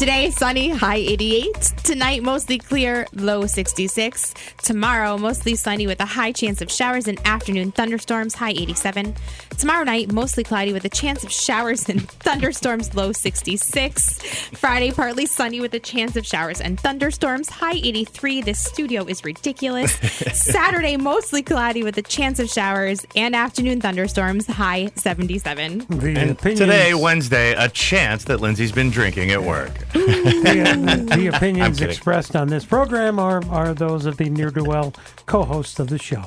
Today, 0.00 0.30
sunny, 0.30 0.70
high 0.70 0.96
88. 0.96 1.52
Tonight, 1.84 2.22
mostly 2.22 2.56
clear, 2.56 3.06
low 3.12 3.44
66. 3.44 4.32
Tomorrow, 4.62 5.18
mostly 5.18 5.54
sunny 5.54 5.86
with 5.86 6.00
a 6.00 6.06
high 6.06 6.32
chance 6.32 6.62
of 6.62 6.72
showers 6.72 7.06
and 7.06 7.20
afternoon 7.26 7.70
thunderstorms, 7.70 8.34
high 8.34 8.52
87. 8.52 9.14
Tomorrow 9.58 9.84
night, 9.84 10.10
mostly 10.10 10.42
cloudy 10.42 10.72
with 10.72 10.86
a 10.86 10.88
chance 10.88 11.22
of 11.22 11.30
showers 11.30 11.86
and 11.90 12.08
thunderstorms, 12.24 12.94
low 12.94 13.12
66. 13.12 14.22
Friday, 14.56 14.90
partly 14.90 15.26
sunny 15.26 15.60
with 15.60 15.74
a 15.74 15.78
chance 15.78 16.16
of 16.16 16.24
showers 16.24 16.62
and 16.62 16.80
thunderstorms, 16.80 17.50
high 17.50 17.74
83. 17.74 18.40
This 18.40 18.58
studio 18.58 19.04
is 19.04 19.22
ridiculous. 19.22 19.92
Saturday, 20.32 20.96
mostly 20.96 21.42
cloudy 21.42 21.82
with 21.82 21.98
a 21.98 22.02
chance 22.02 22.38
of 22.38 22.48
showers 22.48 23.04
and 23.16 23.36
afternoon 23.36 23.82
thunderstorms, 23.82 24.46
high 24.46 24.86
77. 24.94 25.80
The 25.90 25.94
And 26.16 26.30
opinions, 26.30 26.58
today, 26.58 26.94
Wednesday, 26.94 27.52
a 27.52 27.68
chance 27.68 28.24
that 28.24 28.40
Lindsay's 28.40 28.72
been 28.72 28.88
drinking 28.88 29.32
at 29.32 29.42
work. 29.42 29.72
The, 29.92 31.12
the 31.16 31.26
opinions 31.28 31.80
expressed 31.80 32.36
on 32.36 32.48
this 32.48 32.64
program 32.64 33.18
are, 33.18 33.44
are 33.50 33.74
those 33.74 34.06
of 34.06 34.16
the 34.16 34.30
near 34.30 34.50
to 34.50 34.62
well 34.62 34.94
co-host 35.26 35.80
of 35.80 35.88
the 35.88 35.98
show. 35.98 36.24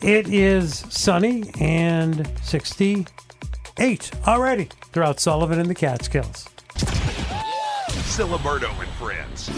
It 0.00 0.28
is 0.28 0.84
sunny 0.88 1.50
and 1.60 2.30
68 2.42 4.10
already 4.26 4.68
throughout 4.92 5.20
Sullivan 5.20 5.58
and 5.58 5.68
the 5.68 5.74
Catskills. 5.74 6.48
Ciliberto 8.20 8.68
and 8.80 8.90
Friends. 8.90 9.48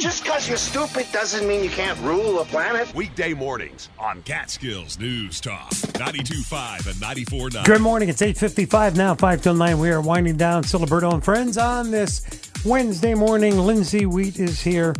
Just 0.00 0.24
because 0.24 0.48
you're 0.48 0.56
stupid 0.56 1.06
doesn't 1.12 1.46
mean 1.46 1.62
you 1.62 1.70
can't 1.70 1.98
rule 2.00 2.40
a 2.40 2.44
planet. 2.46 2.92
Weekday 2.94 3.34
mornings 3.34 3.90
on 3.98 4.22
Catskills 4.22 4.98
News 4.98 5.40
Talk 5.40 5.70
92.5 5.70 6.86
and 6.86 6.96
94.9. 6.96 7.64
Good 7.64 7.80
morning. 7.80 8.08
It's 8.08 8.22
8.55 8.22 8.96
now, 8.96 9.14
5 9.14 9.42
till 9.42 9.54
9. 9.54 9.78
We 9.78 9.90
are 9.90 10.00
winding 10.00 10.36
down 10.36 10.64
Ciliberto 10.64 11.12
and 11.12 11.22
Friends 11.22 11.58
on 11.58 11.90
this 11.90 12.47
Wednesday 12.64 13.14
morning. 13.14 13.58
Lindsay 13.58 14.06
Wheat 14.06 14.38
is 14.38 14.60
here. 14.60 14.94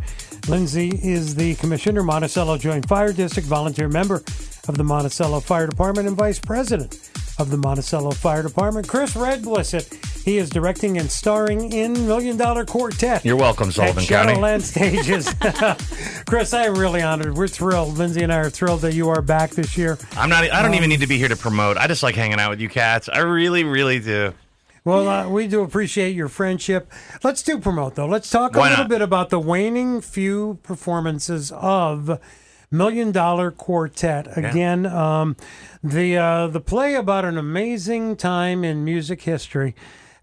Lindsay 0.48 0.88
is 1.02 1.34
the 1.34 1.54
Commissioner, 1.56 2.02
Monticello 2.02 2.56
Joint 2.56 2.88
Fire 2.88 3.12
District, 3.12 3.46
volunteer 3.46 3.88
member 3.88 4.16
of 4.68 4.76
the 4.76 4.84
Monticello 4.84 5.40
Fire 5.40 5.66
Department, 5.66 6.08
and 6.08 6.16
Vice 6.16 6.38
President 6.38 7.10
of 7.38 7.50
the 7.50 7.56
Monticello 7.56 8.10
Fire 8.12 8.42
Department. 8.42 8.88
Chris 8.88 9.14
Red 9.14 9.42
Blisset, 9.42 10.24
he 10.24 10.38
is 10.38 10.48
directing 10.50 10.98
and 10.98 11.10
starring 11.10 11.72
in 11.72 11.92
Million 12.06 12.36
Dollar 12.36 12.64
Quartet. 12.64 13.24
You're 13.24 13.36
welcome, 13.36 13.68
at 13.68 13.74
Sullivan 13.74 14.04
County. 14.04 14.32
Shadowland 14.34 14.62
Stages. 14.62 15.34
Chris, 16.26 16.52
I 16.54 16.64
am 16.64 16.76
really 16.76 17.02
honored. 17.02 17.36
We're 17.36 17.48
thrilled. 17.48 17.98
Lindsay 17.98 18.22
and 18.22 18.32
I 18.32 18.38
are 18.38 18.50
thrilled 18.50 18.80
that 18.82 18.94
you 18.94 19.08
are 19.10 19.20
back 19.22 19.50
this 19.50 19.76
year. 19.76 19.98
I'm 20.16 20.28
not. 20.30 20.44
I 20.44 20.62
don't 20.62 20.70
Um, 20.70 20.74
even 20.74 20.88
need 20.88 21.00
to 21.00 21.06
be 21.06 21.18
here 21.18 21.28
to 21.28 21.36
promote. 21.36 21.76
I 21.76 21.86
just 21.86 22.02
like 22.02 22.14
hanging 22.14 22.40
out 22.40 22.50
with 22.50 22.60
you 22.60 22.68
cats. 22.68 23.08
I 23.08 23.18
really, 23.20 23.64
really 23.64 23.98
do. 24.00 24.32
Well, 24.88 25.06
uh, 25.06 25.28
we 25.28 25.48
do 25.48 25.60
appreciate 25.60 26.16
your 26.16 26.28
friendship. 26.28 26.90
Let's 27.22 27.42
do 27.42 27.58
promote 27.58 27.94
though. 27.94 28.06
Let's 28.06 28.30
talk 28.30 28.56
a 28.56 28.60
little 28.60 28.78
not? 28.78 28.88
bit 28.88 29.02
about 29.02 29.28
the 29.28 29.38
waning 29.38 30.00
few 30.00 30.60
performances 30.62 31.52
of 31.52 32.18
Million 32.70 33.12
Dollar 33.12 33.50
Quartet. 33.50 34.28
Yeah. 34.28 34.48
Again, 34.48 34.86
um, 34.86 35.36
the 35.84 36.16
uh, 36.16 36.46
the 36.46 36.62
play 36.62 36.94
about 36.94 37.26
an 37.26 37.36
amazing 37.36 38.16
time 38.16 38.64
in 38.64 38.82
music 38.82 39.20
history. 39.20 39.74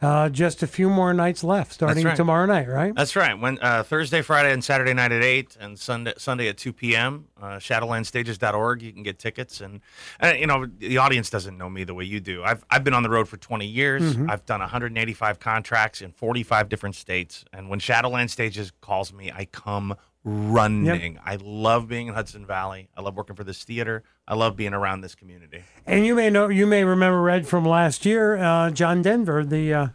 Uh, 0.06 0.30
just 0.30 0.61
a 0.61 0.68
few 0.68 0.90
more 0.90 1.14
nights 1.14 1.44
left, 1.44 1.73
starting 1.73 2.06
right. 2.06 2.15
tomorrow 2.15 2.45
night, 2.45 2.68
right? 2.68 2.94
That's 2.94 3.15
right. 3.15 3.34
When 3.40 3.57
uh, 3.60 3.84
Thursday, 3.84 4.22
Friday, 4.22 4.53
and 4.53 4.64
Saturday 4.64 4.94
night 4.94 5.11
at 5.11 5.23
eight, 5.23 5.57
and 5.60 5.80
Sunday 5.80 6.14
Sunday 6.18 6.48
at 6.48 6.57
two 6.57 6.72
p.m. 6.73 7.26
Uh, 7.41 7.57
Shadowlandstages.org. 7.57 8.82
You 8.82 8.94
can 8.94 9.03
get 9.03 9.18
tickets, 9.18 9.61
and, 9.61 9.82
and 10.19 10.40
you 10.40 10.48
know 10.48 10.68
the 10.77 10.99
audience 10.99 11.30
doesn't 11.30 11.57
know 11.57 11.69
me 11.69 11.84
the 11.84 11.94
way 11.94 12.03
you 12.03 12.19
do. 12.19 12.44
I've 12.44 12.64
I've 12.69 12.84
been 12.84 12.94
on 12.94 13.03
the 13.03 13.10
road 13.10 13.27
for 13.27 13.38
twenty 13.38 13.65
years. 13.65 14.15
Mhm. 14.15 14.30
I've 14.30 14.45
done 14.45 14.60
185 14.60 15.40
contracts 15.40 16.02
in 16.02 16.11
45 16.11 16.69
different 16.69 16.95
states, 16.95 17.44
and 17.52 17.69
when 17.69 17.80
Shadowland 17.80 18.30
Stages 18.30 18.72
calls 18.82 19.11
me, 19.11 19.32
I 19.32 19.45
come 19.45 19.95
running. 20.23 21.19
I 21.23 21.38
love 21.41 21.88
being 21.88 22.07
in 22.07 22.14
Hudson 22.14 22.45
Valley. 22.45 22.90
I 22.98 23.02
love 23.02 23.15
working 23.15 23.36
for 23.36 23.44
this 23.44 23.64
theater. 23.64 24.03
I 24.27 24.34
love 24.35 24.56
being 24.56 24.73
around 24.73 25.02
this 25.02 25.14
community. 25.15 25.64
And 25.85 26.06
you 26.06 26.15
may 26.15 26.30
know, 26.30 26.49
you 26.49 26.65
may 26.65 26.84
remember 26.84 27.22
Red 27.22 27.47
from 27.47 27.64
last 27.65 28.06
year, 28.06 28.38
uh, 28.38 28.72
John 28.72 29.02
Denver, 29.02 29.43
the 29.45 29.73
uh, 29.73 29.88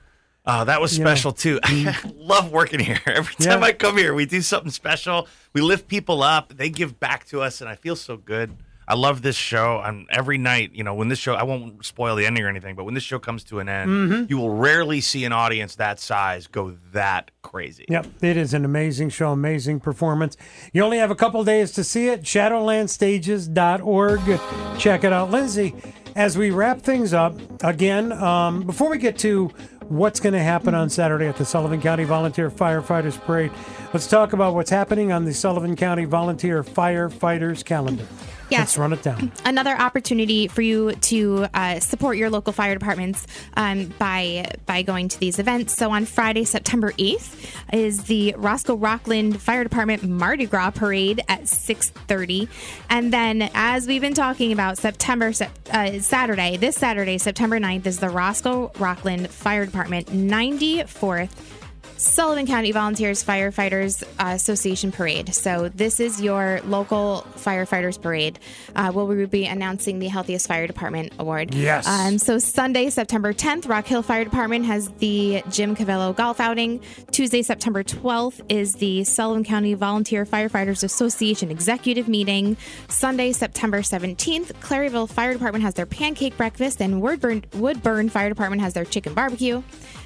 Oh, 0.46 0.64
that 0.64 0.80
was 0.80 0.96
You 0.96 1.04
know, 1.04 1.10
special 1.10 1.32
too. 1.32 1.60
I 1.62 1.96
love 2.14 2.50
working 2.50 2.80
here. 2.80 2.98
Every 3.06 3.34
Yeah. 3.38 3.50
time 3.54 3.62
I 3.62 3.72
come 3.72 3.96
here, 3.98 4.14
we 4.14 4.24
do 4.26 4.40
something 4.40 4.70
special. 4.70 5.28
We 5.52 5.60
lift 5.60 5.86
people 5.88 6.22
up. 6.22 6.56
They 6.56 6.70
give 6.70 6.98
back 6.98 7.26
to 7.26 7.42
us, 7.42 7.60
and 7.60 7.68
I 7.68 7.74
feel 7.74 7.94
so 7.96 8.16
good. 8.16 8.56
I 8.90 8.94
love 8.94 9.22
this 9.22 9.36
show. 9.36 9.80
And 9.84 10.06
every 10.10 10.36
night, 10.36 10.72
you 10.74 10.82
know, 10.82 10.94
when 10.94 11.06
this 11.08 11.20
show, 11.20 11.34
I 11.34 11.44
won't 11.44 11.84
spoil 11.84 12.16
the 12.16 12.26
ending 12.26 12.42
or 12.44 12.48
anything, 12.48 12.74
but 12.74 12.82
when 12.84 12.94
this 12.94 13.04
show 13.04 13.20
comes 13.20 13.44
to 13.44 13.60
an 13.60 13.68
end, 13.68 13.88
Mhm. 13.90 14.28
you 14.30 14.36
will 14.36 14.50
rarely 14.50 15.00
see 15.00 15.24
an 15.24 15.32
audience 15.32 15.76
that 15.76 16.00
size 16.00 16.48
go 16.48 16.74
that 16.92 17.30
crazy. 17.42 17.84
Yep, 17.88 18.06
it 18.20 18.36
is 18.36 18.52
an 18.52 18.64
amazing 18.64 19.10
show, 19.10 19.30
amazing 19.30 19.78
performance. 19.78 20.36
You 20.72 20.82
only 20.82 20.98
have 20.98 21.12
a 21.12 21.14
couple 21.14 21.44
days 21.44 21.70
to 21.72 21.84
see 21.84 22.08
it. 22.08 22.24
Shadowlandstages.org. 22.24 24.40
Check 24.78 25.04
it 25.04 25.12
out. 25.12 25.30
Lindsay, 25.30 25.74
as 26.16 26.36
we 26.36 26.50
wrap 26.50 26.80
things 26.82 27.14
up, 27.14 27.36
again, 27.62 28.10
um, 28.12 28.62
before 28.62 28.90
we 28.90 28.98
get 28.98 29.16
to 29.18 29.52
what's 29.88 30.18
going 30.20 30.32
to 30.32 30.42
happen 30.42 30.74
on 30.74 30.88
Saturday 30.90 31.28
at 31.28 31.36
the 31.36 31.44
Sullivan 31.44 31.80
County 31.80 32.02
Volunteer 32.04 32.50
Firefighters 32.50 33.20
Parade, 33.20 33.52
let's 33.92 34.08
talk 34.08 34.32
about 34.32 34.54
what's 34.54 34.70
happening 34.70 35.12
on 35.12 35.24
the 35.24 35.32
Sullivan 35.34 35.76
County 35.76 36.04
Volunteer 36.06 36.64
Firefighters 36.64 37.64
calendar. 37.64 38.04
Yes. 38.50 38.60
Let's 38.60 38.78
run 38.78 38.92
it 38.92 39.02
down. 39.02 39.32
another 39.44 39.76
opportunity 39.76 40.48
for 40.48 40.62
you 40.62 40.92
to 40.92 41.46
uh, 41.54 41.80
support 41.80 42.16
your 42.16 42.30
local 42.30 42.52
fire 42.52 42.74
departments 42.74 43.26
um, 43.56 43.86
by 43.98 44.50
by 44.66 44.82
going 44.82 45.08
to 45.08 45.20
these 45.20 45.38
events. 45.38 45.76
So 45.76 45.90
on 45.90 46.04
Friday, 46.04 46.44
September 46.44 46.92
eighth, 46.98 47.54
is 47.72 48.04
the 48.04 48.34
Roscoe 48.36 48.76
Rockland 48.76 49.40
Fire 49.40 49.62
Department 49.62 50.02
Mardi 50.02 50.46
Gras 50.46 50.70
Parade 50.70 51.22
at 51.28 51.48
six 51.48 51.90
thirty, 51.90 52.48
and 52.88 53.12
then 53.12 53.50
as 53.54 53.86
we've 53.86 54.00
been 54.00 54.14
talking 54.14 54.52
about, 54.52 54.78
September 54.78 55.32
uh, 55.70 55.98
Saturday, 56.00 56.56
this 56.56 56.76
Saturday, 56.76 57.18
September 57.18 57.58
9th, 57.58 57.86
is 57.86 57.98
the 57.98 58.10
Roscoe 58.10 58.72
Rockland 58.78 59.30
Fire 59.30 59.64
Department 59.64 60.12
ninety 60.12 60.82
fourth. 60.84 61.58
Sullivan 62.00 62.46
County 62.46 62.72
Volunteers 62.72 63.22
Firefighters 63.22 64.02
uh, 64.18 64.32
Association 64.34 64.90
Parade. 64.90 65.34
So, 65.34 65.68
this 65.68 66.00
is 66.00 66.18
your 66.18 66.62
local 66.64 67.26
firefighters 67.36 68.00
parade. 68.00 68.38
Uh, 68.74 68.90
where 68.90 69.04
we 69.04 69.16
will 69.18 69.26
be 69.26 69.44
announcing 69.44 69.98
the 69.98 70.08
Healthiest 70.08 70.48
Fire 70.48 70.66
Department 70.66 71.12
Award. 71.18 71.54
Yes. 71.54 71.86
Um, 71.86 72.16
so, 72.16 72.38
Sunday, 72.38 72.88
September 72.88 73.34
10th, 73.34 73.68
Rock 73.68 73.86
Hill 73.86 74.02
Fire 74.02 74.24
Department 74.24 74.64
has 74.64 74.88
the 74.92 75.42
Jim 75.50 75.76
Cavello 75.76 76.16
Golf 76.16 76.40
Outing. 76.40 76.80
Tuesday, 77.10 77.42
September 77.42 77.84
12th, 77.84 78.40
is 78.48 78.76
the 78.76 79.04
Sullivan 79.04 79.44
County 79.44 79.74
Volunteer 79.74 80.24
Firefighters 80.24 80.82
Association 80.82 81.50
Executive 81.50 82.08
Meeting. 82.08 82.56
Sunday, 82.88 83.30
September 83.32 83.82
17th, 83.82 84.54
Claryville 84.62 85.08
Fire 85.08 85.34
Department 85.34 85.64
has 85.64 85.74
their 85.74 85.84
pancake 85.84 86.38
breakfast, 86.38 86.80
and 86.80 87.02
Woodbourne, 87.02 87.44
Woodbourne 87.52 88.08
Fire 88.08 88.30
Department 88.30 88.62
has 88.62 88.72
their 88.72 88.86
chicken 88.86 89.12
barbecue. 89.12 89.62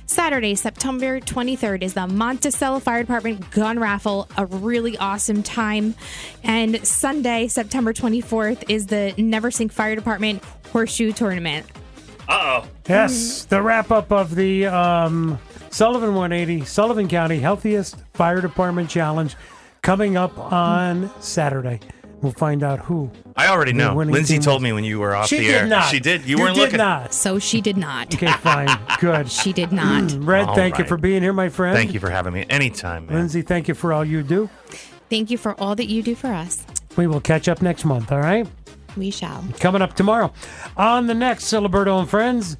Saturday, 0.06 0.54
September 0.54 1.18
23rd, 1.18 1.82
is 1.82 1.94
the 1.94 2.06
Monticello 2.06 2.78
Fire 2.78 3.02
Department 3.02 3.50
gun 3.50 3.78
raffle, 3.78 4.28
a 4.36 4.46
really 4.46 4.98
awesome 4.98 5.42
time. 5.42 5.94
And 6.42 6.86
Sunday, 6.86 7.48
September 7.48 7.92
24th, 7.92 8.64
is 8.68 8.86
the 8.86 9.14
Neversink 9.16 9.72
Fire 9.72 9.94
Department 9.94 10.42
Horseshoe 10.72 11.12
Tournament. 11.12 11.66
Uh 12.28 12.62
oh. 12.62 12.68
Yes, 12.88 13.44
the 13.44 13.60
wrap 13.60 13.90
up 13.90 14.10
of 14.12 14.34
the 14.34 14.66
um, 14.66 15.38
Sullivan 15.70 16.14
180 16.14 16.64
Sullivan 16.64 17.08
County 17.08 17.38
Healthiest 17.38 17.96
Fire 18.14 18.40
Department 18.40 18.88
Challenge 18.88 19.34
coming 19.82 20.16
up 20.16 20.38
on 20.38 21.10
Saturday. 21.20 21.80
We'll 22.24 22.32
find 22.32 22.62
out 22.62 22.78
who. 22.80 23.10
I 23.36 23.48
already 23.48 23.74
know. 23.74 23.94
winning 23.94 24.14
Lindsay 24.14 24.38
told 24.38 24.62
was. 24.62 24.64
me 24.64 24.72
when 24.72 24.82
you 24.82 24.98
were 24.98 25.14
off 25.14 25.28
She 25.28 25.36
the 25.36 25.44
did 25.44 25.54
air. 25.54 25.66
not. 25.66 25.90
She 25.90 26.00
did. 26.00 26.22
You, 26.22 26.38
You 26.38 26.42
weren't 26.42 26.54
did 26.54 26.62
looking. 26.62 26.78
not. 26.78 27.12
So 27.12 27.38
she 27.38 27.60
did 27.60 27.76
not. 27.76 28.14
Okay, 28.14 28.32
fine. 28.32 28.68
Good. 28.98 29.30
She 29.44 29.52
did 29.52 29.72
not. 29.72 30.04
Mm, 30.04 30.26
Red, 30.26 30.46
All 30.48 30.54
thank 30.54 30.78
you 30.78 30.86
for 30.86 30.96
being 30.96 31.22
here, 31.22 31.34
my 31.34 31.50
friend. 31.50 31.76
Thank 31.76 31.92
you 31.92 32.00
for 32.00 32.08
having 32.08 32.32
me. 32.32 32.46
Anytime, 32.48 33.04
man. 33.06 33.16
Lindsay, 33.16 33.42
thank 33.42 33.68
you 33.68 33.74
for 33.74 33.92
all 33.92 34.06
you 34.06 34.22
do. 34.22 34.48
Thank 35.10 35.30
you 35.30 35.36
for 35.36 35.54
all 35.60 35.74
that 35.76 35.86
you 35.86 36.02
do 36.02 36.14
for 36.14 36.28
us. 36.28 36.64
We 36.96 37.06
will 37.06 37.20
catch 37.20 37.46
up 37.46 37.60
next 37.60 37.84
month, 37.84 38.10
all 38.10 38.20
right? 38.20 38.46
We 38.96 39.10
shall. 39.10 39.44
Coming 39.60 39.82
up 39.82 39.92
tomorrow. 39.94 40.32
On 40.78 41.06
the 41.06 41.14
next 41.14 41.44
Ciliberto 41.44 42.00
and 42.00 42.08
Friends, 42.08 42.56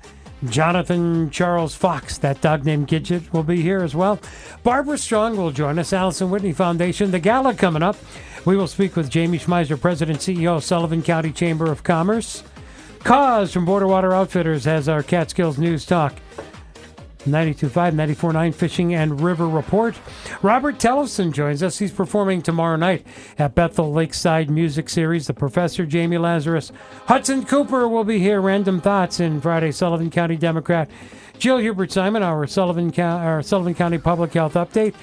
Jonathan 0.51 1.31
Charles 1.31 1.75
Fox, 1.75 2.19
that 2.19 2.43
dog 2.43 2.67
named 2.67 2.87
Gidget, 2.89 3.33
will 3.33 3.45
be 3.45 3.63
here 3.63 3.83
as 3.83 3.95
well. 3.95 4.21
Barbara 4.63 4.99
Strong 4.99 5.39
will 5.39 5.53
join 5.53 5.79
us, 5.79 5.93
Allison 5.93 6.29
Whitney 6.31 6.53
Foundation, 6.53 7.13
the 7.13 7.19
gala 7.19 7.55
coming 7.55 7.83
up. 7.83 7.97
We 8.45 8.57
will 8.57 8.67
speak 8.67 8.95
with 8.95 9.09
Jamie 9.09 9.39
Schmeiser, 9.39 9.81
President 9.81 10.19
CEO 10.19 10.57
of 10.57 10.65
Sullivan 10.65 11.03
County 11.03 11.33
Chamber 11.33 11.73
of 11.73 11.83
Commerce. 11.83 12.43
Cause 12.99 13.53
from 13.53 13.65
Border 13.65 13.87
Water 13.87 14.13
Outfitters 14.13 14.65
has 14.67 14.87
our 14.87 15.03
Catskills 15.03 15.57
News 15.57 15.87
Talk. 15.87 16.15
92.5, 17.25 17.95
94.9 17.95 18.55
Fishing 18.55 18.95
and 18.95 19.23
River 19.23 19.49
Report. 19.49 19.99
Robert 20.43 20.79
Tellefson 20.79 21.33
joins 21.33 21.63
us. 21.63 21.79
He's 21.79 21.91
performing 21.91 22.43
tomorrow 22.43 22.77
night 22.77 23.07
at 23.39 23.55
Bethel 23.55 23.93
Lakeside 23.93 24.51
Music 24.51 24.91
Series. 24.91 25.27
The 25.27 25.33
Professor 25.33 25.87
Jamie 25.87 26.19
Lazarus. 26.19 26.71
Hudson 27.07 27.47
Cooper 27.47 27.89
will 27.89 28.05
be 28.05 28.19
here. 28.19 28.43
Random 28.43 28.79
Thoughts 28.79 29.21
in 29.21 29.41
Friday. 29.41 29.73
Sullivan 29.73 30.11
County 30.11 30.37
Democrat. 30.37 30.91
Jill 31.39 31.59
Hubert 31.59 31.93
Simon, 31.93 32.23
our 32.23 32.47
Sullivan, 32.47 32.93
our 33.01 33.43
Sullivan 33.43 33.75
County 33.75 33.97
Public 33.97 34.35
Health 34.35 34.55
Update. 34.55 34.95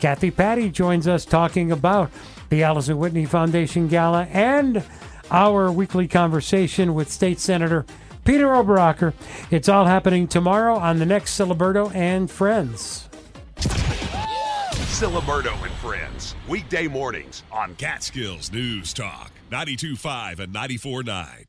Kathy 0.00 0.30
Patty 0.30 0.68
joins 0.68 1.08
us 1.08 1.24
talking 1.24 1.72
about 1.72 2.10
the 2.50 2.62
Allison 2.62 2.98
Whitney 2.98 3.24
Foundation 3.24 3.88
Gala 3.88 4.24
and 4.24 4.84
our 5.30 5.72
weekly 5.72 6.06
conversation 6.06 6.94
with 6.94 7.10
State 7.10 7.40
Senator 7.40 7.86
Peter 8.24 8.48
Oberacker. 8.48 9.14
It's 9.50 9.68
all 9.68 9.86
happening 9.86 10.28
tomorrow 10.28 10.76
on 10.76 10.98
the 10.98 11.06
next 11.06 11.38
Ciliberto 11.38 11.94
and 11.94 12.30
Friends. 12.30 13.08
Ciliberto 15.00 15.54
and 15.64 15.72
Friends, 15.74 16.34
weekday 16.46 16.86
mornings 16.86 17.42
on 17.50 17.74
Catskills 17.76 18.52
News 18.52 18.92
Talk, 18.92 19.30
92.5 19.50 20.40
and 20.40 20.54
94.9. 20.54 21.46